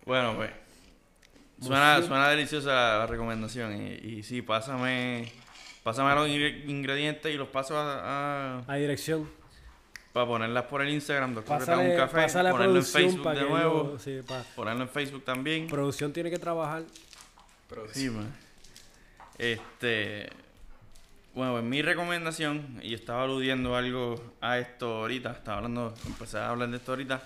Bueno, 0.05 0.35
pues. 0.37 0.62
Suena, 1.63 2.03
suena 2.03 2.29
deliciosa 2.29 2.99
la 2.99 3.07
recomendación. 3.07 3.75
Y, 3.81 3.93
y 4.19 4.23
sí, 4.23 4.43
pásame, 4.43 5.31
pásame 5.83 6.15
los 6.15 6.29
ingre- 6.29 6.65
ingredientes 6.69 7.33
y 7.33 7.37
los 7.37 7.49
paso 7.49 7.77
a, 7.79 8.59
a- 8.59 8.63
A 8.67 8.75
dirección. 8.77 9.29
para 10.13 10.27
ponerlas 10.27 10.65
por 10.65 10.83
el 10.83 10.91
Instagram, 10.91 11.35
doctor 11.35 11.59
que 11.59 11.65
Pásale, 11.67 11.91
un 11.91 11.97
café, 11.97 12.27
ponerlo 12.51 12.77
en 12.79 12.85
Facebook 12.85 13.29
de 13.31 13.39
que 13.41 13.49
nuevo, 13.49 13.93
yo- 13.93 13.99
sí, 13.99 14.21
ponerlo 14.55 14.83
en 14.83 14.89
Facebook 14.89 15.25
también. 15.25 15.67
Producción 15.69 16.13
tiene 16.13 16.31
que 16.31 16.39
trabajar. 16.39 16.83
Sí, 17.93 18.11
man. 18.11 18.31
Este. 19.39 20.29
Bueno, 21.35 21.53
pues 21.53 21.65
mi 21.65 21.81
recomendación, 21.81 22.79
y 22.83 22.93
estaba 22.93 23.23
aludiendo 23.25 23.75
algo 23.75 24.35
a 24.43 24.59
esto 24.59 24.99
ahorita, 24.99 25.31
estaba 25.33 25.57
hablando, 25.59 25.95
empecé 26.05 26.37
a 26.37 26.51
hablar 26.51 26.69
de 26.69 26.77
esto 26.77 26.93
ahorita, 26.93 27.23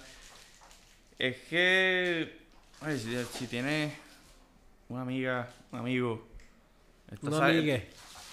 es 1.19 1.37
que, 1.51 2.39
ay, 2.83 2.99
si, 3.01 3.17
si 3.37 3.49
tienes 3.49 3.93
una 4.89 5.03
amiga, 5.03 5.49
un 5.73 5.79
amigo, 5.81 6.27
está 7.13 7.27
Una 7.29 7.39
sal- 7.39 7.51
amigue. 7.59 7.87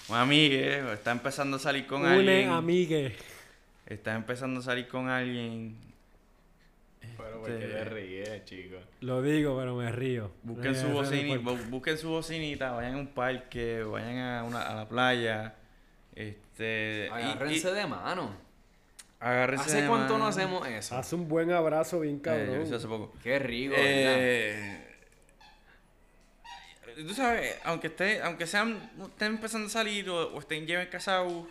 una 0.09 0.21
amiga, 0.21 0.93
está 0.93 1.11
empezando 1.11 1.57
a 1.57 1.59
salir 1.59 1.85
con 1.87 2.05
alguien, 2.05 2.49
amigue. 2.49 3.15
está 3.85 4.15
empezando 4.15 4.59
a 4.59 4.63
salir 4.63 4.87
con 4.87 5.09
alguien, 5.09 5.75
Pero 7.17 7.39
porque 7.41 7.53
Este- 7.55 7.67
te 7.67 7.83
ríes, 7.85 8.45
chicos. 8.45 8.79
Lo 9.01 9.21
digo, 9.21 9.57
pero 9.57 9.75
me 9.75 9.91
río. 9.91 10.31
Busquen 10.41 10.71
Eh, 10.71 10.75
su, 10.75 10.87
busquen 11.69 11.97
bocinita, 12.03 12.71
vayan 12.71 12.95
a 12.95 12.97
un 12.97 13.07
parque, 13.07 13.83
vayan 13.83 14.17
a, 14.17 14.43
una, 14.43 14.61
a 14.63 14.73
la 14.75 14.87
playa. 14.89 15.53
Este, 16.15 17.07
y- 17.09 17.13
Agárrense 17.13 17.69
y- 17.69 17.73
de 17.73 17.87
mano. 17.87 18.35
agárrense 19.19 19.65
¿Hace 19.65 19.81
de 19.83 19.87
cuánto 19.87 20.17
no 20.17 20.27
hacemos 20.27 20.65
eso? 20.67 20.97
Hace 20.97 21.15
un 21.15 21.27
buen 21.27 21.51
abrazo 21.51 21.99
bien 21.99 22.15
Eh, 22.15 22.17
yo 22.19 22.23
cabrón. 22.23 22.61
hice 22.63 22.75
hace 22.75 22.87
poco. 22.87 23.13
Qué 23.21 23.37
rico, 23.39 23.75
¿verdad? 23.75 24.79
Tú 26.95 27.13
sabes, 27.13 27.59
aunque 27.63 27.87
esté, 27.87 28.21
aunque 28.21 28.47
sean, 28.47 28.91
estén 29.05 29.33
empezando 29.33 29.67
a 29.67 29.69
salir 29.69 30.09
o, 30.09 30.33
o 30.33 30.39
estén 30.39 30.65
lleven 30.65 30.87
casados 30.87 31.45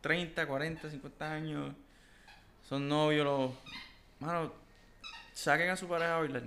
30, 0.00 0.46
40, 0.46 0.90
50 0.90 1.32
años, 1.32 1.74
son 2.68 2.88
novios, 2.88 3.24
los, 3.24 3.52
mano, 4.18 4.52
saquen 5.32 5.70
a 5.70 5.76
su 5.76 5.88
pareja 5.88 6.16
a 6.16 6.20
bailar. 6.20 6.42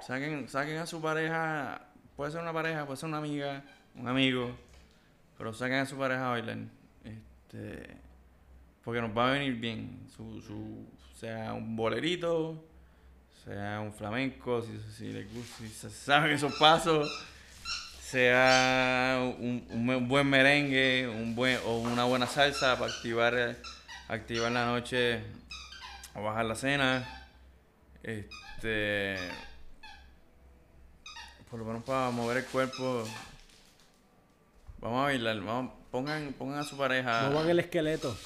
Saquen, 0.00 0.48
saquen 0.48 0.78
a 0.78 0.86
su 0.86 1.00
pareja, 1.00 1.82
puede 2.16 2.32
ser 2.32 2.40
una 2.40 2.52
pareja, 2.52 2.86
puede 2.86 2.96
ser 2.96 3.08
una 3.08 3.18
amiga, 3.18 3.62
un 3.94 4.08
amigo, 4.08 4.56
pero 5.36 5.52
saquen 5.52 5.78
a 5.78 5.86
su 5.86 5.96
pareja 5.96 6.28
a 6.28 6.30
bailar. 6.30 6.58
Este, 7.04 7.96
porque 8.84 9.00
nos 9.00 9.16
va 9.16 9.30
a 9.30 9.32
venir 9.32 9.54
bien. 9.54 10.06
Su, 10.16 10.40
su, 10.40 10.86
sea 11.18 11.52
un 11.52 11.76
bolerito, 11.76 12.64
sea 13.44 13.80
un 13.80 13.92
flamenco, 13.92 14.62
si, 14.62 14.78
si 14.96 15.12
les 15.12 15.32
gusta, 15.32 15.56
si 15.58 15.68
se 15.68 15.90
saben 15.90 16.32
esos 16.32 16.54
pasos, 16.54 17.10
sea 18.02 19.18
un, 19.38 19.66
un 19.70 20.08
buen 20.08 20.28
merengue, 20.28 21.08
un 21.08 21.34
buen 21.34 21.58
o 21.64 21.78
una 21.78 22.04
buena 22.04 22.26
salsa 22.26 22.78
para 22.78 22.92
activar, 22.92 23.56
activar 24.08 24.52
la 24.52 24.66
noche 24.66 25.22
o 26.14 26.22
bajar 26.22 26.44
la 26.44 26.54
cena. 26.54 27.26
Este 28.02 29.16
por 31.50 31.58
lo 31.58 31.66
menos 31.66 31.82
para 31.82 32.10
mover 32.10 32.38
el 32.38 32.44
cuerpo. 32.44 33.04
Vamos 34.78 35.00
a 35.00 35.04
bailar, 35.04 35.40
vamos, 35.40 35.72
pongan, 35.90 36.32
pongan 36.38 36.60
a 36.60 36.64
su 36.64 36.76
pareja. 36.76 37.28
No 37.28 37.34
van 37.34 37.50
el 37.50 37.58
esqueleto. 37.58 38.16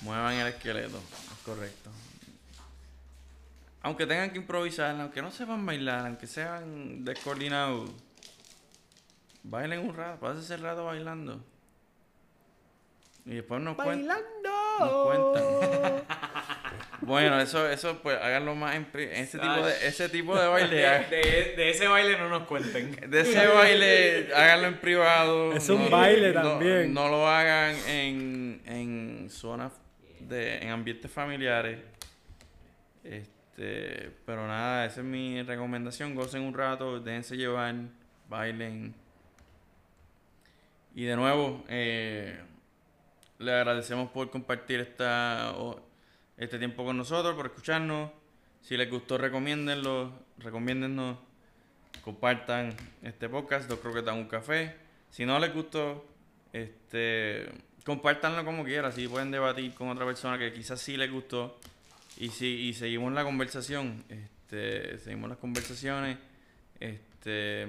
Muevan 0.00 0.34
el 0.34 0.48
esqueleto, 0.48 0.96
es 0.96 1.38
correcto. 1.44 1.90
Aunque 3.82 4.06
tengan 4.06 4.30
que 4.30 4.38
improvisar, 4.38 4.94
aunque 5.00 5.20
no 5.22 5.30
sepan 5.30 5.64
bailar, 5.66 6.06
aunque 6.06 6.26
sean 6.26 7.04
descoordinados, 7.04 7.90
bailen 9.42 9.80
un 9.80 9.94
rato, 9.96 10.20
pásense 10.20 10.54
el 10.54 10.62
rato 10.62 10.84
bailando. 10.84 11.44
Y 13.24 13.34
después 13.36 13.60
nos 13.60 13.76
cuentan. 13.76 14.22
Nos 14.80 15.04
cuentan. 15.06 16.02
Bueno, 17.04 17.40
eso, 17.40 17.68
eso 17.68 17.98
pues 18.00 18.16
háganlo 18.16 18.54
más 18.54 18.76
en 18.76 18.84
pri- 18.86 19.08
ese 19.10 19.36
tipo 19.36 19.66
de, 19.66 19.88
ese 19.88 20.08
tipo 20.08 20.38
de 20.38 20.46
baile. 20.46 20.76
De, 20.76 20.86
ha- 20.86 20.98
de- 21.00 21.54
de 21.56 21.70
ese 21.70 21.88
baile 21.88 22.16
no 22.16 22.28
nos 22.28 22.44
cuenten. 22.46 23.10
de 23.10 23.20
ese 23.22 23.44
baile, 23.54 24.28
háganlo 24.32 24.68
en 24.68 24.78
privado. 24.78 25.52
Es 25.52 25.68
un 25.68 25.90
baile 25.90 26.32
no- 26.32 26.42
también. 26.42 26.94
No 26.94 27.08
lo 27.08 27.26
hagan 27.28 27.74
en, 27.88 28.62
en 28.66 29.28
zonas 29.30 29.72
de, 30.20 30.58
en 30.58 30.68
ambientes 30.70 31.10
familiares. 31.10 31.80
Este, 33.02 33.28
pero 33.56 34.46
nada, 34.46 34.86
esa 34.86 35.00
es 35.00 35.06
mi 35.06 35.42
recomendación. 35.42 36.14
Gocen 36.14 36.42
un 36.42 36.54
rato, 36.54 37.00
déjense 37.00 37.36
llevar, 37.36 37.74
bailen. 38.28 38.94
Y 40.94 41.04
de 41.04 41.16
nuevo, 41.16 41.64
eh, 41.68 42.38
le 43.38 43.52
agradecemos 43.52 44.10
por 44.10 44.30
compartir 44.30 44.80
esta, 44.80 45.54
este 46.36 46.58
tiempo 46.58 46.84
con 46.84 46.96
nosotros, 46.96 47.34
por 47.34 47.46
escucharnos. 47.46 48.10
Si 48.60 48.76
les 48.76 48.88
gustó, 48.88 49.18
recomiéndenlo, 49.18 50.12
recomiéndennos, 50.38 51.16
compartan 52.04 52.74
este 53.02 53.28
podcast, 53.28 53.68
Dos 53.68 53.80
Croquetas 53.80 54.14
un 54.14 54.26
Café. 54.26 54.76
Si 55.10 55.26
no 55.26 55.38
les 55.38 55.52
gustó, 55.52 56.06
este, 56.52 57.48
compártanlo 57.84 58.44
como 58.44 58.64
quieran, 58.64 58.92
si 58.92 59.08
pueden 59.08 59.30
debatir 59.30 59.74
con 59.74 59.88
otra 59.88 60.06
persona 60.06 60.38
que 60.38 60.52
quizás 60.52 60.80
sí 60.80 60.96
les 60.96 61.10
gustó. 61.10 61.58
Y, 62.18 62.28
si, 62.28 62.46
y 62.46 62.74
seguimos 62.74 63.12
la 63.12 63.24
conversación, 63.24 64.04
este, 64.08 64.98
seguimos 64.98 65.30
las 65.30 65.38
conversaciones. 65.38 66.18
Este, 66.78 67.66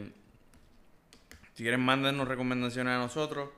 si 1.53 1.63
quieren, 1.63 1.81
mándenos 1.81 2.27
recomendaciones 2.27 2.93
a 2.93 2.97
nosotros. 2.97 3.49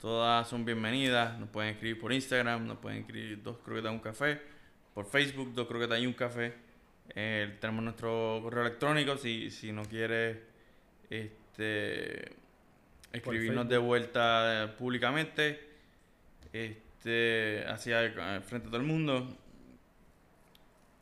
Todas 0.00 0.48
son 0.48 0.64
bienvenidas. 0.64 1.38
Nos 1.38 1.48
pueden 1.48 1.74
escribir 1.74 2.00
por 2.00 2.12
Instagram, 2.12 2.66
nos 2.66 2.78
pueden 2.78 3.00
escribir 3.00 3.42
dos 3.42 3.58
croquetas 3.58 3.92
un 3.92 4.00
café. 4.00 4.40
Por 4.94 5.06
Facebook, 5.06 5.52
dos 5.54 5.68
croquetas 5.68 6.00
y 6.00 6.06
un 6.06 6.12
café. 6.12 6.54
Eh, 7.14 7.56
tenemos 7.60 7.84
nuestro 7.84 8.40
correo 8.42 8.62
electrónico. 8.62 9.16
Si, 9.16 9.50
si 9.50 9.70
no 9.70 9.84
quiere 9.84 10.42
este, 11.10 12.32
escribirnos 13.12 13.68
de 13.68 13.78
vuelta 13.78 14.74
públicamente, 14.78 15.60
este, 16.52 17.64
hacia 17.68 18.10
frente 18.42 18.68
a 18.68 18.70
todo 18.70 18.76
el 18.78 18.86
mundo. 18.86 19.38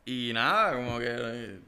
Y 0.05 0.31
nada, 0.33 0.73
como 0.75 0.99
que 0.99 1.07
eh, 1.09 1.59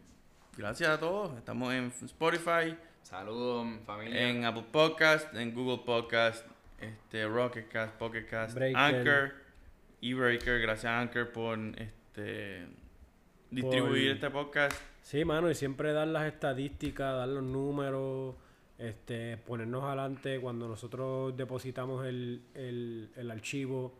gracias 0.57 0.89
a 0.89 0.99
todos. 0.99 1.37
Estamos 1.37 1.73
en 1.73 1.91
Spotify, 2.05 2.75
Saludos, 3.03 3.67
familia. 3.85 4.29
en 4.29 4.45
Apple 4.45 4.65
Podcast, 4.71 5.33
en 5.35 5.53
Google 5.53 5.83
Podcast, 5.85 6.45
este, 6.79 7.27
Rocket 7.27 7.67
Cast, 7.69 7.93
Pocket 7.95 8.25
Cast, 8.25 8.55
Breaker. 8.55 8.77
Anchor 8.77 9.33
y 10.01 10.13
Breaker. 10.13 10.59
Gracias 10.61 10.85
a 10.85 10.99
Anchor 10.99 11.31
por 11.31 11.57
este, 11.77 12.65
distribuir 13.51 14.07
Por- 14.07 14.15
este 14.15 14.29
podcast. 14.31 14.81
Sí, 15.01 15.25
mano, 15.25 15.49
y 15.51 15.55
siempre 15.55 15.91
dar 15.91 16.07
las 16.07 16.25
estadísticas, 16.25 17.13
dar 17.17 17.27
los 17.27 17.43
números, 17.43 18.35
este, 18.79 19.37
ponernos 19.37 19.83
adelante 19.83 20.39
cuando 20.39 20.67
nosotros 20.67 21.35
depositamos 21.37 22.05
el, 22.05 22.41
el, 22.55 23.11
el 23.17 23.29
archivo. 23.31 23.93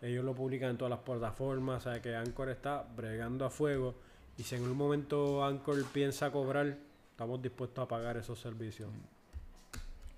Ellos 0.00 0.24
lo 0.24 0.34
publican 0.34 0.70
en 0.70 0.76
todas 0.78 0.90
las 0.90 1.00
plataformas, 1.00 1.84
o 1.86 1.90
sea 1.90 2.00
que 2.00 2.14
Anchor 2.14 2.48
está 2.50 2.84
bregando 2.96 3.44
a 3.44 3.50
fuego. 3.50 3.94
Y 4.36 4.44
si 4.44 4.54
en 4.54 4.62
un 4.62 4.76
momento 4.76 5.44
Anchor 5.44 5.84
piensa 5.92 6.30
cobrar, 6.30 6.76
estamos 7.10 7.42
dispuestos 7.42 7.82
a 7.84 7.88
pagar 7.88 8.16
esos 8.16 8.38
servicios. 8.38 8.88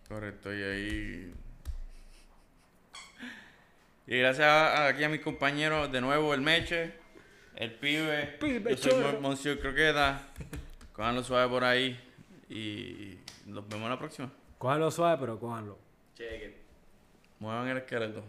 Correcto, 0.09 0.52
y 0.52 0.62
ahí. 0.62 1.35
Y 4.07 4.19
gracias 4.19 4.47
a- 4.47 4.89
aquí 4.89 5.05
a 5.05 5.09
mis 5.09 5.20
compañeros, 5.20 5.90
de 5.93 6.01
nuevo 6.01 6.35
el 6.35 6.40
Meche, 6.40 6.93
el 7.57 7.73
Pibe, 7.74 8.36
Pibe 8.40 8.77
yo 8.77 8.90
soy. 8.90 9.02
Mon- 9.05 9.23
Monsieur 9.23 9.59
Croqueta, 9.61 10.20
cójanlo 10.93 11.23
suave 11.23 11.48
por 11.48 11.65
ahí 11.65 11.98
y 12.48 13.19
nos 13.47 13.66
vemos 13.69 13.89
la 13.89 13.98
próxima. 13.98 14.31
Cójanlo 14.59 14.90
suave, 14.90 15.16
pero 15.20 15.39
cójanlo. 15.39 15.78
Cheque. 16.16 16.59
Muevan 17.39 17.69
el 17.69 17.78
esqueleto. 17.78 18.23